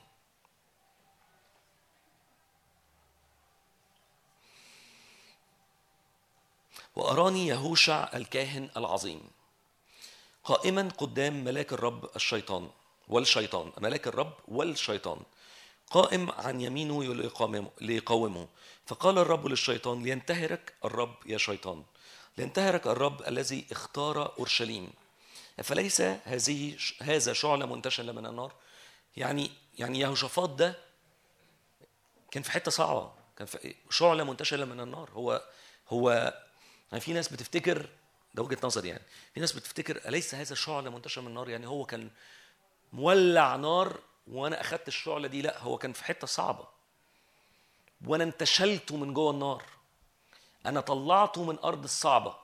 وأراني 6.96 7.48
يهوشع 7.48 8.10
الكاهن 8.14 8.70
العظيم. 8.78 9.22
قائما 10.44 10.90
قدام 10.98 11.44
ملاك 11.44 11.74
الرب 11.74 12.10
الشيطان 12.16 12.70
والشيطان 13.08 13.72
ملاك 13.78 14.08
الرب 14.08 14.34
والشيطان. 14.48 15.20
قائم 15.92 16.32
عن 16.32 16.62
يمينه 16.62 17.04
ليقاومه. 17.82 18.48
فقال 18.86 19.18
الرب 19.18 19.48
للشيطان 19.48 20.04
لينتهرك 20.04 20.74
الرب 20.86 21.16
يا 21.26 21.38
شيطان. 21.38 21.84
لينتهرك 22.38 22.88
الرب 22.88 23.28
الذي 23.28 23.66
اختار 23.72 24.38
أورشليم. 24.40 24.90
فليس 25.64 26.02
هذه 26.02 26.78
هذا 27.02 27.34
شعلة 27.34 27.66
منتشله 27.66 28.12
من 28.12 28.26
النار. 28.26 28.54
يعني 29.18 29.52
يعني 29.80 30.00
يهوشافاط 30.00 30.50
ده 30.50 30.76
كان 32.32 32.44
في 32.44 32.52
حتة 32.52 32.72
صعبة. 32.72 33.12
كان 33.38 33.48
في 33.48 33.76
شعلة 33.90 34.24
منتشرة 34.24 34.66
من 34.66 34.80
النار. 34.80 35.10
هو 35.12 35.42
هو 35.90 36.34
يعني 36.92 37.02
في 37.02 37.14
ناس 37.14 37.34
بتفتكر 37.34 37.90
ده 38.34 38.44
وجهة 38.44 38.58
نظري 38.64 38.90
يعني 38.90 39.04
في 39.34 39.40
ناس 39.40 39.52
بتفتكر 39.52 40.02
أليس 40.08 40.36
هذا 40.36 40.56
شعلة 40.56 40.90
منتشرة 40.90 41.22
من 41.22 41.28
النار؟ 41.28 41.50
يعني 41.50 41.68
هو 41.68 41.86
كان 41.86 42.10
مولع 42.94 43.56
نار 43.56 44.00
وأنا 44.28 44.62
أخدت 44.62 44.88
الشعلة 44.88 45.28
دي. 45.28 45.42
لا 45.42 45.60
هو 45.60 45.78
كان 45.78 45.94
في 45.94 46.04
حتة 46.04 46.28
صعبة. 46.28 46.68
وأنا 48.06 48.24
انتشلته 48.24 48.98
من 48.98 49.14
جوه 49.14 49.32
النار. 49.32 49.64
أنا 50.66 50.82
طلعته 50.82 51.44
من 51.44 51.60
أرض 51.60 51.84
الصعبة. 51.84 52.36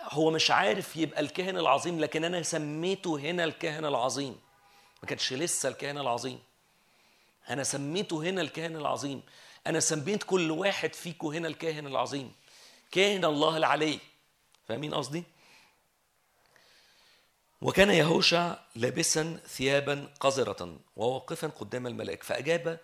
هو 0.00 0.30
مش 0.30 0.50
عارف 0.50 0.96
يبقى 0.96 1.20
الكاهن 1.20 1.58
العظيم 1.58 2.00
لكن 2.00 2.24
أنا 2.24 2.42
سميته 2.42 3.18
هنا 3.18 3.44
الكاهن 3.44 3.84
العظيم. 3.84 4.40
ما 5.02 5.08
كانش 5.08 5.32
لسه 5.32 5.68
الكاهن 5.68 5.98
العظيم. 5.98 6.42
أنا 7.50 7.62
سميته 7.62 8.22
هنا 8.22 8.40
الكاهن 8.40 8.76
العظيم. 8.76 9.22
أنا 9.66 9.80
سميت 9.80 10.22
كل 10.22 10.50
واحد 10.50 10.94
فيكم 10.94 11.28
هنا 11.28 11.48
الكاهن 11.48 11.86
العظيم. 11.86 12.32
كاهن 12.90 13.24
الله 13.24 13.56
العلي. 13.56 13.98
فاهمين 14.68 14.94
قصدي؟ 14.94 15.24
وكان 17.62 17.90
يهوشع 17.90 18.56
لابسا 18.74 19.40
ثيابا 19.46 20.08
قذرة 20.20 20.78
وواقفا 20.96 21.48
قدام 21.48 21.86
الملائك 21.86 22.22
فأجاب 22.22 22.80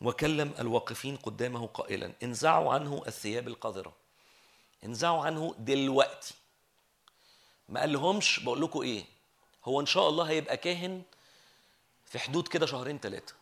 وكلم 0.00 0.54
الواقفين 0.58 1.16
قدامه 1.16 1.66
قائلا 1.66 2.12
انزعوا 2.22 2.72
عنه 2.74 3.02
الثياب 3.06 3.48
القذرة. 3.48 3.92
انزعوا 4.84 5.22
عنه 5.24 5.54
دلوقتي. 5.58 6.34
ما 7.68 7.80
قال 7.80 7.92
لهمش 7.92 8.40
بقول 8.40 8.60
لكم 8.62 8.80
إيه 8.82 9.04
هو 9.64 9.80
إن 9.80 9.86
شاء 9.86 10.08
الله 10.08 10.24
هيبقى 10.24 10.56
كاهن 10.56 11.02
في 12.04 12.18
حدود 12.18 12.48
كده 12.48 12.66
شهرين 12.66 12.98
ثلاثة 12.98 13.34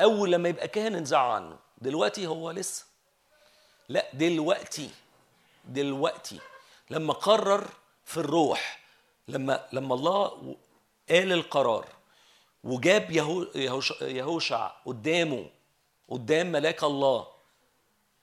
أول 0.00 0.32
لما 0.32 0.48
يبقى 0.48 0.68
كاهن 0.68 0.94
انزعوا 0.94 1.32
عنه. 1.32 1.58
دلوقتي 1.78 2.26
هو 2.26 2.50
لسه. 2.50 2.84
لا 3.88 4.10
دلوقتي 4.14 4.90
دلوقتي. 5.64 6.40
لما 6.90 7.12
قرر 7.12 7.68
في 8.04 8.16
الروح 8.16 8.80
لما 9.28 9.68
لما 9.72 9.94
الله 9.94 10.56
قال 11.08 11.32
القرار 11.32 11.88
وجاب 12.64 13.10
يهو 13.10 13.42
يهوش- 13.54 14.02
يهوشع 14.02 14.66
قدامه 14.86 15.50
قدام 16.08 16.52
ملاك 16.52 16.84
الله. 16.84 17.28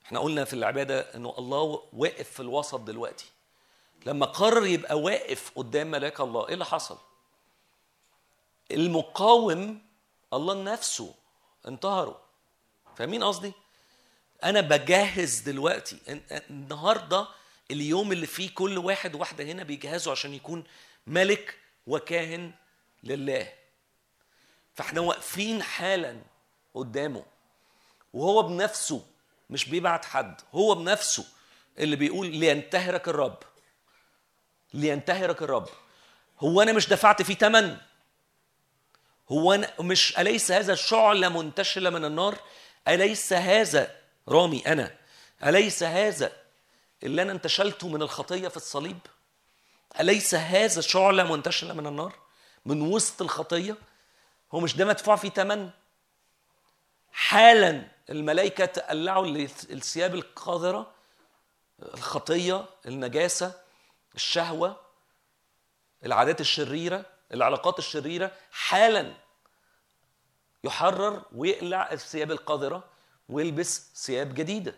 إحنا 0.06 0.18
قلنا 0.20 0.44
في 0.44 0.52
العبادة 0.52 1.00
إنه 1.00 1.34
الله 1.38 1.82
واقف 1.92 2.30
في 2.30 2.40
الوسط 2.40 2.80
دلوقتي. 2.80 3.26
لما 4.06 4.26
قرر 4.26 4.66
يبقى 4.66 5.00
واقف 5.00 5.52
قدام 5.56 5.90
ملاك 5.90 6.20
الله 6.20 6.48
إيه 6.48 6.54
اللي 6.54 6.64
حصل؟ 6.64 6.98
المقاوم 8.70 9.82
الله 10.32 10.62
نفسه 10.62 11.14
انتهره 11.68 12.20
فاهمين 12.96 13.24
قصدي؟ 13.24 13.52
أنا 14.44 14.60
بجهز 14.60 15.40
دلوقتي. 15.40 15.98
النهارده 16.50 17.28
اليوم 17.70 18.12
اللي 18.12 18.26
فيه 18.26 18.54
كل 18.54 18.78
واحد 18.78 19.14
واحدة 19.14 19.44
هنا 19.44 19.62
بيجهزوا 19.62 20.12
عشان 20.12 20.34
يكون 20.34 20.64
ملك 21.06 21.58
وكاهن 21.86 22.52
لله. 23.02 23.52
فاحنا 24.74 25.00
واقفين 25.00 25.62
حالا 25.62 26.20
قدامه. 26.74 27.24
وهو 28.12 28.42
بنفسه 28.42 29.06
مش 29.50 29.68
بيبعت 29.68 30.04
حد 30.04 30.40
هو 30.54 30.74
بنفسه 30.74 31.24
اللي 31.78 31.96
بيقول 31.96 32.26
لينتهرك 32.26 33.08
الرب. 33.08 33.38
لينتهرك 34.74 35.42
الرب. 35.42 35.68
هو 36.38 36.62
أنا 36.62 36.72
مش 36.72 36.88
دفعت 36.88 37.22
فيه 37.22 37.34
ثمن 37.34 37.76
هو 39.32 39.52
أنا 39.52 39.70
مش 39.80 40.18
أليس 40.18 40.52
هذا 40.52 40.74
شعلة 40.74 41.28
منتشلة 41.28 41.90
من 41.90 42.04
النار؟ 42.04 42.38
أليس 42.88 43.32
هذا 43.32 43.96
رامي 44.28 44.66
أنا؟ 44.66 44.94
أليس 45.44 45.82
هذا 45.82 46.32
اللي 47.02 47.22
أنا 47.22 47.32
انتشلته 47.32 47.88
من 47.88 48.02
الخطية 48.02 48.48
في 48.48 48.56
الصليب؟ 48.56 48.98
أليس 50.00 50.34
هذا 50.34 50.80
شعلة 50.80 51.32
منتشلة 51.36 51.74
من 51.74 51.86
النار؟ 51.86 52.14
من 52.66 52.82
وسط 52.82 53.22
الخطية؟ 53.22 53.76
هو 54.54 54.60
مش 54.60 54.76
ده 54.76 54.84
مدفوع 54.84 55.16
فيه 55.16 55.30
ثمن 55.30 55.70
حالا 57.12 57.88
الملائكة 58.10 58.64
تقلعوا 58.64 59.26
الثياب 59.70 60.14
القذرة 60.14 60.92
الخطية 61.82 62.64
النجاسة 62.86 63.60
الشهوة 64.14 64.80
العادات 66.04 66.40
الشريرة 66.40 67.06
العلاقات 67.34 67.78
الشريرة 67.78 68.32
حالا 68.50 69.14
يحرر 70.64 71.22
ويقلع 71.32 71.92
الثياب 71.92 72.30
القذرة 72.30 72.84
ويلبس 73.28 73.90
ثياب 73.94 74.34
جديدة. 74.34 74.74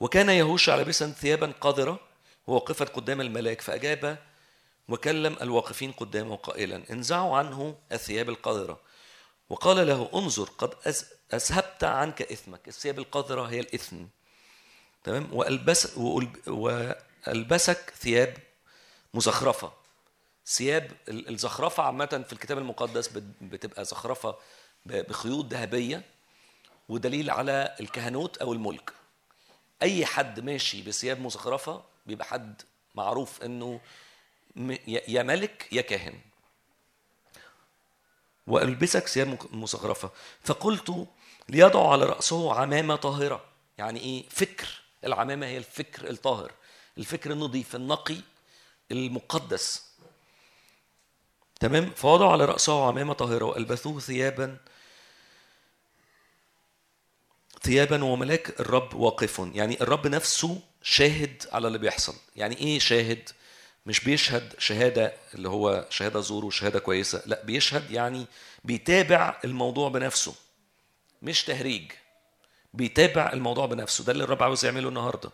وكان 0.00 0.28
يهوشع 0.28 0.74
لابسا 0.74 1.10
ثيابا 1.10 1.52
قذرة 1.60 2.00
وواقفا 2.46 2.84
قدام 2.84 3.20
الملاك 3.20 3.60
فأجاب 3.60 4.18
وكلم 4.88 5.36
الواقفين 5.40 5.92
قدامه 5.92 6.36
قائلا 6.36 6.82
انزعوا 6.90 7.36
عنه 7.36 7.78
الثياب 7.92 8.28
القذرة. 8.28 8.80
وقال 9.50 9.86
له 9.86 10.10
انظر 10.14 10.44
قد 10.44 10.74
أذهبت 11.34 11.84
عنك 11.84 12.22
إثمك. 12.22 12.68
الثياب 12.68 12.98
القذرة 12.98 13.42
هي 13.42 13.60
الإثم. 13.60 13.96
تمام؟ 15.04 15.28
وألبس 15.32 15.86
وألب- 15.94 16.48
وألبسك 16.48 17.94
ثياب 18.00 18.36
مزخرفة. 19.14 19.72
ثياب 20.46 20.90
ال- 21.08 21.28
الزخرفة 21.28 21.82
عامة 21.82 22.24
في 22.26 22.32
الكتاب 22.32 22.58
المقدس 22.58 23.08
بت- 23.08 23.22
بتبقى 23.40 23.84
زخرفة 23.84 24.36
بخيوط 24.86 25.44
ذهبية 25.52 26.02
ودليل 26.88 27.30
على 27.30 27.76
الكهنوت 27.80 28.36
أو 28.38 28.52
الملك. 28.52 28.92
أي 29.82 30.06
حد 30.06 30.40
ماشي 30.40 30.82
بثياب 30.82 31.20
مزخرفة 31.20 31.82
بيبقى 32.06 32.26
حد 32.26 32.62
معروف 32.94 33.42
إنه 33.42 33.80
يا 34.86 35.22
ملك 35.22 35.68
يا 35.72 35.80
كاهن. 35.80 36.20
وألبسك 38.46 39.06
ثياب 39.08 39.38
مزخرفة. 39.52 40.10
فقلت 40.42 41.06
ليضع 41.48 41.92
على 41.92 42.04
رأسه 42.04 42.54
عمامة 42.54 42.96
طاهرة. 42.96 43.44
يعني 43.78 44.00
إيه؟ 44.00 44.24
فكر. 44.28 44.80
العمامة 45.04 45.46
هي 45.46 45.58
الفكر 45.58 46.10
الطاهر. 46.10 46.52
الفكر 46.98 47.30
النظيف 47.30 47.76
النقي 47.76 48.16
المقدس. 48.92 49.84
تمام؟ 51.60 51.90
فوضعوا 51.90 52.32
على 52.32 52.44
رأسه 52.44 52.86
عمامة 52.86 53.12
طاهرة 53.12 53.44
وألبثوه 53.44 54.00
ثيابا 54.00 54.56
ثيابا 57.62 58.04
وملاك 58.04 58.60
الرب 58.60 58.94
واقف. 58.94 59.38
يعني 59.54 59.80
الرب 59.80 60.06
نفسه 60.06 60.60
شاهد 60.82 61.42
على 61.52 61.66
اللي 61.66 61.78
بيحصل. 61.78 62.14
يعني 62.36 62.56
إيه 62.58 62.78
شاهد؟ 62.78 63.30
مش 63.86 64.00
بيشهد 64.00 64.54
شهادة 64.58 65.14
اللي 65.34 65.48
هو 65.48 65.86
شهادة 65.90 66.20
زور 66.20 66.44
وشهادة 66.44 66.78
كويسة. 66.78 67.22
لا 67.26 67.44
بيشهد 67.44 67.90
يعني 67.90 68.26
بيتابع 68.64 69.40
الموضوع 69.44 69.88
بنفسه 69.88 70.34
مش 71.22 71.44
تهريج. 71.44 71.92
بيتابع 72.74 73.32
الموضوع 73.32 73.66
بنفسه. 73.66 74.04
ده 74.04 74.12
اللي 74.12 74.24
الرب 74.24 74.42
عاوز 74.42 74.64
يعمله 74.64 74.88
النهارده. 74.88 75.30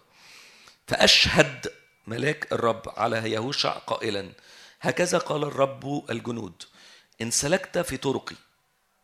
فأشهد 0.87 1.73
ملاك 2.07 2.53
الرب 2.53 2.83
على 2.97 3.31
يهوشع 3.33 3.71
قائلا 3.73 4.33
هكذا 4.81 5.19
قال 5.19 5.43
الرب 5.43 6.11
الجنود 6.11 6.63
إن 7.23 7.31
سلكت 7.31 7.79
في 7.79 7.97
طرقي. 7.97 8.37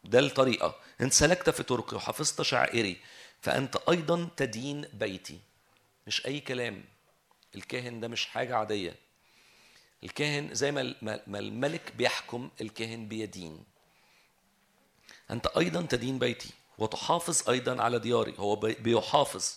ده 0.04 0.18
الطريقة. 0.18 0.74
إن 1.00 1.10
سلكت 1.10 1.50
في 1.50 1.62
طرقي 1.62 1.96
وحفظت 1.96 2.42
شعائري 2.42 2.96
فأنت 3.40 3.76
أيضا 3.88 4.28
تدين 4.36 4.80
بيتي. 4.92 5.38
مش 6.06 6.26
أي 6.26 6.40
كلام. 6.40 6.84
الكاهن 7.54 8.00
ده 8.00 8.08
مش 8.08 8.26
حاجة 8.26 8.56
عادية. 8.56 8.94
الكاهن 10.06 10.54
زي 10.54 10.72
ما 11.26 11.38
الملك 11.38 11.92
بيحكم 11.96 12.50
الكاهن 12.60 13.08
بيدين. 13.08 13.64
أنت 15.30 15.46
أيضا 15.46 15.82
تدين 15.82 16.18
بيتي 16.18 16.50
وتحافظ 16.78 17.50
أيضا 17.50 17.82
على 17.82 17.98
دياري. 17.98 18.34
هو 18.38 18.56
بي- 18.56 18.74
بيحافظ. 18.74 19.54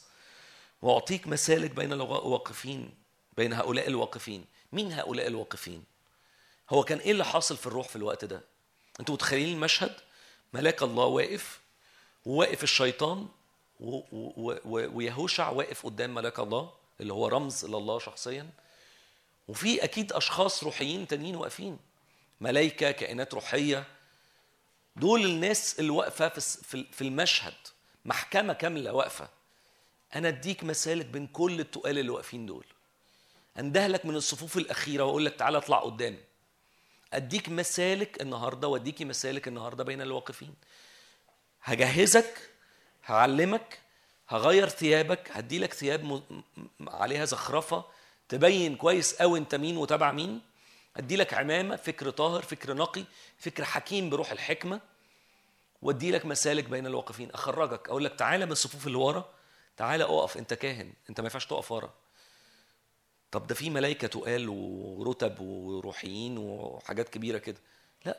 وأعطيك 0.82 1.28
مسالك 1.28 1.72
بين 1.72 1.94
الواقفين 1.94 2.94
بين 3.38 3.54
هؤلاء 3.54 3.88
الواقفين. 3.88 4.46
مين 4.74 4.92
هؤلاء 4.94 5.28
الواقفين؟ 5.28 5.84
هو 6.70 6.84
كان 6.84 6.98
إيه 6.98 7.12
اللي 7.12 7.26
حاصل 7.26 7.58
في 7.58 7.68
الروح 7.68 7.88
في 7.88 7.96
الوقت 7.96 8.26
ده؟ 8.26 8.42
أنتوا 9.00 9.16
متخيلين 9.16 9.56
المشهد؟ 9.56 9.96
ملاك 10.54 10.84
الله 10.84 11.06
واقف 11.06 11.60
وواقف 12.26 12.64
الشيطان 12.64 13.28
ويهوشع 13.80 15.50
واقف 15.50 15.86
قدام 15.86 16.14
ملاك 16.14 16.40
الله 16.40 16.72
اللي 17.02 17.14
هو 17.14 17.28
رمز 17.28 17.66
لله 17.66 18.00
شخصيا. 18.00 18.50
وفي 19.50 19.84
أكيد 19.84 20.14
أشخاص 20.14 20.64
روحيين 20.64 21.08
تانيين 21.08 21.36
واقفين. 21.36 21.78
ملائكة 22.42 22.92
كائنات 22.92 23.34
روحية. 23.34 23.88
دول 24.96 25.26
الناس 25.26 25.80
اللي 25.80 25.90
واقفة 25.90 26.30
في 26.92 27.02
المشهد. 27.02 27.54
محكمة 28.06 28.54
كاملة 28.54 28.94
واقفة. 28.94 29.30
أنا 30.16 30.28
أديك 30.28 30.64
مسالك 30.64 31.06
بين 31.06 31.28
كل 31.28 31.60
التقال 31.60 31.98
اللي 32.00 32.12
واقفين 32.12 32.46
دول. 32.46 32.66
أندهلك 33.60 34.06
من 34.06 34.16
الصفوف 34.16 34.58
الأخيرة 34.58 35.04
وأقول 35.04 35.26
لك 35.26 35.36
تعالى 35.36 35.58
اطلع 35.58 35.80
قدام. 35.80 36.18
أديك 37.14 37.50
مسالك 37.50 38.22
النهارده 38.22 38.68
وأديكي 38.68 39.06
مسالك 39.06 39.48
النهارده 39.48 39.84
بين 39.84 40.02
الواقفين. 40.02 40.54
هجهزك 41.64 42.50
هعلمك 43.06 43.80
هغير 44.28 44.70
ثيابك 44.70 45.32
هدي 45.32 45.60
لك 45.60 45.74
ثياب 45.74 46.22
عليها 46.88 47.26
زخرفة 47.26 47.86
تبين 48.30 48.76
كويس 48.76 49.14
قوي 49.14 49.40
أنت 49.40 49.56
مين 49.56 49.78
وتبع 49.78 50.12
مين. 50.12 50.42
ادي 50.98 51.16
لك 51.16 51.34
عمامة 51.34 51.76
فكر 51.76 52.10
طاهر 52.10 52.42
فكر 52.42 52.74
نقي 52.74 53.04
فكر 53.38 53.66
حكيم 53.66 54.10
بروح 54.10 54.32
الحكمة. 54.32 54.82
وادي 55.82 56.12
لك 56.12 56.26
مسالك 56.26 56.64
بين 56.64 56.88
الواقفين. 56.88 57.32
أخرجك 57.32 57.90
أقول 57.90 58.06
لك 58.06 58.16
تعالى 58.16 58.46
من 58.46 58.52
الصفوف 58.52 58.88
اللي 58.88 58.98
ورا. 58.98 59.34
تعالى 59.78 60.04
أقف 60.04 60.38
أنت 60.38 60.54
كاهن. 60.54 60.94
أنت 61.10 61.20
ما 61.20 61.26
ينفعش 61.26 61.46
تقف 61.46 61.72
ورا. 61.72 61.94
طب 63.32 63.48
ده 63.48 63.56
في 63.56 63.70
ملائكه 63.70 64.08
تقال 64.08 64.50
ورتب 64.50 65.40
وروحيين 65.40 66.38
وحاجات 66.38 67.10
كبيرة 67.10 67.38
كده. 67.38 67.60
لا 68.06 68.18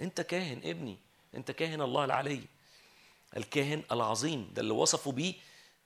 أنت 0.00 0.20
كاهن 0.20 0.60
ابني. 0.64 0.98
أنت 1.34 1.50
كاهن 1.50 1.80
الله 1.80 2.04
العلي. 2.04 2.42
الكاهن 3.36 3.82
العظيم. 3.92 4.50
ده 4.54 4.62
اللي 4.62 4.72
وصفوا 4.72 5.12
بيه 5.12 5.34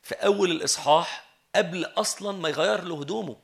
في 0.02 0.14
أول 0.14 0.51
الإصحاح 0.51 1.30
قبل 1.55 1.84
أصلا 1.84 2.38
ما 2.38 2.48
يغير 2.48 2.84
له 2.84 3.01
هدومه 3.01 3.36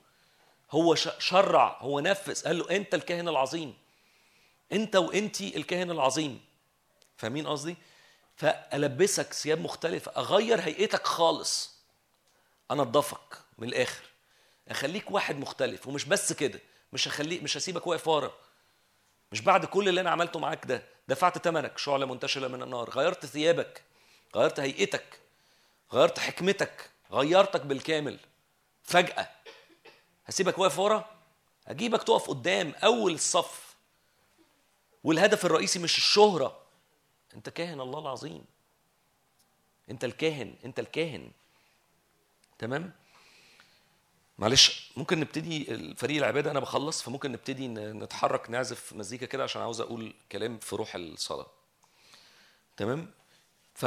هو 0.71 0.95
شرع 1.19 1.79
هو 1.81 2.01
نفذ 2.01 2.45
قال 2.45 2.59
له 2.59 2.71
أنت 2.77 2.95
الكاهن 2.95 3.29
العظيم 3.29 3.75
أنت 4.73 4.97
وانتي 4.97 5.57
الكاهن 5.57 5.91
العظيم. 5.91 6.41
فاهمين 7.17 7.47
قصدي؟ 7.47 7.77
فألبسك 8.37 9.33
ثياب 9.33 9.61
مختلفة 9.61 10.13
أغير 10.17 10.61
هيئتك 10.61 11.07
خالص. 11.07 11.77
أنضفك 12.71 13.39
من 13.59 13.69
الآخر. 13.69 14.03
أخليك 14.69 15.11
واحد 15.11 15.39
مختلف 15.39 15.87
ومش 15.87 16.05
بس 16.05 16.33
كده 16.33 16.61
مش 16.93 17.09
هخليك 17.09 17.43
مش 17.43 17.57
هسيبك 17.57 17.87
واقف 17.87 18.09
ورا. 18.09 18.33
مش 19.33 19.41
بعد 19.41 19.65
كل 19.65 19.89
اللي 19.89 20.01
أنا 20.01 20.11
عملته 20.11 20.39
معاك 20.39 20.67
ده 20.67 20.83
دفعت 21.09 21.39
ثمنك 21.45 21.79
شعلة 21.79 22.07
منتشرة 22.07 22.49
من 22.49 22.63
النار 22.63 22.91
غيرت 22.91 23.27
ثيابك 23.27 23.83
غيرت 24.37 24.61
هيئتك 24.61 25.21
غيرت 25.93 26.19
حكمتك 26.19 26.91
غيرتك 27.13 27.61
بالكامل. 27.61 28.19
فجأة 28.83 29.29
هسيبك 30.27 30.59
واقف 30.59 30.78
ورا؟ 30.78 31.11
هجيبك 31.66 32.03
تقف 32.03 32.31
قدام 32.31 32.74
أول 32.85 33.12
الصف 33.12 33.77
والهدف 35.05 35.47
الرئيسي 35.47 35.78
مش 35.78 35.98
الشهرة. 35.98 36.61
أنت 37.35 37.48
كاهن 37.48 37.81
الله 37.81 37.98
العظيم. 37.98 38.44
أنت 39.90 40.05
الكاهن 40.05 40.55
أنت 40.65 40.78
الكاهن. 40.78 41.31
تمام؟ 42.59 42.93
معلش 44.39 44.93
ممكن 44.97 45.20
نبتدي 45.20 45.74
الفريق 45.74 46.16
العبادة؟ 46.16 46.51
أنا 46.51 46.61
بخلص 46.61 47.03
فممكن 47.03 47.32
نبتدي 47.32 47.69
نتحرك 47.69 48.51
نعزف 48.51 48.93
مزيكا 48.93 49.27
كده 49.27 49.43
عشان 49.43 49.62
عاوز 49.62 49.81
أقول 49.81 50.15
كلام 50.32 50.59
في 50.59 50.77
روح 50.77 50.94
الصلاة. 50.94 51.47
تمام؟ 52.77 53.11
ف 53.74 53.86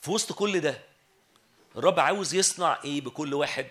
في 0.00 0.10
وسط 0.10 0.32
كل 0.32 0.60
ده 0.60 0.82
الرب 1.76 2.00
عاوز 2.00 2.34
يصنع 2.34 2.80
إيه 2.84 3.00
بكل 3.00 3.34
واحد؟ 3.34 3.70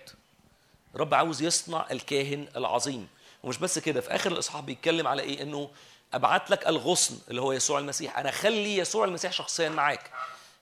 الرب 0.96 1.14
عاوز 1.14 1.42
يصنع 1.42 1.86
الكاهن 1.90 2.48
العظيم. 2.56 3.08
ومش 3.42 3.58
بس 3.58 3.78
كده 3.78 4.00
في 4.00 4.14
آخر 4.14 4.32
الإصحاح 4.32 4.60
بيتكلم 4.60 5.06
على 5.06 5.22
إيه؟ 5.22 5.42
إنه 5.42 5.70
أبعت 6.14 6.50
لك 6.50 6.66
الغصن 6.66 7.18
اللي 7.30 7.40
هو 7.40 7.52
يسوع 7.52 7.78
المسيح. 7.78 8.18
أنا 8.18 8.30
خلي 8.30 8.76
يسوع 8.76 9.04
المسيح 9.04 9.32
شخصيا 9.32 9.68
معاك. 9.68 10.10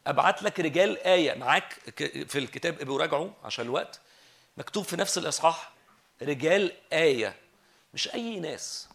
أبعت 0.06 0.42
لك 0.42 0.60
رجال 0.60 0.98
آية 0.98 1.34
معاك 1.34 1.72
في 2.28 2.38
الكتاب 2.38 2.80
ابقوا 2.80 2.98
راجعوا 3.00 3.30
عشان 3.44 3.64
الوقت. 3.64 4.00
مكتوب 4.56 4.84
في 4.84 4.96
نفس 4.96 5.18
الإصحاح 5.18 5.72
رجال 6.22 6.72
آية. 6.92 7.36
مش 7.94 8.14
أي 8.14 8.40
ناس. 8.40 8.88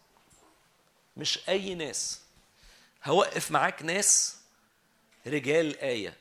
مش 1.17 1.39
أي 1.49 1.75
ناس. 1.75 2.21
هوقف 3.05 3.51
معاك 3.51 3.83
ناس 3.83 4.37
رجال 5.27 5.79
آية. 5.79 6.13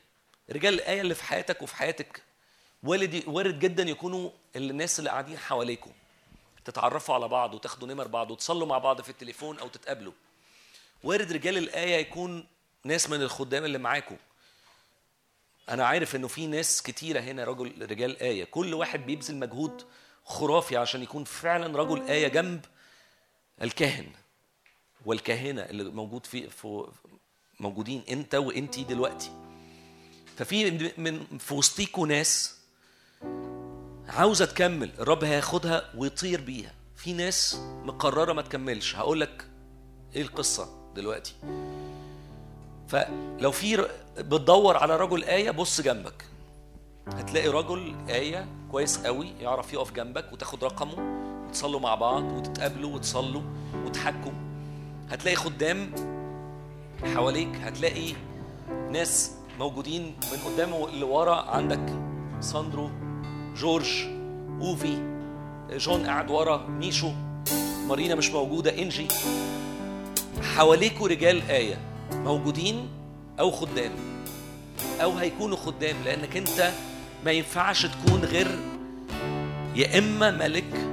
رجال 0.51 0.73
الايه 0.73 1.01
اللي 1.01 1.15
في 1.15 1.23
حياتك 1.23 1.61
وفي 1.61 1.75
حياتك. 1.75 2.21
وارد 2.83 3.23
وارد 3.27 3.59
جدا 3.59 3.83
يكونوا 3.83 4.29
الناس 4.55 4.99
اللي 4.99 5.09
قاعدين 5.09 5.37
حواليكم 5.37 5.91
تتعرفوا 6.65 7.15
على 7.15 7.27
بعض 7.27 7.53
وتاخدوا 7.53 7.87
نمر 7.87 8.07
بعض 8.07 8.31
وتصلوا 8.31 8.67
مع 8.67 8.77
بعض 8.77 9.01
في 9.01 9.09
التليفون 9.09 9.59
أو 9.59 9.67
تتقابلوا. 9.67 10.13
وارد 11.03 11.31
رجال 11.31 11.57
الآية 11.57 11.95
يكون 11.95 12.47
ناس 12.83 13.09
من 13.09 13.21
الخدام 13.21 13.65
اللي 13.65 13.77
معاكم. 13.77 14.17
أنا 15.69 15.85
عارف 15.85 16.15
إنه 16.15 16.27
في 16.27 16.47
ناس 16.47 16.81
كتيرة 16.81 17.19
هنا 17.19 17.43
رجل 17.43 17.89
رجال 17.91 18.19
آية. 18.19 18.43
كل 18.43 18.73
واحد 18.73 19.05
بيبذل 19.05 19.35
مجهود 19.35 19.85
خرافي 20.25 20.77
عشان 20.77 21.03
يكون 21.03 21.23
فعلا 21.23 21.77
رجل 21.77 22.07
آية 22.07 22.27
جنب 22.27 22.65
الكاهن. 23.61 24.11
والكاهنة 25.05 25.61
اللي 25.61 25.83
موجود 25.83 26.25
في 26.25 26.49
موجودين 27.59 28.03
أنت 28.09 28.35
وأنتي 28.35 28.83
دلوقتي. 28.83 29.31
ففي 30.37 30.91
من 30.97 31.37
في 31.37 31.53
وسطيكوا 31.53 32.07
ناس 32.07 32.59
عاوزة 34.09 34.45
تكمل 34.45 34.89
الرب 34.99 35.23
هياخدها 35.23 35.83
ويطير 35.97 36.41
بيها. 36.41 36.71
في 36.95 37.13
ناس 37.13 37.59
مقررة 37.83 38.33
ما 38.33 38.41
تكملش. 38.41 38.95
هقول 38.95 39.21
لك 39.21 39.45
إيه 40.15 40.21
القصة 40.21 40.69
دلوقتي. 40.95 41.33
فلو 42.87 43.51
في 43.51 43.87
بتدور 44.17 44.77
على 44.77 44.97
رجل 44.97 45.23
آية 45.23 45.51
بص 45.51 45.81
جنبك. 45.81 46.25
هتلاقي 47.07 47.47
رجل 47.47 47.95
آية 48.09 48.47
كويس 48.71 48.97
قوي 48.97 49.31
يعرف 49.41 49.73
يقف 49.73 49.91
جنبك 49.91 50.33
وتاخد 50.33 50.63
رقمه 50.63 50.93
وتصلوا 51.47 51.79
مع 51.79 51.95
بعض 51.95 52.23
وتتقابلوا 52.23 52.95
وتصلوا 52.95 53.41
وتحكوا. 53.85 54.31
هتلاقي 55.09 55.35
خدام 55.35 55.91
حواليك 57.15 57.55
هتلاقي 57.55 58.13
ناس 58.91 59.31
موجودين 59.59 60.03
من 60.03 60.51
قدام 60.51 60.73
اللي 60.73 61.03
ورا 61.05 61.35
عندك. 61.35 61.99
ساندرو 62.39 62.89
جورج 63.57 63.87
أوفي 64.61 64.97
جون 65.71 66.05
قاعد 66.05 66.31
ورا 66.31 66.67
ميشو 66.67 67.11
مارينا 67.87 68.15
مش 68.15 68.29
موجودة 68.29 68.81
إنجي. 68.81 69.07
حواليكوا 70.55 71.07
رجال 71.07 71.41
آية 71.49 71.77
موجودين 72.13 72.87
أو 73.39 73.51
خدام. 73.51 73.91
أو 75.01 75.11
هيكونوا 75.11 75.57
خدام 75.57 75.95
لأنك 76.05 76.37
أنت 76.37 76.71
ما 77.25 77.31
ينفعش 77.31 77.85
تكون 77.85 78.21
غير 78.21 78.47
يا 79.75 79.97
إما 79.97 80.31
ملك 80.31 80.89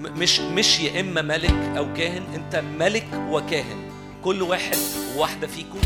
مش 0.00 0.40
مش 0.40 0.80
يا 0.80 1.00
إما 1.00 1.22
ملك 1.22 1.54
أو 1.76 1.92
كاهن 1.92 2.22
أنت 2.34 2.56
ملك 2.56 3.06
وكاهن. 3.30 3.90
كل 4.24 4.42
واحد 4.42 4.76
وواحدة 5.16 5.46
فيكم 5.46 5.78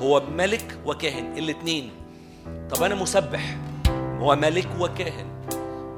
هو 0.00 0.22
ملك 0.36 0.78
وكاهن 0.86 1.38
الاتنين. 1.38 1.90
طب 2.70 2.82
أنا 2.82 2.94
مسبح. 2.94 3.56
هو 4.18 4.36
ملك 4.36 4.68
وكاهن. 4.78 5.26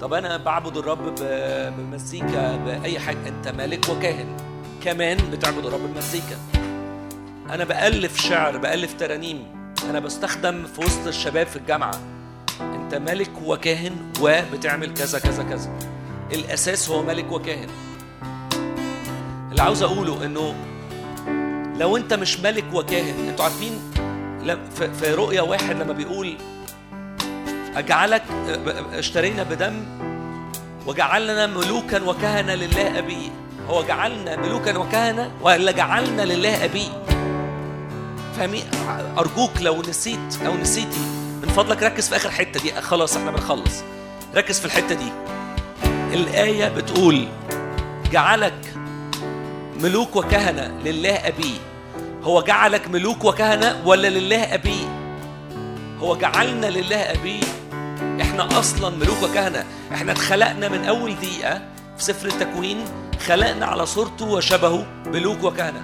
طب 0.01 0.13
أنا 0.13 0.37
بعبد 0.37 0.77
الرب 0.77 1.15
بمزيكا 1.79 2.57
بأي 2.57 2.99
حاجة. 2.99 3.29
أنت 3.29 3.49
ملك 3.49 3.89
وكاهن. 3.89 4.37
كمان 4.85 5.17
بتعبد 5.33 5.67
الرب 5.67 5.81
بمزيكا. 5.81 6.37
أنا 7.51 7.65
بألف 7.65 8.21
شعر 8.21 8.59
بألف 8.59 8.95
ترانيم. 8.95 9.47
أنا 9.91 10.01
بستخدم 10.01 10.65
في 10.67 10.81
وسط 10.81 11.07
الشباب 11.07 11.47
في 11.47 11.57
الجامعة. 11.57 12.01
أنت 12.61 12.95
ملك 12.95 13.31
وكاهن 13.45 13.97
وبتعمل 14.21 14.95
كذا 14.95 15.19
كذا 15.19 15.43
كذا. 15.43 15.71
الأساس 16.33 16.91
هو 16.91 17.03
ملك 17.03 17.33
وكاهن. 17.33 17.69
اللي 19.51 19.63
عاوز 19.63 19.83
أقوله 19.83 20.25
إنه 20.25 20.55
لو 21.79 21.97
أنت 21.97 22.15
مش 22.15 22.41
ملك 22.41 22.65
وكاهن 22.75 23.29
أنتوا 23.29 23.45
عارفين 23.45 23.81
في 25.01 25.15
رؤيا 25.15 25.43
واحد 25.43 25.77
لما 25.77 25.93
بيقول 25.93 26.37
أجعلك 27.77 28.23
اشترينا 28.93 29.43
بدم 29.43 29.85
وجعلنا 30.87 31.47
ملوكا 31.47 32.03
وكهنة 32.03 32.55
لله 32.55 32.99
أبي. 32.99 33.33
هو 33.69 33.83
جعلنا 33.83 34.37
ملوكا 34.37 34.79
وكهنة 34.79 35.31
ولا 35.43 35.73
جعلنا 35.73 36.23
لله 36.23 36.65
أبي؟ 36.65 36.89
فاهمين 38.37 38.65
أرجوك 39.19 39.51
لو 39.61 39.83
نسيت 39.83 40.43
أو 40.47 40.57
نسيتي 40.57 41.01
من 41.43 41.49
فضلك 41.57 41.83
ركز 41.83 42.09
في 42.09 42.17
آخر 42.17 42.31
حتة 42.31 42.61
دي. 42.61 42.73
خلاص 42.73 43.17
إحنا 43.17 43.31
بنخلص. 43.31 43.83
ركز 44.37 44.59
في 44.61 44.65
الحتة 44.65 44.95
دي. 44.95 45.13
الآية 46.13 46.69
بتقول 46.69 47.29
جعلك 48.13 48.75
ملوك 49.81 50.17
وكهنة 50.17 50.73
لله 50.85 51.15
أبي. 51.15 51.55
هو 52.23 52.43
جعلك 52.43 52.89
ملوك 52.89 53.25
وكهنة 53.25 53.83
ولا 53.85 54.09
لله 54.09 54.55
أبي؟ 54.55 54.89
هو 56.01 56.17
جعلنا 56.17 56.67
لله 56.67 56.97
ابي 56.97 57.41
إحنا 58.21 58.59
أصلا 58.59 58.97
ملوك 58.97 59.23
وكهنة. 59.23 59.65
إحنا 59.93 60.13
اتخلقنا 60.13 60.69
من 60.69 60.85
أول 60.85 61.15
دقيقة 61.15 61.63
في 61.99 62.05
سفر 62.05 62.27
التكوين 62.29 62.85
خلقنا 63.27 63.67
على 63.67 63.87
صورته 63.87 64.25
وشبهه 64.25 64.87
ملوك 65.07 65.45
وكهنة. 65.45 65.83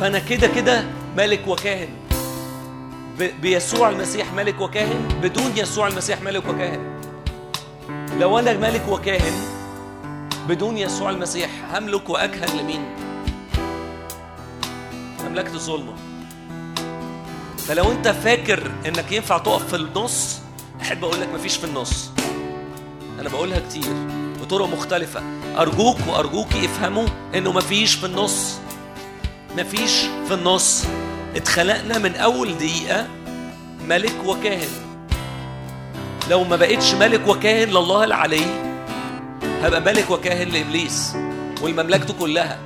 فأنا 0.00 0.18
كده 0.18 0.46
كده 0.46 0.84
ملك 1.16 1.48
وكاهن. 1.48 1.88
بيسوع 3.42 3.88
المسيح 3.88 4.32
ملك 4.32 4.60
وكاهن 4.60 5.08
بدون 5.22 5.52
يسوع 5.56 5.86
المسيح 5.86 6.22
ملك 6.22 6.48
وكاهن. 6.48 7.00
لو 8.18 8.38
أنا 8.38 8.52
ملك 8.52 8.88
وكاهن 8.88 9.32
بدون 10.48 10.78
يسوع 10.78 11.10
المسيح 11.10 11.50
هملك 11.74 12.10
وأكهن 12.10 12.58
لمين؟ 12.58 12.84
مملكه 15.24 15.54
الظلمه 15.54 15.92
فلو 17.68 17.92
انت 17.92 18.08
فاكر 18.08 18.70
انك 18.86 19.12
ينفع 19.12 19.38
تقف 19.38 19.68
في 19.68 19.76
النص 19.76 20.38
احب 20.80 21.04
أقول 21.04 21.20
لك 21.20 21.28
مفيش 21.34 21.56
في 21.56 21.64
النص. 21.64 22.10
أنا 23.20 23.28
بقولها 23.28 23.58
كتير 23.58 23.94
بطرق 24.42 24.66
مختلفة. 24.68 25.22
أرجوك 25.58 25.96
وأرجوكي 26.08 26.64
افهموا 26.64 27.06
انه 27.34 27.52
مفيش 27.52 27.94
في 27.94 28.06
النص. 28.06 28.58
مفيش 29.58 29.92
في 30.28 30.34
النص. 30.34 30.84
اتخلقنا 31.36 31.98
من 31.98 32.16
أول 32.16 32.58
دقيقة 32.58 33.06
ملك 33.88 34.14
وكاهن. 34.26 34.68
لو 36.30 36.44
ما 36.44 36.56
بقتش 36.56 36.94
ملك 36.94 37.28
وكاهن 37.28 37.68
لله 37.68 38.04
العلي 38.04 38.44
هبقى 39.62 39.80
ملك 39.80 40.10
وكاهن 40.10 40.48
لإبليس 40.48 41.12
والمملكته 41.62 42.14
كلها. 42.14 42.58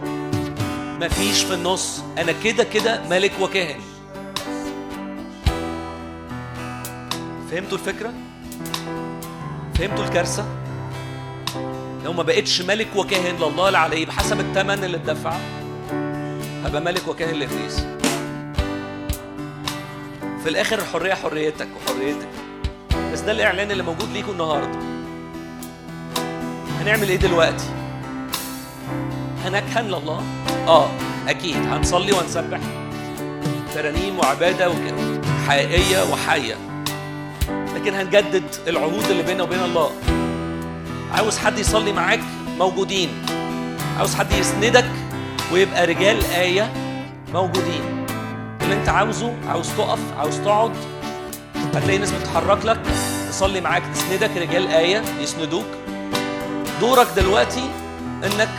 مفيش 1.01 1.43
في 1.43 1.55
النص. 1.55 2.01
أنا 2.19 2.33
كده 2.45 2.65
كده 2.65 3.03
ملك 3.11 3.33
وكاهن. 3.41 3.81
فهمتوا 7.51 7.79
الفكرة؟ 7.79 8.13
فهمتوا 9.75 10.05
الكارثة؟ 10.05 10.45
لو 12.05 12.13
ما 12.13 12.23
بقتش 12.23 12.63
ملك 12.63 12.89
وكاهن 12.97 13.37
لله 13.37 13.69
العلي 13.69 14.05
بحسب 14.05 14.41
الثمن 14.41 14.85
اللي 14.85 14.97
اتدفع 14.97 15.37
هبقى 16.65 16.81
ملك 16.81 17.09
وكاهن 17.09 17.35
لابليس. 17.35 17.87
في 20.43 20.49
الآخر 20.49 20.79
الحرية 20.79 21.15
حريتك 21.15 21.69
وحريتك. 21.77 22.29
بس 23.13 23.21
ده 23.21 23.33
الإعلان 23.33 23.71
اللي 23.71 23.83
موجود 23.83 24.13
ليكم 24.13 24.31
النهارده. 24.33 24.79
هنعمل 26.81 27.09
إيه 27.09 27.17
دلوقتي؟ 27.17 27.65
هنكهن 29.45 29.87
لله؟ 29.87 30.23
آه 30.69 30.89
أكيد. 31.29 31.57
هنصلي 31.57 32.13
ونسبح. 32.13 32.61
ترانيم 33.75 34.19
وعبادة 34.19 34.71
وكده. 34.71 35.21
حقيقية 35.49 36.13
وحية. 36.13 36.57
لكن 37.87 37.97
هنجدد 37.97 38.45
العهود 38.69 39.05
اللي 39.11 39.23
بيننا 39.23 39.43
وبين 39.43 39.61
الله. 39.61 39.91
عاوز 41.13 41.39
حد 41.39 41.59
يصلي 41.59 41.93
معاك؟ 41.93 42.21
موجودين. 42.59 43.09
عاوز 43.99 44.15
حد 44.15 44.33
يسندك 44.33 44.85
ويبقى 45.53 45.87
رجال 45.87 46.25
آية؟ 46.25 46.73
موجودين. 47.33 48.07
اللي 48.63 48.75
انت 48.75 48.89
عاوزه 48.89 49.35
عاوز 49.49 49.69
تقف 49.69 49.99
عاوز 50.19 50.41
تقعد 50.41 50.73
هتلاقي 51.75 51.99
ناس 51.99 52.13
بتتحرك 52.13 52.65
لك 52.65 52.81
تصلي 53.29 53.61
معاك 53.61 53.83
تسندك 53.95 54.31
رجال 54.37 54.69
آية 54.69 55.03
يسندوك. 55.21 55.67
دورك 56.81 57.07
دلوقتي 57.17 57.71
انك 58.25 58.51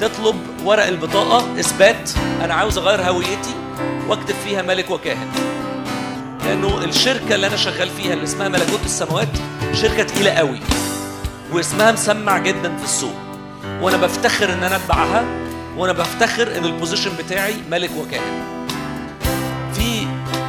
تطلب 0.00 0.36
ورق 0.64 0.86
البطاقة 0.86 1.60
اثبات 1.60 2.10
أنا 2.44 2.54
عاوز 2.54 2.78
اغير 2.78 3.02
هويتي 3.02 3.54
واكتب 4.08 4.34
فيها 4.44 4.62
ملك 4.62 4.90
وكاهن. 4.90 5.53
لأنه 6.44 6.84
الشركة 6.84 7.34
اللي 7.34 7.46
أنا 7.46 7.56
شغال 7.56 7.88
فيها 7.88 8.12
اللي 8.12 8.24
اسمها 8.24 8.48
ملكوت 8.48 8.80
السماوات 8.84 9.28
شركة 9.72 10.02
تقيلة 10.02 10.30
قوي 10.30 10.60
واسمها 11.52 11.92
مسمع 11.92 12.38
جدا 12.38 12.76
في 12.76 12.84
السوق. 12.84 13.14
وأنا 13.80 13.96
بفتخر 13.96 14.52
إن 14.52 14.64
أنا 14.64 14.76
أتبعها 14.76 15.24
وأنا 15.76 15.92
بفتخر 15.92 16.58
إن 16.58 16.64
البوزيشن 16.64 17.10
بتاعي 17.16 17.54
ملك 17.70 17.90
وكاهن. 17.98 18.44
في 19.74 20.06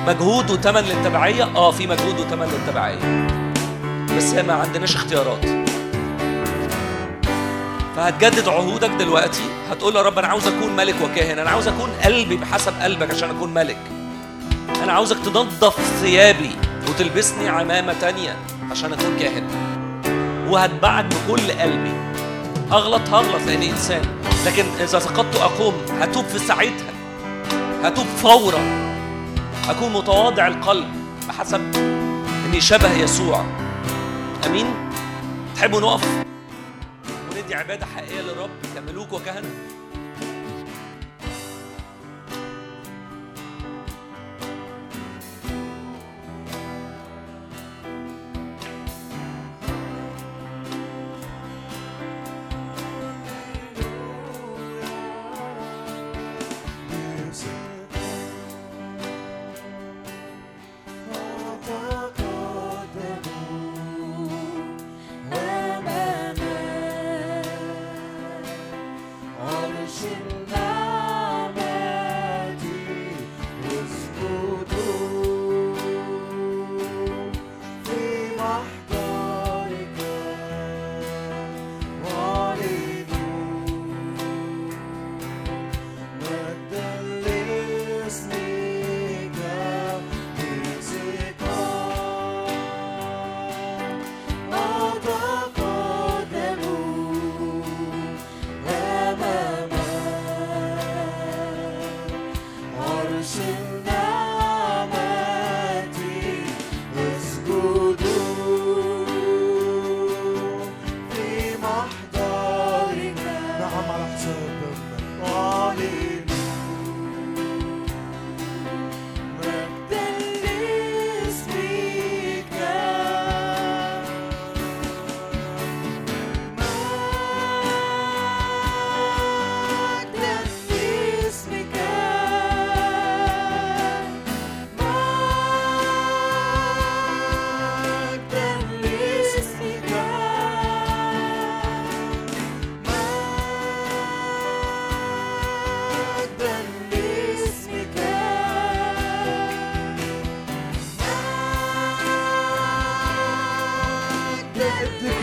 مجهود 0.07 0.51
وتمن 0.51 0.81
للتبعية؟ 0.81 1.43
آه 1.43 1.71
في 1.71 1.87
مجهود 1.87 2.19
وتمن 2.19 2.47
للتبعية. 2.47 3.27
بس 4.17 4.33
ما 4.33 4.53
عندناش 4.53 4.95
اختيارات. 4.95 5.45
فهتجدد 7.95 8.47
عهودك 8.47 8.89
دلوقتي 8.89 9.43
هتقول 9.69 9.95
يا 9.95 10.01
رب 10.01 10.19
أنا 10.19 10.27
عاوز 10.27 10.47
أكون 10.47 10.75
ملك 10.75 10.95
وكاهن 11.03 11.39
أنا 11.39 11.49
عاوز 11.49 11.67
أكون 11.67 11.89
قلبي 12.03 12.35
بحسب 12.35 12.73
قلبك 12.81 13.11
عشان 13.11 13.29
أكون 13.29 13.53
ملك. 13.53 13.77
أنا 14.85 14.93
عاوزك 14.93 15.17
تنظف 15.25 15.99
ثيابي 16.01 16.51
وتلبسني 16.89 17.49
عمامة 17.49 17.93
تانية 17.93 18.37
عشان 18.71 18.93
أكون 18.93 19.17
كاهن. 19.19 19.47
وهتبعك 20.49 21.05
بكل 21.05 21.51
قلبي. 21.51 21.93
أغلط 22.71 23.09
هغلط 23.09 23.41
لاني 23.47 23.69
إنسان. 23.69 24.01
لكن 24.45 24.65
إذا 24.79 24.99
سقطت 24.99 25.35
أقوم 25.35 25.73
هتوب 25.99 26.25
في 26.25 26.39
ساعتها. 26.39 26.93
هتوب 27.83 28.05
فورا. 28.05 28.59
أكون 29.69 29.93
متواضع 29.93 30.47
القلب 30.47 30.87
بحسب 31.27 31.75
إني 32.45 32.61
شبه 32.61 32.93
يسوع. 32.97 33.45
أمين؟ 34.45 34.65
تحبوا 35.55 35.81
نقف؟ 35.81 36.07
وندي 37.31 37.55
عبادة 37.55 37.85
حقيقية 37.95 38.21
للرب. 38.21 38.49
كملوك 38.75 39.13
وكهنة. 39.13 39.49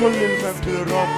ادي 0.06 0.18
كل 0.18 0.24
المجد 0.24 0.68
للرب 0.68 0.88
نعم 0.88 1.11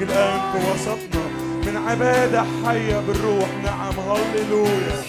لاجل 0.00 0.12
الآن 0.12 0.40
في 0.52 0.58
وسطنا. 0.70 1.26
من 1.66 1.76
عبادة 1.88 2.44
حية 2.64 3.00
بالروح 3.00 3.48
نعم 3.64 3.94
هللويا. 3.98 5.02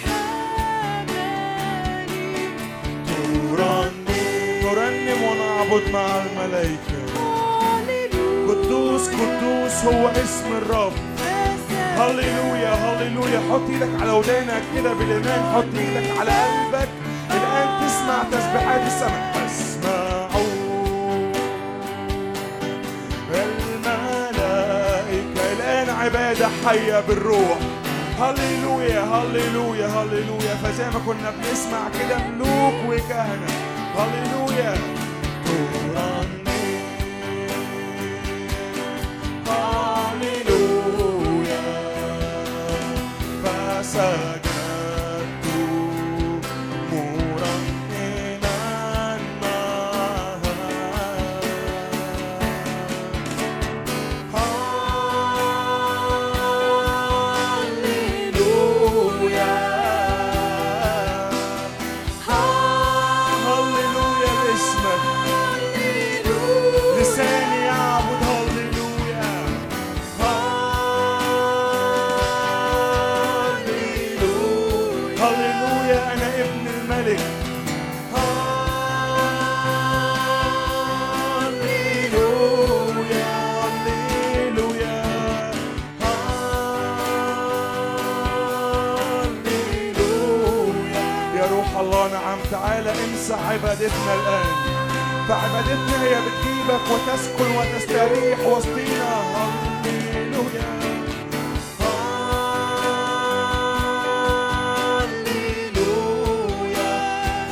ترنم 3.08 4.06
نرنم 4.64 5.24
ونعبد 5.24 5.90
مع 5.94 6.08
الملائكة. 6.26 7.00
قدوس 8.48 9.08
قدوس 9.08 9.86
هو 9.86 10.08
اسم 10.08 10.58
الرب. 10.58 10.94
هللويا 11.98 12.74
هللويا. 12.74 13.40
حط 13.52 13.70
إيدك 13.70 14.02
على 14.02 14.12
ودانك 14.12 14.64
كده 14.76 14.94
بالإيمان. 14.94 15.54
حط 15.56 15.78
إيدك 15.78 16.17
حية 26.68 27.00
بالروح. 27.00 27.58
هللويا 28.20 29.02
هللويا 29.02 29.88
هللويا. 29.88 30.56
فزي 30.64 30.90
ما 30.90 31.00
كنا 31.06 31.32
بنسمع 31.32 31.90
كده 32.00 32.18
ملوك 32.28 32.74
وكهنة. 32.90 33.48
هللويا. 33.98 34.97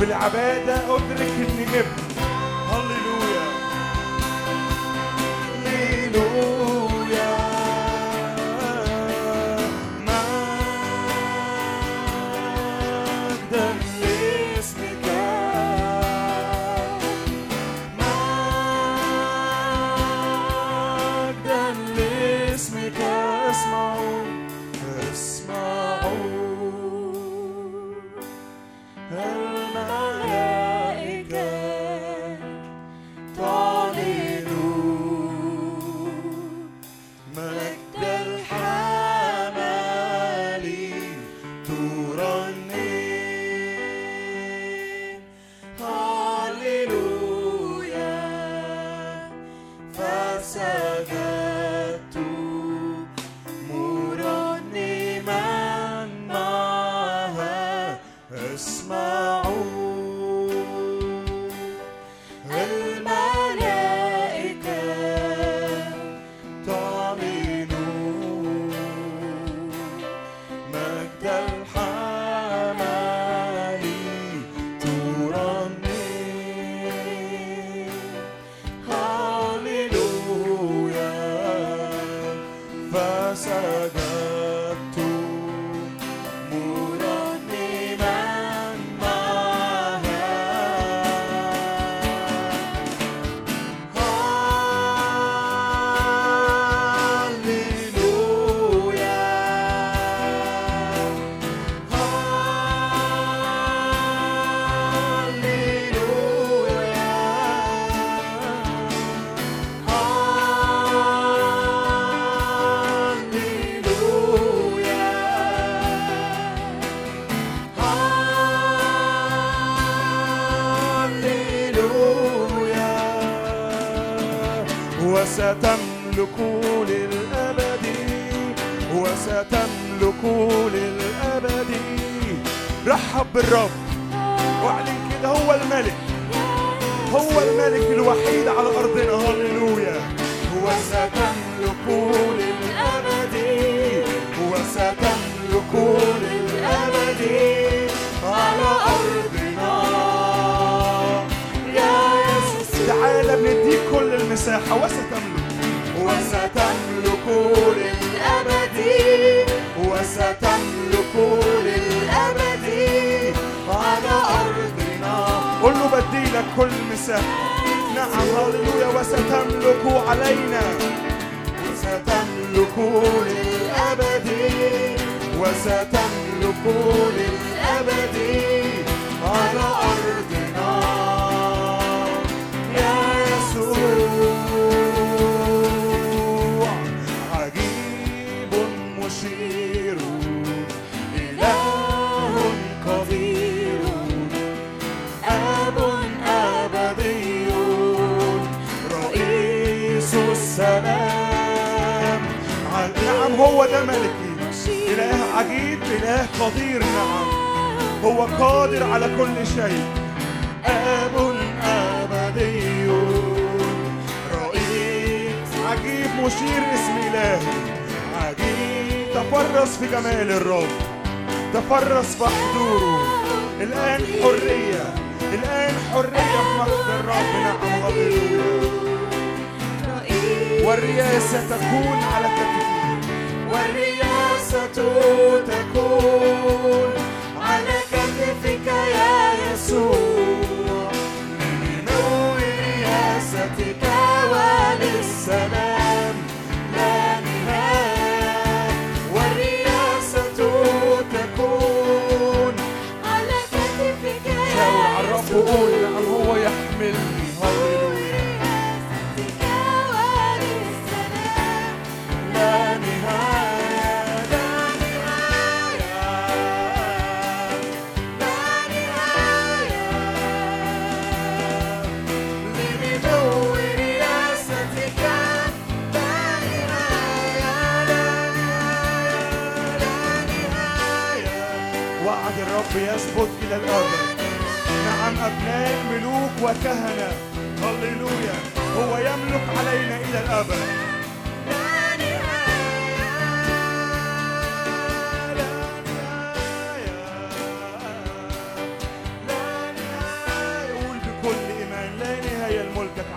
العبادة 0.05 0.75
أدرك 0.95 1.21
إني 1.21 1.79
ابن 1.79 1.94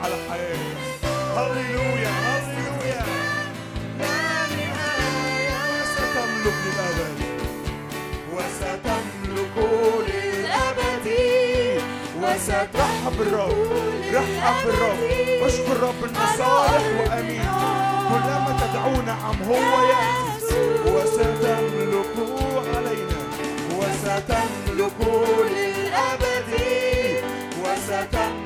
على 0.03 0.17
حياتي. 0.31 0.73
هللويا 1.37 2.11
هللويا. 2.27 3.05
لا 3.99 4.19
نهاية 4.57 5.61
وستملك 5.81 6.59
للأبد 6.65 7.21
وستملك 8.35 9.57
للأبد. 10.09 11.07
وسترحب 12.23 13.15
بالرب 13.19 13.59
رحب 14.15 14.63
الرب. 14.69 16.01
انه 16.05 16.25
صالح 16.39 16.85
وأمين. 16.99 17.51
كلما 18.09 18.53
تدعو 18.61 18.97
نعم 19.03 19.37
هو 19.49 19.75
يأتي. 19.93 20.63
وستملك 20.95 22.15
علينا. 22.75 23.21
وستملك 23.79 24.99
للأبد. 25.57 26.53
وستملك 27.63 28.38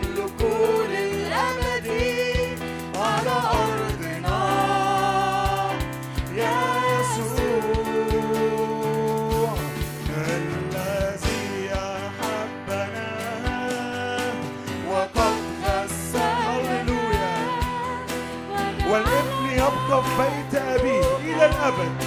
الأبد 21.63 22.03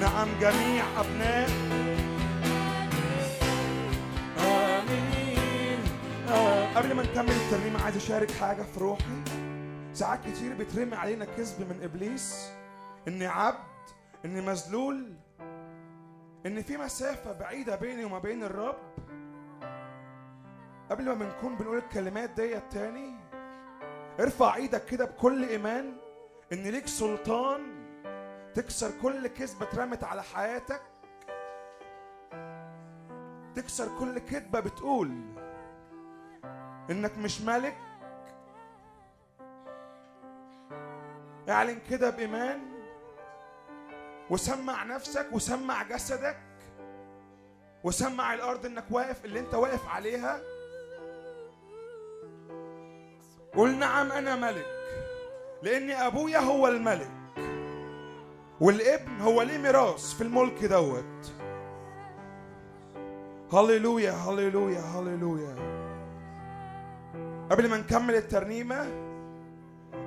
نعم 0.00 0.28
جميع 0.40 0.84
أبناء. 1.00 1.50
آمين. 4.38 5.78
آه. 6.28 6.74
قبل 6.74 6.94
ما 6.94 7.02
نكمل 7.02 7.30
الترنيمة 7.30 7.82
عايز 7.84 7.96
أشارك 7.96 8.30
حاجة 8.30 8.62
في 8.62 8.80
روحي. 8.80 9.22
ساعات 9.94 10.20
كتير 10.26 10.54
بيترمي 10.54 10.96
علينا 10.96 11.24
كذب 11.24 11.60
من 11.60 11.80
إبليس 11.82 12.50
إني 13.08 13.26
عبد 13.26 13.58
إني 14.24 14.40
مذلول 14.40 15.12
ان 16.46 16.62
في 16.62 16.76
مسافة 16.76 17.32
بعيدة 17.32 17.76
بيني 17.76 18.04
وما 18.04 18.18
بين 18.18 18.42
الرب. 18.42 18.76
قبل 20.90 21.04
ما 21.04 21.14
بنكون 21.14 21.56
بنقول 21.56 21.78
الكلمات 21.78 22.30
ديت 22.30 22.62
تاني 22.72 23.14
ارفع 24.20 24.54
إيدك 24.54 24.84
كده 24.84 25.04
بكل 25.04 25.44
ايمان 25.44 25.96
ان 26.52 26.62
ليك 26.62 26.86
سلطان 26.86 27.60
تكسر 28.54 28.90
كل 29.02 29.26
كذبة 29.26 29.66
اترمت 29.66 30.04
على 30.04 30.22
حياتك. 30.22 30.82
تكسر 33.54 33.98
كل 33.98 34.18
كذبة 34.18 34.60
بتقول 34.60 35.10
انك 36.90 37.18
مش 37.18 37.40
ملك. 37.40 37.76
اعلن 41.48 41.78
كده 41.90 42.10
بإيمان 42.10 42.60
وسمع 44.30 44.84
نفسك 44.84 45.26
وسمع 45.32 45.82
جسدك 45.82 46.38
وسمع 47.84 48.34
الأرض 48.34 48.66
إنك 48.66 48.84
واقف 48.90 49.24
اللي 49.24 49.40
أنت 49.40 49.54
واقف 49.54 49.88
عليها. 49.88 50.40
قول 53.56 53.78
نعم 53.78 54.12
أنا 54.12 54.36
ملك 54.36 54.66
لأن 55.62 55.90
أبويا 55.90 56.38
هو 56.38 56.68
الملك 56.68 57.10
والابن 58.60 59.20
هو 59.20 59.42
ليه 59.42 59.58
ميراث 59.58 60.14
في 60.14 60.22
الملك 60.22 60.64
دوت. 60.64 61.32
هللويا 63.52 64.12
هللويا 64.12 64.80
هللويا. 64.80 65.54
قبل 67.50 67.70
ما 67.70 67.76
نكمل 67.76 68.14
الترنيمة 68.14 68.86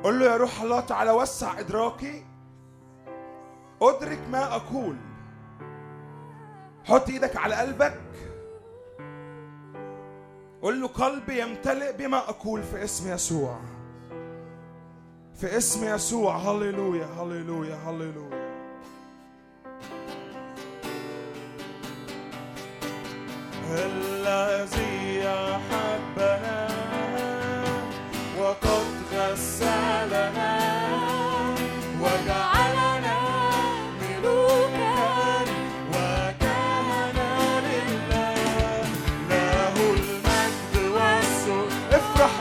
قول 0.03 0.19
له 0.19 0.25
يا 0.25 0.37
روح 0.37 0.61
الله 0.61 0.79
تعالى 0.79 1.11
وسع 1.11 1.59
إدراكي. 1.59 2.25
أدرك 3.81 4.19
ما 4.31 4.55
أقول. 4.55 4.95
حط 6.83 7.09
إيدك 7.09 7.37
على 7.37 7.55
قلبك. 7.55 8.01
قول 10.63 10.81
له 10.81 10.87
قلبي 10.87 11.41
يمتلئ 11.41 11.97
بما 11.97 12.17
أقول 12.17 12.63
في 12.63 12.83
اسم 12.83 13.13
يسوع. 13.13 13.59
في 15.35 15.57
اسم 15.57 15.83
يسوع. 15.95 16.37
هللويا 16.37 17.05
هللويا 17.05 17.75
هللويا. 17.75 18.43
الذي 23.71 25.27
أحبنا 25.27 26.72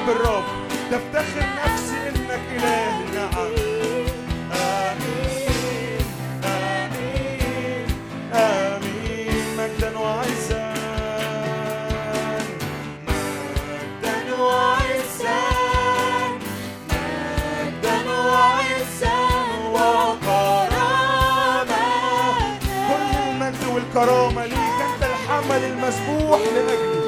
بالرب 0.07 0.45
تفتخر 0.91 1.47
نفسي 1.65 2.09
انك 2.09 2.41
اله 2.51 2.99
نعم 3.15 3.53
امين 4.53 6.05
امين 6.45 7.87
امين 8.35 9.45
مجدا 9.59 9.99
وعزا 9.99 10.73
مجدا 13.93 14.33
وعزا 14.41 15.49
كل 22.89 23.19
المجد 23.29 23.65
والكرامه 23.75 24.47
ليك 24.47 24.59
انت 24.59 25.03
الحمل 25.03 25.65
المسبوح 25.65 26.41
لاجلي 26.41 27.02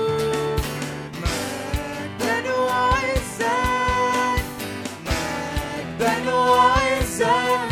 مجدا 6.04 6.34
وعزا 6.34 7.63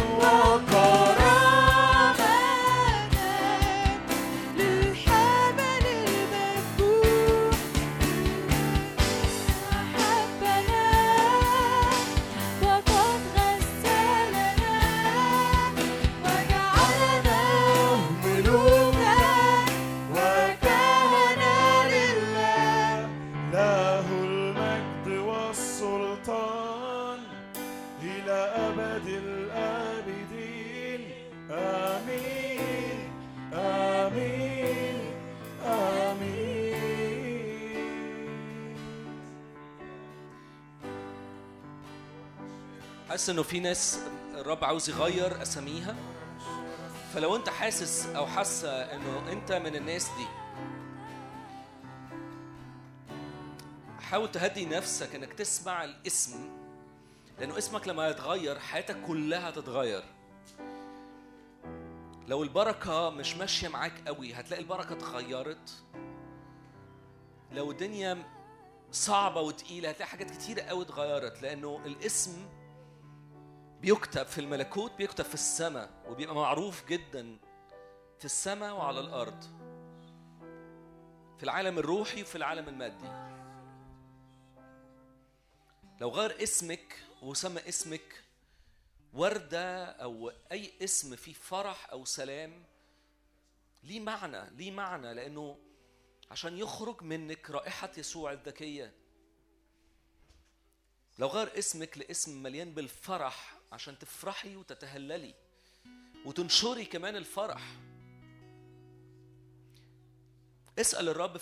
حاسس 43.22 43.30
إنه 43.30 43.42
في 43.42 43.60
ناس 43.60 43.98
الرب 44.34 44.64
عاوز 44.64 44.90
يغير 44.90 45.42
أساميها؟ 45.42 45.96
فلو 47.14 47.36
أنت 47.36 47.48
حاسس 47.48 48.06
أو 48.06 48.26
حاسة 48.26 48.68
إنه 48.68 49.32
أنت 49.32 49.52
من 49.52 49.76
الناس 49.76 50.08
دي 50.18 50.26
حاول 54.00 54.30
تهدي 54.30 54.66
نفسك 54.66 55.14
إنك 55.14 55.32
تسمع 55.32 55.84
الاسم 55.84 56.50
لأنه 57.38 57.58
اسمك 57.58 57.88
لما 57.88 58.08
يتغير 58.08 58.58
حياتك 58.58 58.96
كلها 59.06 59.50
تتغير 59.50 60.02
لو 62.28 62.42
البركة 62.42 63.10
مش 63.10 63.36
ماشية 63.36 63.68
معاك 63.68 64.08
قوي 64.08 64.34
هتلاقي 64.34 64.62
البركة 64.62 64.92
اتغيرت. 64.92 65.82
لو 67.52 67.70
الدنيا 67.70 68.22
صعبة 68.92 69.40
وتقيلة 69.40 69.88
هتلاقي 69.88 70.08
حاجات 70.08 70.30
كتيرة 70.30 70.62
قوي 70.62 70.82
اتغيرت 70.82 71.42
لأنه 71.42 71.80
الاسم 71.86 72.61
بيكتب 73.82 74.26
في 74.26 74.40
الملكوت 74.40 74.92
بيكتب 74.92 75.24
في 75.24 75.34
السماء 75.34 75.90
وبيبقى 76.08 76.34
معروف 76.34 76.86
جدا 76.86 77.38
في 78.18 78.24
السماء 78.24 78.74
وعلى 78.74 79.00
الأرض. 79.00 79.42
في 81.38 81.42
العالم 81.42 81.78
الروحي 81.78 82.22
وفي 82.22 82.36
العالم 82.36 82.68
المادي. 82.68 83.32
لو 86.00 86.08
غير 86.10 86.42
اسمك 86.42 86.96
وسمى 87.22 87.68
اسمك 87.68 88.22
وردة 89.12 89.84
أو 89.84 90.32
أي 90.52 90.72
اسم 90.84 91.16
فيه 91.16 91.32
فرح 91.32 91.90
أو 91.90 92.04
سلام 92.04 92.64
ليه 93.82 94.00
معنى 94.00 94.50
ليه 94.50 94.70
معنى؟ 94.70 95.14
لأنه 95.14 95.58
عشان 96.30 96.58
يخرج 96.58 97.02
منك 97.02 97.50
رائحة 97.50 97.90
يسوع 97.96 98.32
الذكية 98.32 98.92
لو 101.18 101.28
غير 101.28 101.58
اسمك 101.58 101.98
لاسم 101.98 102.42
مليان 102.42 102.74
بالفرح 102.74 103.54
عشان 103.72 103.98
تفرحي 103.98 104.56
وتتهللي 104.56 105.34
وتنشري 106.24 106.84
كمان 106.84 107.16
الفرح. 107.16 107.62
اسأل 110.78 111.08
الرب 111.08 111.40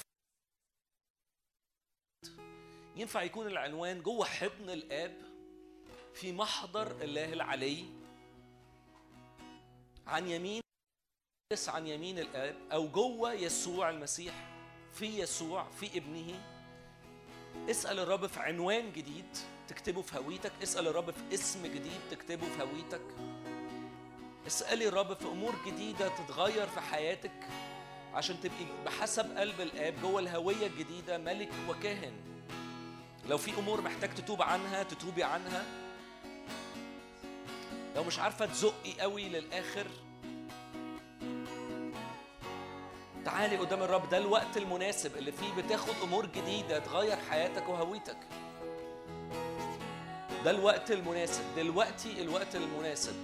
ينفع 2.96 3.22
يكون 3.22 3.46
العنوان 3.46 4.02
جوه 4.02 4.26
حضن 4.26 4.70
الآب 4.70 5.16
في 6.14 6.32
محضر 6.32 7.02
الله 7.02 7.32
العلي؟ 7.32 7.84
عن 10.06 10.28
يمين 10.28 10.60
عن 11.68 11.86
يمين 11.86 12.18
الآب 12.18 12.56
أو 12.72 12.88
جوه 12.88 13.32
يسوع 13.32 13.90
المسيح 13.90 14.34
في 14.94 15.18
يسوع 15.18 15.70
في 15.70 15.98
ابنه. 15.98 16.56
اسأل 17.70 17.98
الرب 17.98 18.26
في 18.26 18.40
عنوان 18.40 18.92
جديد. 18.92 19.36
تكتبه 19.70 20.02
في 20.02 20.18
هويتك 20.18 20.52
اسأل 20.62 20.88
الرب 20.88 21.10
في 21.10 21.34
اسم 21.34 21.66
جديد 21.66 22.00
تكتبه 22.10 22.46
في 22.56 22.62
هويتك. 22.62 23.00
اسألي 24.46 24.88
الرب 24.88 25.14
في 25.14 25.24
أمور 25.24 25.54
جديدة 25.66 26.08
تتغير 26.08 26.66
في 26.66 26.80
حياتك 26.80 27.46
عشان 28.14 28.40
تبقي 28.40 28.66
بحسب 28.86 29.38
قلب 29.38 29.60
الآب 29.60 29.94
جوه 30.02 30.20
الهوية 30.20 30.66
الجديدة 30.66 31.18
ملك 31.18 31.50
وكاهن. 31.68 32.12
لو 33.28 33.38
في 33.38 33.58
أمور 33.58 33.80
محتاج 33.80 34.14
تتوب 34.14 34.42
عنها 34.42 34.82
تتوبي 34.82 35.22
عنها. 35.22 35.64
لو 37.96 38.04
مش 38.04 38.18
عارفة 38.18 38.46
تزقي 38.46 39.00
قوي 39.00 39.28
للآخر. 39.28 39.86
تعالي 43.24 43.56
قدام 43.56 43.82
الرب 43.82 44.08
ده 44.08 44.18
الوقت 44.18 44.56
المناسب 44.56 45.16
اللي 45.16 45.32
فيه 45.32 45.62
بتاخد 45.62 45.94
أمور 46.02 46.26
جديدة 46.26 46.78
تغير 46.78 47.16
حياتك 47.30 47.68
وهويتك. 47.68 48.18
ده 50.44 50.50
الوقت 50.50 50.90
المناسب. 50.90 51.42
دلوقتي 51.56 52.22
الوقت 52.22 52.56
المناسب. 52.56 53.14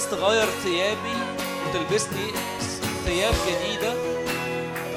عايز 0.00 0.10
تغير 0.10 0.46
ثيابي 0.62 1.16
وتلبسني 1.66 2.32
ثياب 3.04 3.34
جديدة 3.48 3.94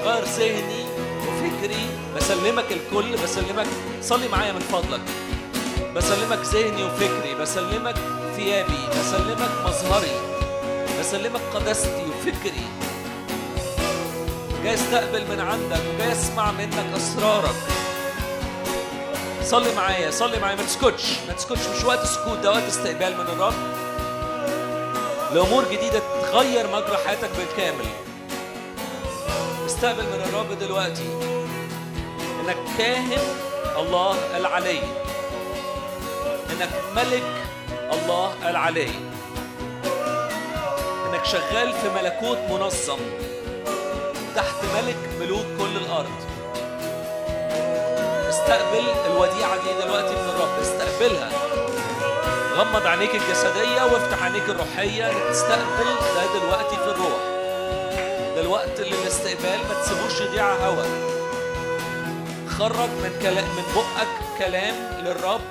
تغير 0.04 0.24
ذهني 0.24 0.86
وفكري. 1.28 1.88
بسلمك 2.16 2.66
الكل 2.72 3.18
بسلمك 3.24 3.68
صلي 4.02 4.28
معايا 4.28 4.52
من 4.52 4.60
فضلك. 4.60 5.02
بسلمك 5.96 6.40
ذهني 6.46 6.84
وفكري 6.84 7.36
بسلمك 7.36 7.96
ثيابي 8.36 8.88
بسلمك 9.00 9.52
مظهري 9.66 10.12
بسلمك 11.00 11.42
قداستي 11.54 12.06
وفكري. 12.10 12.66
جاي 14.64 14.74
استقبل 14.74 15.26
من 15.30 15.40
عندك 15.40 15.82
وجاي 15.96 16.12
اسمع 16.12 16.52
منك 16.52 16.86
أسرارك. 16.98 17.56
صلي 19.44 19.76
معايا 19.76 20.12
صلي 20.12 20.40
معايا. 20.40 20.56
ما 20.56 20.64
تسكتش 20.64 21.04
ما 21.28 21.34
تسكتش 21.34 21.68
مش 21.78 21.84
وقت 21.84 22.06
سكوت 22.06 22.38
ده 22.38 22.52
وقت 22.52 22.64
استقبال 22.64 23.14
من 23.18 23.26
الرب. 23.26 23.73
لأمور 25.34 25.64
جديدة 25.72 26.02
تغير 26.22 26.68
مجرى 26.68 26.98
حياتك 27.06 27.30
بالكامل. 27.38 27.86
استقبل 29.66 30.04
من 30.04 30.22
الرب 30.30 30.60
دلوقتي 30.60 31.08
إنك 32.42 32.58
كاهن 32.78 33.22
الله 33.78 34.38
العلي. 34.38 34.80
إنك 36.50 36.70
ملك 36.96 37.24
الله 37.94 38.34
العلي. 38.50 38.90
إنك 41.06 41.26
شغال 41.26 41.74
في 41.74 41.90
ملكوت 41.96 42.38
منظم 42.50 43.00
تحت 44.36 44.56
ملك 44.76 44.98
ملوك 45.20 45.46
كل 45.60 45.78
الأرض. 45.78 46.18
استقبل 48.30 48.86
الوديعة 49.06 49.56
دي 49.56 49.86
دلوقتي 49.86 50.14
من 50.14 50.30
الرب. 50.30 50.60
استقبلها. 50.62 51.53
غمض 52.54 52.88
عينيك 52.88 53.16
الجسدية 53.16 53.84
وافتح 53.84 54.24
عينيك 54.24 54.50
الروحية 54.50 55.12
انك 55.12 55.30
تستقبل 55.30 55.86
ده 56.16 56.40
دلوقتي 56.40 56.76
في 56.76 56.84
الروح. 56.92 57.20
ده 58.36 58.42
الوقت 58.42 58.80
للاستقبال 58.80 59.60
ما 59.70 59.82
تسيبوش 59.82 60.22
يضيع 60.22 60.54
هوا. 60.54 60.84
خرج 62.50 62.90
من 62.90 63.20
كلام 63.22 63.46
من 63.46 63.64
بقك 63.76 64.38
كلام 64.40 64.76
للرب. 65.06 65.42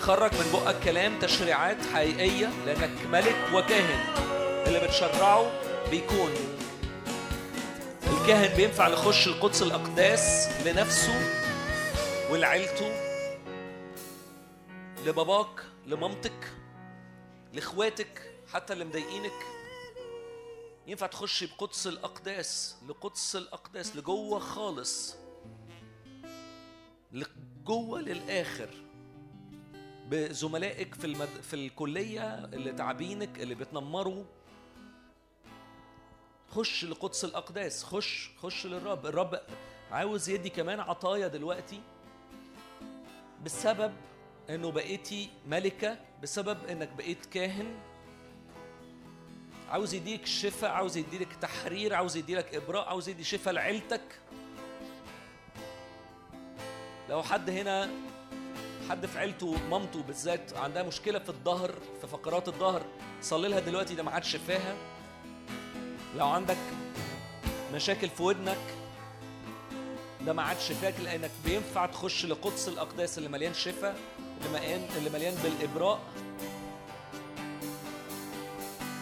خرج 0.00 0.32
من 0.34 0.52
بقك 0.52 0.76
كلام 0.84 1.18
تشريعات 1.18 1.76
حقيقية 1.94 2.50
لأنك 2.66 2.90
ملك 3.12 3.36
وكاهن. 3.54 4.00
اللي 4.66 4.78
بتشرعه 4.78 5.50
بيكون. 5.90 6.30
الكاهن 8.12 8.56
بينفع 8.56 8.88
يخش 8.88 9.26
القدس 9.26 9.62
الأقداس 9.62 10.48
لنفسه 10.66 11.20
ولعيلته. 12.30 13.07
لباباك 15.06 15.64
لمامتك 15.86 16.52
لإخواتك 17.52 18.34
حتى 18.52 18.72
اللي 18.72 18.84
مضايقينك. 18.84 19.46
ينفع 20.86 21.06
تخشي 21.06 21.46
بقدس 21.46 21.86
الأقداس 21.86 22.76
لقدس 22.88 23.36
الأقداس 23.36 23.96
لجوه 23.96 24.38
خالص. 24.38 25.16
لجوه 27.12 28.00
للآخر. 28.00 28.70
بزملائك 30.08 30.94
في 30.94 31.04
المد... 31.04 31.28
في 31.42 31.54
الكلية 31.54 32.44
اللي 32.44 32.72
تعبينك 32.72 33.40
اللي 33.40 33.54
بتنمروا 33.54 34.24
خش 36.50 36.84
لقدس 36.84 37.24
الأقداس 37.24 37.84
خش 37.84 38.30
خش 38.38 38.66
للرب. 38.66 39.06
الرب 39.06 39.40
عاوز 39.90 40.28
يدي 40.28 40.50
كمان 40.50 40.80
عطايا 40.80 41.28
دلوقتي. 41.28 41.80
بسبب 43.44 43.92
إنه 44.50 44.70
بقيتي 44.70 45.30
ملكة 45.46 45.98
بسبب 46.22 46.58
إنك 46.70 46.88
بقيت 46.98 47.26
كاهن. 47.26 47.74
عاوز 49.70 49.94
يديك 49.94 50.26
شفاء 50.26 50.70
عاوز 50.70 50.96
يديلك 50.96 51.32
تحرير 51.40 51.94
عاوز 51.94 52.16
يديلك 52.16 52.54
إبراء 52.54 52.88
عاوز 52.88 53.08
يدي 53.08 53.24
شفاء 53.24 53.54
لعيلتك. 53.54 54.20
لو 57.08 57.22
حد 57.22 57.50
هنا 57.50 57.90
حد 58.90 59.06
في 59.06 59.18
عيلته 59.18 59.56
مامته 59.70 60.02
بالذات 60.02 60.56
عندها 60.56 60.82
مشكلة 60.82 61.18
في 61.18 61.28
الظهر 61.28 61.74
في 62.00 62.06
فقرات 62.06 62.48
الظهر 62.48 62.82
صلي 63.22 63.48
لها 63.48 63.60
دلوقتي 63.60 63.94
ده 63.94 64.02
معاد 64.02 64.24
شفاها. 64.24 64.76
لو 66.16 66.26
عندك 66.28 66.56
مشاكل 67.74 68.08
في 68.08 68.22
ودنك 68.22 68.58
ده 70.26 70.32
ما 70.32 70.42
عادش 70.42 70.68
شفاك 70.68 70.94
لأنك 71.00 71.30
بينفع 71.44 71.86
تخش 71.86 72.26
لقدس 72.26 72.68
الأقداس 72.68 73.18
اللي 73.18 73.28
مليان 73.28 73.54
شفاء. 73.54 73.98
اللي 74.96 75.10
مليان 75.10 75.34
بالإبراء. 75.34 76.00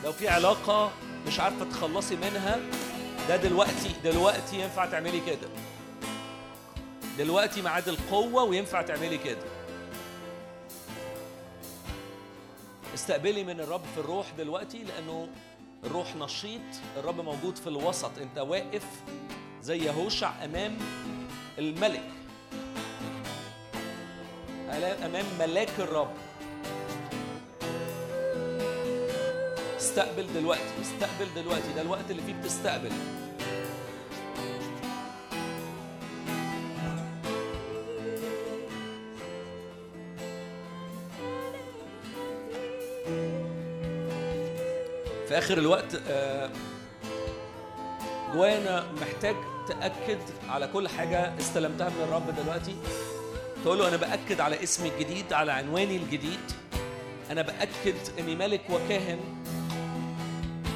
لو 0.04 0.12
في 0.12 0.28
علاقة 0.28 0.92
مش 1.26 1.40
عارفة 1.40 1.64
تخلصي 1.64 2.16
منها 2.16 2.58
ده 3.28 3.36
دلوقتي 3.36 3.92
دلوقتي 4.04 4.60
ينفع 4.60 4.86
تعملي 4.86 5.20
كده. 5.20 5.48
دلوقتي 7.18 7.62
ميعاد 7.62 7.88
القوة 7.88 8.42
وينفع 8.42 8.82
تعملي 8.82 9.18
كده. 9.18 9.42
استقبلي 12.94 13.44
من 13.44 13.60
الرب 13.60 13.82
في 13.94 14.00
الروح 14.00 14.26
دلوقتي 14.38 14.84
لأنه 14.84 15.28
الروح 15.84 16.16
نشيط 16.16 16.60
الرب 16.96 17.20
موجود 17.20 17.56
في 17.56 17.66
الوسط. 17.66 18.18
أنت 18.18 18.38
واقف 18.38 18.84
زي 19.62 19.78
يهوشع 19.78 20.44
أمام 20.44 20.78
الملك. 21.58 22.10
أمام 24.70 25.24
ملاك 25.38 25.68
الرب. 25.78 26.10
استقبل 29.76 30.26
دلوقتي 30.34 30.62
استقبل 30.82 31.34
دلوقتي. 31.36 31.72
ده 31.76 31.82
الوقت 31.82 32.10
اللي 32.10 32.22
فيه 32.22 32.34
بتستقبل 32.34 32.90
في 45.28 45.38
آخر 45.38 45.58
الوقت 45.58 46.00
آه، 46.08 46.50
جوانا 48.34 48.84
محتاج 49.00 49.36
تأكد 49.68 50.18
على 50.48 50.66
كل 50.68 50.88
حاجة 50.88 51.38
استلمتها 51.38 51.88
من 51.88 52.02
الرب 52.02 52.34
دلوقتي. 52.42 52.76
تقول 53.64 53.78
له 53.78 53.88
أنا 53.88 53.96
بأكد 53.96 54.40
على 54.40 54.62
اسمي 54.62 54.88
الجديد 54.88 55.32
على 55.32 55.52
عنواني 55.52 55.96
الجديد. 55.96 56.40
أنا 57.30 57.42
بأكد 57.42 57.94
إني 58.18 58.36
ملك 58.36 58.62
وكاهن. 58.70 59.18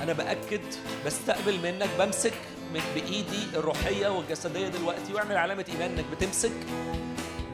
أنا 0.02 0.12
بأكد 0.12 0.60
بستقبل 1.06 1.58
منك 1.62 1.88
بمسك 1.98 2.34
من 2.74 2.80
بإيدي 2.94 3.44
الروحية 3.54 4.08
والجسدية 4.08 4.68
دلوقتي 4.68 5.14
وأعمل 5.14 5.36
علامة 5.36 5.64
ايمان 5.68 5.90
انك 5.90 6.04
بتمسك. 6.12 6.52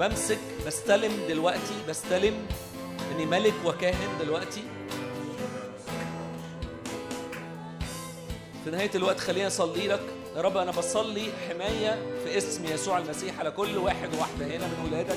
بمسك 0.01 0.39
بستلم 0.67 1.13
دلوقتي 1.29 1.75
بستلم 1.89 2.47
إني 3.13 3.27
ملك 3.27 3.55
وكاهن 3.65 4.19
دلوقتي. 4.21 4.63
في 8.65 8.71
نهاية 8.71 8.91
الوقت 8.95 9.21
خليني 9.21 9.47
أصلي 9.47 9.89
لك. 9.89 10.16
يا 10.37 10.41
رب 10.41 10.57
أنا 10.57 10.71
بصلي 10.71 11.29
حماية 11.49 11.99
في 12.25 12.39
اسم 12.39 12.65
يسوع 12.65 12.99
المسيح 12.99 13.39
على 13.41 13.51
كل 13.51 13.79
واحد 13.79 14.15
وواحدة 14.15 14.47
هنا 14.47 14.67
من 14.67 14.89
ولادك. 14.91 15.17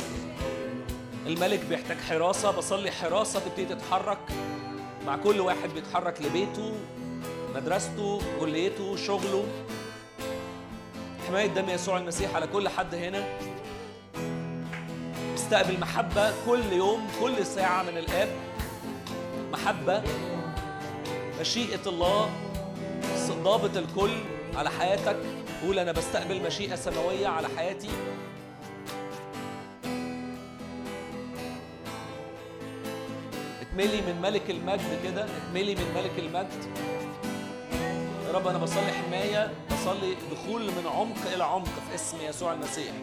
الملك 1.26 1.60
بيحتاج 1.66 1.98
حراسة 1.98 2.52
بصلي 2.52 2.92
حراسة 2.92 3.40
تبتدي 3.40 3.66
تتحرك 3.66 4.18
مع 5.06 5.18
كل 5.18 5.40
واحد 5.40 5.70
بيتحرك 5.70 6.22
لبيته 6.22 6.74
مدرسته 7.56 8.22
كليته 8.40 8.96
شغله. 8.96 9.44
حماية 11.28 11.48
دم 11.48 11.70
يسوع 11.70 11.98
المسيح 11.98 12.36
على 12.36 12.48
كل 12.48 12.70
حد 12.70 12.96
هنا. 12.96 13.38
استقبل 15.36 15.80
محبة 15.80 16.34
كل 16.46 16.74
يوم 16.74 17.08
كل 17.22 17.46
ساعة 17.46 17.84
من 17.84 17.98
الآب. 17.98 18.30
محبة 19.52 20.04
مشيئة 21.42 21.88
الله 21.88 22.30
ضابط 23.44 23.78
الكل. 23.78 24.39
على 24.56 24.70
حياتك. 24.70 25.18
قول 25.64 25.80
أنا 25.80 25.92
بستقبل 25.92 26.42
مشيئة 26.42 26.76
سماوية 26.76 27.28
على 27.28 27.48
حياتي. 27.58 27.90
اتملي 33.62 34.02
من 34.02 34.22
ملك 34.22 34.50
المجد 34.50 35.00
كده. 35.04 35.26
اتملي 35.26 35.76
من 35.76 35.94
ملك 35.96 36.20
المجد. 36.20 36.66
يا 38.28 38.34
رب 38.34 38.48
أنا 38.48 38.58
بصلي 38.58 38.92
حماية. 38.92 39.52
بصلي 39.72 40.16
دخول 40.32 40.62
من 40.62 40.84
عمق 40.86 41.34
إلى 41.34 41.44
عمق 41.44 41.66
في 41.90 41.96
اسم 41.96 42.18
يسوع 42.22 42.54
المسيح. 42.54 42.94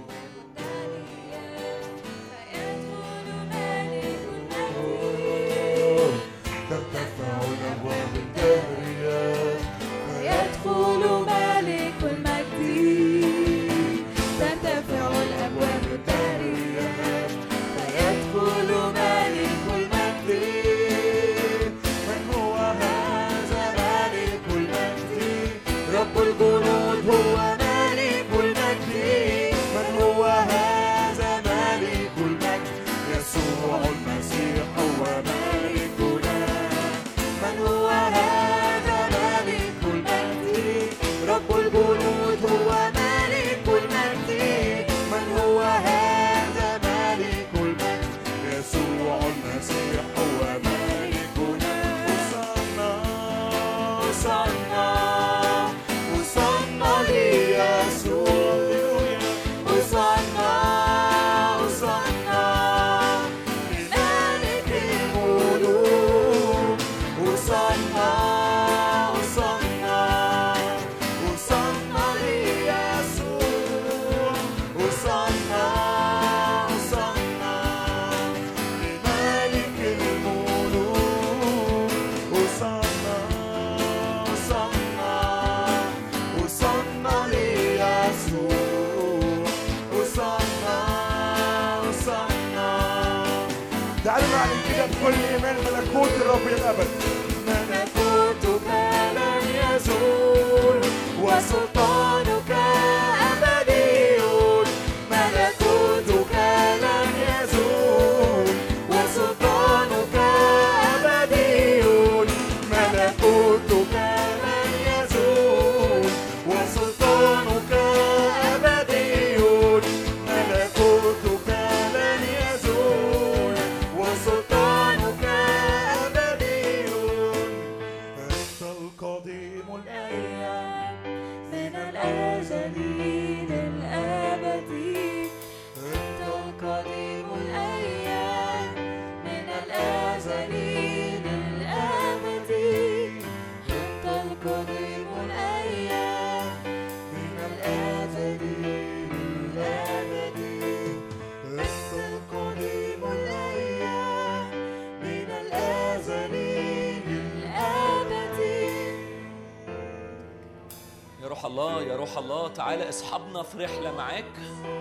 تعالى 162.57 162.89
اصحابنا 162.89 163.43
في 163.43 163.65
رحلة 163.65 163.93
معاك. 163.93 164.25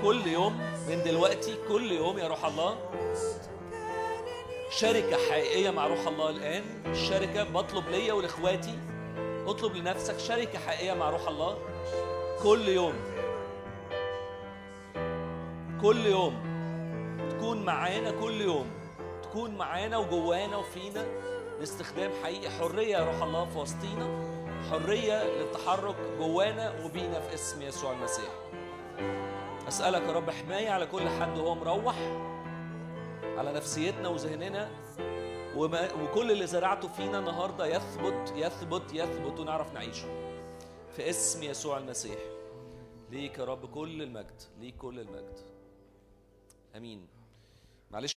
كل 0.03 0.27
يوم 0.27 0.59
من 0.89 1.03
دلوقتي 1.03 1.55
كل 1.67 1.91
يوم 1.91 2.17
يا 2.17 2.27
روح 2.27 2.45
الله. 2.45 2.77
شركة 4.69 5.17
حقيقية 5.29 5.69
مع 5.69 5.87
روح 5.87 6.07
الله 6.07 6.29
الآن. 6.29 6.63
الشركة 6.85 7.43
بطلب 7.43 7.89
ليا 7.89 8.13
ولإخواتي. 8.13 8.79
اطلب 9.47 9.75
لنفسك 9.75 10.19
شركة 10.19 10.59
حقيقية 10.59 10.93
مع 10.93 11.09
روح 11.09 11.27
الله. 11.27 11.57
كل 12.43 12.67
يوم. 12.67 12.93
كل 15.81 16.05
يوم. 16.05 16.33
تكون 17.29 17.65
معانا 17.65 18.11
كل 18.11 18.41
يوم. 18.41 18.71
تكون 19.23 19.55
معانا 19.55 19.97
وجوانا 19.97 20.57
وفينا. 20.57 21.05
لاستخدام 21.59 22.11
حقيقي 22.23 22.49
حرية 22.49 22.97
يا 22.97 23.05
روح 23.05 23.23
الله 23.23 23.45
في 23.45 23.57
وسطينا. 23.57 24.34
حرية 24.71 25.23
للتحرك 25.23 25.95
جوانا 26.19 26.85
وبينا 26.85 27.19
في 27.19 27.33
اسم 27.33 27.61
يسوع 27.61 27.91
المسيح. 27.91 28.29
أسألك 29.67 30.01
يا 30.01 30.11
رب 30.11 30.29
حماية 30.29 30.69
على 30.69 30.85
كل 30.85 31.09
حد 31.09 31.37
وهو 31.37 31.55
مروح 31.55 31.95
على 33.37 33.53
نفسيتنا 33.53 34.09
وذهننا 34.09 34.69
وكل 36.01 36.31
اللي 36.31 36.47
زرعته 36.47 36.87
فينا 36.87 37.19
النهارده 37.19 37.65
يثبت 37.65 38.33
يثبت 38.35 38.93
يثبت 38.93 39.39
ونعرف 39.39 39.73
نعيشه 39.73 40.07
في 40.95 41.09
اسم 41.09 41.43
يسوع 41.43 41.77
المسيح. 41.77 42.19
ليك 43.11 43.39
يا 43.39 43.45
رب 43.45 43.65
كل 43.65 44.01
المجد 44.01 44.41
ليك 44.59 44.77
كل 44.77 44.99
المجد. 44.99 45.39
آمين. 46.75 47.07
معلش. 47.91 48.13